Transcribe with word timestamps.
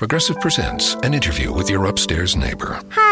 Progressive 0.00 0.40
presents 0.40 0.94
an 1.02 1.12
interview 1.12 1.52
with 1.52 1.68
your 1.68 1.84
upstairs 1.84 2.34
neighbor. 2.34 2.80
Hi, 2.88 3.09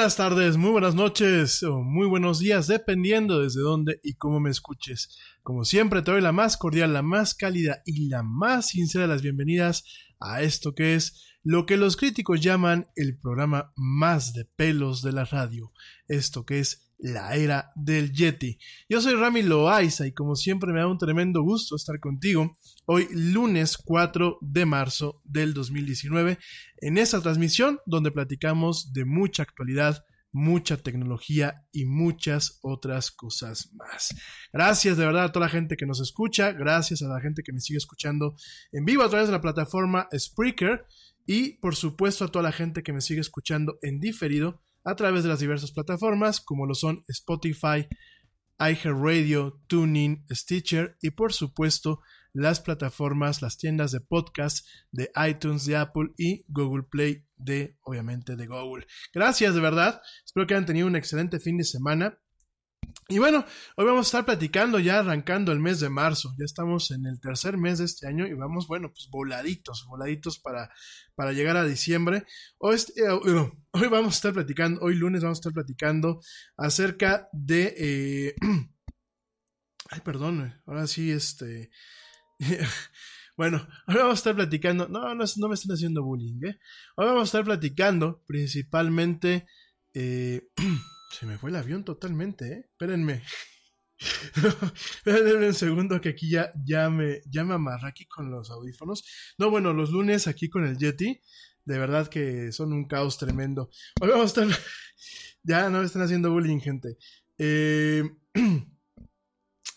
Buenas 0.00 0.16
tardes, 0.16 0.56
muy 0.56 0.70
buenas 0.70 0.94
noches 0.94 1.62
o 1.62 1.82
muy 1.82 2.06
buenos 2.06 2.38
días, 2.38 2.66
dependiendo 2.66 3.42
desde 3.42 3.60
dónde 3.60 4.00
y 4.02 4.14
cómo 4.14 4.40
me 4.40 4.48
escuches. 4.48 5.18
Como 5.42 5.66
siempre, 5.66 6.00
te 6.00 6.10
doy 6.10 6.22
la 6.22 6.32
más 6.32 6.56
cordial, 6.56 6.94
la 6.94 7.02
más 7.02 7.34
cálida 7.34 7.82
y 7.84 8.08
la 8.08 8.22
más 8.22 8.68
sincera 8.68 9.02
de 9.02 9.08
las 9.08 9.20
bienvenidas 9.20 9.84
a 10.18 10.40
esto 10.40 10.74
que 10.74 10.94
es 10.94 11.36
lo 11.42 11.66
que 11.66 11.76
los 11.76 11.98
críticos 11.98 12.40
llaman 12.40 12.86
el 12.96 13.18
programa 13.18 13.74
más 13.76 14.32
de 14.32 14.46
pelos 14.46 15.02
de 15.02 15.12
la 15.12 15.26
radio. 15.26 15.70
Esto 16.08 16.46
que 16.46 16.60
es 16.60 16.89
la 17.02 17.34
era 17.34 17.72
del 17.74 18.12
Yeti. 18.12 18.58
Yo 18.88 19.00
soy 19.00 19.14
Rami 19.14 19.42
Loaiza 19.42 20.06
y 20.06 20.12
como 20.12 20.36
siempre 20.36 20.72
me 20.72 20.80
da 20.80 20.86
un 20.86 20.98
tremendo 20.98 21.42
gusto 21.42 21.76
estar 21.76 21.98
contigo 22.00 22.58
hoy 22.86 23.08
lunes 23.12 23.78
4 23.78 24.38
de 24.40 24.66
marzo 24.66 25.20
del 25.24 25.54
2019 25.54 26.38
en 26.78 26.98
esta 26.98 27.20
transmisión 27.20 27.78
donde 27.86 28.10
platicamos 28.10 28.92
de 28.92 29.04
mucha 29.04 29.42
actualidad, 29.42 30.04
mucha 30.32 30.76
tecnología 30.76 31.64
y 31.72 31.86
muchas 31.86 32.58
otras 32.62 33.10
cosas 33.10 33.72
más. 33.74 34.14
Gracias 34.52 34.96
de 34.96 35.06
verdad 35.06 35.24
a 35.24 35.32
toda 35.32 35.46
la 35.46 35.52
gente 35.52 35.76
que 35.76 35.86
nos 35.86 36.00
escucha, 36.00 36.52
gracias 36.52 37.02
a 37.02 37.08
la 37.08 37.20
gente 37.20 37.42
que 37.42 37.52
me 37.52 37.60
sigue 37.60 37.78
escuchando 37.78 38.34
en 38.72 38.84
vivo 38.84 39.02
a 39.02 39.08
través 39.08 39.28
de 39.28 39.32
la 39.32 39.40
plataforma 39.40 40.08
Spreaker 40.16 40.86
y 41.26 41.54
por 41.58 41.76
supuesto 41.76 42.24
a 42.24 42.28
toda 42.28 42.42
la 42.42 42.52
gente 42.52 42.82
que 42.82 42.92
me 42.92 43.00
sigue 43.00 43.20
escuchando 43.20 43.78
en 43.82 44.00
diferido 44.00 44.60
a 44.84 44.94
través 44.94 45.22
de 45.22 45.28
las 45.28 45.40
diversas 45.40 45.72
plataformas 45.72 46.40
como 46.40 46.66
lo 46.66 46.74
son 46.74 47.04
Spotify, 47.08 47.86
iHeartRadio, 48.58 49.60
TuneIn, 49.66 50.24
Stitcher 50.30 50.96
y 51.00 51.10
por 51.10 51.32
supuesto 51.32 52.00
las 52.32 52.60
plataformas, 52.60 53.42
las 53.42 53.58
tiendas 53.58 53.90
de 53.92 54.00
podcast 54.00 54.66
de 54.92 55.10
iTunes, 55.28 55.64
de 55.66 55.76
Apple 55.76 56.10
y 56.16 56.44
Google 56.48 56.84
Play 56.84 57.24
de, 57.36 57.76
obviamente, 57.82 58.36
de 58.36 58.46
Google. 58.46 58.86
Gracias 59.12 59.54
de 59.54 59.60
verdad. 59.60 60.00
Espero 60.24 60.46
que 60.46 60.54
hayan 60.54 60.66
tenido 60.66 60.86
un 60.86 60.96
excelente 60.96 61.40
fin 61.40 61.56
de 61.56 61.64
semana. 61.64 62.18
Y 63.10 63.18
bueno, 63.18 63.44
hoy 63.74 63.86
vamos 63.86 64.06
a 64.06 64.08
estar 64.08 64.24
platicando 64.24 64.78
ya 64.78 65.00
arrancando 65.00 65.50
el 65.50 65.58
mes 65.58 65.80
de 65.80 65.88
marzo. 65.88 66.32
Ya 66.38 66.44
estamos 66.44 66.92
en 66.92 67.06
el 67.06 67.20
tercer 67.20 67.56
mes 67.56 67.80
de 67.80 67.84
este 67.84 68.06
año 68.06 68.24
y 68.24 68.34
vamos, 68.34 68.68
bueno, 68.68 68.92
pues 68.92 69.08
voladitos, 69.10 69.84
voladitos 69.88 70.38
para, 70.38 70.70
para 71.16 71.32
llegar 71.32 71.56
a 71.56 71.64
diciembre. 71.64 72.24
Hoy, 72.58 72.76
eh, 72.76 73.08
hoy, 73.72 73.88
vamos 73.88 74.14
a 74.14 74.16
estar 74.16 74.32
platicando, 74.32 74.80
hoy 74.80 74.94
lunes 74.94 75.24
vamos 75.24 75.38
a 75.38 75.40
estar 75.40 75.52
platicando 75.52 76.20
acerca 76.56 77.28
de... 77.32 77.74
Eh, 77.76 78.34
ay, 79.90 80.00
perdón, 80.04 80.62
ahora 80.64 80.86
sí, 80.86 81.10
este... 81.10 81.72
bueno, 83.36 83.66
hoy 83.88 83.96
vamos 83.96 84.12
a 84.12 84.20
estar 84.20 84.36
platicando, 84.36 84.86
no, 84.86 85.16
no, 85.16 85.24
no 85.36 85.48
me 85.48 85.54
están 85.54 85.74
haciendo 85.74 86.04
bullying, 86.04 86.44
¿eh? 86.44 86.60
Hoy 86.94 87.06
vamos 87.06 87.22
a 87.22 87.24
estar 87.24 87.44
platicando 87.44 88.22
principalmente... 88.28 89.48
Eh, 89.94 90.48
Se 91.10 91.26
me 91.26 91.38
fue 91.38 91.50
el 91.50 91.56
avión 91.56 91.84
totalmente, 91.84 92.52
¿eh? 92.52 92.66
Espérenme. 92.70 93.22
Espérenme 95.04 95.48
un 95.48 95.54
segundo 95.54 96.00
que 96.00 96.10
aquí 96.10 96.30
ya, 96.30 96.52
ya, 96.64 96.88
me, 96.88 97.20
ya 97.28 97.44
aquí 97.82 98.06
con 98.06 98.30
los 98.30 98.50
audífonos. 98.50 99.04
No, 99.36 99.50
bueno, 99.50 99.72
los 99.72 99.90
lunes 99.90 100.28
aquí 100.28 100.48
con 100.48 100.64
el 100.64 100.78
Yeti. 100.78 101.20
De 101.64 101.78
verdad 101.78 102.08
que 102.08 102.52
son 102.52 102.72
un 102.72 102.86
caos 102.86 103.18
tremendo. 103.18 103.70
Hoy 104.00 104.08
vamos 104.08 104.36
a 104.36 104.42
estar... 104.42 104.58
ya 105.42 105.68
no 105.68 105.80
me 105.80 105.86
están 105.86 106.02
haciendo 106.02 106.30
bullying, 106.30 106.60
gente. 106.60 106.96
Eh... 107.38 108.04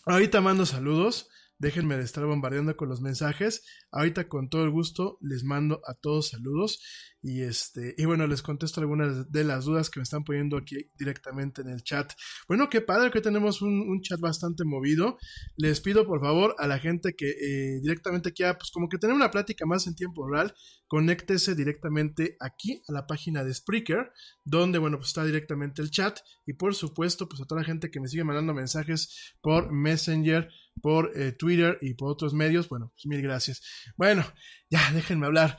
Ahorita 0.06 0.40
mando 0.40 0.66
saludos. 0.66 1.28
Déjenme 1.58 1.96
de 1.96 2.04
estar 2.04 2.24
bombardeando 2.24 2.76
con 2.76 2.88
los 2.88 3.00
mensajes. 3.00 3.64
Ahorita 3.94 4.28
con 4.28 4.48
todo 4.48 4.64
el 4.64 4.70
gusto 4.70 5.18
les 5.20 5.44
mando 5.44 5.80
a 5.86 5.94
todos 5.94 6.30
saludos. 6.30 6.80
Y 7.22 7.40
este, 7.40 7.94
y 7.96 8.04
bueno, 8.04 8.26
les 8.26 8.42
contesto 8.42 8.82
algunas 8.82 9.30
de 9.30 9.44
las 9.44 9.64
dudas 9.64 9.88
que 9.88 9.98
me 9.98 10.02
están 10.02 10.24
poniendo 10.24 10.58
aquí 10.58 10.90
directamente 10.98 11.62
en 11.62 11.68
el 11.70 11.82
chat. 11.82 12.12
Bueno, 12.48 12.68
qué 12.68 12.82
padre 12.82 13.10
que 13.10 13.22
tenemos 13.22 13.62
un, 13.62 14.02
chat 14.02 14.20
bastante 14.20 14.64
movido. 14.64 15.16
Les 15.56 15.80
pido 15.80 16.06
por 16.06 16.20
favor 16.20 16.54
a 16.58 16.66
la 16.66 16.78
gente 16.78 17.14
que 17.14 17.30
eh, 17.30 17.80
directamente 17.80 18.34
quiera, 18.34 18.58
pues 18.58 18.70
como 18.70 18.90
que 18.90 18.98
tener 18.98 19.16
una 19.16 19.30
plática 19.30 19.64
más 19.64 19.86
en 19.86 19.94
tiempo 19.94 20.28
real, 20.28 20.52
conéctese 20.86 21.54
directamente 21.54 22.36
aquí 22.40 22.82
a 22.88 22.92
la 22.92 23.06
página 23.06 23.42
de 23.42 23.54
Spreaker, 23.54 24.12
donde 24.44 24.78
bueno, 24.78 24.98
pues 24.98 25.08
está 25.08 25.24
directamente 25.24 25.80
el 25.80 25.90
chat. 25.90 26.18
Y 26.44 26.52
por 26.52 26.74
supuesto, 26.74 27.26
pues 27.26 27.40
a 27.40 27.46
toda 27.46 27.62
la 27.62 27.66
gente 27.66 27.90
que 27.90 28.00
me 28.00 28.08
sigue 28.08 28.24
mandando 28.24 28.52
mensajes 28.52 29.34
por 29.40 29.72
Messenger, 29.72 30.50
por 30.82 31.12
eh, 31.18 31.32
Twitter 31.32 31.78
y 31.80 31.94
por 31.94 32.10
otros 32.10 32.34
medios, 32.34 32.68
bueno, 32.68 32.92
pues 32.94 33.06
mil 33.06 33.22
gracias. 33.22 33.62
Bueno, 33.96 34.24
ya, 34.70 34.90
déjenme 34.92 35.26
hablar. 35.26 35.56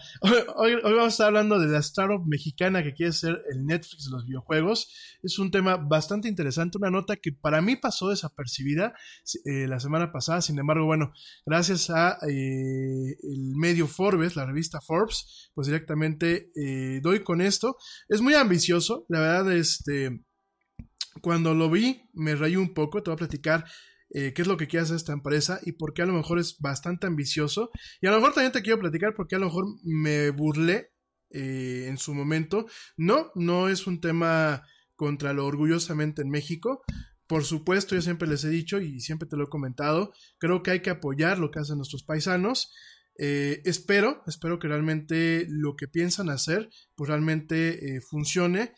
Hoy, 0.56 0.76
vamos 0.84 1.04
a 1.04 1.08
estar 1.08 1.28
hablando 1.28 1.60
de 1.60 1.68
la 1.68 1.80
startup 1.80 2.26
mexicana 2.26 2.84
que 2.84 2.94
quiere 2.94 3.14
ser 3.14 3.42
el 3.52 3.66
Netflix 3.66 4.06
de 4.06 4.12
los 4.12 4.26
videojuegos. 4.26 5.18
Es 5.24 5.40
un 5.40 5.52
tema 5.52 5.78
bastante 5.78 6.28
interesante, 6.28 6.78
una 6.78 6.90
nota 6.90 7.16
que 7.16 7.32
para 7.32 7.62
mí 7.62 7.76
pasó 7.76 8.10
desapercibida 8.10 8.94
eh, 9.46 9.68
la 9.68 9.80
semana 9.80 10.12
pasada. 10.12 10.42
Sin 10.42 10.60
embargo, 10.60 10.86
bueno, 10.86 11.14
gracias 11.46 11.90
a 11.90 12.18
eh, 12.28 13.16
el 13.24 13.56
medio 13.56 13.88
Forbes, 13.88 14.36
la 14.36 14.46
revista 14.46 14.82
Forbes, 14.82 15.52
pues 15.54 15.68
directamente 15.68 16.52
eh, 16.56 17.00
doy 17.02 17.24
con 17.24 17.42
esto. 17.42 17.78
Es 18.10 18.22
muy 18.22 18.34
ambicioso, 18.34 19.06
la 19.08 19.20
verdad, 19.20 19.54
este, 19.54 20.26
cuando 21.22 21.54
lo 21.54 21.70
vi 21.70 22.02
me 22.14 22.36
reí 22.36 22.56
un 22.56 22.74
poco, 22.74 23.02
te 23.02 23.10
voy 23.10 23.16
a 23.16 23.18
platicar 23.18 23.66
eh, 24.18 24.32
qué 24.34 24.44
es 24.44 24.48
lo 24.48 24.56
que 24.56 24.68
quiere 24.68 24.86
hacer 24.86 24.96
esta 24.96 25.12
empresa 25.12 25.60
y 25.66 25.74
por 25.74 25.94
qué 25.94 26.02
a 26.02 26.06
lo 26.06 26.14
mejor 26.14 26.40
es 26.40 26.58
bastante 26.60 27.06
ambicioso. 27.06 27.70
Y 28.00 28.08
a 28.08 28.12
lo 28.12 28.18
mejor 28.18 28.34
también 28.34 28.54
te 28.54 28.62
quiero 28.62 28.80
platicar 28.80 29.14
porque 29.14 29.36
a 29.36 29.40
lo 29.40 29.48
mejor 29.48 29.66
me 29.84 30.30
burlé 30.30 30.94
eh, 31.32 31.88
en 31.90 31.98
su 31.98 32.14
momento. 32.14 32.66
No, 32.96 33.30
no 33.36 33.68
es 33.68 33.88
un 33.88 34.00
tema 34.00 34.64
contra 34.96 35.34
lo 35.34 35.46
orgullosamente 35.46 36.22
en 36.22 36.30
México. 36.30 36.82
Por 37.28 37.44
supuesto, 37.44 37.94
yo 37.94 38.02
siempre 38.02 38.30
les 38.30 38.46
he 38.46 38.50
dicho 38.50 38.80
y 38.80 39.02
siempre 39.02 39.28
te 39.28 39.36
lo 39.36 39.44
he 39.44 39.50
comentado, 39.50 40.14
creo 40.38 40.64
que 40.64 40.72
hay 40.72 40.82
que 40.82 40.92
apoyar 40.92 41.38
lo 41.38 41.52
que 41.52 41.60
hacen 41.60 41.76
nuestros 41.76 42.04
paisanos. 42.04 42.72
Eh, 43.18 43.62
espero, 43.66 44.24
espero 44.28 44.60
que 44.60 44.70
realmente 44.70 45.46
lo 45.50 45.76
que 45.76 45.90
piensan 45.90 46.30
hacer, 46.30 46.70
pues 46.96 47.10
realmente 47.10 48.00
funcione 48.10 48.72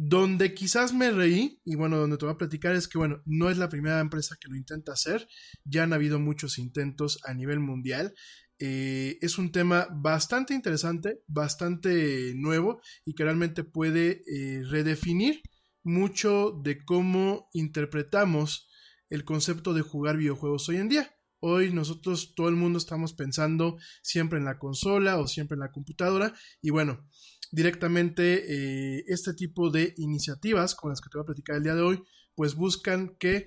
donde 0.00 0.54
quizás 0.54 0.94
me 0.94 1.10
reí, 1.10 1.60
y 1.64 1.74
bueno, 1.74 1.96
donde 1.96 2.18
te 2.18 2.24
voy 2.24 2.32
a 2.32 2.38
platicar 2.38 2.76
es 2.76 2.86
que, 2.86 2.98
bueno, 2.98 3.20
no 3.26 3.50
es 3.50 3.58
la 3.58 3.68
primera 3.68 3.98
empresa 3.98 4.36
que 4.40 4.46
lo 4.46 4.54
intenta 4.54 4.92
hacer, 4.92 5.26
ya 5.64 5.82
han 5.82 5.92
habido 5.92 6.20
muchos 6.20 6.58
intentos 6.58 7.18
a 7.24 7.34
nivel 7.34 7.58
mundial. 7.58 8.14
Eh, 8.60 9.18
es 9.20 9.38
un 9.38 9.50
tema 9.50 9.88
bastante 9.90 10.54
interesante, 10.54 11.18
bastante 11.26 12.32
nuevo 12.36 12.80
y 13.04 13.14
que 13.14 13.24
realmente 13.24 13.64
puede 13.64 14.22
eh, 14.28 14.62
redefinir 14.70 15.42
mucho 15.82 16.52
de 16.62 16.84
cómo 16.84 17.48
interpretamos 17.52 18.68
el 19.08 19.24
concepto 19.24 19.74
de 19.74 19.82
jugar 19.82 20.16
videojuegos 20.16 20.68
hoy 20.68 20.76
en 20.76 20.90
día. 20.90 21.12
Hoy 21.40 21.72
nosotros, 21.72 22.34
todo 22.36 22.48
el 22.48 22.54
mundo 22.54 22.78
estamos 22.78 23.14
pensando 23.14 23.78
siempre 24.02 24.38
en 24.38 24.44
la 24.44 24.60
consola 24.60 25.18
o 25.18 25.26
siempre 25.26 25.56
en 25.56 25.60
la 25.60 25.72
computadora 25.72 26.34
y 26.62 26.70
bueno, 26.70 27.04
directamente 27.50 28.44
eh, 28.98 29.04
este 29.08 29.34
tipo 29.34 29.70
de 29.70 29.94
iniciativas 29.96 30.74
con 30.74 30.90
las 30.90 31.00
que 31.00 31.08
te 31.08 31.18
voy 31.18 31.22
a 31.22 31.26
platicar 31.26 31.56
el 31.56 31.62
día 31.62 31.74
de 31.74 31.82
hoy, 31.82 32.02
pues 32.34 32.54
buscan 32.54 33.16
que 33.18 33.46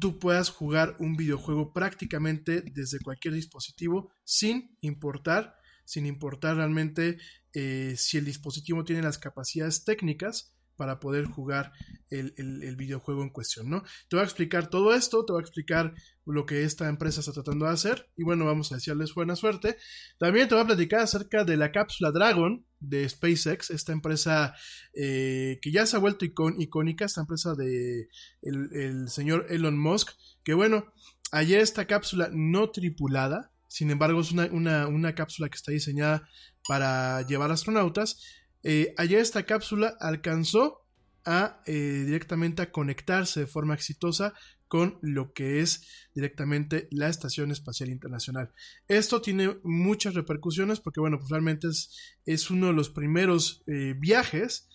tú 0.00 0.18
puedas 0.18 0.50
jugar 0.50 0.96
un 0.98 1.16
videojuego 1.16 1.72
prácticamente 1.72 2.62
desde 2.72 2.98
cualquier 3.00 3.34
dispositivo 3.34 4.10
sin 4.24 4.76
importar, 4.80 5.56
sin 5.84 6.06
importar 6.06 6.56
realmente 6.56 7.18
eh, 7.52 7.94
si 7.96 8.18
el 8.18 8.24
dispositivo 8.24 8.84
tiene 8.84 9.02
las 9.02 9.18
capacidades 9.18 9.84
técnicas 9.84 10.55
para 10.76 11.00
poder 11.00 11.24
jugar 11.26 11.72
el, 12.10 12.76
videojuego 12.76 13.22
en 13.22 13.30
cuestión, 13.30 13.68
¿no? 13.68 13.82
Te 14.08 14.16
voy 14.16 14.20
a 14.20 14.24
explicar 14.24 14.68
todo 14.68 14.94
esto, 14.94 15.24
te 15.24 15.32
voy 15.32 15.40
a 15.40 15.44
explicar 15.44 15.94
lo 16.24 16.44
que 16.46 16.64
esta 16.64 16.88
empresa 16.88 17.20
está 17.20 17.32
tratando 17.32 17.66
de 17.66 17.72
hacer 17.72 18.10
y 18.16 18.24
bueno, 18.24 18.44
vamos 18.44 18.70
a 18.70 18.76
desearles 18.76 19.14
buena 19.14 19.36
suerte. 19.36 19.76
También 20.18 20.48
te 20.48 20.54
voy 20.54 20.64
a 20.64 20.66
platicar 20.66 21.00
acerca 21.00 21.44
de 21.44 21.56
la 21.56 21.72
cápsula 21.72 22.10
Dragon 22.10 22.64
de 22.80 23.08
SpaceX, 23.08 23.70
esta 23.70 23.92
empresa 23.92 24.54
eh, 24.94 25.58
que 25.62 25.72
ya 25.72 25.86
se 25.86 25.96
ha 25.96 26.00
vuelto 26.00 26.24
icónica, 26.24 27.04
esta 27.04 27.22
empresa 27.22 27.54
de 27.54 28.08
el, 28.42 29.08
señor 29.08 29.46
Elon 29.48 29.78
Musk, 29.78 30.10
que 30.44 30.54
bueno, 30.54 30.92
ayer 31.32 31.60
esta 31.60 31.86
cápsula 31.86 32.28
no 32.32 32.70
tripulada, 32.70 33.52
sin 33.68 33.90
embargo 33.90 34.20
es 34.20 34.32
una, 34.32 34.86
una 34.86 35.14
cápsula 35.14 35.48
que 35.48 35.56
está 35.56 35.72
diseñada 35.72 36.28
para 36.66 37.22
llevar 37.22 37.50
astronautas, 37.50 38.20
eh, 38.62 38.94
ayer 38.96 39.20
esta 39.20 39.44
cápsula 39.44 39.96
alcanzó 40.00 40.86
a 41.24 41.62
eh, 41.66 42.02
directamente 42.04 42.62
a 42.62 42.70
conectarse 42.70 43.40
de 43.40 43.46
forma 43.46 43.74
exitosa 43.74 44.34
con 44.68 44.98
lo 45.00 45.32
que 45.32 45.60
es 45.60 46.08
directamente 46.14 46.88
la 46.90 47.08
Estación 47.08 47.50
Espacial 47.52 47.90
Internacional. 47.90 48.52
Esto 48.88 49.22
tiene 49.22 49.56
muchas 49.62 50.14
repercusiones 50.14 50.80
porque, 50.80 51.00
bueno, 51.00 51.18
pues 51.18 51.30
realmente 51.30 51.68
es, 51.68 52.16
es 52.24 52.50
uno 52.50 52.68
de 52.68 52.72
los 52.72 52.90
primeros 52.90 53.62
eh, 53.66 53.94
viajes 53.96 54.68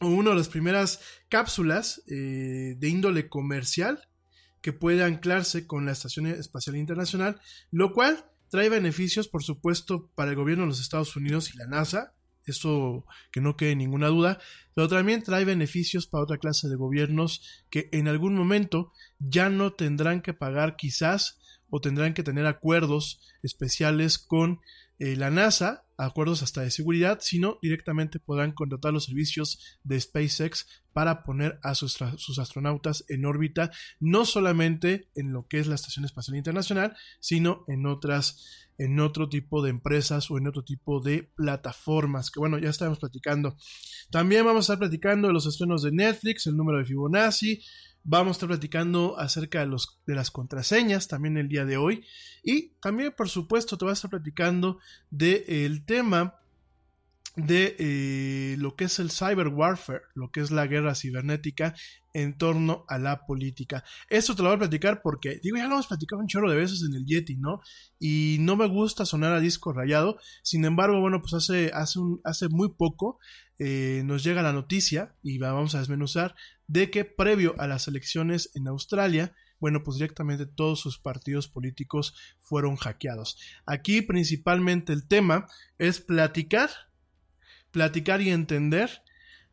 o 0.00 0.08
una 0.08 0.30
de 0.30 0.36
las 0.36 0.48
primeras 0.48 1.00
cápsulas 1.28 2.02
de 2.06 2.76
índole 2.82 3.28
comercial 3.28 4.08
que 4.60 4.72
puede 4.72 5.04
anclarse 5.04 5.66
con 5.66 5.86
la 5.86 5.92
Estación 5.92 6.26
Espacial 6.26 6.76
Internacional, 6.76 7.40
lo 7.70 7.92
cual 7.92 8.29
Trae 8.50 8.68
beneficios, 8.68 9.28
por 9.28 9.44
supuesto, 9.44 10.10
para 10.14 10.30
el 10.30 10.36
gobierno 10.36 10.64
de 10.64 10.68
los 10.68 10.80
Estados 10.80 11.14
Unidos 11.16 11.54
y 11.54 11.58
la 11.58 11.66
NASA, 11.66 12.14
Eso 12.46 13.04
que 13.30 13.40
no 13.40 13.56
quede 13.56 13.76
ninguna 13.76 14.08
duda, 14.08 14.40
pero 14.74 14.88
también 14.88 15.22
trae 15.22 15.44
beneficios 15.44 16.06
para 16.06 16.24
otra 16.24 16.38
clase 16.38 16.68
de 16.68 16.74
gobiernos 16.74 17.42
que 17.70 17.88
en 17.92 18.08
algún 18.08 18.34
momento 18.34 18.92
ya 19.20 19.50
no 19.50 19.74
tendrán 19.74 20.20
que 20.20 20.32
pagar 20.32 20.74
quizás 20.74 21.38
o 21.68 21.80
tendrán 21.80 22.14
que 22.14 22.24
tener 22.24 22.46
acuerdos 22.46 23.20
especiales 23.42 24.18
con 24.18 24.60
eh, 24.98 25.16
la 25.16 25.30
NASA, 25.30 25.84
acuerdos 26.06 26.42
hasta 26.42 26.62
de 26.62 26.70
seguridad, 26.70 27.18
sino 27.20 27.58
directamente 27.62 28.18
podrán 28.18 28.52
contratar 28.52 28.92
los 28.92 29.04
servicios 29.04 29.78
de 29.84 30.00
SpaceX 30.00 30.66
para 30.92 31.22
poner 31.22 31.58
a 31.62 31.74
sus, 31.74 31.98
sus, 32.16 32.38
astronautas 32.38 33.04
en 33.08 33.24
órbita, 33.24 33.70
no 34.00 34.24
solamente 34.24 35.08
en 35.14 35.32
lo 35.32 35.46
que 35.46 35.58
es 35.58 35.66
la 35.66 35.76
Estación 35.76 36.04
Espacial 36.04 36.36
Internacional, 36.36 36.96
sino 37.20 37.64
en 37.68 37.86
otras 37.86 38.66
en 38.80 38.98
otro 38.98 39.28
tipo 39.28 39.62
de 39.62 39.68
empresas 39.68 40.30
o 40.30 40.38
en 40.38 40.46
otro 40.46 40.64
tipo 40.64 41.00
de 41.00 41.30
plataformas, 41.36 42.30
que 42.30 42.40
bueno, 42.40 42.58
ya 42.58 42.70
estábamos 42.70 42.98
platicando. 42.98 43.54
También 44.10 44.46
vamos 44.46 44.60
a 44.60 44.72
estar 44.72 44.78
platicando 44.78 45.28
de 45.28 45.34
los 45.34 45.44
estrenos 45.44 45.82
de 45.82 45.92
Netflix, 45.92 46.46
el 46.46 46.56
número 46.56 46.78
de 46.78 46.86
Fibonacci, 46.86 47.62
vamos 48.02 48.28
a 48.28 48.32
estar 48.32 48.48
platicando 48.48 49.18
acerca 49.18 49.60
de, 49.60 49.66
los, 49.66 50.00
de 50.06 50.14
las 50.14 50.30
contraseñas 50.30 51.08
también 51.08 51.36
el 51.36 51.48
día 51.48 51.64
de 51.64 51.76
hoy, 51.76 52.04
y 52.42 52.70
también, 52.80 53.12
por 53.16 53.28
supuesto, 53.28 53.76
te 53.76 53.84
voy 53.84 53.90
a 53.90 53.94
estar 53.94 54.10
platicando 54.10 54.78
del 55.10 55.84
tema 55.84 56.36
de 57.36 57.76
eh, 57.78 58.56
lo 58.58 58.74
que 58.74 58.84
es 58.84 58.98
el 58.98 59.10
cyber 59.10 59.48
warfare, 59.48 60.02
lo 60.14 60.30
que 60.30 60.40
es 60.40 60.50
la 60.50 60.66
guerra 60.66 60.96
cibernética 60.96 61.74
en 62.12 62.36
torno 62.36 62.84
a 62.88 62.98
la 62.98 63.24
política. 63.24 63.84
Esto 64.08 64.34
te 64.34 64.42
lo 64.42 64.48
voy 64.48 64.56
a 64.56 64.60
platicar 64.60 65.00
porque, 65.00 65.38
digo, 65.40 65.56
ya 65.56 65.68
lo 65.68 65.74
hemos 65.74 65.86
platicado 65.86 66.20
un 66.20 66.26
chorro 66.26 66.50
de 66.50 66.56
veces 66.56 66.82
en 66.82 66.94
el 66.94 67.06
Yeti, 67.06 67.36
¿no? 67.36 67.60
Y 68.00 68.38
no 68.40 68.56
me 68.56 68.66
gusta 68.66 69.06
sonar 69.06 69.32
a 69.32 69.40
disco 69.40 69.72
rayado. 69.72 70.18
Sin 70.42 70.64
embargo, 70.64 71.00
bueno, 71.00 71.22
pues 71.22 71.34
hace, 71.34 71.70
hace, 71.72 72.00
hace 72.24 72.48
muy 72.48 72.70
poco 72.70 73.20
eh, 73.60 74.02
nos 74.04 74.24
llega 74.24 74.42
la 74.42 74.52
noticia, 74.52 75.14
y 75.22 75.38
vamos 75.38 75.74
a 75.74 75.78
desmenuzar, 75.80 76.34
de 76.70 76.90
que 76.90 77.04
previo 77.04 77.54
a 77.58 77.66
las 77.66 77.88
elecciones 77.88 78.50
en 78.54 78.68
Australia, 78.68 79.34
bueno, 79.58 79.82
pues 79.82 79.96
directamente 79.96 80.46
todos 80.46 80.80
sus 80.80 80.98
partidos 80.98 81.48
políticos 81.48 82.14
fueron 82.38 82.76
hackeados. 82.76 83.38
Aquí 83.66 84.02
principalmente 84.02 84.92
el 84.92 85.08
tema 85.08 85.48
es 85.78 86.00
platicar 86.00 86.70
platicar 87.70 88.20
y 88.20 88.30
entender 88.30 89.02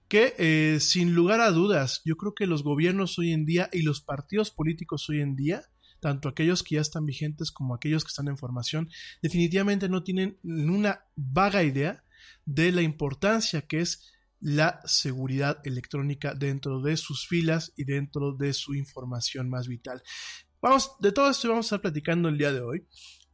que 0.08 0.36
eh, 0.38 0.80
sin 0.80 1.14
lugar 1.14 1.42
a 1.42 1.52
dudas, 1.52 2.02
yo 2.06 2.16
creo 2.16 2.34
que 2.34 2.48
los 2.48 2.64
gobiernos 2.64 3.18
hoy 3.20 3.32
en 3.32 3.46
día 3.46 3.70
y 3.74 3.82
los 3.82 4.02
partidos 4.02 4.52
políticos 4.52 5.10
hoy 5.10 5.22
en 5.22 5.36
día, 5.36 5.64
tanto 6.00 6.30
aquellos 6.30 6.64
que 6.64 6.76
ya 6.76 6.82
están 6.82 7.06
vigentes 7.06 7.52
como 7.52 7.76
aquellos 7.76 8.04
que 8.04 8.10
están 8.10 8.28
en 8.28 8.38
formación, 8.38 8.90
definitivamente 9.22 9.90
no 9.90 10.04
tienen 10.04 10.38
una 10.44 11.06
vaga 11.16 11.64
idea 11.64 12.04
de 12.46 12.72
la 12.72 12.82
importancia 12.82 13.64
que 13.64 13.82
es 13.82 14.14
la 14.40 14.82
seguridad 14.86 15.60
electrónica 15.64 16.34
dentro 16.34 16.82
de 16.82 16.98
sus 16.98 17.28
filas 17.28 17.74
y 17.76 17.86
dentro 17.86 18.34
de 18.34 18.54
su 18.54 18.76
información 18.76 19.50
más 19.50 19.68
vital. 19.68 20.02
Vamos, 20.62 20.96
de 21.00 21.12
todo 21.12 21.30
esto 21.30 21.50
vamos 21.50 21.66
a 21.66 21.68
estar 21.68 21.82
platicando 21.82 22.30
el 22.30 22.38
día 22.38 22.52
de 22.52 22.62
hoy 22.62 22.88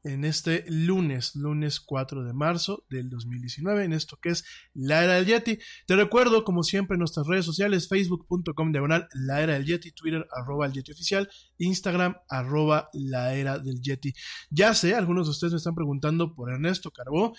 en 0.04 0.26
este 0.26 0.66
lunes, 0.68 1.36
lunes 1.36 1.80
4 1.80 2.24
de 2.24 2.34
marzo 2.34 2.86
del 2.90 3.10
2019, 3.10 3.86
en 3.86 3.94
esto 3.94 4.18
que 4.22 4.30
es 4.30 4.44
la 4.74 5.04
era 5.04 5.14
del 5.14 5.26
Yeti. 5.26 5.60
Te 5.88 5.96
recuerdo, 5.96 6.44
como 6.44 6.64
siempre, 6.64 6.98
nuestras 6.98 7.26
redes 7.26 7.46
sociales, 7.46 7.88
facebook.com 7.88 8.72
diagonal 8.72 9.08
la 9.14 9.42
era 9.42 9.54
del 9.54 9.66
Yeti, 9.66 9.92
Twitter 9.92 10.28
arroba 10.32 10.66
el 10.66 10.74
Yeti 10.74 10.92
oficial, 10.92 11.30
Instagram 11.58 12.18
arroba 12.28 12.90
la 12.94 13.34
era 13.34 13.60
del 13.60 13.82
Yeti. 13.82 14.14
Ya 14.50 14.74
sé, 14.74 14.94
algunos 14.94 15.28
de 15.28 15.32
ustedes 15.32 15.54
me 15.54 15.58
están 15.58 15.76
preguntando 15.76 16.36
por 16.36 16.52
Ernesto 16.52 16.92
Carbó. 16.92 17.34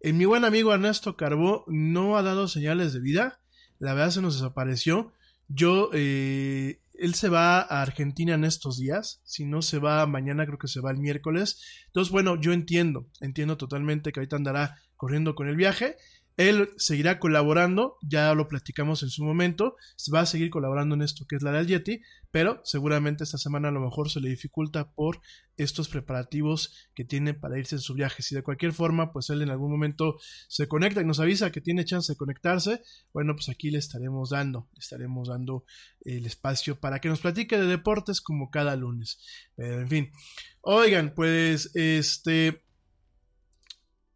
Eh, 0.00 0.12
mi 0.12 0.26
buen 0.26 0.44
amigo 0.44 0.72
Ernesto 0.72 1.16
Carbó 1.16 1.64
no 1.66 2.16
ha 2.16 2.22
dado 2.22 2.46
señales 2.46 2.92
de 2.92 3.00
vida, 3.00 3.40
la 3.80 3.94
verdad 3.94 4.10
se 4.10 4.22
nos 4.22 4.34
desapareció. 4.34 5.12
Yo 5.48 5.90
eh, 5.92 6.80
él 6.94 7.14
se 7.14 7.28
va 7.28 7.60
a 7.60 7.82
Argentina 7.82 8.34
en 8.34 8.44
estos 8.44 8.78
días, 8.78 9.20
si 9.24 9.44
no 9.44 9.60
se 9.60 9.78
va 9.78 10.06
mañana, 10.06 10.46
creo 10.46 10.58
que 10.58 10.68
se 10.68 10.80
va 10.80 10.92
el 10.92 10.98
miércoles. 10.98 11.60
Entonces, 11.86 12.12
bueno, 12.12 12.40
yo 12.40 12.52
entiendo, 12.52 13.08
entiendo 13.20 13.56
totalmente 13.56 14.12
que 14.12 14.20
ahorita 14.20 14.36
andará 14.36 14.76
corriendo 14.96 15.34
con 15.34 15.48
el 15.48 15.56
viaje 15.56 15.96
él 16.38 16.70
seguirá 16.76 17.18
colaborando, 17.18 17.96
ya 18.00 18.32
lo 18.32 18.46
platicamos 18.46 19.02
en 19.02 19.10
su 19.10 19.24
momento, 19.24 19.74
va 20.14 20.20
a 20.20 20.26
seguir 20.26 20.50
colaborando 20.50 20.94
en 20.94 21.02
esto 21.02 21.26
que 21.28 21.34
es 21.34 21.42
la 21.42 21.50
del 21.50 21.66
Yeti, 21.66 22.00
pero 22.30 22.60
seguramente 22.62 23.24
esta 23.24 23.38
semana 23.38 23.68
a 23.68 23.72
lo 23.72 23.80
mejor 23.80 24.08
se 24.08 24.20
le 24.20 24.28
dificulta 24.28 24.92
por 24.92 25.20
estos 25.56 25.88
preparativos 25.88 26.88
que 26.94 27.04
tiene 27.04 27.34
para 27.34 27.58
irse 27.58 27.74
en 27.74 27.80
su 27.80 27.92
viaje. 27.92 28.22
Si 28.22 28.36
de 28.36 28.44
cualquier 28.44 28.72
forma, 28.72 29.12
pues 29.12 29.30
él 29.30 29.42
en 29.42 29.50
algún 29.50 29.72
momento 29.72 30.16
se 30.46 30.68
conecta 30.68 31.00
y 31.00 31.04
nos 31.04 31.18
avisa 31.18 31.50
que 31.50 31.60
tiene 31.60 31.84
chance 31.84 32.12
de 32.12 32.16
conectarse, 32.16 32.82
bueno, 33.12 33.34
pues 33.34 33.48
aquí 33.48 33.72
le 33.72 33.78
estaremos 33.78 34.30
dando, 34.30 34.68
le 34.74 34.78
estaremos 34.78 35.26
dando 35.26 35.64
el 36.02 36.24
espacio 36.24 36.78
para 36.78 37.00
que 37.00 37.08
nos 37.08 37.18
platique 37.18 37.58
de 37.58 37.66
deportes 37.66 38.20
como 38.20 38.48
cada 38.50 38.76
lunes. 38.76 39.20
Pero 39.56 39.80
en 39.80 39.88
fin, 39.88 40.12
oigan, 40.60 41.14
pues 41.16 41.74
este... 41.74 42.64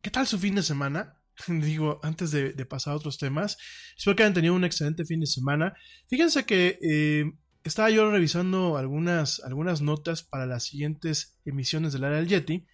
¿Qué 0.01 0.11
tal 0.11 0.29
su 0.29 0.39
fin 0.39 0.55
de 0.55 0.63
semana? 0.63 1.22
digo, 1.63 2.01
antes 2.03 2.31
de, 2.31 2.53
pasar 2.67 2.95
a 2.95 2.97
otros 2.97 3.19
temas, 3.19 3.59
espero 3.97 4.17
que 4.17 4.23
hayan 4.23 4.35
tenido 4.35 4.55
un 4.55 4.65
excelente 4.65 5.05
fin 5.05 5.21
de 5.21 5.27
semana. 5.27 5.75
Fíjense 6.09 6.45
que 6.45 6.79
eh, 6.83 7.33
estaba 7.65 7.91
yo 7.91 8.11
revisando 8.11 8.77
algunas, 8.77 9.41
algunas 9.41 9.83
notas 9.83 10.23
para 10.23 10.47
las 10.47 10.65
siguientes 10.65 11.39
emisiones 11.45 11.93
del 11.93 12.05
área 12.05 12.19
del 12.19 12.29
Yeti. 12.29 12.67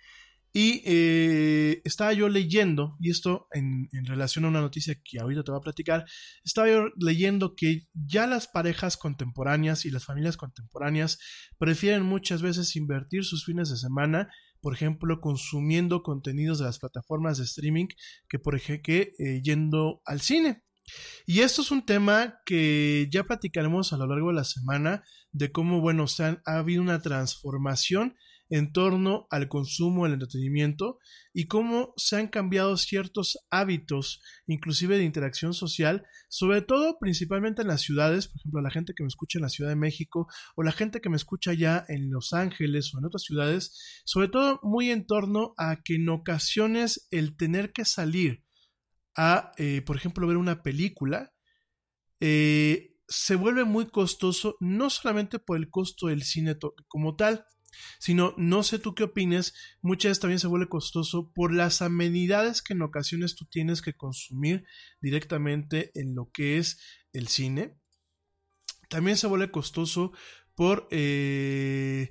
Y 0.50 0.82
eh, 0.87 1.82
estaba 1.84 2.14
yo 2.14 2.28
leyendo, 2.30 2.96
y 2.98 3.10
esto 3.10 3.46
en, 3.52 3.90
en, 3.92 4.06
relación 4.06 4.46
a 4.46 4.48
una 4.48 4.62
noticia 4.62 4.98
que 5.04 5.20
ahorita 5.20 5.44
te 5.44 5.50
voy 5.50 5.58
a 5.58 5.62
platicar, 5.62 6.06
estaba 6.42 6.68
yo 6.68 6.88
leyendo 6.98 7.54
que 7.54 7.87
ya 7.92 8.26
las 8.26 8.48
parejas 8.48 8.96
contemporáneas 8.96 9.84
y 9.84 9.90
las 9.90 10.06
familias 10.06 10.38
contemporáneas 10.38 11.18
prefieren 11.58 12.02
muchas 12.02 12.40
veces 12.40 12.75
invertir 12.76 13.25
sus 13.25 13.44
fines 13.44 13.68
de 13.68 13.76
semana 13.76 14.30
por 14.60 14.74
ejemplo, 14.74 15.20
consumiendo 15.20 16.02
contenidos 16.02 16.58
de 16.58 16.64
las 16.64 16.78
plataformas 16.78 17.38
de 17.38 17.44
streaming 17.44 17.86
que, 18.28 18.38
por 18.38 18.54
ejemplo, 18.54 18.94
eh, 18.94 19.40
yendo 19.42 20.02
al 20.04 20.20
cine. 20.20 20.62
Y 21.26 21.40
esto 21.40 21.62
es 21.62 21.70
un 21.70 21.84
tema 21.84 22.40
que 22.46 23.08
ya 23.10 23.24
platicaremos 23.24 23.92
a 23.92 23.98
lo 23.98 24.06
largo 24.06 24.28
de 24.28 24.36
la 24.36 24.44
semana 24.44 25.04
de 25.32 25.52
cómo, 25.52 25.80
bueno, 25.80 26.06
ha 26.46 26.58
habido 26.58 26.82
una 26.82 27.02
transformación 27.02 28.16
en 28.50 28.72
torno 28.72 29.26
al 29.30 29.48
consumo, 29.48 30.06
el 30.06 30.14
entretenimiento 30.14 30.98
y 31.32 31.46
cómo 31.46 31.92
se 31.96 32.16
han 32.16 32.28
cambiado 32.28 32.76
ciertos 32.76 33.38
hábitos, 33.50 34.22
inclusive 34.46 34.98
de 34.98 35.04
interacción 35.04 35.54
social, 35.54 36.06
sobre 36.28 36.62
todo 36.62 36.98
principalmente 36.98 37.62
en 37.62 37.68
las 37.68 37.82
ciudades, 37.82 38.28
por 38.28 38.40
ejemplo, 38.40 38.61
la 38.61 38.70
gente 38.70 38.94
que 38.94 39.02
me 39.02 39.08
escucha 39.08 39.38
en 39.38 39.42
la 39.42 39.48
Ciudad 39.48 39.70
de 39.70 39.76
México 39.76 40.28
o 40.56 40.62
la 40.62 40.72
gente 40.72 41.00
que 41.00 41.11
me 41.11 41.16
escucha 41.16 41.52
ya 41.52 41.84
en 41.88 42.11
Los 42.11 42.32
Ángeles 42.32 42.94
o 42.94 42.98
en 42.98 43.04
otras 43.04 43.22
ciudades, 43.22 44.02
sobre 44.04 44.28
todo 44.28 44.61
muy 44.62 44.90
en 44.90 45.06
torno 45.06 45.54
a 45.58 45.82
que 45.82 45.96
en 45.96 46.08
ocasiones 46.08 47.06
el 47.11 47.37
tener 47.37 47.72
que 47.72 47.84
salir 47.84 48.44
a, 49.16 49.52
eh, 49.58 49.82
por 49.82 49.96
ejemplo, 49.96 50.26
ver 50.26 50.37
una 50.37 50.62
película, 50.62 51.32
eh, 52.20 52.94
se 53.08 53.37
vuelve 53.37 53.64
muy 53.64 53.88
costoso, 53.88 54.56
no 54.61 54.90
solamente 54.90 55.38
por 55.38 55.56
el 55.56 55.70
costo 55.70 56.08
del 56.08 56.22
cine 56.22 56.56
como 56.87 57.16
tal, 57.16 57.46
sino 57.98 58.34
no 58.36 58.62
sé 58.62 58.78
tú 58.78 58.94
qué 58.94 59.04
opines, 59.04 59.54
muchas 59.82 60.10
veces 60.10 60.20
también 60.20 60.40
se 60.40 60.46
vuelve 60.46 60.68
costoso 60.68 61.32
por 61.34 61.52
las 61.52 61.82
amenidades 61.82 62.62
que 62.62 62.74
en 62.74 62.82
ocasiones 62.82 63.34
tú 63.34 63.44
tienes 63.46 63.82
que 63.82 63.94
consumir 63.94 64.64
directamente 65.00 65.90
en 65.94 66.14
lo 66.14 66.30
que 66.30 66.58
es 66.58 66.80
el 67.12 67.28
cine. 67.28 67.76
También 68.88 69.16
se 69.16 69.26
vuelve 69.26 69.50
costoso 69.50 70.12
por, 70.54 70.88
eh, 70.90 72.10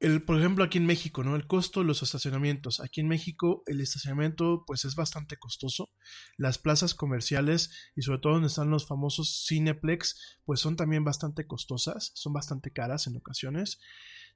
el, 0.00 0.22
por 0.22 0.38
ejemplo, 0.38 0.62
aquí 0.62 0.78
en 0.78 0.86
México, 0.86 1.24
¿no? 1.24 1.34
El 1.34 1.46
costo 1.46 1.80
de 1.80 1.86
los 1.86 2.02
estacionamientos. 2.02 2.80
Aquí 2.80 3.00
en 3.00 3.08
México 3.08 3.62
el 3.66 3.80
estacionamiento 3.80 4.64
pues 4.66 4.84
es 4.84 4.94
bastante 4.94 5.36
costoso. 5.38 5.90
Las 6.36 6.58
plazas 6.58 6.94
comerciales 6.94 7.70
y 7.96 8.02
sobre 8.02 8.20
todo 8.20 8.34
donde 8.34 8.48
están 8.48 8.70
los 8.70 8.86
famosos 8.86 9.46
Cineplex 9.48 10.38
pues 10.44 10.60
son 10.60 10.76
también 10.76 11.04
bastante 11.04 11.46
costosas, 11.46 12.12
son 12.14 12.32
bastante 12.32 12.72
caras 12.72 13.06
en 13.06 13.16
ocasiones. 13.16 13.80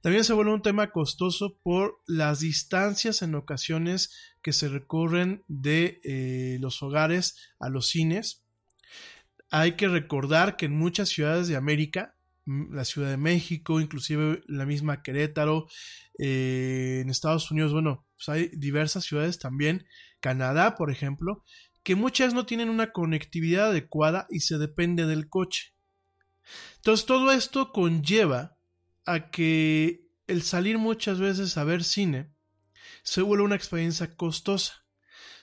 También 0.03 0.25
se 0.25 0.33
vuelve 0.33 0.53
un 0.53 0.61
tema 0.61 0.91
costoso 0.91 1.57
por 1.63 2.01
las 2.05 2.41
distancias 2.41 3.21
en 3.21 3.35
ocasiones 3.35 4.35
que 4.41 4.51
se 4.51 4.67
recorren 4.67 5.45
de 5.47 6.01
eh, 6.03 6.57
los 6.59 6.83
hogares 6.83 7.37
a 7.57 7.69
los 7.69 7.87
cines. 7.87 8.43
Hay 9.49 9.77
que 9.77 9.87
recordar 9.87 10.57
que 10.57 10.65
en 10.65 10.77
muchas 10.77 11.07
ciudades 11.07 11.47
de 11.47 11.55
América, 11.55 12.17
mm, 12.43 12.75
la 12.75 12.83
Ciudad 12.83 13.11
de 13.11 13.15
México, 13.15 13.79
inclusive 13.79 14.43
la 14.45 14.65
misma 14.65 15.03
Querétaro, 15.03 15.67
eh, 16.19 16.99
en 17.01 17.09
Estados 17.09 17.49
Unidos, 17.49 17.71
bueno, 17.71 18.05
pues 18.17 18.27
hay 18.27 18.49
diversas 18.57 19.05
ciudades 19.05 19.39
también, 19.39 19.87
Canadá, 20.19 20.75
por 20.75 20.91
ejemplo, 20.91 21.45
que 21.81 21.95
muchas 21.95 22.33
no 22.33 22.45
tienen 22.45 22.69
una 22.69 22.91
conectividad 22.91 23.69
adecuada 23.69 24.27
y 24.29 24.41
se 24.41 24.57
depende 24.57 25.05
del 25.05 25.29
coche. 25.29 25.73
Entonces 26.75 27.05
todo 27.05 27.31
esto 27.31 27.71
conlleva 27.71 28.52
a 29.05 29.29
que 29.29 30.09
el 30.27 30.41
salir 30.41 30.77
muchas 30.77 31.19
veces 31.19 31.57
a 31.57 31.63
ver 31.63 31.83
cine 31.83 32.33
se 33.03 33.21
vuelve 33.21 33.43
una 33.43 33.55
experiencia 33.55 34.15
costosa. 34.15 34.83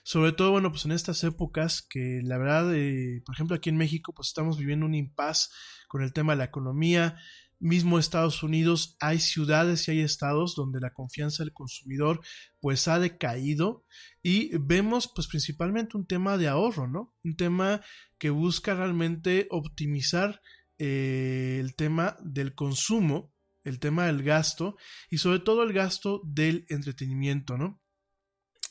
Sobre 0.03 0.31
todo, 0.31 0.51
bueno, 0.51 0.71
pues 0.71 0.85
en 0.85 0.93
estas 0.93 1.23
épocas 1.23 1.83
que 1.87 2.21
la 2.23 2.39
verdad, 2.39 2.73
eh, 2.75 3.21
por 3.23 3.35
ejemplo, 3.35 3.55
aquí 3.55 3.69
en 3.69 3.77
México, 3.77 4.13
pues 4.15 4.29
estamos 4.29 4.57
viviendo 4.57 4.85
un 4.85 4.95
impasse 4.95 5.49
con 5.87 6.01
el 6.01 6.11
tema 6.11 6.33
de 6.33 6.37
la 6.37 6.45
economía. 6.45 7.17
Mismo 7.59 7.99
Estados 7.99 8.41
Unidos, 8.41 8.97
hay 8.99 9.19
ciudades 9.19 9.87
y 9.87 9.91
hay 9.91 9.99
estados 9.99 10.55
donde 10.55 10.79
la 10.79 10.93
confianza 10.93 11.43
del 11.43 11.53
consumidor 11.53 12.21
pues 12.59 12.87
ha 12.87 12.97
decaído 12.97 13.85
y 14.23 14.57
vemos 14.57 15.11
pues 15.13 15.27
principalmente 15.27 15.95
un 15.95 16.07
tema 16.07 16.37
de 16.39 16.47
ahorro, 16.47 16.87
¿no? 16.87 17.13
Un 17.23 17.35
tema 17.35 17.81
que 18.17 18.31
busca 18.31 18.73
realmente 18.73 19.45
optimizar 19.51 20.41
eh, 20.79 21.57
el 21.59 21.75
tema 21.75 22.17
del 22.23 22.55
consumo, 22.55 23.31
el 23.63 23.79
tema 23.79 24.05
del 24.05 24.23
gasto 24.23 24.77
y 25.09 25.17
sobre 25.17 25.39
todo 25.39 25.63
el 25.63 25.73
gasto 25.73 26.21
del 26.23 26.65
entretenimiento, 26.69 27.57
¿no? 27.57 27.81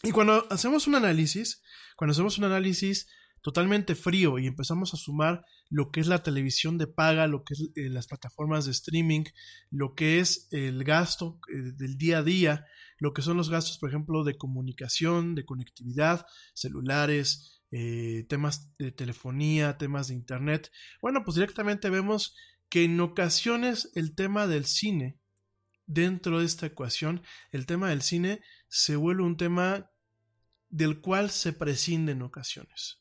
Y 0.03 0.13
cuando 0.13 0.47
hacemos 0.51 0.87
un 0.87 0.95
análisis, 0.95 1.63
cuando 1.97 2.13
hacemos 2.13 2.39
un 2.39 2.45
análisis 2.45 3.07
totalmente 3.43 3.95
frío 3.95 4.39
y 4.39 4.47
empezamos 4.47 4.93
a 4.95 4.97
sumar 4.97 5.45
lo 5.69 5.91
que 5.91 6.01
es 6.01 6.07
la 6.07 6.23
televisión 6.23 6.79
de 6.79 6.87
paga, 6.87 7.27
lo 7.27 7.45
que 7.45 7.55
es 7.55 7.71
eh, 7.75 7.89
las 7.89 8.07
plataformas 8.07 8.65
de 8.65 8.73
streaming, 8.73 9.25
lo 9.71 9.95
que 9.95 10.21
es 10.21 10.49
el 10.51 10.85
gasto 10.85 11.39
eh, 11.49 11.73
del 11.77 11.97
día 11.97 12.19
a 12.19 12.23
día, 12.23 12.67
lo 12.99 13.13
que 13.13 13.23
son 13.23 13.37
los 13.37 13.51
gastos, 13.51 13.79
por 13.79 13.89
ejemplo, 13.89 14.25
de 14.25 14.37
comunicación, 14.37 15.35
de 15.35 15.45
conectividad, 15.45 16.27
celulares, 16.55 17.63
eh, 17.71 18.27
temas 18.29 18.75
de 18.79 18.93
telefonía, 18.93 19.79
temas 19.79 20.09
de 20.09 20.15
internet. 20.15 20.71
Bueno, 21.01 21.23
pues 21.25 21.37
directamente 21.37 21.89
vemos 21.89 22.37
que 22.71 22.85
en 22.85 22.99
ocasiones 23.01 23.91
el 23.95 24.15
tema 24.15 24.47
del 24.47 24.65
cine, 24.65 25.19
dentro 25.87 26.39
de 26.39 26.47
esta 26.47 26.67
ecuación, 26.67 27.23
el 27.51 27.67
tema 27.67 27.91
del 27.91 28.01
cine 28.01 28.41
se 28.69 28.97
vuelve 28.97 29.25
un 29.25 29.37
tema 29.37 29.91
del 30.69 31.01
cual 31.01 31.31
se 31.31 31.53
prescinde 31.53 32.13
en 32.13 32.23
ocasiones. 32.23 33.01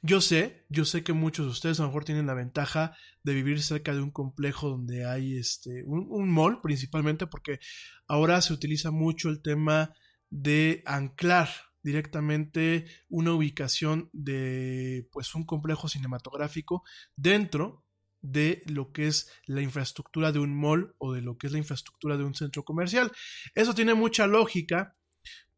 Yo 0.00 0.20
sé, 0.20 0.64
yo 0.68 0.84
sé 0.84 1.02
que 1.02 1.12
muchos 1.12 1.46
de 1.46 1.52
ustedes 1.52 1.80
a 1.80 1.82
lo 1.82 1.88
mejor 1.88 2.04
tienen 2.04 2.26
la 2.26 2.34
ventaja 2.34 2.96
de 3.24 3.34
vivir 3.34 3.62
cerca 3.62 3.92
de 3.92 4.00
un 4.00 4.10
complejo 4.10 4.68
donde 4.68 5.06
hay 5.06 5.36
este, 5.36 5.82
un, 5.84 6.06
un 6.08 6.30
mall 6.30 6.60
principalmente 6.60 7.26
porque 7.26 7.58
ahora 8.06 8.40
se 8.42 8.52
utiliza 8.52 8.90
mucho 8.90 9.28
el 9.28 9.42
tema 9.42 9.92
de 10.30 10.82
anclar 10.86 11.48
directamente 11.82 12.86
una 13.08 13.32
ubicación 13.32 14.08
de 14.12 15.08
pues 15.12 15.34
un 15.34 15.44
complejo 15.44 15.88
cinematográfico 15.88 16.82
dentro 17.16 17.84
de 18.20 18.62
lo 18.66 18.92
que 18.92 19.08
es 19.08 19.30
la 19.46 19.62
infraestructura 19.62 20.32
de 20.32 20.38
un 20.38 20.58
mall 20.58 20.94
o 20.98 21.12
de 21.12 21.22
lo 21.22 21.36
que 21.36 21.48
es 21.48 21.52
la 21.52 21.58
infraestructura 21.58 22.16
de 22.16 22.24
un 22.24 22.34
centro 22.34 22.64
comercial. 22.64 23.10
Eso 23.54 23.74
tiene 23.74 23.94
mucha 23.94 24.26
lógica 24.26 24.96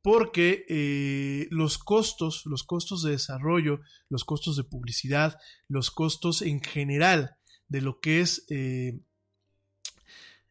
porque 0.02 0.66
eh, 0.68 1.46
los 1.50 1.78
costos, 1.78 2.42
los 2.46 2.64
costos 2.64 3.02
de 3.02 3.12
desarrollo, 3.12 3.80
los 4.08 4.24
costos 4.24 4.56
de 4.56 4.64
publicidad, 4.64 5.38
los 5.68 5.90
costos 5.90 6.42
en 6.42 6.62
general 6.62 7.36
de 7.68 7.80
lo 7.80 8.00
que 8.00 8.20
es 8.20 8.44
eh, 8.50 9.00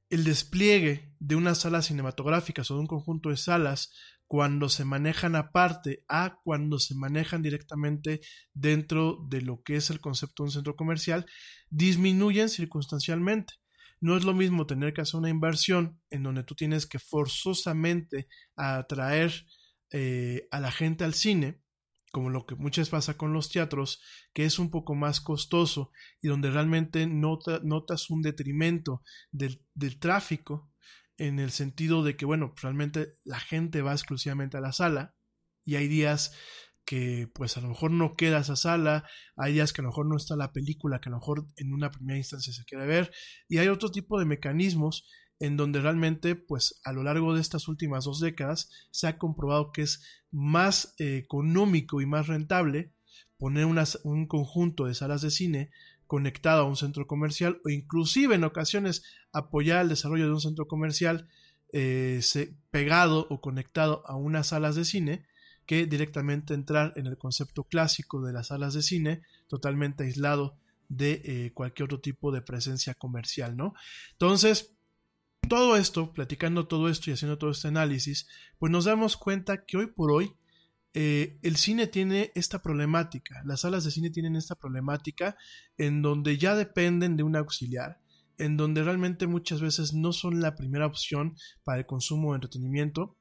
el 0.10 0.24
despliegue 0.24 1.14
de 1.20 1.36
unas 1.36 1.60
salas 1.60 1.86
cinematográficas 1.86 2.70
o 2.70 2.76
de 2.76 2.82
un 2.82 2.88
conjunto 2.88 3.30
de 3.30 3.38
salas 3.38 3.94
cuando 4.34 4.68
se 4.68 4.84
manejan 4.84 5.36
aparte 5.36 6.04
a 6.08 6.40
cuando 6.44 6.80
se 6.80 6.96
manejan 6.96 7.44
directamente 7.44 8.20
dentro 8.52 9.20
de 9.30 9.44
lo 9.44 9.62
que 9.62 9.76
es 9.76 9.92
el 9.92 10.02
concepto 10.02 10.42
de 10.42 10.48
un 10.48 10.52
centro 10.52 10.76
comercial, 10.76 11.28
disminuyen 11.70 12.50
circunstancialmente. 12.50 13.54
No 14.02 14.18
es 14.18 14.24
lo 14.24 14.34
mismo 14.34 14.66
tener 14.66 14.92
que 14.92 15.02
hacer 15.02 15.20
una 15.20 15.30
inversión 15.30 16.02
en 16.10 16.24
donde 16.24 16.44
tú 16.44 16.56
tienes 16.56 16.88
que 16.88 16.98
forzosamente 16.98 18.28
atraer 18.56 19.46
eh, 19.92 20.48
a 20.50 20.60
la 20.60 20.72
gente 20.72 21.04
al 21.04 21.14
cine, 21.14 21.62
como 22.12 22.32
lo 22.32 22.48
que 22.48 22.56
muchas 22.56 22.90
pasa 22.90 23.16
con 23.16 23.34
los 23.34 23.52
teatros, 23.52 24.02
que 24.34 24.46
es 24.46 24.58
un 24.58 24.72
poco 24.72 24.96
más 24.96 25.22
costoso 25.22 25.92
y 26.24 26.28
donde 26.28 26.50
realmente 26.50 27.06
notas 27.06 28.10
un 28.10 28.24
detrimento 28.24 29.04
del 29.32 30.00
tráfico 30.00 30.73
en 31.18 31.40
el 31.40 31.52
sentido 31.52 32.04
de 32.04 32.16
que, 32.16 32.26
bueno, 32.26 32.54
realmente 32.62 33.14
la 33.24 33.40
gente 33.40 33.82
va 33.82 33.92
exclusivamente 33.92 34.58
a 34.58 34.62
la 34.62 34.74
sala 34.74 35.16
y 35.66 35.76
hay 35.76 35.88
días 35.88 36.34
que 36.86 37.30
pues 37.34 37.56
a 37.58 37.62
lo 37.62 37.70
mejor 37.70 37.92
no 37.92 38.16
queda 38.16 38.40
esa 38.40 38.56
sala, 38.56 39.08
hay 39.38 39.54
días 39.54 39.72
que 39.72 39.82
a 39.82 39.84
lo 39.84 39.90
mejor 39.90 40.08
no 40.08 40.18
está 40.18 40.36
la 40.36 40.52
película 40.52 41.00
que 41.00 41.10
a 41.10 41.12
lo 41.12 41.20
mejor 41.20 41.48
en 41.56 41.74
una 41.74 41.92
primera 41.92 42.18
instancia 42.18 42.52
se 42.52 42.66
quiere 42.66 42.86
ver 42.86 43.12
y 43.48 43.60
hay 43.60 43.70
otro 43.70 43.90
tipo 43.90 44.20
de 44.20 44.26
mecanismos 44.26 45.08
en 45.40 45.58
donde 45.58 45.82
realmente 45.82 46.36
pues 46.36 46.82
a 46.84 46.92
lo 46.92 47.04
largo 47.04 47.34
de 47.34 47.42
estas 47.42 47.68
últimas 47.68 48.06
dos 48.06 48.20
décadas 48.20 48.70
se 48.92 49.08
ha 49.08 49.18
comprobado 49.18 49.72
que 49.72 49.84
es 49.84 50.04
más 50.32 50.94
eh, 51.00 51.18
económico 51.18 52.02
y 52.02 52.06
más 52.06 52.28
rentable 52.28 52.94
poner 53.38 53.66
un 53.66 54.28
conjunto 54.28 54.86
de 54.86 54.96
salas 54.96 55.22
de 55.22 55.32
cine 55.32 55.72
conectado 56.08 56.62
a 56.62 56.66
un 56.66 56.76
centro 56.76 57.08
comercial 57.08 57.60
o 57.66 57.70
inclusive 57.70 58.36
en 58.36 58.44
ocasiones 58.44 59.04
apoyar 59.32 59.82
el 59.82 59.90
desarrollo 59.90 60.26
de 60.26 60.34
un 60.34 60.42
centro 60.42 60.68
comercial 60.68 61.28
eh, 61.72 62.22
pegado 62.72 63.28
o 63.30 63.42
conectado 63.42 64.04
a 64.06 64.16
unas 64.16 64.48
salas 64.48 64.76
de 64.76 64.86
cine 64.86 65.26
que 65.66 65.86
directamente 65.86 66.54
entrar 66.54 66.94
en 66.98 67.08
el 67.08 67.18
concepto 67.18 67.64
clásico 67.64 68.22
de 68.22 68.34
las 68.34 68.48
salas 68.48 68.74
de 68.74 68.82
cine 68.82 69.22
totalmente 69.48 70.04
aislado 70.04 70.58
de 70.90 71.22
eh, 71.24 71.52
cualquier 71.54 71.86
otro 71.86 72.00
tipo 72.00 72.32
de 72.32 72.42
presencia 72.42 72.94
comercial, 72.94 73.56
¿no? 73.56 73.74
Entonces, 74.12 74.74
todo 75.48 75.78
esto, 75.78 76.14
platicando 76.14 76.68
todo 76.68 76.90
esto 76.90 77.10
y 77.10 77.14
haciendo 77.14 77.38
todo 77.38 77.52
este 77.52 77.68
análisis, 77.68 78.28
pues 78.60 78.72
nos 78.72 78.86
damos 78.86 79.18
cuenta 79.18 79.66
que 79.66 79.78
hoy 79.78 79.88
por 79.88 80.12
hoy 80.12 80.34
eh, 80.94 81.40
el 81.42 81.56
cine 81.56 81.88
tiene 81.88 82.32
esta 82.36 82.62
problemática, 82.62 83.42
las 83.46 83.62
salas 83.62 83.84
de 83.84 83.92
cine 83.92 84.12
tienen 84.12 84.36
esta 84.36 84.56
problemática 84.56 85.36
en 85.78 86.04
donde 86.04 86.38
ya 86.38 86.56
dependen 86.56 87.18
de 87.18 87.24
un 87.24 87.36
auxiliar, 87.36 88.00
en 88.38 88.58
donde 88.58 88.84
realmente 88.84 89.26
muchas 89.26 89.60
veces 89.60 89.94
no 89.94 90.14
son 90.14 90.40
la 90.40 90.56
primera 90.56 90.86
opción 90.86 91.36
para 91.64 91.80
el 91.80 91.86
consumo 91.88 92.32
de 92.32 92.38
entretenimiento 92.38 93.18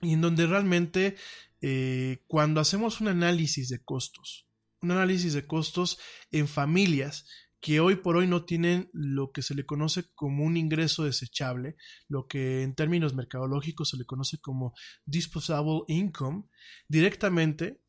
y 0.00 0.14
en 0.14 0.20
donde 0.20 0.46
realmente 0.46 1.14
eh, 1.60 2.24
cuando 2.26 2.60
hacemos 2.60 3.00
un 3.00 3.08
análisis 3.08 3.68
de 3.68 3.80
costos, 3.80 4.48
un 4.80 4.90
análisis 4.90 5.34
de 5.34 5.46
costos 5.46 6.00
en 6.32 6.48
familias 6.48 7.26
que 7.62 7.78
hoy 7.78 7.94
por 7.94 8.16
hoy 8.16 8.26
no 8.26 8.44
tienen 8.44 8.90
lo 8.92 9.30
que 9.30 9.40
se 9.40 9.54
le 9.54 9.64
conoce 9.64 10.12
como 10.16 10.44
un 10.44 10.56
ingreso 10.56 11.04
desechable, 11.04 11.76
lo 12.08 12.26
que 12.26 12.62
en 12.62 12.74
términos 12.74 13.14
mercadológicos 13.14 13.90
se 13.90 13.96
le 13.96 14.04
conoce 14.04 14.40
como 14.40 14.74
disposable 15.06 15.82
income, 15.86 16.42
directamente, 16.88 17.80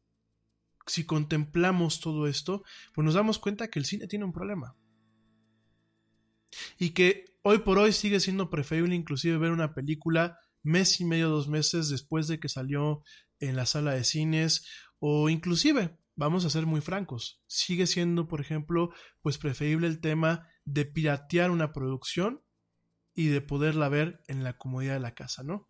si 0.86 1.08
contemplamos 1.08 2.02
todo 2.02 2.28
esto, 2.28 2.64
pues 2.94 3.04
nos 3.04 3.16
damos 3.16 3.40
cuenta 3.40 3.68
que 3.70 3.80
el 3.80 3.86
cine 3.86 4.06
tiene 4.06 4.26
un 4.26 4.32
problema. 4.32 4.78
Y 6.78 6.92
que 6.92 7.26
hoy 7.42 7.58
por 7.58 7.80
hoy 7.80 7.94
sigue 7.94 8.20
siendo 8.20 8.52
preferible 8.52 8.94
inclusive 8.94 9.40
ver 9.40 9.50
una 9.50 9.74
película 9.74 10.38
mes 10.62 11.02
y 11.02 11.06
medio, 11.06 11.30
dos 11.30 11.48
meses 11.48 11.90
después 11.90 12.28
de 12.28 12.40
que 12.40 12.48
salió 12.48 13.02
en 13.40 13.56
la 13.56 13.66
sala 13.66 13.94
de 13.94 14.04
cines 14.04 14.68
o 15.00 15.30
inclusive 15.30 15.98
vamos 16.16 16.46
a 16.46 16.50
ser 16.50 16.66
muy 16.66 16.82
francos, 16.82 17.44
sigue 17.48 17.88
siendo, 17.88 18.28
por 18.28 18.42
ejemplo, 18.42 18.92
pues 19.22 19.38
preferible 19.38 19.88
el 19.88 20.00
tema 20.00 20.48
de 20.66 20.86
piratear 20.86 21.52
una 21.52 21.74
producción 21.74 22.44
y 23.14 23.28
de 23.28 23.42
poderla 23.42 23.90
ver 23.90 24.22
en 24.28 24.44
la 24.44 24.58
comodidad 24.58 24.94
de 24.94 25.00
la 25.00 25.14
casa, 25.14 25.44
¿no? 25.44 25.70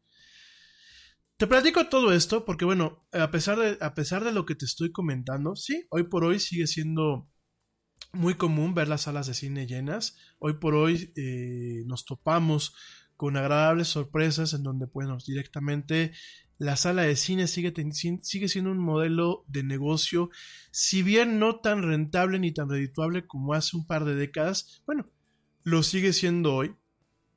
Te 1.37 1.47
platico 1.47 1.87
todo 1.89 2.13
esto 2.13 2.45
porque, 2.45 2.63
bueno, 2.63 3.07
a 3.11 3.31
pesar 3.31 3.57
de, 3.57 3.77
a 3.81 3.93
pesar 3.95 4.23
de 4.23 4.31
lo 4.31 4.45
que 4.45 4.55
te 4.55 4.65
estoy 4.65 4.91
comentando, 4.91 5.55
sí, 5.55 5.85
hoy 5.89 6.03
por 6.03 6.23
hoy 6.23 6.39
sigue 6.39 6.67
siendo 6.67 7.29
muy 8.11 8.35
común 8.35 8.73
ver 8.73 8.87
las 8.87 9.01
salas 9.01 9.27
de 9.27 9.33
cine 9.33 9.65
llenas. 9.65 10.15
Hoy 10.39 10.53
por 10.53 10.75
hoy 10.75 11.11
eh, 11.15 11.83
nos 11.85 12.05
topamos 12.05 12.75
con 13.17 13.35
agradables 13.35 13.87
sorpresas 13.87 14.53
en 14.53 14.63
donde, 14.63 14.85
bueno, 14.85 15.17
directamente 15.25 16.13
la 16.63 16.77
sala 16.77 17.01
de 17.01 17.17
cine 17.17 17.47
sigue, 17.47 17.73
sigue 18.21 18.47
siendo 18.47 18.71
un 18.71 18.77
modelo 18.77 19.43
de 19.47 19.63
negocio, 19.63 20.29
si 20.71 21.03
bien 21.03 21.37
no 21.37 21.59
tan 21.59 21.83
rentable 21.83 22.39
ni 22.39 22.53
tan 22.53 22.69
redituable 22.69 23.27
como 23.27 23.53
hace 23.53 23.75
un 23.75 23.85
par 23.85 24.05
de 24.05 24.15
décadas, 24.15 24.81
bueno, 24.85 25.11
lo 25.63 25.83
sigue 25.83 26.13
siendo 26.13 26.55
hoy, 26.55 26.73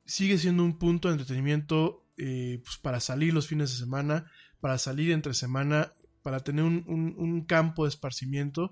sigue 0.05 0.37
siendo 0.37 0.63
un 0.63 0.79
punto 0.79 1.09
de 1.09 1.15
entretenimiento 1.15 2.05
eh, 2.17 2.61
pues 2.63 2.77
para 2.77 3.01
salir 3.01 3.33
los 3.33 3.47
fines 3.47 3.71
de 3.71 3.77
semana, 3.77 4.31
para 4.61 4.77
salir 4.77 5.11
entre 5.11 5.33
semana, 5.33 5.91
para 6.21 6.39
tener 6.39 6.63
un, 6.63 7.45
campo 7.47 7.83
de 7.83 7.89
esparcimiento. 7.89 8.71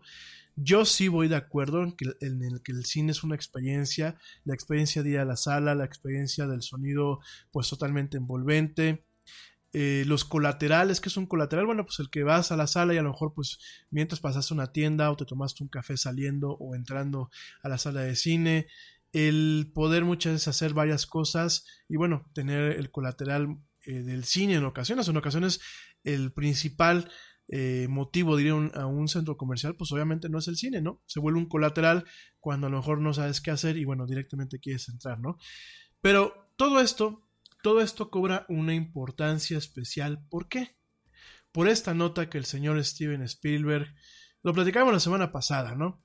Yo 0.56 0.86
sí 0.86 1.10
voy 1.10 1.28
de 1.28 1.36
acuerdo 1.36 1.84
en, 1.84 1.92
que, 1.92 2.06
en 2.22 2.42
el 2.44 2.62
que 2.62 2.72
el 2.72 2.86
cine 2.86 3.12
es 3.12 3.24
una 3.24 3.36
experiencia, 3.36 4.18
la 4.46 4.54
experiencia 4.54 5.04
de 5.04 5.10
ir 5.10 5.20
a 5.20 5.26
la 5.26 5.36
sala, 5.36 5.76
la 5.76 5.84
experiencia 5.84 6.48
del 6.48 6.62
sonido 6.62 7.20
pues 7.52 7.70
totalmente 7.70 8.16
envolvente, 8.16 9.04
eh, 9.78 10.06
los 10.08 10.24
colaterales, 10.24 11.02
que 11.02 11.10
es 11.10 11.18
un 11.18 11.26
colateral? 11.26 11.66
Bueno, 11.66 11.86
pues 11.86 12.00
el 12.00 12.10
que 12.10 12.24
vas 12.24 12.54
a 12.54 12.56
la 12.56 12.66
sala 12.66 12.94
y 12.94 12.98
a 12.98 13.02
lo 13.02 13.10
mejor 13.10 13.34
pues 13.34 13.60
mientras 13.90 14.22
pasaste 14.22 14.54
una 14.54 14.72
tienda 14.72 15.12
o 15.12 15.18
te 15.18 15.26
tomaste 15.26 15.64
un 15.64 15.70
café 15.70 15.98
saliendo 15.98 16.52
o 16.52 16.76
entrando 16.76 17.30
a 17.62 17.68
la 17.68 17.78
sala 17.78 18.00
de 18.00 18.16
cine, 18.16 18.68
el 19.12 19.74
poder 19.76 20.06
muchas 20.06 20.32
veces 20.32 20.48
hacer 20.48 20.74
varias 20.74 21.06
cosas 21.06 21.66
y 21.90 21.98
bueno, 21.98 22.32
tener 22.34 22.72
el 22.72 22.90
colateral 22.90 23.58
eh, 23.82 24.02
del 24.02 24.24
cine 24.24 24.54
en 24.54 24.64
ocasiones. 24.64 25.10
En 25.10 25.18
ocasiones 25.18 25.60
el 26.06 26.32
principal 26.32 27.12
eh, 27.50 27.88
motivo 27.90 28.38
de 28.38 28.44
ir 28.44 28.52
a 28.52 28.56
un, 28.56 28.72
a 28.76 28.86
un, 28.86 29.10
centro 29.10 29.36
comercial, 29.36 29.76
pues 29.76 29.92
obviamente 29.92 30.30
no 30.30 30.40
es 30.40 30.48
el 30.48 30.56
cine, 30.56 30.82
¿no? 30.82 31.02
Se 31.06 31.20
vuelve 31.20 31.40
un 31.40 31.50
colateral 31.50 32.06
cuando 32.40 32.68
a 32.68 32.70
lo 32.70 32.78
mejor 32.78 33.02
no 33.02 33.14
sabes 33.14 33.42
qué 33.42 33.52
hacer 33.52 33.76
y 33.76 33.84
bueno, 33.84 34.06
directamente 34.06 34.60
quieres 34.60 34.88
entrar, 34.88 35.20
¿no? 35.20 35.38
Pero 36.00 36.54
todo 36.56 36.80
esto, 36.80 37.25
todo 37.66 37.82
esto 37.82 38.12
cobra 38.12 38.46
una 38.48 38.76
importancia 38.76 39.58
especial. 39.58 40.24
¿Por 40.30 40.48
qué? 40.48 40.76
Por 41.52 41.68
esta 41.68 41.96
nota 41.96 42.30
que 42.30 42.38
el 42.38 42.46
señor 42.46 42.78
Steven 42.86 43.24
Spielberg, 43.24 43.92
lo 44.44 44.54
platicamos 44.54 44.94
la 44.94 45.00
semana 45.00 45.32
pasada, 45.32 45.74
¿no? 45.74 46.00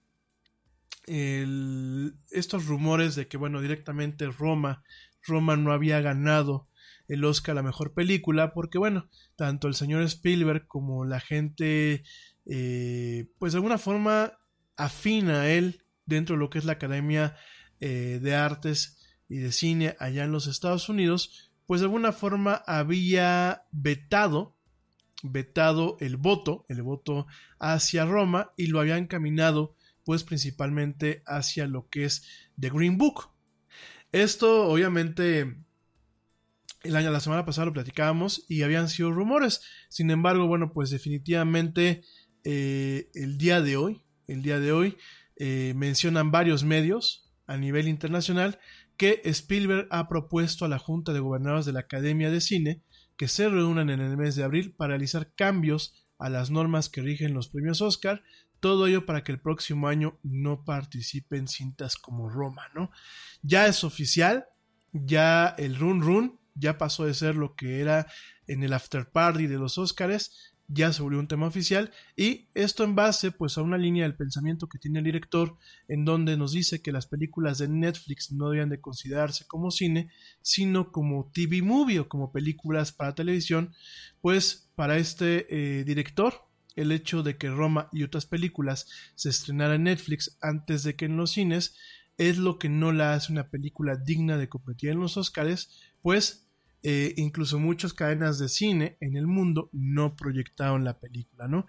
Estos 1.06 2.64
rumores 2.64 3.14
de 3.14 3.28
que, 3.28 3.36
bueno, 3.36 3.60
directamente 3.60 4.24
Roma, 4.28 4.82
Roma 5.22 5.58
no 5.58 5.72
había 5.72 6.00
ganado 6.00 6.70
el 7.08 7.22
Oscar 7.26 7.52
a 7.52 7.56
la 7.56 7.62
mejor 7.62 7.92
película, 7.92 8.54
porque 8.54 8.78
bueno, 8.78 9.10
tanto 9.36 9.68
el 9.68 9.74
señor 9.74 10.00
Spielberg 10.04 10.66
como 10.66 11.04
la 11.04 11.20
gente, 11.20 12.04
eh, 12.46 13.28
pues 13.38 13.52
de 13.52 13.58
alguna 13.58 13.76
forma 13.76 14.32
afina 14.78 15.42
a 15.42 15.50
él 15.50 15.84
dentro 16.06 16.36
de 16.36 16.40
lo 16.40 16.48
que 16.48 16.58
es 16.58 16.64
la 16.64 16.72
Academia 16.72 17.36
eh, 17.80 18.18
de 18.22 18.34
Artes 18.34 18.96
y 19.28 19.36
de 19.40 19.52
Cine 19.52 19.94
allá 19.98 20.24
en 20.24 20.32
los 20.32 20.46
Estados 20.46 20.88
Unidos, 20.88 21.49
pues 21.70 21.82
de 21.82 21.84
alguna 21.84 22.10
forma 22.10 22.64
había 22.66 23.62
vetado, 23.70 24.56
vetado 25.22 25.96
el 26.00 26.16
voto, 26.16 26.66
el 26.68 26.82
voto 26.82 27.28
hacia 27.60 28.04
Roma 28.04 28.50
y 28.56 28.66
lo 28.66 28.80
había 28.80 28.96
encaminado 28.96 29.76
pues 30.04 30.24
principalmente 30.24 31.22
hacia 31.26 31.68
lo 31.68 31.88
que 31.88 32.06
es 32.06 32.26
The 32.58 32.70
Green 32.70 32.98
Book. 32.98 33.30
Esto 34.10 34.66
obviamente 34.66 35.58
el 36.82 36.96
año, 36.96 37.12
la 37.12 37.20
semana 37.20 37.46
pasada 37.46 37.66
lo 37.66 37.72
platicábamos 37.72 38.44
y 38.48 38.62
habían 38.62 38.88
sido 38.88 39.12
rumores. 39.12 39.60
Sin 39.88 40.10
embargo, 40.10 40.48
bueno, 40.48 40.72
pues 40.72 40.90
definitivamente 40.90 42.02
eh, 42.42 43.10
el 43.14 43.38
día 43.38 43.60
de 43.60 43.76
hoy, 43.76 44.02
el 44.26 44.42
día 44.42 44.58
de 44.58 44.72
hoy, 44.72 44.96
eh, 45.36 45.74
mencionan 45.76 46.32
varios 46.32 46.64
medios 46.64 47.30
a 47.46 47.56
nivel 47.56 47.86
internacional 47.86 48.58
que 49.00 49.22
Spielberg 49.24 49.88
ha 49.90 50.08
propuesto 50.08 50.66
a 50.66 50.68
la 50.68 50.78
Junta 50.78 51.14
de 51.14 51.20
Gobernadores 51.20 51.64
de 51.64 51.72
la 51.72 51.80
Academia 51.80 52.30
de 52.30 52.42
Cine 52.42 52.82
que 53.16 53.28
se 53.28 53.48
reúnan 53.48 53.88
en 53.88 53.98
el 53.98 54.18
mes 54.18 54.36
de 54.36 54.44
abril 54.44 54.74
para 54.76 54.88
realizar 54.88 55.32
cambios 55.34 55.94
a 56.18 56.28
las 56.28 56.50
normas 56.50 56.90
que 56.90 57.00
rigen 57.00 57.32
los 57.32 57.48
premios 57.48 57.80
Oscar, 57.80 58.22
todo 58.60 58.86
ello 58.86 59.06
para 59.06 59.24
que 59.24 59.32
el 59.32 59.40
próximo 59.40 59.88
año 59.88 60.18
no 60.22 60.66
participen 60.66 61.48
cintas 61.48 61.96
como 61.96 62.28
Roma, 62.28 62.64
¿no? 62.74 62.90
Ya 63.40 63.66
es 63.68 63.84
oficial, 63.84 64.44
ya 64.92 65.54
el 65.56 65.76
run 65.76 66.02
run 66.02 66.38
ya 66.54 66.76
pasó 66.76 67.06
de 67.06 67.14
ser 67.14 67.36
lo 67.36 67.54
que 67.54 67.80
era 67.80 68.06
en 68.46 68.62
el 68.64 68.74
after 68.74 69.10
party 69.10 69.46
de 69.46 69.56
los 69.56 69.78
Óscares, 69.78 70.49
ya 70.72 70.90
volvió 71.00 71.18
un 71.18 71.26
tema 71.26 71.48
oficial 71.48 71.90
y 72.16 72.46
esto 72.54 72.84
en 72.84 72.94
base 72.94 73.32
pues 73.32 73.58
a 73.58 73.62
una 73.62 73.76
línea 73.76 74.04
del 74.04 74.14
pensamiento 74.14 74.68
que 74.68 74.78
tiene 74.78 75.00
el 75.00 75.04
director 75.04 75.56
en 75.88 76.04
donde 76.04 76.36
nos 76.36 76.52
dice 76.52 76.80
que 76.80 76.92
las 76.92 77.06
películas 77.06 77.58
de 77.58 77.68
Netflix 77.68 78.30
no 78.30 78.50
deben 78.50 78.68
de 78.68 78.80
considerarse 78.80 79.46
como 79.46 79.70
cine 79.70 80.10
sino 80.42 80.92
como 80.92 81.30
TV 81.32 81.62
movie 81.62 81.98
o 81.98 82.08
como 82.08 82.32
películas 82.32 82.92
para 82.92 83.14
televisión. 83.14 83.74
Pues 84.20 84.70
para 84.76 84.96
este 84.96 85.46
eh, 85.50 85.84
director 85.84 86.34
el 86.76 86.92
hecho 86.92 87.22
de 87.22 87.36
que 87.36 87.50
Roma 87.50 87.88
y 87.92 88.04
otras 88.04 88.26
películas 88.26 88.86
se 89.16 89.28
estrenaran 89.28 89.76
en 89.76 89.84
Netflix 89.84 90.38
antes 90.40 90.84
de 90.84 90.94
que 90.94 91.06
en 91.06 91.16
los 91.16 91.32
cines 91.32 91.76
es 92.16 92.38
lo 92.38 92.58
que 92.58 92.68
no 92.68 92.92
la 92.92 93.14
hace 93.14 93.32
una 93.32 93.50
película 93.50 93.96
digna 93.96 94.36
de 94.36 94.48
competir 94.48 94.90
en 94.90 95.00
los 95.00 95.16
Oscars 95.16 95.70
pues 96.00 96.49
eh, 96.82 97.12
incluso 97.16 97.58
muchas 97.58 97.92
cadenas 97.92 98.38
de 98.38 98.48
cine 98.48 98.96
en 99.00 99.14
el 99.14 99.26
mundo 99.26 99.68
no 99.72 100.16
proyectaron 100.16 100.82
la 100.82 100.98
película, 100.98 101.46
¿no? 101.46 101.66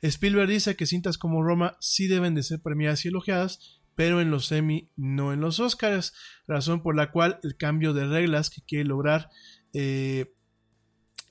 Spielberg 0.00 0.48
dice 0.48 0.74
que 0.74 0.86
cintas 0.86 1.18
como 1.18 1.42
Roma 1.42 1.76
sí 1.80 2.06
deben 2.06 2.34
de 2.34 2.42
ser 2.42 2.60
premiadas 2.62 3.04
y 3.04 3.08
elogiadas, 3.08 3.82
pero 3.94 4.22
en 4.22 4.30
los 4.30 4.50
Emmy, 4.52 4.90
no 4.96 5.32
en 5.34 5.40
los 5.40 5.60
Oscars, 5.60 6.14
razón 6.46 6.82
por 6.82 6.96
la 6.96 7.12
cual 7.12 7.40
el 7.42 7.56
cambio 7.56 7.92
de 7.92 8.06
reglas 8.06 8.48
que 8.48 8.62
quiere 8.62 8.84
lograr, 8.84 9.28
eh, 9.74 10.32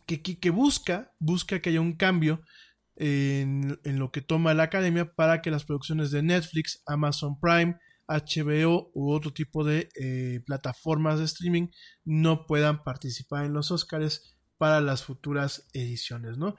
que, 0.06 0.50
busca, 0.52 1.12
busca 1.20 1.60
que 1.60 1.72
haya 1.72 1.82
un 1.82 1.94
cambio 1.94 2.42
en 2.96 3.80
lo 3.84 4.12
que 4.12 4.22
toma 4.22 4.54
la 4.54 4.64
academia 4.64 5.12
para 5.16 5.42
que 5.42 5.50
las 5.50 5.66
producciones 5.66 6.12
de 6.12 6.22
Netflix, 6.22 6.84
Amazon 6.86 7.40
Prime, 7.40 7.78
HBO 8.14 8.92
u 8.94 9.12
otro 9.12 9.34
tipo 9.34 9.64
de 9.64 9.90
eh, 10.00 10.42
plataformas 10.46 11.20
de 11.20 11.26
streaming 11.26 11.68
no 12.04 12.46
puedan 12.46 12.84
participar 12.84 13.46
en 13.46 13.54
los 13.54 13.72
Oscars 13.72 14.36
para 14.58 14.82
las 14.82 15.04
futuras 15.04 15.68
ediciones, 15.74 16.38
¿no? 16.38 16.56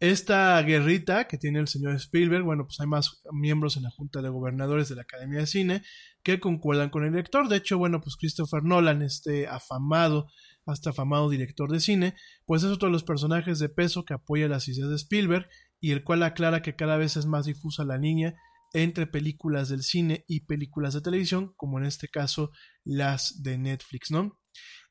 Esta 0.00 0.60
guerrita 0.62 1.28
que 1.28 1.36
tiene 1.36 1.58
el 1.58 1.68
señor 1.68 1.94
Spielberg, 1.96 2.42
bueno, 2.42 2.64
pues 2.64 2.80
hay 2.80 2.86
más 2.86 3.20
miembros 3.32 3.76
en 3.76 3.82
la 3.82 3.90
Junta 3.90 4.22
de 4.22 4.30
Gobernadores 4.30 4.88
de 4.88 4.96
la 4.96 5.02
Academia 5.02 5.40
de 5.40 5.46
Cine 5.46 5.82
que 6.22 6.40
concuerdan 6.40 6.88
con 6.88 7.04
el 7.04 7.10
director. 7.10 7.48
De 7.48 7.56
hecho, 7.56 7.76
bueno, 7.76 8.00
pues 8.00 8.16
Christopher 8.16 8.62
Nolan, 8.64 9.02
este 9.02 9.46
afamado, 9.46 10.28
hasta 10.64 10.90
afamado 10.90 11.28
director 11.28 11.70
de 11.70 11.80
cine, 11.80 12.14
pues 12.46 12.62
es 12.62 12.70
otro 12.70 12.88
de 12.88 12.92
los 12.92 13.04
personajes 13.04 13.58
de 13.58 13.68
peso 13.68 14.06
que 14.06 14.14
apoya 14.14 14.48
las 14.48 14.68
ideas 14.68 14.88
de 14.88 14.96
Spielberg 14.96 15.48
y 15.80 15.90
el 15.90 16.02
cual 16.02 16.22
aclara 16.22 16.62
que 16.62 16.76
cada 16.76 16.96
vez 16.96 17.18
es 17.18 17.26
más 17.26 17.44
difusa 17.44 17.84
la 17.84 17.98
niña 17.98 18.34
entre 18.72 19.06
películas 19.06 19.68
del 19.68 19.82
cine 19.82 20.24
y 20.28 20.40
películas 20.40 20.94
de 20.94 21.00
televisión, 21.00 21.52
como 21.56 21.78
en 21.78 21.84
este 21.86 22.08
caso 22.08 22.50
las 22.84 23.42
de 23.42 23.58
Netflix, 23.58 24.10
¿no? 24.10 24.38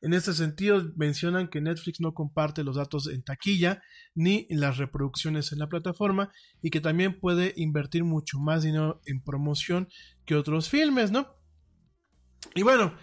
En 0.02 0.14
este 0.14 0.32
sentido, 0.32 0.92
mencionan 0.96 1.48
que 1.48 1.60
Netflix 1.60 2.00
no 2.00 2.14
comparte 2.14 2.64
los 2.64 2.76
datos 2.76 3.06
en 3.06 3.22
taquilla 3.22 3.82
ni 4.14 4.46
las 4.48 4.78
reproducciones 4.78 5.52
en 5.52 5.58
la 5.58 5.68
plataforma 5.68 6.32
y 6.62 6.70
que 6.70 6.80
también 6.80 7.20
puede 7.20 7.52
invertir 7.56 8.04
mucho 8.04 8.38
más 8.38 8.62
dinero 8.62 9.02
en 9.04 9.22
promoción 9.22 9.88
que 10.24 10.36
otros 10.36 10.70
filmes, 10.70 11.10
¿no? 11.10 11.28
Y 12.54 12.62
bueno, 12.62 12.94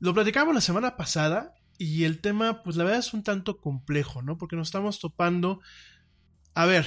lo 0.00 0.14
platicamos 0.14 0.54
la 0.54 0.62
semana 0.62 0.96
pasada 0.96 1.54
y 1.76 2.04
el 2.04 2.20
tema, 2.20 2.62
pues 2.62 2.76
la 2.76 2.84
verdad 2.84 3.00
es 3.00 3.12
un 3.12 3.22
tanto 3.22 3.60
complejo, 3.60 4.22
¿no? 4.22 4.38
Porque 4.38 4.56
nos 4.56 4.68
estamos 4.68 4.98
topando... 4.98 5.60
A 6.54 6.66
ver, 6.66 6.86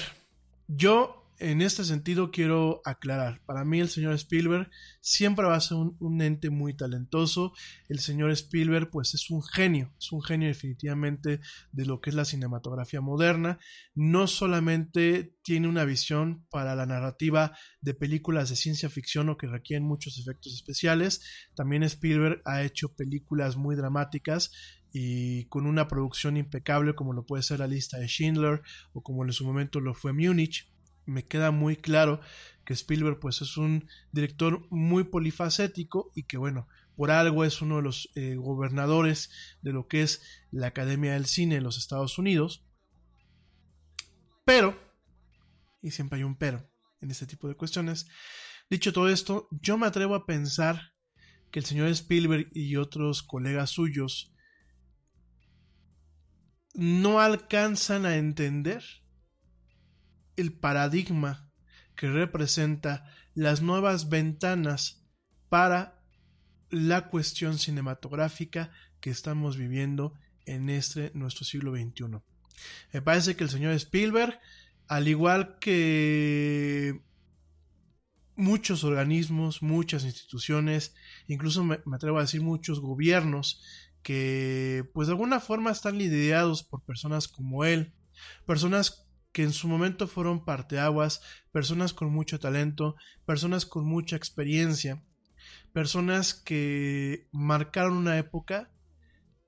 yo 0.66 1.21
en 1.42 1.60
este 1.60 1.84
sentido 1.84 2.30
quiero 2.30 2.80
aclarar, 2.84 3.42
para 3.44 3.64
mí 3.64 3.80
el 3.80 3.88
señor 3.88 4.14
Spielberg 4.14 4.70
siempre 5.00 5.46
va 5.46 5.56
a 5.56 5.60
ser 5.60 5.76
un, 5.76 6.22
ente 6.22 6.50
muy 6.50 6.74
talentoso, 6.74 7.52
el 7.88 7.98
señor 7.98 8.30
Spielberg 8.30 8.90
pues 8.90 9.14
es 9.14 9.28
un 9.28 9.42
genio, 9.42 9.92
es 9.98 10.12
un 10.12 10.22
genio 10.22 10.48
definitivamente 10.48 11.40
de 11.72 11.84
lo 11.84 12.00
que 12.00 12.10
es 12.10 12.16
la 12.16 12.24
cinematografía 12.24 13.00
moderna, 13.00 13.58
no 13.94 14.26
solamente 14.26 15.36
tiene 15.42 15.68
una 15.68 15.84
visión 15.84 16.46
para 16.48 16.74
la 16.76 16.86
narrativa 16.86 17.56
de 17.80 17.94
películas 17.94 18.48
de 18.48 18.56
ciencia 18.56 18.88
ficción 18.88 19.28
o 19.28 19.36
que 19.36 19.48
requieren 19.48 19.86
muchos 19.86 20.18
efectos 20.18 20.54
especiales, 20.54 21.22
también 21.54 21.82
Spielberg 21.82 22.40
ha 22.44 22.62
hecho 22.62 22.94
películas 22.94 23.56
muy 23.56 23.74
dramáticas 23.74 24.52
y 24.92 25.46
con 25.46 25.66
una 25.66 25.88
producción 25.88 26.36
impecable 26.36 26.94
como 26.94 27.14
lo 27.14 27.24
puede 27.24 27.42
ser 27.42 27.60
la 27.60 27.66
lista 27.66 27.98
de 27.98 28.06
Schindler 28.06 28.62
o 28.92 29.02
como 29.02 29.24
en 29.24 29.32
su 29.32 29.44
momento 29.44 29.80
lo 29.80 29.94
fue 29.94 30.12
Múnich 30.12 30.71
me 31.06 31.24
queda 31.24 31.50
muy 31.50 31.76
claro 31.76 32.20
que 32.64 32.74
Spielberg 32.74 33.18
pues 33.18 33.42
es 33.42 33.56
un 33.56 33.88
director 34.12 34.66
muy 34.70 35.04
polifacético 35.04 36.12
y 36.14 36.24
que 36.24 36.36
bueno, 36.36 36.68
por 36.96 37.10
algo 37.10 37.44
es 37.44 37.62
uno 37.62 37.76
de 37.76 37.82
los 37.82 38.10
eh, 38.14 38.36
gobernadores 38.36 39.30
de 39.62 39.72
lo 39.72 39.88
que 39.88 40.02
es 40.02 40.22
la 40.50 40.68
Academia 40.68 41.14
del 41.14 41.26
Cine 41.26 41.56
en 41.56 41.64
los 41.64 41.78
Estados 41.78 42.18
Unidos. 42.18 42.64
Pero, 44.44 44.78
y 45.80 45.90
siempre 45.90 46.18
hay 46.18 46.24
un 46.24 46.36
pero 46.36 46.68
en 47.00 47.10
este 47.10 47.26
tipo 47.26 47.48
de 47.48 47.56
cuestiones, 47.56 48.06
dicho 48.70 48.92
todo 48.92 49.08
esto, 49.08 49.48
yo 49.50 49.78
me 49.78 49.86
atrevo 49.86 50.14
a 50.14 50.26
pensar 50.26 50.92
que 51.50 51.58
el 51.58 51.64
señor 51.64 51.88
Spielberg 51.88 52.48
y 52.52 52.76
otros 52.76 53.22
colegas 53.22 53.70
suyos 53.70 54.32
no 56.74 57.20
alcanzan 57.20 58.06
a 58.06 58.16
entender 58.16 58.82
el 60.36 60.52
paradigma 60.52 61.50
que 61.94 62.08
representa 62.08 63.04
las 63.34 63.62
nuevas 63.62 64.08
ventanas 64.08 65.06
para 65.48 66.02
la 66.70 67.08
cuestión 67.08 67.58
cinematográfica 67.58 68.70
que 69.00 69.10
estamos 69.10 69.56
viviendo 69.56 70.14
en 70.46 70.70
este 70.70 71.10
nuestro 71.14 71.44
siglo 71.44 71.72
XXI. 71.72 72.22
Me 72.92 73.02
parece 73.02 73.36
que 73.36 73.44
el 73.44 73.50
señor 73.50 73.72
Spielberg, 73.72 74.40
al 74.88 75.08
igual 75.08 75.58
que 75.58 77.02
muchos 78.36 78.84
organismos, 78.84 79.62
muchas 79.62 80.04
instituciones, 80.04 80.94
incluso 81.26 81.64
me, 81.64 81.80
atrevo 81.92 82.18
a 82.18 82.22
decir 82.22 82.40
muchos 82.40 82.80
gobiernos 82.80 83.62
que 84.02 84.88
pues 84.92 85.06
de 85.06 85.12
alguna 85.12 85.40
forma 85.40 85.70
están 85.70 85.98
liderados 85.98 86.64
por 86.64 86.82
personas 86.82 87.28
como 87.28 87.64
él, 87.64 87.92
personas 88.46 89.01
que 89.32 89.42
en 89.42 89.52
su 89.52 89.66
momento 89.66 90.06
fueron 90.06 90.44
parteaguas, 90.44 91.22
personas 91.50 91.92
con 91.94 92.12
mucho 92.12 92.38
talento, 92.38 92.96
personas 93.24 93.66
con 93.66 93.86
mucha 93.86 94.16
experiencia, 94.16 95.02
personas 95.72 96.34
que 96.34 97.28
marcaron 97.32 97.96
una 97.96 98.18
época, 98.18 98.70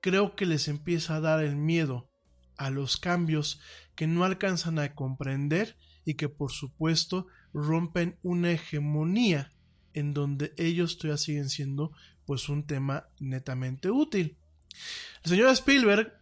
creo 0.01 0.35
que 0.35 0.45
les 0.45 0.67
empieza 0.67 1.15
a 1.15 1.21
dar 1.21 1.43
el 1.43 1.55
miedo 1.55 2.09
a 2.57 2.69
los 2.69 2.97
cambios 2.97 3.61
que 3.95 4.07
no 4.07 4.23
alcanzan 4.23 4.79
a 4.79 4.93
comprender 4.95 5.77
y 6.03 6.15
que 6.15 6.29
por 6.29 6.51
supuesto 6.51 7.27
rompen 7.53 8.17
una 8.21 8.51
hegemonía 8.51 9.53
en 9.93 10.13
donde 10.13 10.53
ellos 10.57 10.97
todavía 10.97 11.17
siguen 11.17 11.49
siendo 11.49 11.91
pues 12.25 12.49
un 12.49 12.65
tema 12.65 13.07
netamente 13.19 13.89
útil. 13.89 14.37
El 15.23 15.29
señor 15.29 15.49
Spielberg 15.51 16.13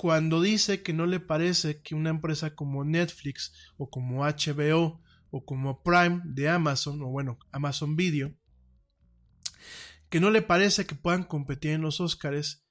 cuando 0.00 0.40
dice 0.40 0.82
que 0.82 0.94
no 0.94 1.04
le 1.04 1.20
parece 1.20 1.82
que 1.82 1.94
una 1.94 2.08
empresa 2.08 2.54
como 2.54 2.86
Netflix 2.86 3.52
o 3.76 3.90
como 3.90 4.24
HBO 4.24 5.02
o 5.30 5.44
como 5.44 5.82
Prime 5.82 6.22
de 6.24 6.48
Amazon 6.48 7.02
o 7.02 7.08
bueno, 7.08 7.38
Amazon 7.52 7.96
Video 7.96 8.34
que 10.08 10.18
no 10.18 10.30
le 10.30 10.40
parece 10.40 10.86
que 10.86 10.94
puedan 10.94 11.24
competir 11.24 11.72
en 11.72 11.82
los 11.82 12.00
Oscars 12.00 12.64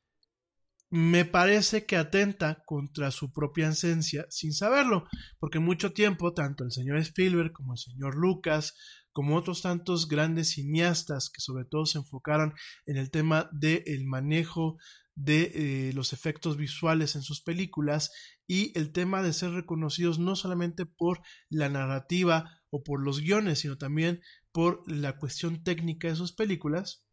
me 0.90 1.24
parece 1.24 1.86
que 1.86 1.98
atenta 1.98 2.64
contra 2.66 3.12
su 3.12 3.32
propia 3.32 3.70
esencia 3.70 4.26
sin 4.32 4.52
saberlo, 4.54 5.08
porque 5.38 5.60
mucho 5.60 5.94
tiempo 5.94 6.34
tanto 6.34 6.64
el 6.64 6.72
señor 6.72 6.98
Spielberg 6.98 7.52
como 7.52 7.74
el 7.74 7.78
señor 7.78 8.16
Lucas, 8.16 8.76
como 9.12 9.36
otros 9.36 9.62
tantos 9.62 10.08
grandes 10.08 10.50
cineastas 10.50 11.30
que 11.30 11.42
sobre 11.42 11.66
todo 11.66 11.86
se 11.86 12.00
enfocaron 12.00 12.56
en 12.88 12.98
el 12.98 13.12
tema 13.12 13.52
del 13.52 14.06
manejo 14.06 14.78
de 15.20 15.52
eh, 15.90 15.94
los 15.94 16.14
efectos 16.14 16.56
visuales 16.56 17.16
en 17.16 17.24
sus 17.24 17.42
películas 17.42 18.12
y 18.48 18.78
el 18.80 18.94
tema 18.94 19.22
de 19.22 19.34
ser 19.34 19.52
reconocidos 19.52 20.18
no 20.18 20.38
solamente 20.38 20.86
por 20.86 21.22
la 21.50 21.68
narrativa 21.68 22.62
o 22.70 22.84
por 22.84 23.04
los 23.04 23.20
guiones, 23.20 23.60
sino 23.60 23.78
también 23.78 24.22
por 24.54 24.90
la 24.90 25.18
cuestión 25.18 25.62
técnica 25.62 26.08
de 26.08 26.16
sus 26.16 26.32
películas, 26.32 27.06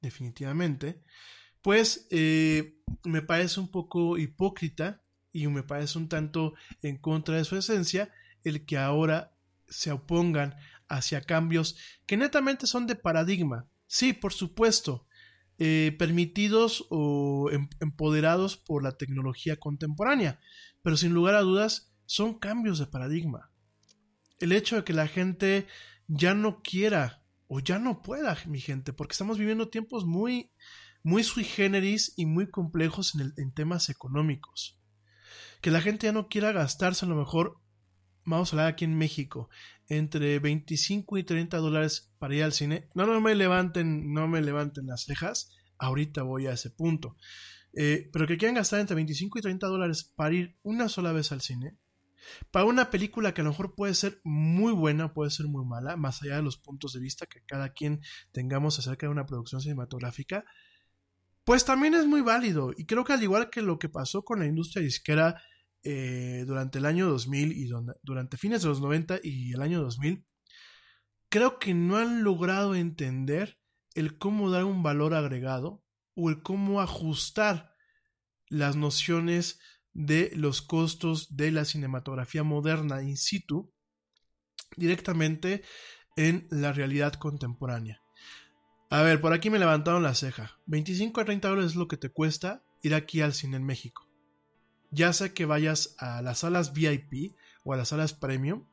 definitivamente, 0.00 1.02
pues 1.60 2.06
eh, 2.10 2.78
me 3.04 3.20
parece 3.20 3.60
un 3.60 3.70
poco 3.70 4.16
hipócrita 4.16 5.02
y 5.30 5.46
me 5.48 5.62
parece 5.62 5.98
un 5.98 6.08
tanto 6.08 6.54
en 6.80 6.96
contra 6.96 7.36
de 7.36 7.44
su 7.44 7.56
esencia 7.56 8.10
el 8.44 8.64
que 8.64 8.78
ahora 8.78 9.36
se 9.68 9.92
opongan 9.92 10.56
hacia 10.88 11.20
cambios 11.20 11.76
que 12.06 12.16
netamente 12.16 12.66
son 12.66 12.86
de 12.86 12.94
paradigma. 12.94 13.68
Sí, 13.86 14.12
por 14.14 14.32
supuesto, 14.32 15.05
eh, 15.58 15.94
permitidos 15.98 16.86
o 16.90 17.48
em, 17.50 17.68
empoderados 17.80 18.56
por 18.56 18.82
la 18.82 18.96
tecnología 18.96 19.56
contemporánea, 19.56 20.40
pero 20.82 20.96
sin 20.96 21.14
lugar 21.14 21.34
a 21.34 21.40
dudas 21.40 21.92
son 22.04 22.38
cambios 22.38 22.78
de 22.78 22.86
paradigma. 22.86 23.50
El 24.38 24.52
hecho 24.52 24.76
de 24.76 24.84
que 24.84 24.92
la 24.92 25.08
gente 25.08 25.66
ya 26.08 26.34
no 26.34 26.62
quiera 26.62 27.22
o 27.48 27.60
ya 27.60 27.78
no 27.78 28.02
pueda, 28.02 28.36
mi 28.46 28.60
gente, 28.60 28.92
porque 28.92 29.12
estamos 29.12 29.38
viviendo 29.38 29.68
tiempos 29.68 30.04
muy 30.04 30.50
muy 31.02 31.22
sui 31.22 31.44
generis 31.44 32.12
y 32.16 32.26
muy 32.26 32.50
complejos 32.50 33.14
en, 33.14 33.32
en 33.36 33.52
temas 33.52 33.90
económicos. 33.90 34.76
Que 35.60 35.70
la 35.70 35.80
gente 35.80 36.08
ya 36.08 36.12
no 36.12 36.26
quiera 36.26 36.50
gastarse 36.50 37.06
a 37.06 37.08
lo 37.08 37.14
mejor, 37.14 37.60
vamos 38.26 38.52
a 38.52 38.56
hablar 38.56 38.72
aquí 38.72 38.84
en 38.84 38.98
México, 38.98 39.48
entre 39.88 40.38
25 40.38 41.16
y 41.16 41.22
30 41.22 41.56
dólares 41.58 42.12
para 42.18 42.34
ir 42.34 42.42
al 42.42 42.52
cine. 42.52 42.88
No, 42.94 43.06
no 43.06 43.20
me 43.20 43.34
levanten, 43.34 44.12
no 44.12 44.28
me 44.28 44.42
levanten 44.42 44.86
las 44.86 45.04
cejas. 45.04 45.52
Ahorita 45.78 46.22
voy 46.22 46.46
a 46.46 46.52
ese 46.52 46.70
punto. 46.70 47.16
Eh, 47.72 48.10
pero 48.12 48.26
que 48.26 48.36
quieran 48.36 48.56
gastar 48.56 48.80
entre 48.80 48.96
25 48.96 49.38
y 49.38 49.42
30 49.42 49.66
dólares 49.66 50.04
para 50.04 50.34
ir 50.34 50.58
una 50.62 50.88
sola 50.88 51.12
vez 51.12 51.32
al 51.32 51.40
cine. 51.40 51.78
Para 52.50 52.64
una 52.64 52.90
película 52.90 53.32
que 53.32 53.42
a 53.42 53.44
lo 53.44 53.50
mejor 53.50 53.74
puede 53.74 53.94
ser 53.94 54.20
muy 54.24 54.72
buena, 54.72 55.14
puede 55.14 55.30
ser 55.30 55.46
muy 55.46 55.64
mala, 55.64 55.96
más 55.96 56.22
allá 56.22 56.36
de 56.36 56.42
los 56.42 56.56
puntos 56.56 56.92
de 56.92 57.00
vista 57.00 57.26
que 57.26 57.42
cada 57.46 57.68
quien 57.68 58.00
tengamos 58.32 58.78
acerca 58.78 59.06
de 59.06 59.12
una 59.12 59.26
producción 59.26 59.60
cinematográfica, 59.60 60.44
pues 61.44 61.64
también 61.64 61.94
es 61.94 62.06
muy 62.06 62.22
válido. 62.22 62.72
Y 62.76 62.86
creo 62.86 63.04
que 63.04 63.12
al 63.12 63.22
igual 63.22 63.50
que 63.50 63.62
lo 63.62 63.78
que 63.78 63.88
pasó 63.88 64.24
con 64.24 64.40
la 64.40 64.46
industria 64.46 64.82
disquera 64.82 65.40
eh, 65.88 66.42
durante 66.48 66.78
el 66.78 66.84
año 66.84 67.08
2000 67.08 67.52
y 67.52 67.70
durante 68.02 68.36
fines 68.36 68.62
de 68.62 68.68
los 68.68 68.80
90 68.80 69.20
y 69.22 69.52
el 69.52 69.62
año 69.62 69.80
2000, 69.80 70.26
creo 71.28 71.60
que 71.60 71.74
no 71.74 71.96
han 71.96 72.24
logrado 72.24 72.74
entender 72.74 73.56
el 73.94 74.18
cómo 74.18 74.50
dar 74.50 74.64
un 74.64 74.82
valor 74.82 75.14
agregado 75.14 75.84
o 76.16 76.28
el 76.28 76.42
cómo 76.42 76.80
ajustar 76.80 77.72
las 78.48 78.74
nociones 78.74 79.60
de 79.92 80.32
los 80.34 80.60
costos 80.60 81.36
de 81.36 81.52
la 81.52 81.64
cinematografía 81.64 82.42
moderna 82.42 83.00
in 83.04 83.16
situ 83.16 83.72
directamente 84.76 85.62
en 86.16 86.48
la 86.50 86.72
realidad 86.72 87.12
contemporánea. 87.12 88.02
A 88.90 89.02
ver, 89.02 89.20
por 89.20 89.32
aquí 89.32 89.50
me 89.50 89.60
levantaron 89.60 90.02
la 90.02 90.16
ceja. 90.16 90.58
25 90.66 91.20
a 91.20 91.24
30 91.24 91.48
dólares 91.48 91.70
es 91.70 91.76
lo 91.76 91.86
que 91.86 91.96
te 91.96 92.10
cuesta 92.10 92.64
ir 92.82 92.92
aquí 92.92 93.20
al 93.20 93.34
cine 93.34 93.56
en 93.56 93.64
México. 93.64 94.05
Ya 94.90 95.12
sea 95.12 95.34
que 95.34 95.46
vayas 95.46 95.96
a 95.98 96.22
las 96.22 96.38
salas 96.38 96.72
VIP 96.72 97.36
o 97.64 97.72
a 97.72 97.76
las 97.76 97.88
salas 97.88 98.14
premium, 98.14 98.64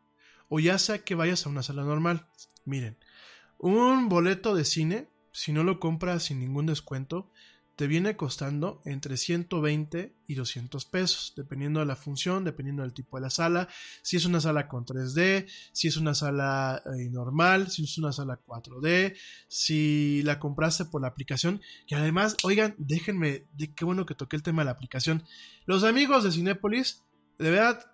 o 0.49 0.59
ya 0.59 0.77
sea 0.77 1.03
que 1.03 1.15
vayas 1.15 1.45
a 1.45 1.49
una 1.49 1.63
sala 1.63 1.83
normal. 1.83 2.27
Miren, 2.65 2.97
un 3.57 4.09
boleto 4.09 4.55
de 4.55 4.65
cine, 4.65 5.09
si 5.31 5.51
no 5.51 5.63
lo 5.63 5.79
compras 5.79 6.23
sin 6.23 6.39
ningún 6.39 6.65
descuento, 6.65 7.31
te 7.75 7.87
viene 7.87 8.15
costando 8.15 8.81
entre 8.85 9.17
120 9.17 10.15
y 10.27 10.35
200 10.35 10.85
pesos, 10.85 11.33
dependiendo 11.35 11.79
de 11.79 11.87
la 11.87 11.95
función, 11.95 12.43
dependiendo 12.43 12.83
del 12.83 12.93
tipo 12.93 13.17
de 13.17 13.21
la 13.21 13.29
sala, 13.29 13.67
si 14.03 14.17
es 14.17 14.25
una 14.25 14.39
sala 14.39 14.67
con 14.67 14.85
3D, 14.85 15.47
si 15.71 15.87
es 15.87 15.97
una 15.97 16.13
sala 16.13 16.83
eh, 16.85 17.09
normal, 17.09 17.71
si 17.71 17.83
es 17.83 17.97
una 17.97 18.11
sala 18.11 18.39
4D, 18.45 19.15
si 19.47 20.21
la 20.23 20.39
compraste 20.39 20.85
por 20.85 21.01
la 21.01 21.07
aplicación, 21.07 21.61
que 21.87 21.95
además, 21.95 22.37
oigan, 22.43 22.75
déjenme, 22.77 23.45
de, 23.53 23.73
qué 23.73 23.85
bueno 23.85 24.05
que 24.05 24.15
toqué 24.15 24.35
el 24.35 24.43
tema 24.43 24.61
de 24.61 24.65
la 24.65 24.71
aplicación. 24.71 25.23
Los 25.65 25.83
amigos 25.83 26.23
de 26.23 26.31
Cinépolis, 26.31 27.03
de 27.39 27.49
verdad, 27.49 27.92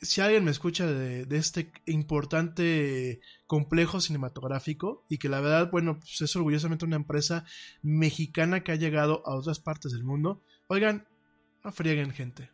si 0.00 0.20
alguien 0.20 0.44
me 0.44 0.50
escucha 0.50 0.86
de, 0.86 1.26
este 1.36 1.72
importante 1.86 3.20
complejo 3.46 4.00
cinematográfico 4.00 5.04
y 5.08 5.18
que 5.18 5.28
la 5.28 5.40
verdad, 5.40 5.70
bueno, 5.70 5.98
pues 5.98 6.20
es 6.20 6.36
orgullosamente 6.36 6.84
una 6.84 6.96
empresa 6.96 7.44
mexicana 7.82 8.62
que 8.62 8.72
ha 8.72 8.76
llegado 8.76 9.22
a 9.26 9.34
otras 9.34 9.60
partes 9.60 9.92
del 9.92 10.04
mundo, 10.04 10.42
oigan, 10.68 11.08
no 11.64 11.72
frieguen 11.72 12.12
gente. 12.12 12.50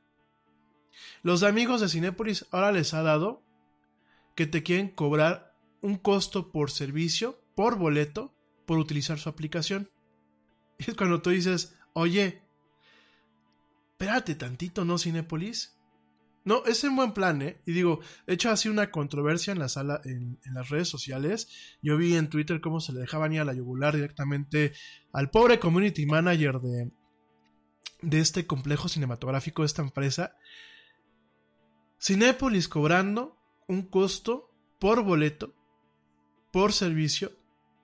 Los 1.23 1.43
amigos 1.43 1.81
de 1.81 1.89
Cinépolis 1.89 2.47
ahora 2.51 2.73
les 2.73 2.95
ha 2.95 3.03
dado 3.03 3.43
que 4.35 4.47
te 4.47 4.63
quieren 4.63 4.89
cobrar 4.89 5.57
un 5.81 5.97
costo 5.97 6.53
por 6.53 6.71
servicio, 6.71 7.41
por 7.55 7.77
boleto, 7.77 8.35
por 8.67 8.79
utilizar 8.79 9.19
su 9.19 9.29
aplicación. 9.29 9.91
Y 10.79 10.91
es 10.91 10.97
cuando 10.97 11.23
tú 11.23 11.31
dices, 11.31 11.77
oye, 11.93 12.43
espérate 13.93 14.35
tantito, 14.35 14.85
¿no, 14.85 14.99
Cinépolis? 14.99 15.77
No, 16.45 16.65
es 16.65 16.83
un 16.83 16.97
buen 16.97 17.13
plan, 17.13 17.41
¿eh? 17.43 17.61
Y 17.67 17.73
digo, 17.73 18.01
he 18.27 18.35
hecho 18.35 18.51
así 18.51 18.69
una 18.69 18.91
controversia 18.91 19.53
en 19.53 19.61
la 19.61 19.69
sala, 19.69 20.01
en, 20.05 20.41
las 20.53 20.71
redes 20.71 20.89
sociales. 20.89 21.49
Yo 21.83 21.97
vi 21.97 22.17
en 22.17 22.29
Twitter 22.29 22.61
cómo 22.61 22.81
se 22.81 22.93
le 22.93 23.01
dejaban 23.01 23.33
ir 23.33 23.41
a 23.41 23.45
la 23.45 23.55
yugular 23.55 23.95
directamente 23.95 24.73
al 25.13 25.31
pobre 25.31 25.61
community 25.61 26.05
manager 26.05 26.61
de, 26.61 26.91
de 28.03 28.21
este 28.21 28.47
complejo 28.47 28.89
cinematográfico 28.89 29.63
de 29.63 29.67
esta 29.67 29.83
empresa. 29.83 30.37
Cinépolis 32.01 32.67
cobrando 32.67 33.39
un 33.69 33.83
costo 33.83 34.51
por 34.81 35.05
boleto, 35.05 35.55
por 36.51 36.73
servicio, 36.73 37.31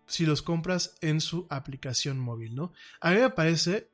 si 0.07 0.27
los 0.27 0.43
compras 0.43 0.97
en 1.01 1.21
su 1.21 1.47
aplicación 1.49 2.19
móvil, 2.19 2.57
¿no? 2.57 2.73
A 3.01 3.13
mí 3.13 3.19
me 3.19 3.31
parece 3.31 3.89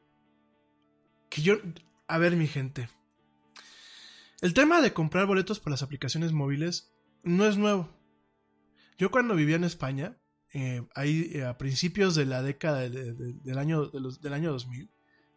que 1.29 1.42
yo... 1.42 1.57
A 2.07 2.18
ver, 2.18 2.37
mi 2.37 2.46
gente. 2.46 2.88
El 4.44 4.52
tema 4.52 4.83
de 4.83 4.92
comprar 4.92 5.24
boletos 5.24 5.59
por 5.59 5.70
las 5.70 5.83
aplicaciones 5.83 6.33
móviles 6.33 6.92
no 7.22 7.46
es 7.46 7.57
nuevo. 7.57 7.88
Yo 8.98 9.11
cuando 9.11 9.35
vivía 9.35 9.57
en 9.57 9.64
España, 9.64 10.18
eh, 10.52 10.87
ahí 10.94 11.30
eh, 11.33 11.46
a 11.46 11.57
principios 11.57 12.14
de 12.14 12.26
la 12.26 12.42
década 12.42 12.80
del, 12.80 13.57
año, 13.57 13.87
del 13.87 14.33
año 14.35 14.52
2000, 14.52 14.90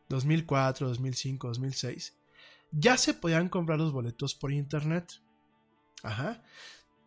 2004, 0.10 0.90
2005, 0.90 1.48
2006, 1.48 2.18
ya 2.74 2.98
se 2.98 3.14
podían 3.14 3.48
comprar 3.48 3.80
los 3.80 3.94
boletos 3.94 4.36
por 4.36 4.52
internet. 4.52 5.10
Ajá. 6.04 6.44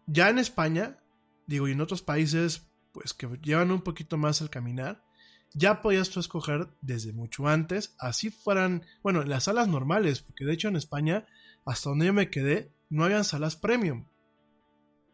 Ya 0.07 0.31
en 0.31 0.39
España, 0.39 1.01
digo, 1.47 1.69
y 1.69 1.73
en 1.73 1.83
otros 1.83 2.01
países, 2.01 2.67
pues 2.93 3.13
que 3.13 3.29
llevan 3.43 3.73
un 3.73 3.83
poquito 3.83 4.17
más 4.17 4.41
al 4.41 4.49
caminar, 4.49 5.05
ya 5.53 5.83
podías 5.83 6.09
tú 6.09 6.19
escoger 6.19 6.71
desde 6.81 7.13
mucho 7.13 7.47
antes, 7.47 7.95
así 7.99 8.31
fueran, 8.31 8.87
bueno, 9.03 9.23
las 9.23 9.45
salas 9.45 9.69
normales, 9.69 10.23
porque 10.23 10.47
de 10.47 10.55
hecho 10.55 10.69
en 10.69 10.77
España 10.77 11.27
hasta 11.65 11.91
donde 11.91 12.07
yo 12.07 12.13
me 12.13 12.31
quedé, 12.31 12.73
no 12.89 13.05
habían 13.05 13.25
salas 13.25 13.57
premium. 13.57 14.07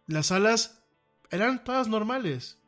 Las 0.07 0.27
salas 0.27 0.83
eran 1.31 1.65
todas 1.65 1.89
normales. 1.89 2.59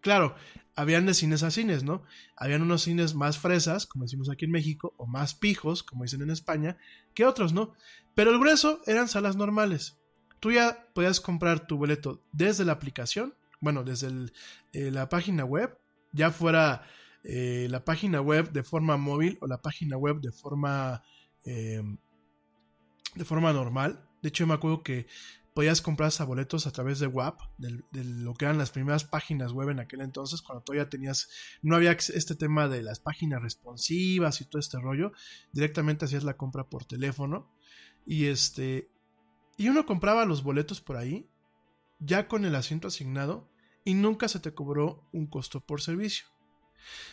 Claro, 0.00 0.34
habían 0.74 1.06
de 1.06 1.14
cines 1.14 1.42
a 1.42 1.50
cines, 1.50 1.84
¿no? 1.84 2.02
Habían 2.36 2.62
unos 2.62 2.82
cines 2.82 3.14
más 3.14 3.38
fresas, 3.38 3.86
como 3.86 4.04
decimos 4.04 4.30
aquí 4.30 4.46
en 4.46 4.50
México, 4.50 4.94
o 4.96 5.06
más 5.06 5.34
pijos, 5.34 5.82
como 5.82 6.04
dicen 6.04 6.22
en 6.22 6.30
España, 6.30 6.76
que 7.14 7.24
otros, 7.24 7.52
¿no? 7.52 7.74
Pero 8.14 8.30
el 8.30 8.38
grueso 8.38 8.80
eran 8.86 9.08
salas 9.08 9.36
normales. 9.36 9.98
Tú 10.40 10.50
ya 10.50 10.88
podías 10.94 11.20
comprar 11.20 11.66
tu 11.66 11.76
boleto 11.76 12.24
desde 12.32 12.64
la 12.64 12.72
aplicación, 12.72 13.34
bueno, 13.60 13.84
desde 13.84 14.08
eh, 14.72 14.90
la 14.90 15.08
página 15.08 15.44
web, 15.44 15.78
ya 16.12 16.32
fuera 16.32 16.82
eh, 17.22 17.68
la 17.70 17.84
página 17.84 18.20
web 18.20 18.50
de 18.50 18.64
forma 18.64 18.96
móvil 18.96 19.38
o 19.40 19.46
la 19.46 19.62
página 19.62 19.96
web 19.96 20.20
de 20.20 20.32
forma 20.32 21.04
eh, 21.44 21.80
de 23.14 23.24
forma 23.24 23.52
normal. 23.52 24.08
De 24.22 24.28
hecho, 24.28 24.46
me 24.46 24.54
acuerdo 24.54 24.82
que 24.82 25.06
podías 25.54 25.82
comprar 25.82 26.08
hasta 26.08 26.24
boletos 26.24 26.66
a 26.66 26.70
través 26.72 26.98
de 26.98 27.06
WAP, 27.06 27.40
de, 27.58 27.82
de, 27.90 28.04
lo 28.04 28.34
que 28.34 28.46
eran 28.46 28.58
las 28.58 28.70
primeras 28.70 29.04
páginas 29.04 29.52
web 29.52 29.68
en 29.68 29.80
aquel 29.80 30.00
entonces, 30.00 30.40
cuando 30.40 30.64
todavía 30.64 30.88
tenías, 30.88 31.28
no 31.60 31.76
había 31.76 31.92
este 31.92 32.34
tema 32.34 32.68
de 32.68 32.82
las 32.82 33.00
páginas 33.00 33.42
responsivas 33.42 34.40
y 34.40 34.46
todo 34.46 34.60
este 34.60 34.78
rollo, 34.80 35.12
directamente 35.52 36.06
hacías 36.06 36.24
la 36.24 36.36
compra 36.36 36.64
por 36.64 36.84
teléfono 36.84 37.50
y 38.06 38.26
este, 38.26 38.90
y 39.56 39.68
uno 39.68 39.84
compraba 39.84 40.24
los 40.24 40.42
boletos 40.42 40.80
por 40.80 40.96
ahí, 40.96 41.28
ya 42.00 42.28
con 42.28 42.44
el 42.44 42.54
asiento 42.54 42.88
asignado, 42.88 43.48
y 43.84 43.94
nunca 43.94 44.28
se 44.28 44.40
te 44.40 44.54
cobró 44.54 45.08
un 45.12 45.26
costo 45.26 45.60
por 45.60 45.82
servicio. 45.82 46.26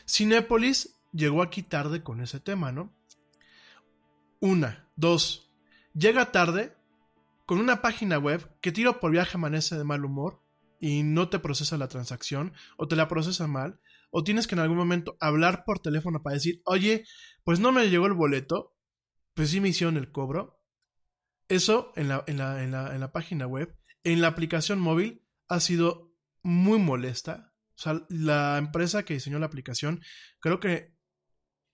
Cinépolis 0.07 0.99
llegó 1.11 1.41
aquí 1.41 1.63
tarde 1.63 2.03
con 2.03 2.21
ese 2.21 2.39
tema, 2.39 2.71
¿no? 2.71 2.93
Una, 4.39 4.87
dos, 4.95 5.48
llega 5.93 6.31
tarde 6.31 6.75
con 7.45 7.59
una 7.59 7.81
página 7.81 8.17
web 8.17 8.47
que 8.61 8.71
tiro 8.71 8.99
por 8.99 9.11
viaje 9.11 9.37
amanece 9.37 9.77
de 9.77 9.83
mal 9.83 10.05
humor 10.05 10.41
y 10.79 11.03
no 11.03 11.29
te 11.29 11.39
procesa 11.39 11.77
la 11.77 11.87
transacción 11.87 12.53
o 12.77 12.87
te 12.87 12.95
la 12.95 13.07
procesa 13.07 13.47
mal 13.47 13.79
o 14.11 14.23
tienes 14.23 14.47
que 14.47 14.55
en 14.55 14.59
algún 14.59 14.77
momento 14.77 15.17
hablar 15.19 15.63
por 15.65 15.79
teléfono 15.79 16.21
para 16.21 16.35
decir, 16.35 16.61
oye, 16.65 17.05
pues 17.43 17.59
no 17.59 17.71
me 17.71 17.89
llegó 17.89 18.07
el 18.07 18.13
boleto, 18.13 18.75
pues 19.33 19.49
sí 19.49 19.61
me 19.61 19.69
hicieron 19.69 19.97
el 19.97 20.11
cobro. 20.11 20.61
Eso 21.47 21.91
en 21.95 22.09
la, 22.09 22.23
en 22.27 22.37
la, 22.37 22.63
en 22.63 22.71
la, 22.71 22.93
en 22.93 22.99
la 22.99 23.11
página 23.11 23.47
web, 23.47 23.75
en 24.03 24.21
la 24.21 24.27
aplicación 24.27 24.79
móvil, 24.79 25.23
ha 25.47 25.59
sido 25.59 26.13
muy 26.43 26.79
molesta. 26.79 27.53
O 27.75 27.81
sea, 27.81 28.05
la 28.09 28.57
empresa 28.57 29.03
que 29.03 29.13
diseñó 29.13 29.39
la 29.39 29.45
aplicación, 29.45 30.01
creo 30.39 30.59
que 30.59 30.95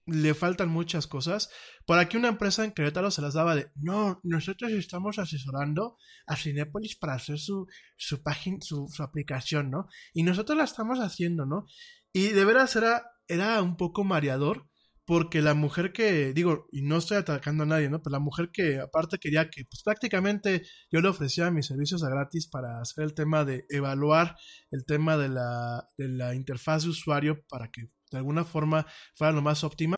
le 0.05 0.33
faltan 0.33 0.69
muchas 0.69 1.07
cosas. 1.07 1.49
Por 1.85 1.99
aquí 1.99 2.17
una 2.17 2.27
empresa 2.27 2.63
en 2.63 2.71
Querétaro 2.71 3.11
se 3.11 3.21
las 3.21 3.33
daba 3.33 3.55
de, 3.55 3.71
no, 3.75 4.19
nosotros 4.23 4.71
estamos 4.71 5.19
asesorando 5.19 5.97
a 6.27 6.35
Cinepolis 6.35 6.95
para 6.95 7.13
hacer 7.13 7.39
su, 7.39 7.67
su 7.97 8.21
página, 8.21 8.57
su, 8.61 8.87
aplicación, 8.99 9.71
¿no? 9.71 9.87
Y 10.13 10.23
nosotros 10.23 10.57
la 10.57 10.63
estamos 10.63 10.99
haciendo, 10.99 11.45
¿no? 11.45 11.65
Y 12.13 12.29
de 12.29 12.45
veras 12.45 12.75
era, 12.75 13.11
era 13.27 13.61
un 13.61 13.77
poco 13.77 14.03
mareador, 14.03 14.69
porque 15.05 15.41
la 15.41 15.53
mujer 15.53 15.93
que, 15.93 16.33
digo, 16.33 16.67
y 16.71 16.81
no 16.81 16.97
estoy 16.97 17.17
atacando 17.17 17.63
a 17.63 17.67
nadie, 17.67 17.89
¿no? 17.89 18.01
Pero 18.01 18.13
la 18.13 18.19
mujer 18.19 18.49
que 18.51 18.79
aparte 18.79 19.19
quería 19.19 19.49
que, 19.49 19.65
pues 19.65 19.83
prácticamente 19.83 20.63
yo 20.91 21.01
le 21.01 21.09
ofrecía 21.09 21.51
mis 21.51 21.67
servicios 21.67 22.03
a 22.03 22.09
gratis 22.09 22.47
para 22.47 22.81
hacer 22.81 23.03
el 23.03 23.13
tema 23.13 23.45
de 23.45 23.65
evaluar 23.69 24.35
el 24.71 24.85
tema 24.85 25.17
de 25.17 25.29
la, 25.29 25.87
de 25.97 26.09
la 26.09 26.35
interfaz 26.35 26.83
de 26.83 26.89
usuario 26.89 27.43
para 27.47 27.69
que 27.69 27.89
de 28.11 28.17
alguna 28.17 28.43
forma 28.43 28.85
fuera 29.13 29.33
lo 29.33 29.41
más 29.41 29.63
óptima. 29.63 29.95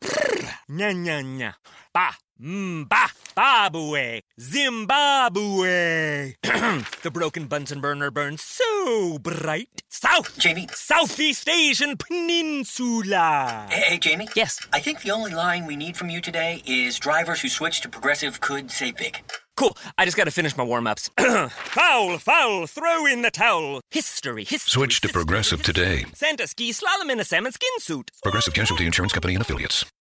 Ña, 0.68 0.92
ña, 0.92 1.22
ña. 1.22 1.54
Pa, 1.92 2.16
mm, 2.38 2.82
mba, 2.82 3.10
babue, 3.34 4.22
Zimbabwe. 4.38 6.36
the 7.02 7.10
broken 7.10 7.46
Bunsen 7.46 7.80
burner 7.80 8.10
burns 8.10 8.42
so 8.42 9.18
bright. 9.18 9.82
South, 9.88 10.38
Jamie. 10.38 10.68
Southeast 10.74 11.48
Asian 11.48 11.96
Peninsula. 11.96 13.66
Hey, 13.70 13.80
hey, 13.80 13.98
Jamie. 13.98 14.28
Yes. 14.36 14.60
I 14.72 14.80
think 14.80 15.00
the 15.00 15.10
only 15.10 15.32
line 15.32 15.66
we 15.66 15.76
need 15.76 15.96
from 15.96 16.10
you 16.10 16.20
today 16.20 16.62
is 16.66 16.98
drivers 16.98 17.40
who 17.40 17.48
switch 17.48 17.80
to 17.80 17.88
progressive 17.88 18.40
could 18.40 18.70
say 18.70 18.92
big. 18.92 19.22
Cool. 19.58 19.76
I 19.98 20.04
just 20.04 20.16
got 20.16 20.26
to 20.26 20.30
finish 20.30 20.56
my 20.56 20.62
warm 20.62 20.86
ups. 20.86 21.10
foul, 21.18 22.18
foul, 22.18 22.68
throw 22.68 23.06
in 23.06 23.22
the 23.22 23.30
towel. 23.32 23.80
History, 23.90 24.44
history. 24.44 24.70
Switch 24.70 25.00
to 25.00 25.08
Progressive 25.08 25.64
today. 25.64 26.04
Santa 26.14 26.46
ski 26.46 26.70
slalom 26.70 27.10
in 27.10 27.18
a 27.18 27.24
salmon 27.24 27.50
skin 27.50 27.72
suit. 27.78 28.12
Progressive 28.22 28.54
Casualty 28.54 28.86
Insurance 28.86 29.12
Company 29.12 29.34
and 29.34 29.42
Affiliates. 29.42 29.84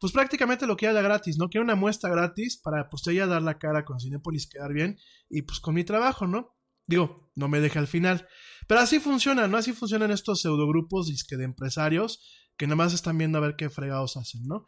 Pues 0.00 0.12
prácticamente 0.12 0.66
lo 0.66 0.76
haya 0.78 0.92
gratis, 0.92 1.38
¿no? 1.38 1.48
Quiero 1.48 1.64
una 1.64 1.74
muestra 1.74 2.10
gratis 2.10 2.60
para 2.62 2.88
pues 2.88 3.02
ya 3.04 3.26
dar 3.26 3.42
la 3.42 3.58
cara 3.58 3.84
con 3.84 4.00
Cinepolis, 4.00 4.48
quedar 4.48 4.72
bien 4.72 4.98
y 5.28 5.42
pues 5.42 5.60
con 5.60 5.74
mi 5.74 5.84
trabajo, 5.84 6.26
¿no? 6.26 6.56
Digo, 6.86 7.30
no 7.34 7.48
me 7.48 7.60
deje 7.60 7.78
al 7.78 7.86
final. 7.86 8.28
Pero 8.66 8.80
así 8.80 9.00
funciona, 9.00 9.48
¿no? 9.48 9.56
Así 9.56 9.72
funcionan 9.72 10.10
estos 10.10 10.42
pseudogrupos 10.42 11.08
disque 11.08 11.36
de 11.36 11.44
empresarios 11.44 12.22
que 12.56 12.66
nada 12.66 12.76
más 12.76 12.92
están 12.92 13.18
viendo 13.18 13.38
a 13.38 13.40
ver 13.40 13.56
qué 13.56 13.70
fregados 13.70 14.16
hacen, 14.16 14.46
¿no? 14.46 14.66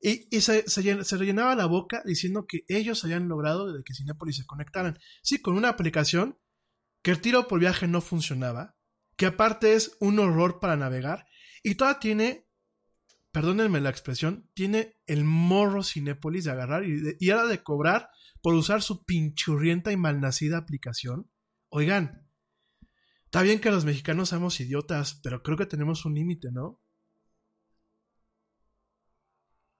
Y, 0.00 0.34
y 0.34 0.40
se, 0.42 0.68
se, 0.68 1.16
rellenaba 1.16 1.56
la 1.56 1.66
boca 1.66 2.02
diciendo 2.04 2.46
que 2.46 2.60
ellos 2.68 3.04
habían 3.04 3.28
logrado 3.28 3.66
que 3.84 3.94
Cinepolis 3.94 4.36
se 4.36 4.46
conectaran. 4.46 4.98
Sí, 5.22 5.42
con 5.42 5.56
una 5.56 5.68
aplicación 5.68 6.38
que 7.02 7.10
el 7.10 7.20
tiro 7.20 7.48
por 7.48 7.58
viaje 7.58 7.88
no 7.88 8.00
funcionaba, 8.00 8.76
que 9.16 9.26
aparte 9.26 9.74
es 9.74 9.96
un 10.00 10.18
horror 10.20 10.60
para 10.60 10.76
navegar, 10.76 11.26
y 11.62 11.74
toda 11.74 11.98
tiene, 11.98 12.47
perdónenme 13.38 13.80
la 13.80 13.90
expresión, 13.90 14.50
tiene 14.52 14.96
el 15.06 15.22
morro 15.22 15.84
Cinepolis 15.84 16.42
de 16.42 16.50
agarrar 16.50 16.82
y, 16.82 16.98
de, 16.98 17.14
de 17.14 17.62
cobrar 17.62 18.10
por 18.42 18.54
usar 18.54 18.82
su 18.82 19.04
pinchurrienta 19.04 19.92
y 19.92 19.96
malnacida 19.96 20.58
aplicación. 20.58 21.30
Oigan, 21.68 22.28
está 23.26 23.42
bien 23.42 23.60
que 23.60 23.70
los 23.70 23.84
mexicanos 23.84 24.30
seamos 24.30 24.58
idiotas, 24.58 25.20
pero 25.22 25.44
creo 25.44 25.56
que 25.56 25.66
tenemos 25.66 26.04
un 26.04 26.16
límite, 26.16 26.50
¿no? 26.50 26.82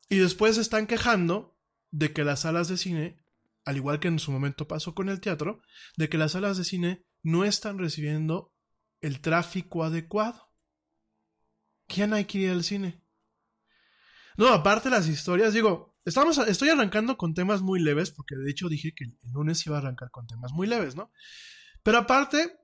Y 0.09 0.19
después 0.19 0.57
están 0.57 0.87
quejando 0.87 1.59
de 1.91 2.13
que 2.13 2.23
las 2.23 2.43
salas 2.43 2.69
de 2.69 2.77
cine, 2.77 3.21
al 3.65 3.77
igual 3.77 3.99
que 3.99 4.07
en 4.07 4.21
su 4.21 4.31
momento 4.31 4.69
pasó 4.69 4.95
con 4.95 5.09
el 5.09 5.21
teatro, 5.21 5.63
de 5.97 6.09
que 6.09 6.17
las 6.17 6.31
salas 6.31 6.59
de 6.59 6.65
cine 6.65 7.05
no 7.25 7.45
están 7.45 7.77
recibiendo 7.81 8.55
el 9.01 9.21
tráfico 9.21 9.83
adecuado. 9.83 10.53
¿Quién 11.89 12.13
hay 12.13 12.27
que 12.27 12.39
ir 12.39 12.51
al 12.51 12.63
cine? 12.63 13.03
No, 14.39 14.51
aparte 14.51 14.89
las 14.89 15.09
historias, 15.09 15.53
digo, 15.53 15.97
estamos, 16.05 16.39
estoy 16.39 16.69
arrancando 16.69 17.17
con 17.17 17.35
temas 17.35 17.61
muy 17.61 17.81
leves, 17.81 18.13
porque 18.13 18.37
de 18.37 18.49
hecho 18.49 18.69
dije 18.69 18.95
que 18.95 19.03
el 19.05 19.33
lunes 19.33 19.67
iba 19.67 19.77
a 19.77 19.81
arrancar 19.81 20.13
con 20.13 20.29
temas 20.29 20.53
muy 20.53 20.69
leves, 20.69 20.95
¿no? 20.95 21.11
Pero 21.83 21.99
aparte, 21.99 22.57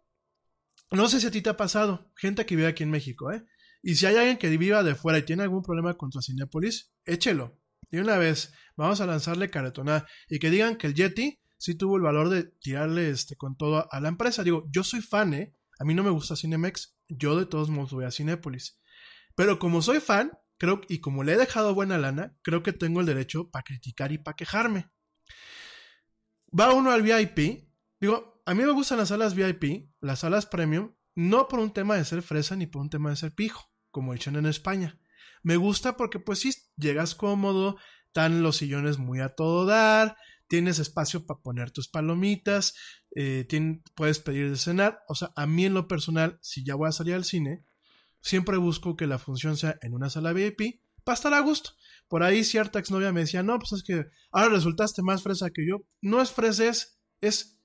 no 0.93 1.09
sé 1.09 1.21
si 1.21 1.27
a 1.27 1.33
ti 1.33 1.43
te 1.43 1.51
ha 1.51 1.57
pasado, 1.57 2.13
gente 2.15 2.47
que 2.47 2.55
vive 2.55 2.69
aquí 2.69 2.85
en 2.85 2.93
México, 2.93 3.33
¿eh? 3.33 3.45
Y 3.83 3.97
si 3.97 4.07
hay 4.07 4.15
alguien 4.15 4.39
que 4.39 4.57
viva 4.57 4.85
de 4.85 4.95
fuera 4.95 5.19
y 5.19 5.25
tiene 5.25 5.43
algún 5.43 5.65
problema 5.65 5.95
contra 5.95 6.23
Cinepolis, 6.23 6.95
échelo. 7.05 7.61
De 7.91 8.01
una 8.01 8.19
vez, 8.19 8.53
vamos 8.77 9.01
a 9.01 9.07
lanzarle 9.07 9.51
caretona 9.51 10.07
y 10.29 10.39
que 10.39 10.51
digan 10.51 10.77
que 10.77 10.87
el 10.87 10.95
Yeti 10.95 11.41
sí 11.59 11.75
tuvo 11.75 11.97
el 11.97 12.03
valor 12.03 12.29
de 12.29 12.45
tirarle 12.45 13.11
este 13.11 13.35
con 13.35 13.57
todo 13.57 13.93
a 13.93 14.01
la 14.01 14.09
empresa. 14.09 14.45
Digo, 14.45 14.65
yo 14.71 14.85
soy 14.85 15.01
fan, 15.01 15.35
¿eh? 15.35 15.57
A 15.81 15.85
mí 15.85 15.93
no 15.93 16.05
me 16.05 16.11
gusta 16.11 16.37
Cinemex, 16.37 16.97
yo 17.09 17.37
de 17.37 17.47
todos 17.47 17.69
modos 17.69 17.91
voy 17.93 18.05
a 18.05 18.13
Cinépolis. 18.13 18.79
Pero 19.35 19.59
como 19.59 19.83
soy 19.83 19.99
fan, 19.99 20.31
creo 20.59 20.81
y 20.89 21.01
como 21.01 21.23
le 21.25 21.33
he 21.33 21.37
dejado 21.37 21.75
buena 21.75 21.99
lana, 21.99 22.37
creo 22.43 22.63
que 22.63 22.73
tengo 22.73 23.01
el 23.01 23.07
derecho 23.07 23.51
para 23.51 23.65
criticar 23.65 24.13
y 24.13 24.19
para 24.19 24.37
quejarme. 24.37 24.91
Va 26.59 26.73
uno 26.73 26.91
al 26.91 27.03
VIP, 27.03 27.69
digo, 28.01 28.43
a 28.47 28.55
mí 28.55 28.63
me 28.63 28.73
gustan 28.73 28.99
las 28.99 29.09
salas 29.09 29.35
VIP, 29.35 29.91
las 30.01 30.21
salas 30.21 30.47
premium, 30.47 30.95
no 31.15 31.49
por 31.49 31.61
un 31.61 31.73
tema 31.73 31.97
de 31.97 32.05
ser 32.05 32.23
fresa 32.23 32.57
ni 32.57 32.67
por 32.67 32.83
un 32.83 32.91
tema 32.91 33.11
de 33.11 33.17
ser 33.17 33.35
pijo 33.35 33.71
como 33.91 34.15
echan 34.15 34.37
en 34.37 34.47
España. 34.47 35.01
Me 35.43 35.57
gusta 35.57 35.97
porque 35.97 36.19
pues 36.19 36.41
sí, 36.41 36.53
llegas 36.77 37.15
cómodo, 37.15 37.77
están 38.07 38.43
los 38.43 38.57
sillones 38.57 38.99
muy 38.99 39.21
a 39.21 39.31
todo 39.31 39.67
dar, 39.67 40.17
tienes 40.47 40.79
espacio 40.79 41.27
para 41.27 41.41
poner 41.41 41.71
tus 41.71 41.89
palomitas, 41.89 42.75
eh, 43.15 43.45
tienes, 43.49 43.83
puedes 43.95 44.19
pedir 44.19 44.51
de 44.51 44.57
cenar. 44.57 45.01
O 45.09 45.15
sea, 45.15 45.33
a 45.37 45.47
mí 45.47 45.65
en 45.65 45.75
lo 45.75 45.89
personal, 45.89 46.39
si 46.41 46.65
ya 46.65 46.75
voy 46.75 46.89
a 46.89 46.93
salir 46.93 47.15
al 47.15 47.25
cine, 47.25 47.65
siempre 48.25 48.57
busco 48.57 48.97
que 48.97 49.07
la 49.07 49.19
función 49.19 49.57
sea 49.59 49.79
en 49.83 49.93
una 49.93 50.09
sala 50.09 50.33
VIP 50.33 50.81
para 51.05 51.15
estar 51.15 51.35
a 51.35 51.41
gusto. 51.41 51.73
Por 52.09 52.23
ahí 52.23 52.43
cierta 52.43 52.79
exnovia 52.79 53.13
me 53.13 53.21
decía, 53.21 53.43
no, 53.43 53.59
pues 53.59 53.73
es 53.73 53.83
que 53.85 54.07
ahora 54.33 54.49
resultaste 54.49 55.03
más 55.03 55.23
fresa 55.23 55.51
que 55.51 55.67
yo. 55.67 55.83
No 56.01 56.23
es 56.23 56.33
fresa, 56.33 56.65
es, 56.65 56.99
es, 57.21 57.61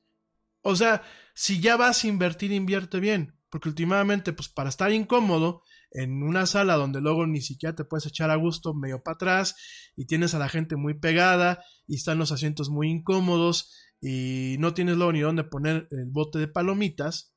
o 0.61 0.75
sea, 0.75 1.01
si 1.33 1.61
ya 1.61 1.77
vas 1.77 2.03
a 2.03 2.07
invertir, 2.07 2.51
invierte 2.51 2.99
bien. 2.99 3.37
Porque 3.49 3.69
últimamente, 3.69 4.33
pues 4.33 4.49
para 4.49 4.69
estar 4.69 4.91
incómodo, 4.91 5.63
en 5.91 6.21
una 6.21 6.45
sala 6.45 6.75
donde 6.75 7.01
luego 7.01 7.25
ni 7.25 7.41
siquiera 7.41 7.73
te 7.73 7.85
puedes 7.85 8.05
echar 8.05 8.29
a 8.29 8.35
gusto 8.35 8.73
medio 8.73 9.01
para 9.01 9.15
atrás 9.15 9.55
y 9.95 10.05
tienes 10.05 10.35
a 10.35 10.39
la 10.39 10.49
gente 10.49 10.75
muy 10.75 10.93
pegada 10.93 11.63
y 11.87 11.95
están 11.95 12.19
los 12.19 12.31
asientos 12.31 12.69
muy 12.69 12.89
incómodos 12.89 13.73
y 14.01 14.57
no 14.59 14.73
tienes 14.73 14.97
luego 14.97 15.13
ni 15.13 15.21
dónde 15.21 15.45
poner 15.45 15.87
el 15.89 16.05
bote 16.05 16.37
de 16.37 16.47
palomitas, 16.47 17.33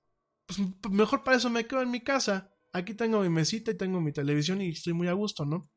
pues 0.46 0.58
mejor 0.90 1.22
para 1.22 1.38
eso 1.38 1.48
me 1.48 1.66
quedo 1.66 1.80
en 1.80 1.90
mi 1.90 2.00
casa. 2.00 2.51
Aquí 2.72 2.94
tengo 2.94 3.20
mi 3.20 3.28
mesita 3.28 3.70
y 3.70 3.76
tengo 3.76 4.00
mi 4.00 4.12
televisión 4.12 4.62
y 4.62 4.70
estoy 4.70 4.94
muy 4.94 5.08
a 5.08 5.12
gusto, 5.12 5.44
¿no? 5.44 5.70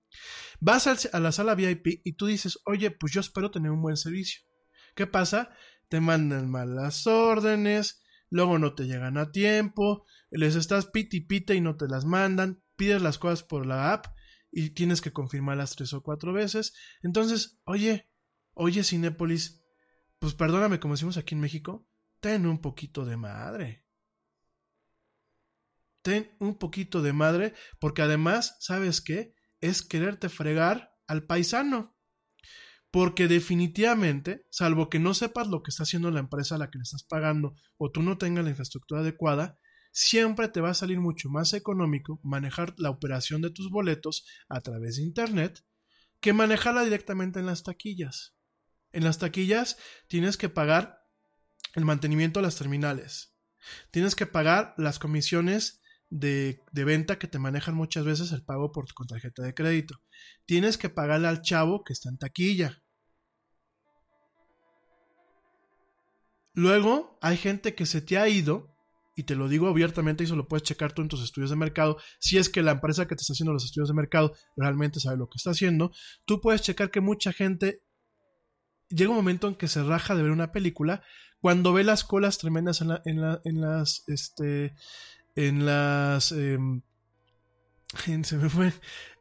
Vas 0.60 0.88
a 0.88 1.20
la 1.20 1.32
sala 1.32 1.56
VIP 1.56 2.02
y 2.04 2.14
tú 2.14 2.26
dices, 2.28 2.60
oye, 2.66 2.92
pues 2.92 3.12
yo 3.12 3.20
espero 3.20 3.52
tener 3.52 3.72
un 3.72 3.82
buen 3.82 3.98
servicio. 3.98 4.42
¿Qué 4.96 5.06
pasa? 5.06 5.50
Te 5.90 6.00
mandan 6.00 6.50
malas 6.50 7.06
órdenes, 7.06 8.02
luego 8.30 8.58
no 8.60 8.76
te 8.76 8.86
llegan 8.86 9.18
a 9.18 9.32
tiempo, 9.32 10.06
les 10.32 10.56
estás 10.56 10.88
piti 10.88 11.22
pita 11.22 11.54
y 11.54 11.62
no 11.62 11.76
te 11.76 11.88
las 11.88 12.06
mandan, 12.06 12.64
pides 12.78 13.02
las 13.02 13.18
cosas 13.18 13.44
por 13.44 13.66
la 13.66 13.92
app 13.92 14.08
y 14.52 14.70
tienes 14.70 15.02
que 15.02 15.12
confirmarlas 15.12 15.76
tres 15.76 15.94
o 15.94 16.02
cuatro 16.02 16.32
veces. 16.32 16.74
Entonces, 17.04 17.60
oye, 17.66 18.10
oye 18.54 18.84
Cinépolis, 18.84 19.62
pues 20.20 20.34
perdóname 20.34 20.80
como 20.80 20.94
decimos 20.94 21.18
aquí 21.18 21.36
en 21.36 21.42
México, 21.42 21.88
ten 22.22 22.46
un 22.46 22.62
poquito 22.62 23.04
de 23.04 23.18
madre. 23.18 23.85
Ten 26.06 26.30
un 26.38 26.60
poquito 26.60 27.02
de 27.02 27.14
madre, 27.14 27.56
porque 27.80 28.04
además, 28.04 28.58
¿sabes 28.60 29.02
qué? 29.02 29.34
Es 29.60 29.82
quererte 29.82 30.30
fregar 30.30 30.94
al 31.08 31.26
paisano. 31.26 31.98
Porque 32.92 33.28
definitivamente, 33.28 34.46
salvo 34.52 34.88
que 34.88 35.00
no 35.00 35.16
sepas 35.16 35.48
lo 35.48 35.64
que 35.64 35.72
está 35.72 35.82
haciendo 35.82 36.12
la 36.12 36.20
empresa 36.20 36.54
a 36.54 36.58
la 36.60 36.70
que 36.70 36.78
le 36.78 36.84
estás 36.84 37.04
pagando 37.04 37.56
o 37.78 37.90
tú 37.90 38.04
no 38.04 38.20
tengas 38.20 38.44
la 38.44 38.52
infraestructura 38.52 39.02
adecuada, 39.02 39.58
siempre 39.92 40.48
te 40.48 40.62
va 40.62 40.70
a 40.70 40.76
salir 40.76 41.00
mucho 41.00 41.28
más 41.30 41.54
económico 41.54 42.20
manejar 42.22 42.76
la 42.78 42.92
operación 42.92 43.42
de 43.42 43.50
tus 43.50 43.72
boletos 43.72 44.28
a 44.48 44.62
través 44.62 44.98
de 44.98 45.02
Internet 45.02 45.66
que 46.20 46.34
manejarla 46.34 46.84
directamente 46.84 47.40
en 47.40 47.48
las 47.48 47.64
taquillas. 47.64 48.36
En 48.92 49.04
las 49.04 49.18
taquillas 49.18 49.80
tienes 50.08 50.38
que 50.38 50.50
pagar 50.50 51.00
el 51.74 51.84
mantenimiento 51.84 52.42
de 52.42 52.46
las 52.46 52.58
terminales. 52.58 53.36
Tienes 53.90 54.14
que 54.14 54.28
pagar 54.28 54.76
las 54.78 55.00
comisiones 55.00 55.82
de, 56.16 56.62
de, 56.72 56.84
venta 56.86 57.20
que 57.20 57.28
te 57.28 57.40
manejan 57.40 57.76
muchas 57.76 58.06
veces 58.06 58.32
el 58.32 58.44
pago 58.44 58.72
por 58.72 58.92
con 58.94 59.08
tarjeta 59.08 59.44
de 59.44 59.54
crédito. 59.54 60.02
Tienes 60.46 60.78
que 60.78 60.90
pagarle 60.90 61.28
al 61.28 61.42
chavo 61.42 61.84
que 61.84 61.94
está 61.94 62.10
en 62.10 62.18
taquilla. 62.18 62.82
Luego 66.54 67.20
hay 67.22 67.36
gente 67.36 67.76
que 67.76 67.86
se 67.86 68.02
te 68.02 68.18
ha 68.18 68.30
ido, 68.30 68.74
y 69.18 69.24
te 69.24 69.36
lo 69.36 69.50
digo 69.50 69.68
abiertamente, 69.68 70.24
y 70.24 70.26
eso 70.26 70.38
lo 70.38 70.48
puedes 70.48 70.64
checar 70.64 70.94
tú 70.94 71.02
en 71.02 71.10
tus 71.10 71.22
estudios 71.22 71.50
de 71.50 71.58
mercado, 71.58 71.98
si 72.20 72.38
es 72.38 72.50
que 72.50 72.62
la 72.62 72.72
empresa 72.72 73.08
que 73.08 73.16
te 73.16 73.22
está 73.22 73.34
haciendo 73.34 73.52
los 73.52 73.66
estudios 73.66 73.90
de 73.90 73.96
mercado 73.96 74.34
realmente 74.56 75.02
sabe 75.02 75.18
lo 75.18 75.28
que 75.28 75.36
está 75.36 75.52
haciendo, 75.52 75.92
tú 76.24 76.40
puedes 76.40 76.62
checar 76.62 76.92
que 76.92 77.02
mucha 77.02 77.34
gente 77.34 77.82
llega 78.88 79.10
un 79.10 79.18
momento 79.18 79.50
en 79.50 79.56
que 79.56 79.68
se 79.68 79.84
raja 79.84 80.16
de 80.16 80.24
ver 80.24 80.32
una 80.32 80.54
película 80.54 81.04
cuando 81.42 81.74
ve 81.74 81.84
las 81.84 82.06
colas 82.06 82.38
tremendas 82.38 82.80
en, 82.80 82.92
en, 83.04 83.22
la, 83.22 83.42
en 83.44 83.60
las, 83.60 84.04
este, 84.08 84.76
en 85.36 85.66
las, 85.66 86.32
en, 86.32 86.84
se 88.24 88.38
me 88.38 88.50
fue, 88.50 88.74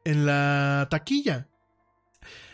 en 0.05 0.27
la 0.27 0.89
taquilla. 0.91 1.49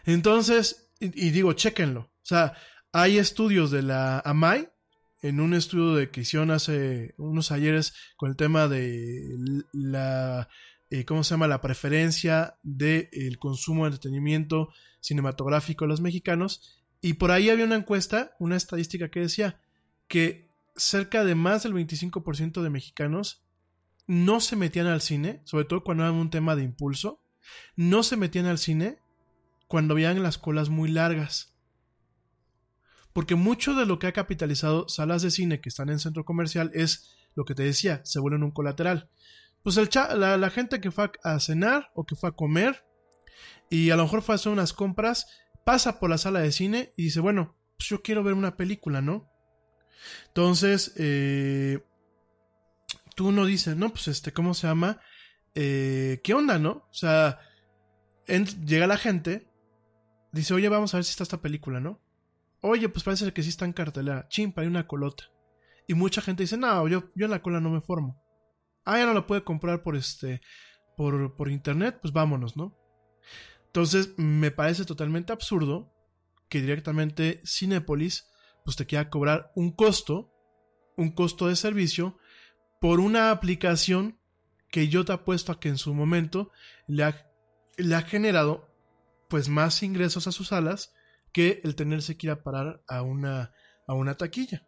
Entonces, 0.04 0.90
y, 0.98 1.30
digo, 1.30 1.52
chequenlo. 1.52 2.00
O 2.00 2.26
sea, 2.26 2.54
hay 2.92 3.18
estudios 3.18 3.70
de 3.70 3.82
la 3.82 4.20
AMAI, 4.20 4.68
en 5.22 5.40
un 5.40 5.52
estudio 5.52 5.94
de 5.94 6.10
que 6.10 6.22
hicieron 6.22 6.50
hace 6.50 7.14
unos 7.18 7.52
ayeres 7.52 7.94
con 8.16 8.30
el 8.30 8.36
tema 8.36 8.68
de 8.68 9.36
la, 9.72 10.48
eh, 10.88 11.04
¿cómo 11.04 11.24
se 11.24 11.34
llama? 11.34 11.46
La 11.46 11.60
preferencia 11.60 12.58
del 12.62 13.10
de 13.10 13.36
consumo 13.38 13.84
de 13.84 13.90
entretenimiento 13.90 14.70
cinematográfico 15.00 15.84
de 15.84 15.90
los 15.90 16.00
mexicanos. 16.00 16.82
Y 17.02 17.14
por 17.14 17.30
ahí 17.30 17.50
había 17.50 17.66
una 17.66 17.76
encuesta, 17.76 18.34
una 18.38 18.56
estadística 18.56 19.10
que 19.10 19.20
decía 19.20 19.60
que 20.08 20.48
cerca 20.76 21.24
de 21.24 21.34
más 21.34 21.62
del 21.62 21.74
25% 21.74 22.62
de 22.62 22.70
mexicanos 22.70 23.42
no 24.10 24.40
se 24.40 24.56
metían 24.56 24.88
al 24.88 25.00
cine, 25.00 25.40
sobre 25.44 25.66
todo 25.66 25.84
cuando 25.84 26.02
era 26.02 26.10
un 26.10 26.30
tema 26.30 26.56
de 26.56 26.64
impulso, 26.64 27.22
no 27.76 28.02
se 28.02 28.16
metían 28.16 28.46
al 28.46 28.58
cine 28.58 28.98
cuando 29.68 29.94
veían 29.94 30.20
las 30.20 30.36
colas 30.36 30.68
muy 30.68 30.90
largas. 30.90 31.54
Porque 33.12 33.36
mucho 33.36 33.74
de 33.74 33.86
lo 33.86 34.00
que 34.00 34.08
ha 34.08 34.12
capitalizado 34.12 34.88
salas 34.88 35.22
de 35.22 35.30
cine 35.30 35.60
que 35.60 35.68
están 35.68 35.90
en 35.90 36.00
centro 36.00 36.24
comercial 36.24 36.72
es 36.74 37.14
lo 37.36 37.44
que 37.44 37.54
te 37.54 37.62
decía, 37.62 38.00
se 38.04 38.18
vuelven 38.18 38.42
un 38.42 38.50
colateral. 38.50 39.10
Pues 39.62 39.76
el 39.76 39.88
la, 39.94 40.50
gente 40.50 40.80
que 40.80 40.90
fue 40.90 41.12
a 41.22 41.38
cenar 41.38 41.92
o 41.94 42.04
que 42.04 42.16
fue 42.16 42.30
a 42.30 42.32
comer 42.32 42.84
y 43.68 43.90
a 43.90 43.96
lo 43.96 44.02
mejor 44.02 44.22
fue 44.22 44.34
a 44.34 44.36
hacer 44.36 44.50
unas 44.50 44.72
compras, 44.72 45.28
pasa 45.64 46.00
por 46.00 46.10
la 46.10 46.18
sala 46.18 46.40
de 46.40 46.50
cine 46.50 46.92
y 46.96 47.04
dice, 47.04 47.20
bueno, 47.20 47.56
pues 47.78 47.88
yo 47.88 48.02
quiero 48.02 48.24
ver 48.24 48.34
una 48.34 48.56
película, 48.56 49.02
¿no? 49.02 49.30
Entonces, 50.26 50.94
eh, 50.96 51.78
tú 53.14 53.32
no 53.32 53.44
dices, 53.46 53.76
no, 53.76 53.90
pues 53.90 54.08
este, 54.08 54.32
¿cómo 54.32 54.54
se 54.54 54.66
llama? 54.66 55.00
Eh, 55.54 56.20
¿Qué 56.22 56.34
onda, 56.34 56.58
no? 56.58 56.86
O 56.90 56.94
sea, 56.94 57.40
llega 58.26 58.86
la 58.86 58.96
gente, 58.96 59.48
dice, 60.32 60.54
oye, 60.54 60.68
vamos 60.68 60.94
a 60.94 60.98
ver 60.98 61.04
si 61.04 61.10
está 61.10 61.22
esta 61.22 61.42
película, 61.42 61.80
¿no? 61.80 62.00
Oye, 62.62 62.88
pues 62.88 63.04
parece 63.04 63.32
que 63.32 63.42
sí 63.42 63.48
está 63.48 63.64
en 63.64 63.72
cartelera. 63.72 64.28
Chimpa, 64.28 64.62
hay 64.62 64.68
una 64.68 64.86
colota. 64.86 65.24
Y 65.86 65.94
mucha 65.94 66.20
gente 66.20 66.42
dice, 66.42 66.56
no, 66.56 66.86
yo, 66.88 67.10
yo 67.14 67.24
en 67.24 67.30
la 67.30 67.42
cola 67.42 67.60
no 67.60 67.70
me 67.70 67.80
formo. 67.80 68.22
Ah, 68.84 68.98
ya 68.98 69.06
no 69.06 69.14
la 69.14 69.26
puede 69.26 69.44
comprar 69.44 69.82
por 69.82 69.96
este, 69.96 70.40
por, 70.96 71.34
por 71.36 71.50
internet, 71.50 71.98
pues 72.00 72.12
vámonos, 72.12 72.56
¿no? 72.56 72.76
Entonces, 73.66 74.14
me 74.16 74.50
parece 74.50 74.84
totalmente 74.84 75.32
absurdo 75.32 75.92
que 76.48 76.60
directamente 76.60 77.40
Cinepolis, 77.46 78.28
pues 78.64 78.76
te 78.76 78.86
quiera 78.86 79.08
cobrar 79.08 79.52
un 79.54 79.72
costo, 79.72 80.32
un 80.96 81.12
costo 81.12 81.48
de 81.48 81.56
servicio, 81.56 82.18
por 82.80 82.98
una 82.98 83.30
aplicación 83.30 84.18
que 84.70 84.88
yo 84.88 85.04
te 85.04 85.12
apuesto 85.12 85.52
a 85.52 85.60
que 85.60 85.68
en 85.68 85.78
su 85.78 85.94
momento 85.94 86.50
le 86.86 87.04
ha, 87.04 88.02
generado, 88.02 88.68
pues, 89.28 89.48
más 89.48 89.82
ingresos 89.82 90.26
a 90.26 90.32
sus 90.32 90.48
salas 90.48 90.92
que 91.32 91.60
el 91.62 91.76
tenerse 91.76 92.16
que 92.16 92.26
ir 92.26 92.30
a 92.32 92.42
parar 92.42 92.82
a 92.88 93.02
una, 93.02 93.52
a 93.86 93.94
una 93.94 94.16
taquilla. 94.16 94.66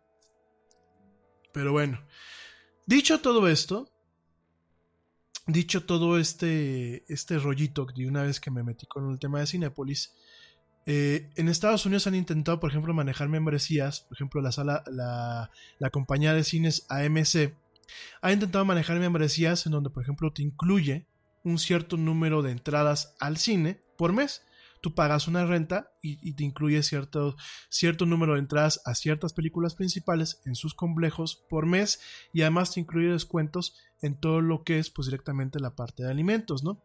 Pero 1.53 1.73
bueno, 1.73 2.07
dicho 2.87 3.21
todo 3.21 3.49
esto, 3.49 3.91
dicho 5.47 5.85
todo 5.85 6.19
este, 6.19 7.05
este 7.13 7.39
rollito 7.39 7.87
de 7.87 8.07
una 8.07 8.23
vez 8.23 8.41
que 8.41 8.51
me 8.51 8.63
metí 8.63 8.87
con 8.87 9.11
el 9.11 9.19
tema 9.19 9.41
de 9.41 9.47
Cinepolis, 9.47 10.15
eh, 10.85 11.31
en 11.37 11.49
Estados 11.49 11.87
Unidos 11.87 12.07
han 12.07 12.15
intentado, 12.15 12.59
por 12.59 12.71
ejemplo, 12.71 12.93
manejar 12.93 13.29
membresías, 13.29 14.03
por 14.03 14.17
ejemplo, 14.17 14.41
la 14.41 14.53
sala, 14.53 14.83
la, 14.91 15.51
la 15.79 15.91
compañía 15.91 16.35
de 16.35 16.45
cines 16.45 16.87
AMC 16.89 17.62
ha 18.21 18.33
intentado 18.33 18.65
manejar 18.65 18.99
membresías 18.99 19.67
en 19.67 19.73
donde, 19.73 19.91
por 19.91 20.03
ejemplo, 20.03 20.33
te 20.33 20.43
incluye 20.43 21.07
un 21.45 21.59
cierto 21.59 21.97
número 21.97 22.43
de 22.43 22.53
entradas 22.53 23.15
al 23.19 23.37
cine 23.37 23.83
por 23.97 24.13
mes 24.13 24.43
tú 24.83 24.95
pagas 24.95 25.29
una 25.29 25.47
renta 25.47 25.93
y, 26.03 26.33
te 26.35 26.45
incluye 26.45 26.83
cierto, 26.83 27.37
cierto 27.71 28.05
número 28.05 28.35
de 28.35 28.41
entradas 28.41 28.83
a 28.85 28.95
ciertas 28.95 29.33
películas 29.33 29.75
principales 29.77 30.43
en 30.45 30.57
sus 30.57 30.75
complejos 30.75 31.47
por 31.49 31.65
mes 31.65 32.01
y 32.35 32.43
además 32.43 32.75
te 32.75 32.81
incluye 32.81 33.13
descuentos 33.13 33.77
en 34.03 34.19
todo 34.19 34.43
lo 34.43 34.65
que 34.65 34.81
es 34.81 34.91
pues 34.91 35.07
directamente 35.07 35.61
la 35.61 35.77
parte 35.77 36.03
de 36.03 36.11
alimentos, 36.11 36.65
¿no? 36.65 36.83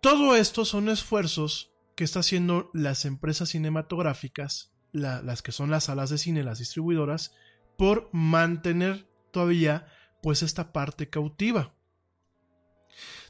Todo 0.00 0.36
esto 0.36 0.66
son 0.66 0.90
esfuerzos 0.90 1.72
que 1.96 2.04
está 2.04 2.20
haciendo 2.20 2.70
las 2.74 3.06
empresas 3.06 3.48
cinematográficas, 3.48 4.74
la, 4.92 5.22
las 5.22 5.40
que 5.40 5.52
son 5.52 5.70
las 5.70 5.84
salas 5.84 6.10
de 6.10 6.18
cine, 6.18 6.44
las 6.44 6.58
distribuidoras, 6.58 7.32
por 7.76 8.08
mantener 8.12 9.06
todavía 9.30 9.86
pues 10.22 10.42
esta 10.42 10.72
parte 10.72 11.10
cautiva. 11.10 11.74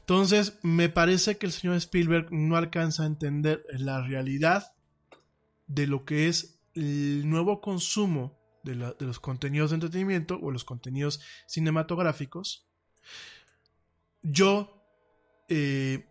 Entonces, 0.01 0.59
me 0.61 0.87
parece 0.87 1.37
que 1.37 1.47
el 1.47 1.51
señor 1.51 1.75
Spielberg 1.77 2.31
no 2.31 2.57
alcanza 2.57 3.03
a 3.03 3.07
entender 3.07 3.63
la 3.71 4.01
realidad 4.01 4.75
de 5.67 5.87
lo 5.87 6.05
que 6.05 6.27
es 6.27 6.59
el 6.75 7.27
nuevo 7.27 7.59
consumo 7.59 8.37
de, 8.63 8.75
los 8.75 9.19
contenidos 9.19 9.71
de 9.71 9.75
entretenimiento 9.75 10.39
o 10.41 10.51
los 10.51 10.63
contenidos 10.63 11.21
cinematográficos. 11.47 12.67
Yo 14.21 14.83
eh, 15.49 16.07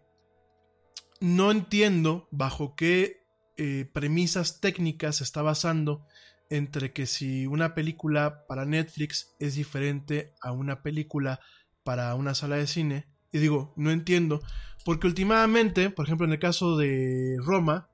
no 1.21 1.51
entiendo 1.51 2.29
bajo 2.31 2.75
qué 2.75 3.25
eh, 3.57 3.89
premisas 3.93 4.61
técnicas 4.61 5.17
se 5.17 5.25
está 5.25 5.43
basando 5.43 6.07
entre 6.51 6.93
que 6.93 7.07
si 7.07 7.47
una 7.47 7.75
película 7.75 8.45
para 8.47 8.65
Netflix 8.65 9.35
es 9.39 9.55
diferente 9.55 10.33
a 10.41 10.53
una 10.53 10.83
película 10.83 11.41
para 11.83 12.15
una 12.15 12.35
sala 12.35 12.57
de 12.57 12.67
cine 12.67 13.07
y 13.33 13.39
digo, 13.39 13.73
no 13.77 13.91
entiendo, 13.91 14.41
porque 14.85 15.07
últimamente, 15.07 15.91
por 15.91 16.07
ejemplo, 16.07 16.27
en 16.27 16.33
el 16.33 16.39
caso 16.39 16.77
de 16.77 17.37
Roma, 17.43 17.89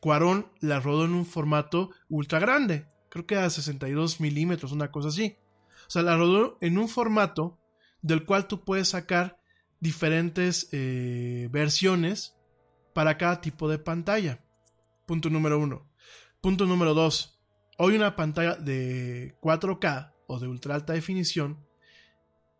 Cuarón 0.00 0.50
la 0.60 0.80
rodó 0.80 1.04
en 1.04 1.12
un 1.12 1.26
formato 1.26 1.90
ultra 2.08 2.38
grande, 2.38 2.86
creo 3.10 3.26
que 3.26 3.36
a 3.36 3.50
62 3.50 4.20
milímetros, 4.20 4.72
una 4.72 4.90
cosa 4.90 5.08
así. 5.08 5.36
O 5.86 5.90
sea, 5.90 6.02
la 6.02 6.16
rodó 6.16 6.58
en 6.60 6.78
un 6.78 6.88
formato 6.88 7.58
del 8.02 8.24
cual 8.24 8.46
tú 8.46 8.64
puedes 8.64 8.88
sacar 8.88 9.40
diferentes 9.80 10.68
eh, 10.72 11.48
versiones 11.50 12.36
para 12.94 13.18
cada 13.18 13.40
tipo 13.40 13.68
de 13.68 13.78
pantalla. 13.78 14.44
Punto 15.06 15.30
número 15.30 15.58
uno. 15.58 15.88
Punto 16.40 16.66
número 16.66 16.94
dos. 16.94 17.37
Hoy 17.78 17.96
una 17.96 18.16
pantalla 18.16 18.56
de 18.56 19.36
4K 19.40 20.12
o 20.26 20.38
de 20.38 20.48
ultra 20.48 20.74
alta 20.74 20.92
definición 20.92 21.66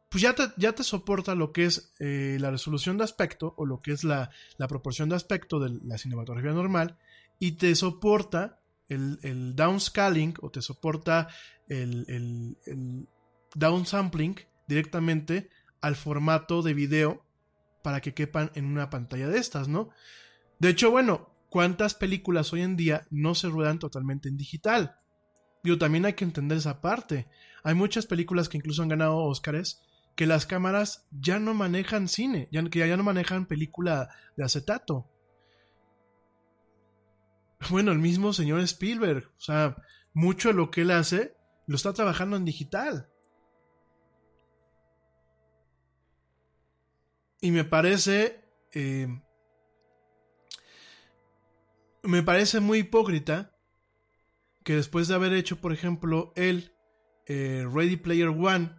pues 0.09 0.23
ya 0.23 0.35
te, 0.35 0.45
ya 0.57 0.73
te 0.73 0.85
soporta 0.85 1.35
lo 1.35 1.53
que 1.53 1.67
es 1.67 1.93
eh, 1.99 2.39
la 2.41 2.51
resolución 2.51 2.97
de 2.97 3.05
aspecto 3.05 3.55
o 3.59 3.67
lo 3.67 3.83
que 3.83 3.93
es 3.93 4.05
la, 4.05 4.31
la, 4.57 4.69
proporción 4.69 5.09
de 5.09 5.17
aspecto 5.17 5.61
de 5.61 5.79
la 5.85 5.99
cinematografía 5.99 6.53
normal 6.53 6.97
y 7.39 7.53
te 7.53 7.75
soporta 7.75 8.59
el, 8.89 9.19
el 9.23 9.55
downscaling 9.55 10.35
o 10.41 10.51
te 10.51 10.63
soporta 10.63 11.29
el, 11.69 12.07
el, 12.09 12.57
el 12.65 13.07
downsampling 13.55 14.37
directamente 14.67 15.51
al 15.81 15.95
formato 15.95 16.63
de 16.63 16.75
video 16.75 17.25
para 17.83 18.01
que 18.01 18.15
quepan 18.15 18.51
en 18.55 18.65
una 18.65 18.91
pantalla 18.91 19.29
de 19.29 19.39
estas, 19.39 19.69
¿no? 19.69 19.91
De 20.59 20.71
hecho, 20.71 20.91
bueno, 20.91 21.31
¿cuántas 21.51 21.95
películas 21.95 22.53
hoy 22.53 22.63
en 22.63 22.77
día 22.77 23.07
no 23.11 23.35
se 23.35 23.49
ruedan 23.49 23.79
totalmente 23.79 24.29
en 24.29 24.37
digital? 24.37 24.99
Digo, 25.63 25.79
también 25.79 26.07
hay 26.07 26.15
que 26.15 26.25
entender 26.25 26.59
esa 26.59 26.81
parte. 26.81 27.27
Hay 27.63 27.75
muchas 27.75 28.07
películas 28.07 28.49
que 28.49 28.57
incluso 28.57 28.83
han 28.83 28.89
ganado 28.89 29.17
Óscares 29.17 29.83
que 30.19 30.27
las 30.27 30.47
cámaras 30.47 31.07
ya 31.13 31.39
no 31.39 31.55
manejan 31.55 32.09
cine, 32.09 32.49
ya, 32.51 32.65
que 32.65 32.81
ya 32.81 32.97
no 32.97 33.05
manejan 33.05 33.47
película 33.47 34.09
de 34.37 34.45
acetato. 34.45 35.09
Bueno, 37.71 37.93
el 37.93 38.01
mismo 38.01 38.33
señor 38.33 38.59
Spielberg, 38.61 39.31
o 39.37 39.41
sea, 39.41 39.77
mucho 40.13 40.49
de 40.49 40.55
lo 40.55 40.73
que 40.73 40.81
él 40.81 40.91
hace 40.91 41.37
lo 41.69 41.77
está 41.77 41.93
trabajando 41.93 42.37
en 42.37 42.45
digital. 42.45 43.09
Y 47.41 47.53
me 47.53 47.65
parece. 47.65 48.45
Eh, 48.73 49.07
me 52.03 52.23
parece 52.23 52.59
muy 52.59 52.79
hipócrita 52.79 53.55
que 54.69 54.75
después 54.75 55.09
de 55.09 55.15
haber 55.15 55.33
hecho, 55.33 55.63
por 55.63 55.73
ejemplo, 55.73 56.35
el 56.37 56.77
eh, 57.25 57.67
Ready 57.73 57.97
Player 57.97 58.29
One, 58.29 58.71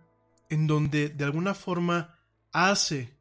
en 0.51 0.67
donde 0.67 1.09
de 1.09 1.23
alguna 1.23 1.55
forma 1.55 2.15
hace 2.51 3.17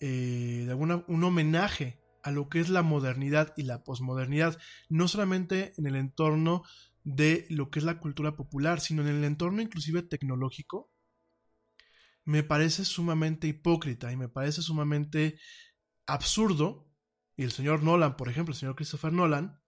eh, 0.00 0.62
de 0.64 0.70
alguna, 0.70 1.04
un 1.06 1.22
homenaje 1.22 2.02
a 2.22 2.30
lo 2.30 2.48
que 2.48 2.60
es 2.60 2.70
la 2.70 2.82
modernidad 2.82 3.52
y 3.58 3.64
la 3.64 3.84
posmodernidad, 3.84 4.58
no 4.88 5.06
solamente 5.06 5.74
en 5.76 5.86
el 5.86 5.96
entorno 5.96 6.62
de 7.04 7.46
lo 7.50 7.68
que 7.68 7.80
es 7.80 7.84
la 7.84 8.00
cultura 8.00 8.36
popular, 8.36 8.80
sino 8.80 9.02
en 9.02 9.08
el 9.08 9.24
entorno 9.24 9.60
inclusive 9.60 10.00
tecnológico, 10.00 10.90
me 12.24 12.42
parece 12.42 12.86
sumamente 12.86 13.48
hipócrita 13.48 14.10
y 14.12 14.16
me 14.16 14.30
parece 14.30 14.62
sumamente 14.62 15.38
absurdo, 16.06 16.90
y 17.36 17.42
el 17.42 17.52
señor 17.52 17.82
Nolan, 17.82 18.16
por 18.16 18.30
ejemplo, 18.30 18.54
el 18.54 18.58
señor 18.58 18.76
Christopher 18.76 19.12
Nolan, 19.12 19.60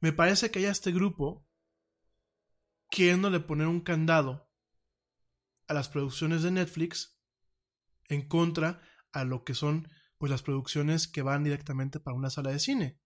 me 0.00 0.12
parece 0.12 0.50
que 0.50 0.58
haya 0.58 0.70
este 0.70 0.92
grupo 0.92 1.45
queriéndole 2.90 3.40
poner 3.40 3.66
un 3.66 3.80
candado 3.80 4.48
a 5.68 5.74
las 5.74 5.88
producciones 5.88 6.42
de 6.42 6.50
Netflix 6.50 7.18
en 8.08 8.22
contra 8.28 8.80
a 9.12 9.24
lo 9.24 9.44
que 9.44 9.54
son 9.54 9.88
pues 10.18 10.30
las 10.30 10.42
producciones 10.42 11.08
que 11.08 11.22
van 11.22 11.44
directamente 11.44 12.00
para 12.00 12.16
una 12.16 12.30
sala 12.30 12.50
de 12.50 12.58
cine. 12.58 12.98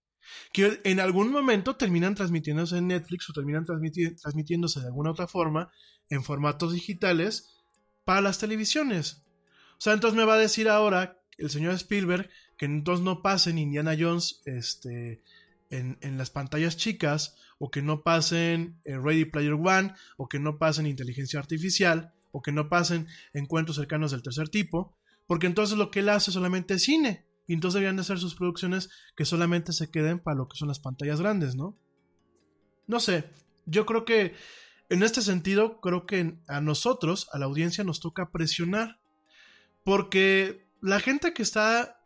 Que 0.52 0.80
en 0.84 1.00
algún 1.00 1.32
momento 1.32 1.76
terminan 1.76 2.14
transmitiéndose 2.14 2.78
en 2.78 2.88
Netflix 2.88 3.28
o 3.30 3.32
terminan 3.32 3.64
transmitiéndose 3.64 4.80
de 4.80 4.86
alguna 4.86 5.10
otra 5.10 5.26
forma 5.26 5.72
en 6.08 6.22
formatos 6.22 6.72
digitales 6.72 7.48
para 8.04 8.20
las 8.20 8.38
televisiones. 8.38 9.24
O 9.72 9.80
sea, 9.80 9.94
entonces 9.94 10.16
me 10.16 10.24
va 10.24 10.34
a 10.34 10.38
decir 10.38 10.68
ahora 10.68 11.22
el 11.38 11.50
señor 11.50 11.74
Spielberg 11.74 12.28
que 12.58 12.66
entonces 12.66 13.04
no 13.04 13.22
pasen 13.22 13.58
Indiana 13.58 13.96
Jones 13.98 14.42
este, 14.44 15.22
en, 15.70 15.96
en 16.02 16.18
las 16.18 16.30
pantallas 16.30 16.76
chicas, 16.76 17.36
o 17.60 17.70
que 17.70 17.82
no 17.82 18.02
pasen 18.02 18.80
Ready 18.84 19.26
Player 19.26 19.52
One, 19.52 19.94
o 20.16 20.28
que 20.28 20.40
no 20.40 20.58
pasen 20.58 20.86
inteligencia 20.86 21.38
artificial, 21.38 22.12
o 22.32 22.42
que 22.42 22.50
no 22.50 22.68
pasen 22.68 23.06
encuentros 23.34 23.76
cercanos 23.76 24.10
del 24.10 24.22
tercer 24.22 24.48
tipo, 24.48 24.96
porque 25.26 25.46
entonces 25.46 25.78
lo 25.78 25.92
que 25.92 26.00
él 26.00 26.08
hace 26.08 26.32
solamente 26.32 26.74
es 26.74 26.82
cine, 26.82 27.26
y 27.46 27.52
entonces 27.52 27.74
deberían 27.74 27.96
de 27.96 28.04
ser 28.04 28.18
sus 28.18 28.34
producciones 28.34 28.88
que 29.14 29.24
solamente 29.24 29.72
se 29.72 29.90
queden 29.90 30.18
para 30.18 30.38
lo 30.38 30.48
que 30.48 30.56
son 30.56 30.68
las 30.68 30.80
pantallas 30.80 31.20
grandes, 31.20 31.54
¿no? 31.54 31.76
No 32.86 32.98
sé, 32.98 33.30
yo 33.66 33.84
creo 33.86 34.04
que 34.04 34.34
en 34.88 35.04
este 35.04 35.22
sentido, 35.22 35.80
creo 35.80 36.04
que 36.04 36.38
a 36.48 36.60
nosotros, 36.60 37.28
a 37.32 37.38
la 37.38 37.46
audiencia, 37.46 37.84
nos 37.84 38.00
toca 38.00 38.32
presionar. 38.32 38.98
Porque 39.84 40.66
la 40.80 40.98
gente 40.98 41.32
que 41.32 41.44
está 41.44 41.99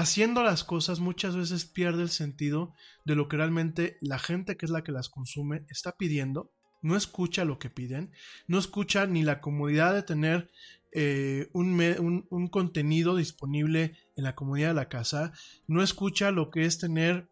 haciendo 0.00 0.42
las 0.42 0.64
cosas 0.64 0.98
muchas 0.98 1.36
veces 1.36 1.66
pierde 1.66 2.02
el 2.02 2.08
sentido 2.08 2.72
de 3.04 3.16
lo 3.16 3.28
que 3.28 3.36
realmente 3.36 3.98
la 4.00 4.18
gente 4.18 4.56
que 4.56 4.64
es 4.64 4.72
la 4.72 4.82
que 4.82 4.92
las 4.92 5.10
consume 5.10 5.66
está 5.68 5.92
pidiendo. 5.96 6.50
No 6.82 6.96
escucha 6.96 7.44
lo 7.44 7.58
que 7.58 7.68
piden, 7.68 8.10
no 8.46 8.58
escucha 8.58 9.06
ni 9.06 9.22
la 9.22 9.42
comodidad 9.42 9.92
de 9.94 10.02
tener 10.02 10.50
eh, 10.92 11.50
un, 11.52 12.48
contenido 12.50 13.14
disponible 13.16 13.98
en 14.16 14.24
la 14.24 14.34
comodidad 14.34 14.68
de 14.68 14.74
la 14.74 14.88
casa, 14.88 15.32
no 15.66 15.82
escucha 15.82 16.30
lo 16.30 16.50
que 16.50 16.64
es 16.64 16.78
tener 16.78 17.28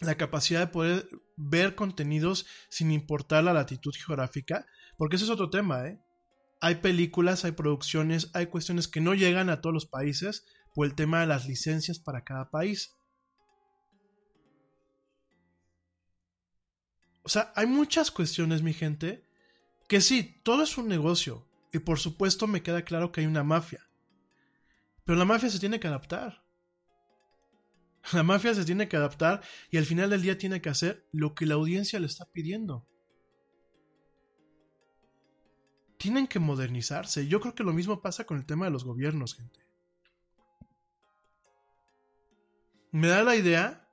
la 0.00 0.16
capacidad 0.16 0.60
de 0.60 0.66
poder 0.68 1.08
ver 1.36 1.74
contenidos 1.74 2.46
sin 2.70 2.90
importar 2.90 3.44
la 3.44 3.52
latitud 3.52 3.92
geográfica, 3.94 4.64
porque 4.96 5.16
ese 5.16 5.26
es 5.26 5.30
otro 5.30 5.50
tema, 5.50 5.86
¿eh? 5.86 6.00
Hay 6.60 6.76
películas, 6.76 7.44
hay 7.44 7.52
producciones, 7.52 8.30
hay 8.32 8.46
cuestiones 8.46 8.88
que 8.88 9.02
no 9.02 9.14
llegan 9.14 9.50
a 9.50 9.60
todos 9.60 9.74
los 9.74 9.86
países 9.86 10.46
por 10.78 10.86
el 10.86 10.94
tema 10.94 11.22
de 11.22 11.26
las 11.26 11.48
licencias 11.48 11.98
para 11.98 12.22
cada 12.22 12.52
país. 12.52 12.96
O 17.24 17.28
sea, 17.28 17.52
hay 17.56 17.66
muchas 17.66 18.12
cuestiones, 18.12 18.62
mi 18.62 18.72
gente, 18.72 19.24
que 19.88 20.00
sí, 20.00 20.40
todo 20.44 20.62
es 20.62 20.78
un 20.78 20.86
negocio, 20.86 21.48
y 21.72 21.80
por 21.80 21.98
supuesto 21.98 22.46
me 22.46 22.62
queda 22.62 22.82
claro 22.82 23.10
que 23.10 23.22
hay 23.22 23.26
una 23.26 23.42
mafia, 23.42 23.90
pero 25.04 25.18
la 25.18 25.24
mafia 25.24 25.50
se 25.50 25.58
tiene 25.58 25.80
que 25.80 25.88
adaptar. 25.88 26.44
La 28.12 28.22
mafia 28.22 28.54
se 28.54 28.64
tiene 28.64 28.86
que 28.88 28.96
adaptar 28.96 29.42
y 29.72 29.78
al 29.78 29.84
final 29.84 30.10
del 30.10 30.22
día 30.22 30.38
tiene 30.38 30.62
que 30.62 30.68
hacer 30.68 31.08
lo 31.10 31.34
que 31.34 31.44
la 31.44 31.54
audiencia 31.54 31.98
le 31.98 32.06
está 32.06 32.24
pidiendo. 32.26 32.86
Tienen 35.96 36.28
que 36.28 36.38
modernizarse. 36.38 37.26
Yo 37.26 37.40
creo 37.40 37.56
que 37.56 37.64
lo 37.64 37.72
mismo 37.72 38.00
pasa 38.00 38.24
con 38.24 38.36
el 38.38 38.46
tema 38.46 38.66
de 38.66 38.70
los 38.70 38.84
gobiernos, 38.84 39.34
gente. 39.34 39.67
Me 42.90 43.08
da 43.08 43.22
la 43.22 43.36
idea 43.36 43.88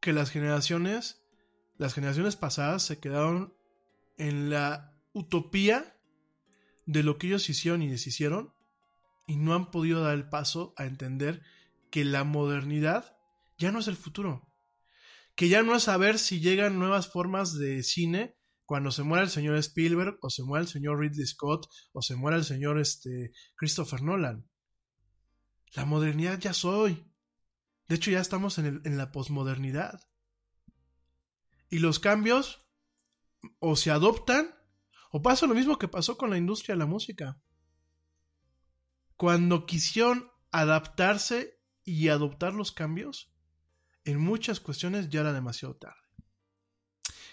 que 0.00 0.12
las 0.12 0.30
generaciones, 0.30 1.24
las 1.78 1.94
generaciones 1.94 2.36
pasadas 2.36 2.82
se 2.82 3.00
quedaron 3.00 3.54
en 4.18 4.50
la 4.50 4.94
utopía 5.12 5.98
de 6.86 7.02
lo 7.02 7.18
que 7.18 7.26
ellos 7.26 7.48
hicieron 7.50 7.82
y 7.82 7.88
deshicieron 7.88 8.54
y 9.26 9.36
no 9.36 9.54
han 9.54 9.70
podido 9.70 10.02
dar 10.02 10.14
el 10.14 10.28
paso 10.28 10.74
a 10.76 10.84
entender 10.84 11.42
que 11.90 12.04
la 12.04 12.24
modernidad 12.24 13.18
ya 13.58 13.72
no 13.72 13.80
es 13.80 13.88
el 13.88 13.96
futuro. 13.96 14.48
Que 15.34 15.48
ya 15.48 15.62
no 15.62 15.74
es 15.74 15.82
saber 15.84 16.18
si 16.18 16.40
llegan 16.40 16.78
nuevas 16.78 17.10
formas 17.10 17.58
de 17.58 17.82
cine 17.82 18.36
cuando 18.64 18.90
se 18.90 19.02
muera 19.02 19.24
el 19.24 19.30
señor 19.30 19.56
Spielberg 19.56 20.18
o 20.20 20.30
se 20.30 20.42
muera 20.42 20.62
el 20.62 20.68
señor 20.68 21.00
Ridley 21.00 21.26
Scott 21.26 21.66
o 21.92 22.02
se 22.02 22.16
muera 22.16 22.36
el 22.36 22.44
señor 22.44 22.78
este, 22.78 23.32
Christopher 23.56 24.02
Nolan. 24.02 24.48
La 25.74 25.84
modernidad 25.84 26.38
ya 26.38 26.52
soy. 26.52 27.04
De 27.88 27.96
hecho 27.96 28.10
ya 28.10 28.20
estamos 28.20 28.58
en, 28.58 28.96
la 28.96 29.12
posmodernidad. 29.12 30.00
Y 31.70 31.78
los 31.78 31.98
cambios 31.98 32.66
o 33.58 33.76
se 33.76 33.90
adoptan 33.90 34.54
o 35.10 35.22
pasa 35.22 35.46
lo 35.46 35.54
mismo 35.54 35.78
que 35.78 35.88
pasó 35.88 36.16
con 36.16 36.30
la 36.30 36.38
industria 36.38 36.74
de 36.74 36.80
la 36.80 36.86
música. 36.86 37.40
Cuando 39.16 39.66
quisieron 39.66 40.30
adaptarse 40.50 41.60
y 41.84 42.08
adoptar 42.08 42.52
los 42.52 42.72
cambios, 42.72 43.32
en 44.04 44.20
muchas 44.20 44.60
cuestiones 44.60 45.08
ya 45.08 45.20
era 45.20 45.32
demasiado 45.32 45.76
tarde. 45.76 45.96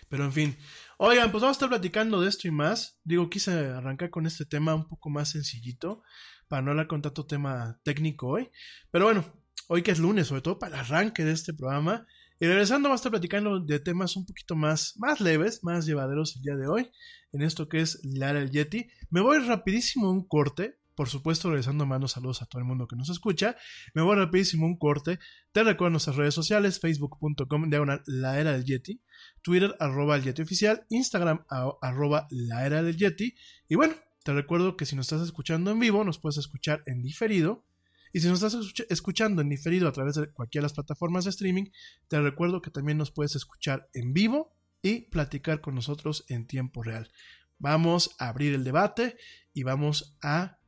Pero 0.09 0.25
en 0.25 0.33
fin, 0.33 0.57
oigan, 0.97 1.31
pues 1.31 1.41
vamos 1.41 1.55
a 1.55 1.57
estar 1.57 1.69
platicando 1.69 2.21
de 2.21 2.29
esto 2.29 2.47
y 2.47 2.51
más. 2.51 2.99
Digo, 3.03 3.29
quise 3.29 3.51
arrancar 3.51 4.11
con 4.11 4.27
este 4.27 4.45
tema 4.45 4.75
un 4.75 4.87
poco 4.87 5.09
más 5.09 5.31
sencillito, 5.31 6.03
para 6.47 6.61
no 6.61 6.71
hablar 6.71 6.87
con 6.87 7.01
tanto 7.01 7.25
tema 7.25 7.79
técnico 7.83 8.27
hoy. 8.27 8.51
Pero 8.91 9.05
bueno, 9.05 9.25
hoy 9.73 9.81
que 9.81 9.89
es 9.89 9.97
lunes, 9.97 10.27
sobre 10.27 10.43
todo 10.43 10.59
para 10.59 10.75
el 10.75 10.81
arranque 10.81 11.25
de 11.25 11.31
este 11.31 11.51
programa. 11.51 12.05
Y 12.39 12.45
regresando, 12.45 12.89
vamos 12.89 12.99
a 12.99 13.01
estar 13.01 13.11
platicando 13.11 13.59
de 13.59 13.79
temas 13.79 14.15
un 14.15 14.23
poquito 14.23 14.55
más, 14.55 14.93
más 14.97 15.19
leves, 15.19 15.63
más 15.63 15.87
llevaderos 15.87 16.35
el 16.35 16.43
día 16.43 16.55
de 16.55 16.67
hoy, 16.67 16.91
en 17.31 17.41
esto 17.41 17.67
que 17.67 17.81
es 17.81 17.99
Lara 18.03 18.37
el 18.37 18.51
Yeti. 18.51 18.87
Me 19.09 19.21
voy 19.21 19.39
rapidísimo 19.39 20.09
a 20.09 20.11
un 20.11 20.27
corte, 20.27 20.77
por 20.93 21.09
supuesto, 21.09 21.49
regresando 21.49 21.87
mando 21.87 22.07
saludos 22.07 22.43
a 22.43 22.45
todo 22.45 22.59
el 22.59 22.67
mundo 22.67 22.87
que 22.87 22.95
nos 22.95 23.09
escucha. 23.09 23.55
Me 23.95 24.03
voy 24.03 24.15
rapidísimo 24.15 24.67
un 24.67 24.77
corte. 24.77 25.17
Te 25.51 25.63
recuerdo 25.63 25.89
nuestras 25.89 26.17
redes 26.17 26.35
sociales, 26.35 26.79
facebook.com, 26.79 27.67
diagonal 27.67 28.03
la 28.05 28.39
era 28.39 28.51
del 28.51 28.65
Yeti, 28.65 29.01
Twitter, 29.41 29.75
arroba 29.79 30.17
el 30.17 30.23
Yeti 30.23 30.43
oficial, 30.43 30.85
Instagram, 30.89 31.45
arroba 31.81 32.27
la 32.29 32.63
era 32.67 32.83
del 32.83 32.95
Yeti. 32.95 33.33
Y 33.67 33.73
bueno, 33.73 33.95
te 34.23 34.33
recuerdo 34.33 34.77
que 34.77 34.85
si 34.85 34.95
nos 34.95 35.11
estás 35.11 35.25
escuchando 35.25 35.71
en 35.71 35.79
vivo, 35.79 36.03
nos 36.03 36.19
puedes 36.19 36.37
escuchar 36.37 36.83
en 36.85 37.01
diferido. 37.01 37.65
Y 38.13 38.19
si 38.19 38.27
nos 38.27 38.43
estás 38.43 38.73
escuchando 38.89 39.41
en 39.41 39.49
diferido 39.49 39.89
a 39.89 39.91
través 39.91 40.15
de 40.15 40.31
cualquiera 40.31 40.61
de 40.61 40.65
las 40.65 40.73
plataformas 40.73 41.23
de 41.25 41.31
streaming, 41.31 41.65
te 42.07 42.21
recuerdo 42.21 42.61
que 42.61 42.69
también 42.69 42.99
nos 42.99 43.11
puedes 43.11 43.35
escuchar 43.35 43.89
en 43.93 44.13
vivo 44.13 44.55
y 44.83 45.09
platicar 45.09 45.61
con 45.61 45.73
nosotros 45.73 46.23
en 46.29 46.45
tiempo 46.45 46.83
real. 46.83 47.11
Vamos 47.57 48.15
a 48.19 48.27
abrir 48.27 48.53
el 48.53 48.63
debate 48.63 49.17
y 49.51 49.63
vamos 49.63 50.15
a 50.21 50.59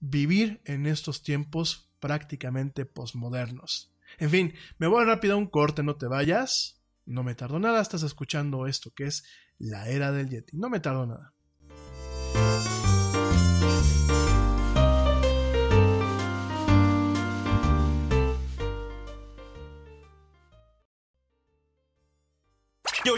vivir 0.00 0.60
en 0.66 0.86
estos 0.86 1.22
tiempos 1.22 1.88
prácticamente 1.98 2.84
posmodernos. 2.84 3.90
En 4.18 4.28
fin, 4.28 4.54
me 4.78 4.86
voy 4.86 5.04
rápido 5.06 5.34
a 5.34 5.38
un 5.38 5.46
corte, 5.46 5.82
no 5.82 5.96
te 5.96 6.06
vayas. 6.06 6.78
No 7.06 7.22
me 7.24 7.34
tardo 7.34 7.58
nada, 7.58 7.80
estás 7.80 8.02
escuchando 8.02 8.66
esto 8.66 8.92
que 8.94 9.04
es 9.04 9.24
la 9.58 9.88
era 9.88 10.12
del 10.12 10.28
Yeti. 10.28 10.56
No 10.56 10.68
me 10.68 10.80
tardo 10.80 11.06
nada. 11.06 11.32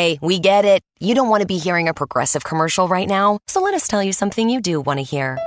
Okay, 0.00 0.18
we 0.22 0.38
get 0.38 0.64
it. 0.64 0.82
You 0.98 1.14
don't 1.14 1.28
want 1.28 1.42
to 1.42 1.46
be 1.46 1.58
hearing 1.58 1.86
a 1.86 1.92
progressive 1.92 2.42
commercial 2.42 2.88
right 2.88 3.06
now, 3.06 3.40
so 3.46 3.60
let 3.60 3.74
us 3.74 3.86
tell 3.86 4.02
you 4.02 4.14
something 4.14 4.48
you 4.48 4.62
do 4.62 4.80
want 4.80 4.98
to 4.98 5.02
hear. 5.02 5.38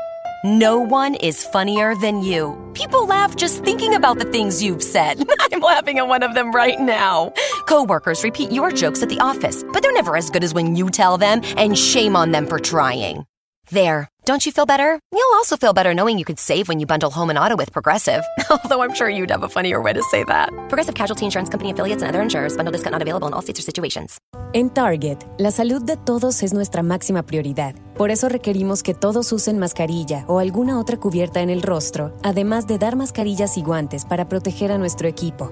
No 0.44 0.78
one 0.78 1.16
is 1.16 1.44
funnier 1.44 1.96
than 1.96 2.22
you. 2.22 2.54
People 2.76 3.08
laugh 3.08 3.36
just 3.36 3.64
thinking 3.64 3.96
about 3.96 4.20
the 4.20 4.26
things 4.26 4.62
you've 4.62 4.84
said. 4.84 5.28
I'm 5.52 5.60
laughing 5.60 5.98
at 5.98 6.08
one 6.08 6.22
of 6.22 6.36
them 6.36 6.52
right 6.52 6.80
now. 6.80 7.34
Coworkers 7.66 8.24
repeat 8.24 8.52
your 8.52 8.70
jokes 8.70 9.02
at 9.02 9.10
the 9.10 9.20
office, 9.22 9.64
but 9.74 9.82
they're 9.82 9.92
never 9.92 10.16
as 10.16 10.30
good 10.30 10.44
as 10.44 10.54
when 10.54 10.76
you 10.76 10.92
tell 10.92 11.18
them, 11.18 11.42
and 11.58 11.76
shame 11.76 12.16
on 12.16 12.32
them 12.32 12.46
for 12.46 12.60
trying. 12.60 13.26
There. 13.72 14.13
Don't 14.26 14.46
you 14.46 14.54
feel 14.54 14.66
better? 14.66 14.98
You'll 15.12 15.36
also 15.36 15.58
feel 15.58 15.74
better 15.74 15.94
knowing 15.94 16.18
you 16.18 16.24
could 16.24 16.40
save 16.40 16.70
when 16.70 16.80
you 16.80 16.86
bundle 16.86 17.12
home 17.12 17.30
and 17.30 17.38
auto 17.38 17.58
with 17.58 17.74
Progressive. 17.74 18.24
Although 18.50 18.82
I'm 18.82 18.94
sure 18.94 19.10
you'd 19.10 19.30
have 19.30 19.44
a 19.44 19.50
funnier 19.50 19.82
way 19.82 19.92
to 19.92 20.02
say 20.12 20.24
that. 20.24 20.48
Progressive 20.70 20.96
Casualty 20.96 21.26
Insurance 21.26 21.50
Company 21.50 21.72
affiliates 21.72 22.02
and 22.04 22.10
other 22.10 22.22
insurers. 22.22 22.56
Bundle 22.56 22.72
discount 22.72 22.94
not 22.94 23.02
available 23.02 23.28
in 23.28 23.34
all 23.34 23.42
states 23.42 23.60
or 23.60 23.64
situations. 23.64 24.20
En 24.54 24.70
Target, 24.70 25.26
la 25.38 25.52
salud 25.52 25.84
de 25.84 25.98
todos 25.98 26.42
es 26.42 26.54
nuestra 26.54 26.84
máxima 26.84 27.24
prioridad. 27.24 27.76
Por 27.98 28.12
eso 28.12 28.30
requerimos 28.30 28.82
que 28.82 28.94
todos 28.94 29.34
usen 29.34 29.60
mascarilla 29.60 30.24
o 30.28 30.40
alguna 30.40 30.80
otra 30.80 30.98
cubierta 30.98 31.42
en 31.42 31.50
el 31.50 31.62
rostro, 31.62 32.16
además 32.24 32.66
de 32.66 32.78
dar 32.78 32.96
mascarillas 32.96 33.58
y 33.58 33.62
guantes 33.62 34.06
para 34.06 34.30
proteger 34.30 34.72
a 34.72 34.78
nuestro 34.78 35.10
equipo. 35.10 35.52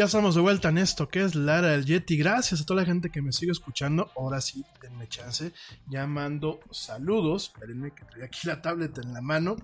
Ya 0.00 0.06
estamos 0.06 0.34
de 0.34 0.40
vuelta 0.40 0.70
en 0.70 0.78
esto 0.78 1.10
que 1.10 1.22
es 1.22 1.34
Lara 1.34 1.72
del 1.72 1.84
Yeti. 1.84 2.16
Gracias 2.16 2.62
a 2.62 2.64
toda 2.64 2.80
la 2.80 2.86
gente 2.86 3.10
que 3.10 3.20
me 3.20 3.32
sigue 3.32 3.52
escuchando. 3.52 4.10
Ahora 4.16 4.40
sí, 4.40 4.64
denme 4.80 5.06
chance. 5.08 5.52
Ya 5.88 6.06
mando 6.06 6.60
saludos. 6.70 7.52
Espérenme 7.52 7.90
que 7.90 8.06
traigo 8.06 8.24
aquí 8.24 8.48
la 8.48 8.62
tablet 8.62 8.96
en 8.96 9.12
la 9.12 9.20
mano. 9.20 9.56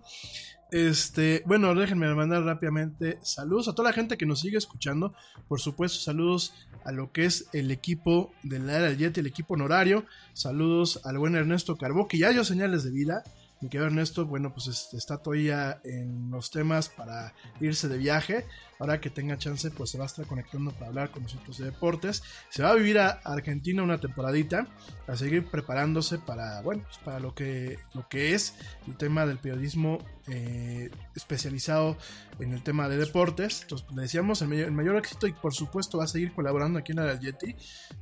Este, 0.70 1.43
bueno, 1.47 1.74
déjenme 1.74 2.14
mandar 2.14 2.43
rápidamente 2.43 3.18
saludos 3.22 3.68
a 3.68 3.74
toda 3.74 3.89
la 3.89 3.95
gente 3.95 4.18
que 4.18 4.26
nos 4.26 4.41
sigue 4.41 4.59
escuchando. 4.59 5.14
Por 5.49 5.59
supuesto, 5.59 6.01
saludos 6.01 6.53
a 6.84 6.93
lo 6.93 7.12
que 7.12 7.24
es 7.24 7.49
el 7.55 7.70
equipo 7.70 8.34
de 8.43 8.59
la 8.59 8.76
era 8.76 8.89
del 8.89 8.99
Yeti, 8.99 9.20
el 9.20 9.28
equipo 9.28 9.55
honorario. 9.55 10.05
Saludos 10.34 11.01
al 11.05 11.16
buen 11.16 11.34
Ernesto 11.34 11.78
Carbó, 11.78 12.09
que 12.09 12.18
ya 12.18 12.28
dio 12.28 12.45
señales 12.45 12.84
de 12.84 12.91
vida. 12.91 13.24
Mi 13.67 13.71
querido 13.71 13.89
Ernesto, 13.89 14.25
bueno, 14.25 14.55
pues 14.55 14.69
este, 14.69 14.97
está 14.97 15.19
todavía 15.19 15.81
en 15.83 16.31
los 16.31 16.53
temas 16.53 16.89
para 16.89 17.35
irse 17.61 17.89
de 17.89 17.99
viaje. 17.99 18.47
Ahora 18.79 19.01
que 19.01 19.11
tenga 19.11 19.39
chance, 19.39 19.73
pues 19.73 19.91
se 19.91 19.99
va 19.99 20.05
a 20.05 20.07
estar 20.07 20.25
conectando 20.25 20.71
para 20.71 20.87
hablar 20.87 21.11
con 21.11 21.25
nosotros 21.25 21.59
de 21.59 21.64
deportes. 21.64 22.23
Se 22.49 22.62
va 22.62 22.71
a 22.71 22.75
vivir 22.77 23.01
a 23.01 23.21
Argentina 23.25 23.83
una 23.83 23.99
temporadita, 23.99 24.69
a 25.09 25.17
seguir 25.17 25.47
preparándose 25.47 26.21
para, 26.21 26.62
bueno, 26.62 26.85
pues 26.85 26.99
para 26.99 27.19
lo 27.19 27.35
que, 27.35 27.81
lo 27.93 28.09
que 28.09 28.35
es 28.35 28.55
el 28.87 28.97
tema 28.97 29.27
del 29.27 29.39
periodismo 29.39 29.99
eh, 30.29 30.93
especializado 31.17 31.97
en 32.39 32.53
el 32.53 32.62
tema 32.62 32.89
de 32.89 32.99
deportes. 32.99 33.62
Entonces, 33.62 33.89
le 33.97 34.03
decíamos, 34.03 34.43
el 34.43 34.71
mayor, 34.71 34.97
éxito 34.97 35.27
y 35.27 35.33
por 35.33 35.55
supuesto 35.55 35.99
va 35.99 36.05
a 36.05 36.09
seguir 36.09 36.33
colaborando 36.35 36.79
aquí 36.79 36.93
en 36.93 36.99
la 36.99 37.19
Yeti. 37.19 37.57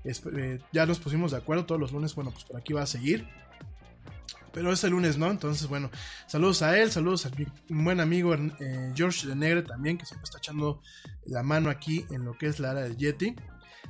Eh, 0.05 0.59
ya 0.75 0.85
nos 0.85 0.99
pusimos 0.99 1.31
de 1.31 1.39
acuerdo 1.39 1.65
todos 1.65 1.81
los 1.81 1.93
lunes, 1.93 2.15
bueno, 2.15 2.33
pues 2.33 2.45
por 2.45 2.59
aquí 2.59 2.75
va 2.75 2.83
a 2.83 2.87
seguir 2.87 3.27
pero 4.55 4.73
es 4.73 4.85
el 4.85 4.93
lunes, 4.93 5.19
¿no? 5.19 5.31
Entonces, 5.31 5.67
bueno, 5.67 5.91
saludos 6.29 6.63
a 6.63 6.79
él, 6.79 6.93
saludos 6.93 7.27
a 7.27 7.31
mi 7.31 7.83
buen 7.83 7.99
amigo 8.01 8.35
eh, 8.35 8.93
George 8.95 9.27
de 9.27 9.35
Negre 9.35 9.63
también, 9.63 9.99
que 9.99 10.07
siempre 10.07 10.25
está 10.25 10.39
echando 10.39 10.81
la 11.27 11.43
mano 11.43 11.69
aquí 11.69 12.07
en 12.11 12.25
lo 12.25 12.39
que 12.39 12.47
es 12.47 12.61
la 12.61 12.71
área 12.71 12.85
del 12.85 12.97
Yeti. 12.97 13.35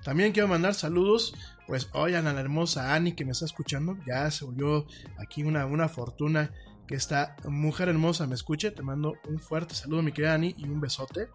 También 0.03 0.33
quiero 0.33 0.49
mandar 0.49 0.75
saludos, 0.75 1.35
pues, 1.67 1.91
hoy 1.93 2.15
a 2.15 2.23
la 2.23 2.41
hermosa 2.41 2.95
Annie 2.95 3.15
que 3.15 3.27
me 3.27 3.33
está 3.33 3.45
escuchando, 3.45 3.99
ya 4.07 4.31
se 4.31 4.47
volvió 4.47 4.87
aquí 5.19 5.45
una, 5.45 5.67
una 5.67 5.89
fortuna 5.89 6.51
que 6.87 6.95
esta 6.95 7.37
mujer 7.47 7.91
hermosa 7.91 8.27
me 8.27 8.35
escuche. 8.35 8.71
Te 8.71 8.83
mando 8.83 9.15
un 9.29 9.39
fuerte 9.39 9.75
saludo, 9.75 10.03
mi 10.03 10.13
querida 10.13 10.35
Annie, 10.35 10.55
y 10.57 10.65
un 10.65 10.81
besote. 10.81 11.29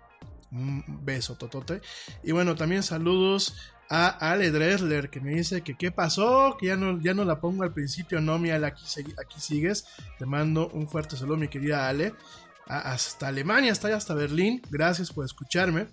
Un 0.51 0.83
beso 1.05 1.35
totote. 1.35 1.81
Y 2.23 2.31
bueno, 2.31 2.55
también 2.55 2.81
saludos 2.81 3.55
a 3.89 4.31
Ale 4.31 4.51
Dressler 4.51 5.09
que 5.09 5.19
me 5.19 5.33
dice 5.33 5.61
que 5.61 5.75
qué 5.75 5.91
pasó, 5.91 6.55
que 6.59 6.67
ya 6.67 6.75
no, 6.75 7.01
ya 7.01 7.13
no 7.13 7.25
la 7.25 7.39
pongo 7.39 7.63
al 7.63 7.73
principio, 7.73 8.21
no, 8.21 8.37
mi 8.37 8.51
Ale, 8.51 8.67
aquí, 8.67 8.83
aquí 9.19 9.39
sigues. 9.39 9.85
Te 10.17 10.25
mando 10.25 10.69
un 10.69 10.87
fuerte 10.87 11.17
saludo, 11.17 11.37
mi 11.37 11.47
querida 11.47 11.87
Ale. 11.89 12.13
A, 12.67 12.91
hasta 12.91 13.27
Alemania, 13.27 13.71
hasta 13.71 13.93
hasta 13.95 14.13
Berlín. 14.13 14.61
Gracias 14.69 15.11
por 15.11 15.25
escucharme. 15.25 15.87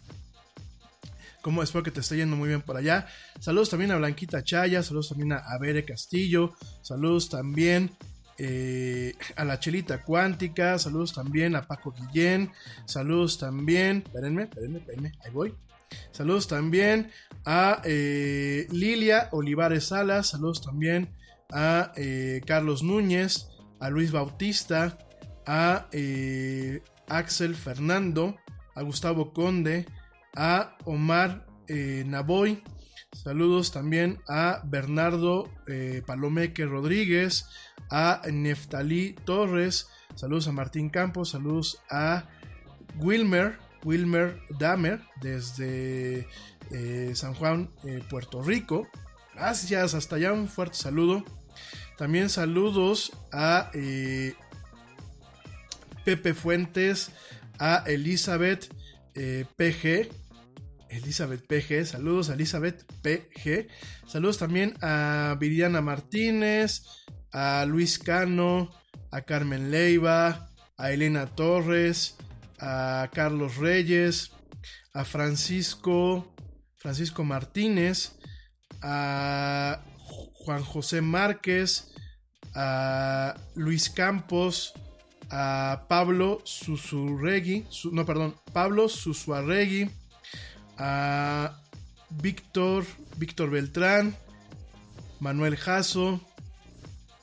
como 1.40 1.62
espero 1.62 1.82
que 1.84 1.90
te 1.90 2.00
esté 2.00 2.16
yendo 2.16 2.36
muy 2.36 2.48
bien 2.48 2.60
por 2.60 2.76
allá. 2.76 3.06
Saludos 3.40 3.70
también 3.70 3.92
a 3.92 3.96
Blanquita 3.96 4.44
Chaya, 4.44 4.82
saludos 4.82 5.08
también 5.10 5.32
a 5.32 5.58
Bere 5.58 5.84
Castillo, 5.84 6.54
saludos 6.82 7.30
también 7.30 7.96
eh, 8.38 9.14
a 9.36 9.44
la 9.44 9.58
Chelita 9.58 10.02
Cuántica, 10.02 10.78
saludos 10.78 11.14
también 11.14 11.56
a 11.56 11.62
Paco 11.66 11.92
Guillén, 11.92 12.52
saludos 12.84 13.38
también, 13.38 14.02
espérenme, 14.04 14.42
espérenme, 14.42 14.78
espérenme, 14.80 15.12
ahí 15.24 15.30
voy. 15.32 15.54
Saludos 16.12 16.48
también 16.48 17.10
a 17.44 17.80
eh, 17.84 18.66
Lilia 18.70 19.28
Olivares 19.32 19.84
Salas, 19.86 20.28
saludos 20.28 20.62
también 20.62 21.14
a 21.52 21.92
eh, 21.96 22.40
Carlos 22.46 22.82
Núñez, 22.82 23.48
a 23.80 23.90
Luis 23.90 24.10
Bautista, 24.10 24.98
a 25.46 25.86
Axel 27.08 27.54
Fernando, 27.54 28.36
a 28.74 28.82
Gustavo 28.82 29.32
Conde, 29.32 29.86
a 30.36 30.76
Omar 30.84 31.46
eh, 31.68 32.04
Navoy. 32.06 32.62
Saludos 33.12 33.72
también 33.72 34.20
a 34.28 34.60
Bernardo 34.64 35.50
eh, 35.66 36.02
Palomeque 36.06 36.66
Rodríguez, 36.66 37.48
a 37.90 38.20
Neftalí 38.30 39.14
Torres, 39.24 39.88
saludos 40.14 40.48
a 40.48 40.52
Martín 40.52 40.90
Campos, 40.90 41.30
saludos 41.30 41.80
a 41.90 42.28
Wilmer, 42.98 43.58
Wilmer 43.86 44.38
Damer 44.58 45.00
desde 45.22 46.26
eh, 46.72 47.12
San 47.14 47.34
Juan, 47.34 47.70
Puerto 48.10 48.42
Rico. 48.42 48.88
Gracias, 49.34 49.94
hasta 49.94 50.16
allá 50.16 50.32
un 50.32 50.48
fuerte 50.48 50.76
saludo. 50.76 51.24
También 51.96 52.28
saludos 52.28 53.12
a 53.32 53.70
Pepe 56.04 56.34
Fuentes, 56.34 57.12
a 57.58 57.84
Elizabeth 57.86 58.66
PG, 59.14 60.10
Elizabeth 60.90 61.46
PG, 61.46 61.86
saludos 61.86 62.30
a 62.30 62.34
Elizabeth 62.34 62.84
PG, 63.02 63.68
saludos 64.06 64.38
también 64.38 64.74
a 64.82 65.36
Viriana 65.38 65.80
Martínez, 65.80 66.82
a 67.32 67.64
Luis 67.66 67.98
Cano, 67.98 68.70
a 69.10 69.22
Carmen 69.22 69.70
Leiva, 69.70 70.50
a 70.76 70.92
Elena 70.92 71.26
Torres, 71.26 72.16
a 72.60 73.10
Carlos 73.12 73.56
Reyes, 73.56 74.32
a 74.92 75.04
Francisco, 75.04 76.34
Francisco 76.76 77.24
Martínez, 77.24 78.12
a 78.82 79.82
Juan 79.98 80.62
José 80.62 81.00
Márquez, 81.00 81.92
a 82.54 83.34
Luis 83.54 83.90
Campos, 83.90 84.72
a 85.30 85.84
Pablo 85.88 86.40
Susurregui, 86.44 87.66
no 87.92 88.06
perdón, 88.06 88.36
Pablo 88.52 88.88
Susuarregui, 88.88 89.90
a 90.78 91.60
Víctor, 92.10 92.84
Víctor 93.16 93.50
Beltrán, 93.50 94.16
Manuel 95.20 95.56
Jasso, 95.56 96.20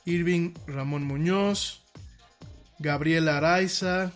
Irving 0.04 0.52
Ramón 0.66 1.04
Muñoz, 1.04 1.82
Gabriel 2.78 3.28
Araiza, 3.28 4.12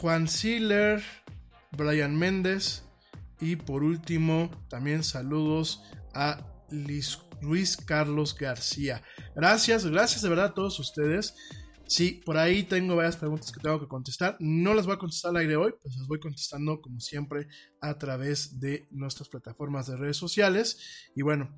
Juan 0.00 0.28
Siller, 0.28 1.02
Brian 1.76 2.16
Méndez 2.16 2.84
y 3.40 3.56
por 3.56 3.82
último 3.82 4.48
también 4.68 5.02
saludos 5.02 5.82
a 6.14 6.46
Luis 6.70 7.76
Carlos 7.76 8.36
García. 8.38 9.02
Gracias, 9.34 9.84
gracias 9.86 10.22
de 10.22 10.28
verdad 10.28 10.46
a 10.46 10.54
todos 10.54 10.78
ustedes. 10.78 11.34
Sí, 11.88 12.22
por 12.24 12.36
ahí 12.36 12.62
tengo 12.62 12.94
varias 12.94 13.16
preguntas 13.16 13.50
que 13.50 13.58
tengo 13.58 13.80
que 13.80 13.88
contestar. 13.88 14.36
No 14.38 14.72
las 14.72 14.86
voy 14.86 14.94
a 14.94 14.98
contestar 14.98 15.30
al 15.30 15.38
aire 15.38 15.56
hoy, 15.56 15.74
pues 15.82 15.96
las 15.96 16.06
voy 16.06 16.20
contestando 16.20 16.80
como 16.80 17.00
siempre 17.00 17.48
a 17.80 17.98
través 17.98 18.60
de 18.60 18.86
nuestras 18.92 19.28
plataformas 19.28 19.88
de 19.88 19.96
redes 19.96 20.16
sociales. 20.16 21.10
Y 21.16 21.22
bueno, 21.22 21.50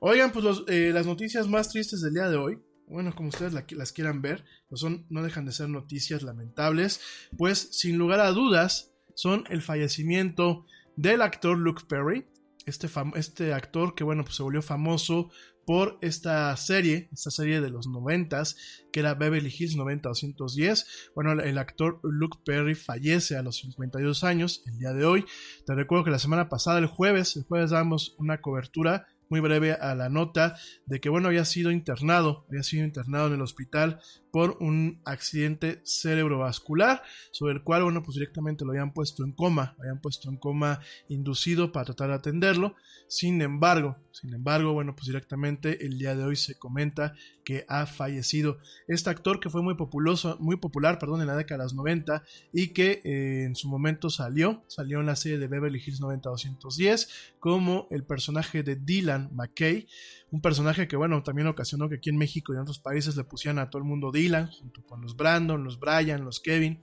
oigan, 0.00 0.32
pues 0.32 0.62
eh, 0.66 0.90
las 0.92 1.06
noticias 1.06 1.46
más 1.46 1.68
tristes 1.68 2.00
del 2.00 2.14
día 2.14 2.28
de 2.28 2.38
hoy, 2.38 2.58
bueno, 2.88 3.14
como 3.14 3.28
ustedes 3.28 3.52
las 3.52 3.92
quieran 3.92 4.22
ver, 4.22 4.44
pues 4.68 4.80
son, 4.80 5.06
no 5.08 5.22
dejan 5.22 5.46
de 5.46 5.52
ser 5.52 5.68
noticias 5.68 6.22
lamentables, 6.22 7.00
pues 7.36 7.68
sin 7.72 7.98
lugar 7.98 8.20
a 8.20 8.30
dudas 8.30 8.92
son 9.14 9.44
el 9.48 9.62
fallecimiento 9.62 10.66
del 10.96 11.22
actor 11.22 11.58
Luke 11.58 11.84
Perry, 11.88 12.26
este, 12.66 12.88
este 13.16 13.52
actor 13.52 13.94
que 13.94 14.04
bueno, 14.04 14.24
pues 14.24 14.36
se 14.36 14.42
volvió 14.42 14.62
famoso 14.62 15.30
por 15.66 15.98
esta 16.02 16.54
serie, 16.56 17.08
esta 17.12 17.30
serie 17.30 17.60
de 17.60 17.70
los 17.70 17.86
noventas, 17.86 18.56
que 18.92 19.00
era 19.00 19.14
Beverly 19.14 19.54
Hills 19.56 19.76
90210. 19.76 21.10
Bueno, 21.14 21.32
el 21.32 21.58
actor 21.58 22.00
Luke 22.02 22.38
Perry 22.44 22.74
fallece 22.74 23.36
a 23.36 23.42
los 23.42 23.56
52 23.56 24.24
años 24.24 24.62
el 24.66 24.78
día 24.78 24.92
de 24.92 25.04
hoy. 25.04 25.24
Te 25.66 25.74
recuerdo 25.74 26.04
que 26.04 26.10
la 26.10 26.18
semana 26.18 26.48
pasada, 26.48 26.78
el 26.78 26.86
jueves, 26.86 27.36
el 27.36 27.44
jueves 27.44 27.70
damos 27.70 28.14
una 28.18 28.40
cobertura 28.40 29.06
muy 29.28 29.40
breve 29.40 29.72
a 29.72 29.94
la 29.94 30.08
nota 30.08 30.56
de 30.86 31.00
que, 31.00 31.08
bueno, 31.08 31.28
había 31.28 31.44
sido 31.44 31.70
internado, 31.70 32.46
había 32.48 32.62
sido 32.62 32.84
internado 32.84 33.28
en 33.28 33.34
el 33.34 33.42
hospital 33.42 34.00
por 34.34 34.56
un 34.58 35.00
accidente 35.04 35.80
cerebrovascular, 35.84 37.04
sobre 37.30 37.54
el 37.54 37.62
cual, 37.62 37.84
bueno, 37.84 38.02
pues 38.02 38.16
directamente 38.16 38.64
lo 38.64 38.72
habían 38.72 38.92
puesto 38.92 39.22
en 39.22 39.30
coma, 39.30 39.76
habían 39.78 40.00
puesto 40.00 40.28
en 40.28 40.38
coma 40.38 40.80
inducido 41.06 41.70
para 41.70 41.84
tratar 41.84 42.08
de 42.08 42.14
atenderlo. 42.14 42.74
Sin 43.06 43.40
embargo, 43.42 43.96
sin 44.10 44.34
embargo, 44.34 44.72
bueno, 44.72 44.96
pues 44.96 45.06
directamente 45.06 45.86
el 45.86 45.98
día 45.98 46.16
de 46.16 46.24
hoy 46.24 46.34
se 46.34 46.58
comenta 46.58 47.14
que 47.44 47.64
ha 47.68 47.86
fallecido. 47.86 48.58
Este 48.88 49.10
actor 49.10 49.38
que 49.38 49.50
fue 49.50 49.62
muy 49.62 49.74
populoso, 49.74 50.36
muy 50.40 50.56
popular, 50.56 50.98
perdón, 50.98 51.20
en 51.20 51.28
la 51.28 51.36
década 51.36 51.58
de 51.58 51.64
los 51.66 51.74
90 51.74 52.24
y 52.52 52.68
que 52.68 53.02
eh, 53.04 53.44
en 53.44 53.54
su 53.54 53.68
momento 53.68 54.10
salió, 54.10 54.64
salió 54.66 54.98
en 54.98 55.06
la 55.06 55.14
serie 55.14 55.38
de 55.38 55.46
Beverly 55.46 55.80
Hills 55.84 56.00
90210 56.00 57.34
como 57.38 57.86
el 57.90 58.04
personaje 58.04 58.62
de 58.62 58.76
Dylan 58.76 59.30
McKay, 59.32 59.86
un 60.30 60.40
personaje 60.40 60.88
que, 60.88 60.96
bueno, 60.96 61.22
también 61.22 61.46
ocasionó 61.46 61.88
que 61.88 61.96
aquí 61.96 62.10
en 62.10 62.16
México 62.16 62.52
y 62.52 62.56
en 62.56 62.62
otros 62.62 62.80
países 62.80 63.16
le 63.16 63.24
pusieran 63.24 63.58
a 63.58 63.70
todo 63.70 63.80
el 63.80 63.88
mundo 63.88 64.10
Dylan, 64.10 64.50
junto 64.50 64.82
con 64.82 65.00
los 65.00 65.16
Brandon, 65.16 65.62
los 65.62 65.78
Brian, 65.78 66.24
los 66.24 66.40
Kevin. 66.40 66.82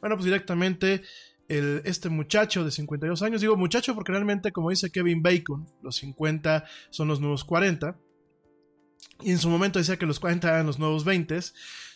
Bueno, 0.00 0.16
pues 0.16 0.24
directamente 0.24 1.02
este 1.48 2.10
muchacho 2.10 2.62
de 2.62 2.70
52 2.70 3.22
años, 3.22 3.40
digo 3.40 3.56
muchacho 3.56 3.94
porque 3.94 4.12
realmente, 4.12 4.52
como 4.52 4.68
dice 4.68 4.90
Kevin 4.90 5.22
Bacon, 5.22 5.66
los 5.82 5.96
50 5.96 6.64
son 6.90 7.08
los 7.08 7.20
nuevos 7.20 7.44
40. 7.44 7.98
Y 9.22 9.30
en 9.30 9.38
su 9.38 9.48
momento 9.48 9.78
decía 9.78 9.96
que 9.96 10.06
los 10.06 10.20
40 10.20 10.48
eran 10.48 10.66
los 10.66 10.78
nuevos 10.78 11.04
20. 11.04 11.38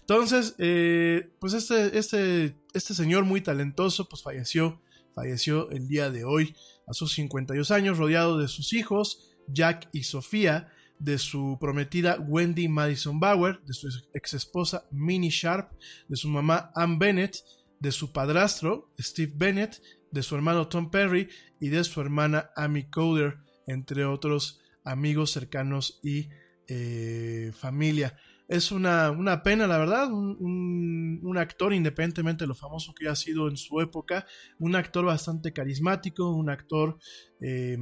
Entonces, 0.00 0.54
eh, 0.58 1.30
pues 1.38 1.52
este, 1.52 1.98
este, 1.98 2.56
este 2.72 2.94
señor 2.94 3.24
muy 3.24 3.40
talentoso, 3.40 4.08
pues 4.08 4.22
falleció, 4.22 4.80
falleció 5.14 5.70
el 5.70 5.86
día 5.86 6.10
de 6.10 6.24
hoy 6.24 6.56
a 6.86 6.94
sus 6.94 7.12
52 7.12 7.70
años, 7.70 7.98
rodeado 7.98 8.38
de 8.38 8.48
sus 8.48 8.72
hijos, 8.72 9.36
Jack 9.48 9.88
y 9.92 10.04
Sofía, 10.04 10.72
de 11.02 11.18
su 11.18 11.58
prometida 11.60 12.18
Wendy 12.20 12.68
Madison 12.68 13.18
Bauer, 13.18 13.60
de 13.64 13.72
su 13.72 13.88
ex 14.14 14.34
esposa 14.34 14.86
Minnie 14.92 15.30
Sharp, 15.30 15.72
de 16.08 16.16
su 16.16 16.28
mamá 16.28 16.70
Ann 16.76 16.98
Bennett, 16.98 17.38
de 17.80 17.90
su 17.90 18.12
padrastro 18.12 18.92
Steve 18.98 19.32
Bennett, 19.34 19.82
de 20.12 20.22
su 20.22 20.36
hermano 20.36 20.68
Tom 20.68 20.90
Perry 20.90 21.28
y 21.58 21.70
de 21.70 21.82
su 21.82 22.00
hermana 22.00 22.50
Amy 22.54 22.88
Coder, 22.88 23.38
entre 23.66 24.04
otros 24.04 24.60
amigos 24.84 25.32
cercanos 25.32 25.98
y 26.04 26.28
eh, 26.68 27.50
familia. 27.52 28.16
Es 28.46 28.70
una, 28.70 29.10
una, 29.10 29.42
pena, 29.42 29.66
la 29.66 29.78
verdad, 29.78 30.12
un, 30.12 31.20
un, 31.22 31.38
actor, 31.38 31.72
independientemente 31.72 32.44
de 32.44 32.48
lo 32.48 32.54
famoso 32.54 32.92
que 32.94 33.06
haya 33.06 33.16
sido 33.16 33.48
en 33.48 33.56
su 33.56 33.80
época, 33.80 34.26
un 34.58 34.76
actor 34.76 35.06
bastante 35.06 35.52
carismático, 35.52 36.30
un 36.30 36.50
actor 36.50 36.98
eh, 37.40 37.78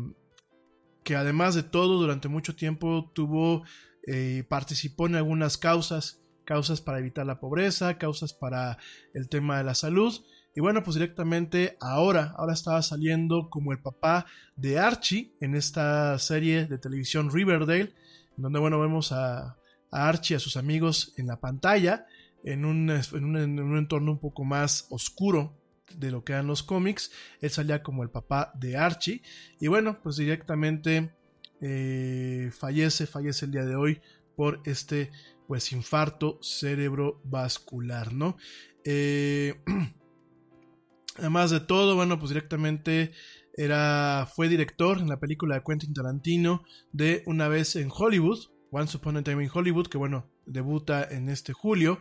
que 1.04 1.16
además 1.16 1.54
de 1.54 1.62
todo 1.62 1.98
durante 1.98 2.28
mucho 2.28 2.54
tiempo 2.54 3.10
tuvo, 3.14 3.64
eh, 4.06 4.44
participó 4.48 5.06
en 5.06 5.16
algunas 5.16 5.56
causas, 5.56 6.20
causas 6.44 6.80
para 6.80 6.98
evitar 6.98 7.26
la 7.26 7.40
pobreza, 7.40 7.98
causas 7.98 8.32
para 8.32 8.78
el 9.14 9.28
tema 9.28 9.58
de 9.58 9.64
la 9.64 9.74
salud. 9.74 10.14
Y 10.54 10.60
bueno, 10.60 10.82
pues 10.82 10.94
directamente 10.96 11.76
ahora, 11.80 12.34
ahora 12.36 12.54
estaba 12.54 12.82
saliendo 12.82 13.50
como 13.50 13.72
el 13.72 13.80
papá 13.80 14.26
de 14.56 14.78
Archie 14.78 15.32
en 15.40 15.54
esta 15.54 16.18
serie 16.18 16.66
de 16.66 16.78
televisión 16.78 17.30
Riverdale, 17.30 17.94
donde 18.36 18.58
bueno, 18.58 18.80
vemos 18.80 19.12
a, 19.12 19.56
a 19.90 20.08
Archie, 20.08 20.36
a 20.36 20.40
sus 20.40 20.56
amigos 20.56 21.12
en 21.16 21.28
la 21.28 21.38
pantalla, 21.38 22.06
en 22.42 22.64
un, 22.64 22.90
en 22.90 23.60
un 23.60 23.78
entorno 23.78 24.12
un 24.12 24.18
poco 24.18 24.44
más 24.44 24.86
oscuro, 24.90 25.59
de 25.96 26.10
lo 26.10 26.24
que 26.24 26.32
eran 26.32 26.46
los 26.46 26.62
cómics. 26.62 27.10
Él 27.40 27.50
salía 27.50 27.82
como 27.82 28.02
el 28.02 28.10
papá 28.10 28.52
de 28.54 28.76
Archie. 28.76 29.22
Y 29.60 29.68
bueno, 29.68 30.00
pues 30.02 30.16
directamente 30.16 31.14
eh, 31.60 32.50
fallece, 32.56 33.06
fallece 33.06 33.46
el 33.46 33.52
día 33.52 33.64
de 33.64 33.76
hoy 33.76 34.00
por 34.36 34.60
este 34.64 35.10
pues 35.46 35.72
infarto 35.72 36.38
cerebrovascular, 36.42 38.12
¿no? 38.12 38.36
Eh, 38.84 39.60
además 41.18 41.50
de 41.50 41.60
todo, 41.60 41.96
bueno, 41.96 42.18
pues 42.18 42.30
directamente 42.30 43.12
era, 43.54 44.28
fue 44.32 44.48
director 44.48 44.98
en 44.98 45.08
la 45.08 45.18
película 45.18 45.56
de 45.56 45.62
Quentin 45.66 45.92
Tarantino 45.92 46.62
de 46.92 47.22
Una 47.26 47.48
vez 47.48 47.76
en 47.76 47.90
Hollywood, 47.92 48.38
Once 48.70 48.96
Upon 48.96 49.16
a 49.16 49.22
Time 49.22 49.42
in 49.42 49.50
Hollywood, 49.52 49.88
que 49.88 49.98
bueno, 49.98 50.30
debuta 50.46 51.04
en 51.04 51.28
este 51.28 51.52
julio. 51.52 52.00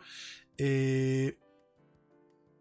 Eh, 0.57 1.37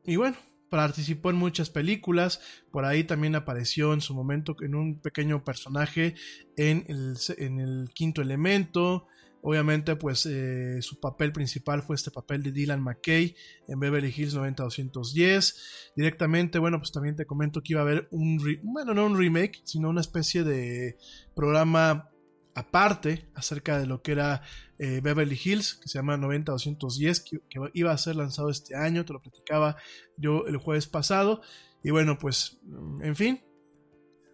y 0.05 0.17
bueno, 0.17 0.37
participó 0.71 1.31
en 1.31 1.37
muchas 1.37 1.71
películas, 1.71 2.41
por 2.71 2.85
ahí 2.85 3.05
también 3.05 3.35
apareció 3.35 3.93
en 3.95 4.01
su 4.01 4.15
momento 4.15 4.57
en 4.61 4.75
un 4.75 5.01
pequeño 5.01 5.45
personaje 5.45 6.15
en 6.57 6.85
el, 6.89 7.17
en 7.39 7.61
el 7.61 7.91
quinto 7.95 8.23
elemento, 8.23 9.07
Obviamente, 9.41 9.95
pues 9.95 10.27
eh, 10.27 10.83
su 10.83 10.99
papel 10.99 11.33
principal 11.33 11.83
fue 11.83 11.95
este 11.95 12.11
papel 12.11 12.43
de 12.43 12.51
Dylan 12.51 12.83
McKay 12.83 13.37
en 13.69 13.79
Beverly 13.79 14.13
Hills 14.15 14.35
90210. 14.35 15.93
Directamente, 15.95 16.59
bueno, 16.59 16.79
pues 16.79 16.91
también 16.91 17.15
te 17.15 17.25
comento 17.25 17.63
que 17.63 17.75
iba 17.75 17.81
a 17.81 17.85
haber 17.85 18.09
un, 18.11 18.39
bueno, 18.63 18.95
no 18.95 19.07
un 19.07 19.17
remake, 19.17 19.61
sino 19.65 19.91
una 19.91 20.01
especie 20.01 20.43
de 20.43 20.97
programa 21.37 22.11
aparte 22.55 23.29
acerca 23.35 23.79
de 23.79 23.87
lo 23.87 24.03
que 24.03 24.13
era 24.13 24.43
eh, 24.79 25.01
Beverly 25.03 25.39
Hills, 25.43 25.75
que 25.75 25.89
se 25.89 25.99
llama 25.99 26.17
90210, 26.17 27.21
que, 27.21 27.41
que 27.49 27.71
iba 27.75 27.93
a 27.93 27.99
ser 27.99 28.17
lanzado 28.17 28.51
este 28.51 28.77
año, 28.77 29.05
te 29.05 29.13
lo 29.13 29.21
platicaba 29.21 29.77
yo 30.17 30.47
el 30.47 30.57
jueves 30.57 30.87
pasado. 30.87 31.43
Y 31.83 31.91
bueno, 31.91 32.19
pues, 32.19 32.59
en 33.01 33.17
fin, 33.17 33.41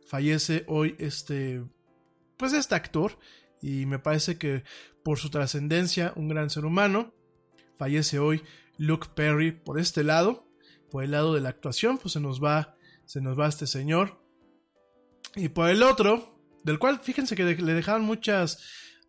fallece 0.06 0.64
hoy 0.68 0.96
este, 0.98 1.64
pues 2.36 2.52
este 2.52 2.74
actor 2.74 3.18
y 3.60 3.86
me 3.86 3.98
parece 3.98 4.38
que 4.38 4.64
por 5.02 5.18
su 5.18 5.30
trascendencia, 5.30 6.12
un 6.16 6.28
gran 6.28 6.50
ser 6.50 6.64
humano. 6.64 7.14
Fallece 7.78 8.18
hoy 8.18 8.42
Luke 8.78 9.08
Perry 9.14 9.52
por 9.52 9.78
este 9.78 10.04
lado, 10.04 10.48
por 10.90 11.04
el 11.04 11.10
lado 11.10 11.34
de 11.34 11.40
la 11.40 11.50
actuación, 11.50 11.98
pues 11.98 12.12
se 12.12 12.20
nos 12.20 12.42
va, 12.42 12.76
se 13.04 13.20
nos 13.20 13.38
va 13.38 13.48
este 13.48 13.66
señor. 13.66 14.20
Y 15.36 15.48
por 15.48 15.68
el 15.68 15.82
otro, 15.82 16.38
del 16.62 16.78
cual 16.78 17.00
fíjense 17.00 17.36
que 17.36 17.44
le 17.44 17.74
dejaron 17.74 18.02
muchas, 18.02 18.58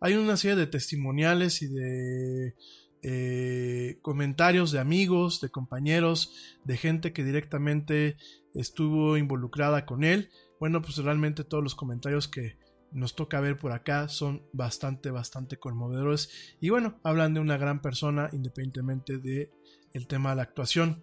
hay 0.00 0.14
una 0.14 0.36
serie 0.36 0.56
de 0.56 0.66
testimoniales 0.66 1.62
y 1.62 1.68
de 1.68 2.54
eh, 3.02 3.98
comentarios 4.02 4.72
de 4.72 4.78
amigos, 4.78 5.40
de 5.40 5.50
compañeros, 5.50 6.32
de 6.64 6.76
gente 6.76 7.12
que 7.12 7.24
directamente 7.24 8.16
estuvo 8.54 9.16
involucrada 9.16 9.86
con 9.86 10.04
él. 10.04 10.30
Bueno, 10.58 10.82
pues 10.82 10.96
realmente 10.98 11.44
todos 11.44 11.62
los 11.62 11.74
comentarios 11.74 12.28
que, 12.28 12.58
nos 12.92 13.14
toca 13.14 13.40
ver 13.40 13.58
por 13.58 13.72
acá 13.72 14.08
son 14.08 14.42
bastante, 14.52 15.10
bastante 15.10 15.58
conmovedores. 15.58 16.56
Y 16.60 16.70
bueno, 16.70 16.98
hablan 17.04 17.34
de 17.34 17.40
una 17.40 17.58
gran 17.58 17.82
persona 17.82 18.30
independientemente 18.32 19.18
de 19.18 19.50
el 19.92 20.06
tema 20.06 20.30
de 20.30 20.36
la 20.36 20.42
actuación. 20.42 21.02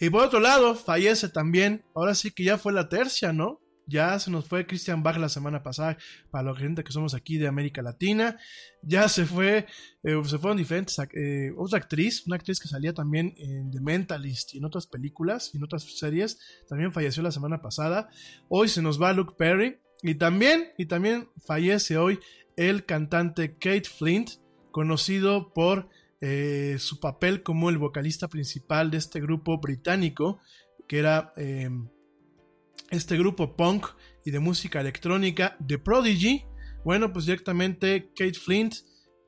Y 0.00 0.10
por 0.10 0.24
otro 0.24 0.40
lado, 0.40 0.74
fallece 0.74 1.28
también, 1.28 1.84
ahora 1.94 2.14
sí 2.14 2.30
que 2.30 2.44
ya 2.44 2.58
fue 2.58 2.72
la 2.72 2.88
tercia, 2.88 3.32
¿no? 3.32 3.60
Ya 3.92 4.18
se 4.18 4.30
nos 4.30 4.48
fue 4.48 4.66
Christian 4.66 5.02
Bach 5.02 5.18
la 5.18 5.28
semana 5.28 5.62
pasada, 5.62 5.98
para 6.30 6.50
la 6.50 6.56
gente 6.56 6.82
que 6.82 6.92
somos 6.92 7.12
aquí 7.12 7.36
de 7.36 7.46
América 7.46 7.82
Latina. 7.82 8.38
Ya 8.82 9.06
se 9.10 9.26
fue, 9.26 9.66
eh, 10.02 10.22
se 10.24 10.38
fueron 10.38 10.56
diferentes, 10.56 10.98
eh, 11.12 11.52
otra 11.58 11.76
actriz, 11.76 12.26
una 12.26 12.36
actriz 12.36 12.58
que 12.58 12.68
salía 12.68 12.94
también 12.94 13.34
en 13.36 13.70
The 13.70 13.80
Mentalist 13.80 14.54
y 14.54 14.58
en 14.58 14.64
otras 14.64 14.86
películas 14.86 15.50
y 15.52 15.58
en 15.58 15.64
otras 15.64 15.82
series, 15.82 16.38
también 16.68 16.90
falleció 16.90 17.22
la 17.22 17.32
semana 17.32 17.60
pasada. 17.60 18.08
Hoy 18.48 18.68
se 18.68 18.80
nos 18.80 19.00
va 19.00 19.12
Luke 19.12 19.34
Perry, 19.36 19.78
y 20.02 20.14
también, 20.14 20.72
y 20.78 20.86
también 20.86 21.28
fallece 21.44 21.98
hoy 21.98 22.18
el 22.56 22.86
cantante 22.86 23.52
Kate 23.58 23.84
Flint, 23.84 24.30
conocido 24.70 25.52
por 25.52 25.90
eh, 26.22 26.76
su 26.78 26.98
papel 26.98 27.42
como 27.42 27.68
el 27.68 27.76
vocalista 27.76 28.28
principal 28.28 28.90
de 28.90 28.96
este 28.96 29.20
grupo 29.20 29.60
británico, 29.60 30.40
que 30.88 30.98
era 30.98 31.34
em, 31.36 31.88
este 32.90 33.16
grupo 33.16 33.56
punk 33.56 33.86
y 34.24 34.30
de 34.30 34.40
música 34.40 34.80
electrónica, 34.80 35.56
The 35.66 35.78
Prodigy. 35.78 36.44
Bueno, 36.84 37.12
pues 37.12 37.26
directamente 37.26 38.10
Kate 38.14 38.34
Flint 38.34 38.74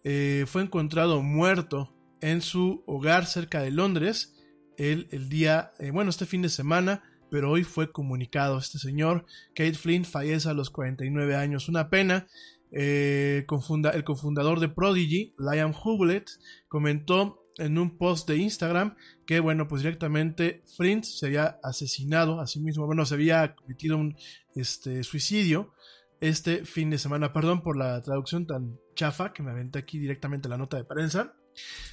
eh, 0.03 0.45
fue 0.47 0.62
encontrado 0.62 1.22
muerto 1.22 1.95
en 2.20 2.40
su 2.40 2.82
hogar 2.86 3.26
cerca 3.26 3.62
de 3.62 3.70
Londres 3.70 4.34
el, 4.76 5.09
el 5.12 5.28
día, 5.28 5.72
eh, 5.78 5.90
bueno, 5.90 6.11
este 6.11 6.26
fin 6.26 6.42
de 6.42 6.49
semana 6.49 7.03
pero 7.34 7.51
hoy 7.51 7.64
fue 7.64 7.90
comunicado. 7.90 8.59
Este 8.59 8.78
señor, 8.78 9.26
Kate 9.57 9.74
Flint, 9.74 10.07
fallece 10.07 10.49
a 10.49 10.53
los 10.53 10.70
49 10.70 11.34
años. 11.34 11.68
Una 11.68 11.90
pena. 11.90 12.28
Eh, 12.70 13.45
el 13.92 14.05
cofundador 14.05 14.61
de 14.61 14.68
Prodigy, 14.68 15.34
Liam 15.36 15.72
Hublet, 15.72 16.30
comentó 16.68 17.43
en 17.59 17.78
un 17.78 17.96
post 17.96 18.28
de 18.28 18.36
Instagram 18.36 18.96
que, 19.26 19.40
bueno, 19.40 19.68
pues 19.68 19.82
directamente 19.82 20.62
Flint 20.76 21.05
se 21.05 21.26
había 21.26 21.59
asesinado 21.62 22.40
a 22.40 22.46
sí 22.46 22.61
mismo, 22.61 22.86
bueno, 22.86 23.07
se 23.07 23.14
había 23.14 23.55
cometido 23.55 23.96
un 23.96 24.16
este, 24.55 25.02
suicidio 25.02 25.72
este 26.20 26.64
fin 26.64 26.90
de 26.90 26.98
semana. 26.98 27.32
Perdón 27.32 27.62
por 27.62 27.76
la 27.76 28.00
traducción 28.02 28.46
tan 28.46 28.78
chafa 28.94 29.32
que 29.32 29.42
me 29.42 29.50
aventé 29.50 29.78
aquí 29.78 29.98
directamente 29.98 30.48
la 30.48 30.59
nota 30.59 30.76
de 30.76 30.84
prensa. 30.84 31.34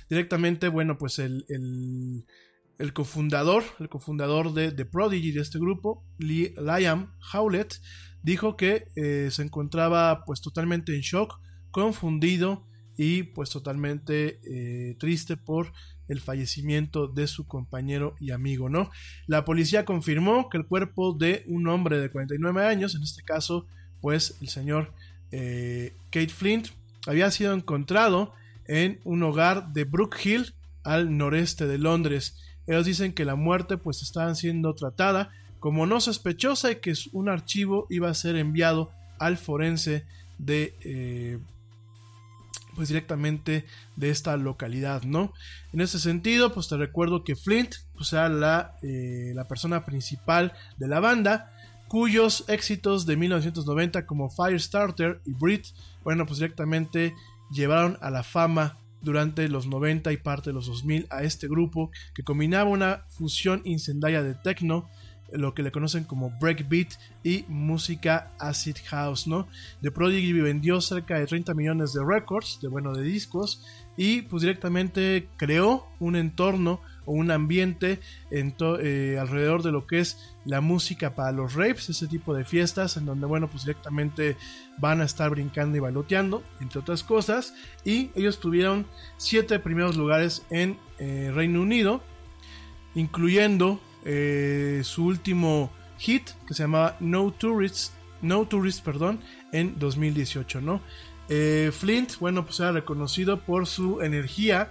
Directamente, 0.10 0.68
bueno, 0.68 0.98
pues 0.98 1.20
el, 1.20 1.46
el 2.82 2.94
cofundador, 2.94 3.64
el 3.80 3.90
cofundador 3.90 4.54
de 4.54 4.72
The 4.72 4.86
Prodigy 4.86 5.32
de 5.32 5.42
este 5.42 5.60
grupo, 5.60 6.04
Liam 6.18 7.14
Howlett, 7.32 7.76
dijo 8.24 8.56
que 8.56 8.88
eh, 8.96 9.30
se 9.30 9.44
encontraba 9.44 10.24
pues 10.26 10.42
totalmente 10.42 10.96
en 10.96 11.02
shock, 11.02 11.40
confundido 11.70 12.68
y 12.98 13.24
pues 13.24 13.50
totalmente 13.50 14.40
eh, 14.44 14.96
triste 15.00 15.38
por 15.38 15.72
el 16.08 16.20
fallecimiento 16.20 17.08
de 17.08 17.28
su 17.28 17.48
compañero 17.48 18.16
y 18.20 18.32
amigo, 18.32 18.70
¿no? 18.70 18.92
La 19.28 19.46
policía 19.46 19.86
confirmó 19.86 20.50
que 20.50 20.58
el 20.58 20.66
cuerpo 20.66 21.14
de 21.14 21.44
un 21.48 21.68
hombre 21.68 22.00
de 22.00 22.10
49 22.10 22.66
años, 22.66 22.96
en 22.96 23.04
este 23.04 23.24
caso 23.24 23.66
pues 24.02 24.36
el 24.42 24.50
señor 24.50 24.92
eh, 25.32 25.94
Kate 26.10 26.30
Flint, 26.30 26.68
había 27.08 27.32
sido 27.32 27.54
encontrado 27.54 28.34
en 28.68 29.00
un 29.04 29.24
hogar 29.24 29.74
de 29.74 29.86
Brook 29.86 30.18
Hill 30.24 30.54
al 30.84 31.18
noreste 31.18 31.68
de 31.68 31.78
Londres. 31.78 32.38
Ellos 32.68 32.86
dicen 32.86 33.14
que 33.14 33.26
la 33.26 33.36
muerte 33.36 33.78
pues 33.78 34.02
estaba 34.02 34.34
siendo 34.36 34.76
tratada 34.76 35.32
como 35.60 35.86
no 35.86 36.02
sospechosa 36.02 36.72
y 36.72 36.76
que 36.78 36.94
un 37.14 37.30
archivo 37.30 37.88
iba 37.90 38.10
a 38.10 38.14
ser 38.14 38.36
enviado 38.36 38.92
al 39.20 39.38
forense 39.38 40.06
de 40.40 40.74
eh, 40.82 41.38
pues 42.76 42.88
directamente 42.88 43.66
de 43.96 44.10
esta 44.10 44.38
localidad, 44.38 45.04
¿no? 45.04 45.34
En 45.74 45.82
ese 45.82 46.00
sentido, 46.00 46.54
pues 46.54 46.68
te 46.68 46.78
recuerdo 46.78 47.24
que 47.24 47.36
Flint, 47.36 47.76
pues 47.96 48.14
era 48.14 48.30
la, 48.30 48.78
eh, 48.82 49.32
la 49.36 49.48
persona 49.48 49.86
principal 49.86 50.54
de 50.78 50.88
la 50.88 51.00
banda, 51.00 51.54
cuyos 51.88 52.46
éxitos 52.48 53.06
de 53.06 53.18
1990 53.18 54.06
como 54.06 54.30
Firestarter 54.30 55.22
y 55.26 55.34
Brit, 55.34 55.68
bueno, 56.04 56.26
pues 56.26 56.40
directamente 56.40 57.14
llevaron 57.52 57.98
a 58.00 58.10
la 58.10 58.24
fama 58.24 58.78
durante 59.02 59.48
los 59.50 59.68
90 59.68 60.12
y 60.14 60.18
parte 60.18 60.52
de 60.52 60.54
los 60.54 60.68
2000 60.68 61.08
a 61.10 61.24
este 61.24 61.48
grupo 61.48 61.92
que 62.14 62.24
combinaba 62.24 62.70
una 62.70 63.06
fusión 63.10 63.62
incendiaria 63.66 64.24
de 64.24 64.36
techno, 64.36 64.90
lo 65.32 65.54
que 65.54 65.64
le 65.64 65.72
conocen 65.72 66.04
como 66.04 66.30
breakbeat 66.40 66.94
y 67.24 67.46
música 67.48 68.32
acid 68.40 68.78
house, 68.86 69.28
¿no? 69.28 69.48
The 69.82 69.92
Prodigy 69.92 70.34
vendió 70.34 70.82
cerca 70.82 71.20
de 71.20 71.28
30 71.28 71.54
millones 71.54 71.94
de 71.94 72.04
records, 72.06 72.60
de 72.62 72.68
bueno, 72.68 72.94
de 72.94 73.04
discos 73.04 73.64
y 73.98 74.24
pues 74.24 74.42
directamente 74.42 75.28
creó 75.38 75.88
un 76.00 76.16
entorno 76.16 76.82
o 77.06 77.14
un 77.14 77.32
ambiente 77.32 78.00
en 78.30 78.56
eh, 78.82 79.18
alrededor 79.20 79.64
de 79.64 79.72
lo 79.72 79.86
que 79.86 80.00
es 80.00 80.34
la 80.46 80.62
música 80.62 81.14
para 81.14 81.32
los 81.32 81.56
rapes, 81.56 81.90
ese 81.90 82.08
tipo 82.08 82.34
de 82.34 82.46
fiestas 82.46 82.98
en 82.98 83.06
donde, 83.06 83.26
bueno, 83.28 83.50
pues 83.50 83.66
directamente 83.66 84.38
van 84.78 85.02
a 85.02 85.06
estar 85.06 85.30
brincando 85.30 85.78
y 85.78 85.80
bailoteando, 85.80 86.44
entre 86.60 86.80
otras 86.80 87.04
cosas. 87.04 87.54
Y 87.84 88.12
ellos 88.16 88.40
tuvieron 88.40 88.86
siete 89.18 89.60
primeros 89.60 89.98
lugares 89.98 90.44
en 90.50 90.78
eh, 91.00 91.32
Reino 91.34 91.62
Unido, 91.62 92.02
incluyendo 92.96 93.80
eh, 94.06 94.82
su 94.84 95.06
último 95.06 95.72
hit 95.98 96.30
que 96.48 96.54
se 96.54 96.64
llamaba 96.64 96.98
No 97.00 97.32
Tourists, 97.32 97.94
No 98.22 98.46
Tourists, 98.46 98.82
perdón, 98.82 99.20
en 99.52 99.78
2018, 99.78 100.62
¿no? 100.62 100.82
Flint, 101.72 102.18
bueno, 102.20 102.44
pues 102.44 102.60
era 102.60 102.74
reconocido 102.74 103.40
por 103.40 103.66
su 103.66 104.02
energía, 104.02 104.70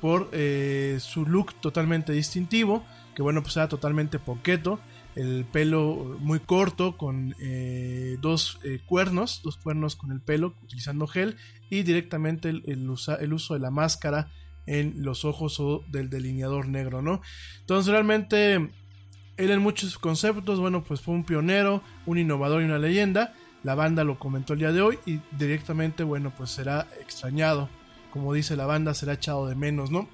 por 0.00 0.28
eh, 0.32 0.98
su 1.00 1.26
look 1.26 1.54
totalmente 1.60 2.12
distintivo, 2.12 2.84
que 3.14 3.22
bueno, 3.22 3.42
pues 3.42 3.56
era 3.56 3.68
totalmente 3.68 4.18
poqueto, 4.18 4.80
el 5.14 5.44
pelo 5.44 6.16
muy 6.20 6.40
corto 6.40 6.96
con 6.96 7.34
eh, 7.40 8.16
dos 8.20 8.60
eh, 8.64 8.80
cuernos, 8.86 9.42
dos 9.42 9.56
cuernos 9.56 9.96
con 9.96 10.12
el 10.12 10.20
pelo 10.20 10.54
utilizando 10.62 11.06
gel 11.06 11.36
y 11.68 11.82
directamente 11.82 12.48
el, 12.48 12.62
el, 12.66 12.88
uso 13.32 13.54
de 13.54 13.60
la 13.60 13.70
máscara 13.70 14.30
en 14.66 15.02
los 15.02 15.24
ojos 15.24 15.60
del 15.88 16.10
delineador 16.10 16.68
negro, 16.68 17.02
¿no? 17.02 17.22
Entonces 17.60 17.90
realmente 17.90 18.54
él 18.54 19.50
en 19.50 19.60
muchos 19.60 19.98
conceptos, 19.98 20.60
bueno, 20.60 20.84
pues 20.84 21.00
fue 21.00 21.14
un 21.14 21.24
pionero, 21.24 21.82
un 22.06 22.18
innovador 22.18 22.62
y 22.62 22.66
una 22.66 22.78
leyenda. 22.78 23.34
La 23.62 23.74
banda 23.74 24.04
lo 24.04 24.18
comentó 24.18 24.54
el 24.54 24.60
día 24.60 24.72
de 24.72 24.80
hoy 24.80 24.98
y 25.06 25.20
directamente, 25.32 26.02
bueno, 26.04 26.32
pues 26.36 26.50
será 26.50 26.86
extrañado 27.00 27.68
como 28.10 28.34
dice 28.34 28.56
la 28.56 28.66
banda, 28.66 28.94
será 28.94 29.14
echado 29.14 29.46
de 29.46 29.54
menos, 29.54 29.90
¿no? 29.90 30.08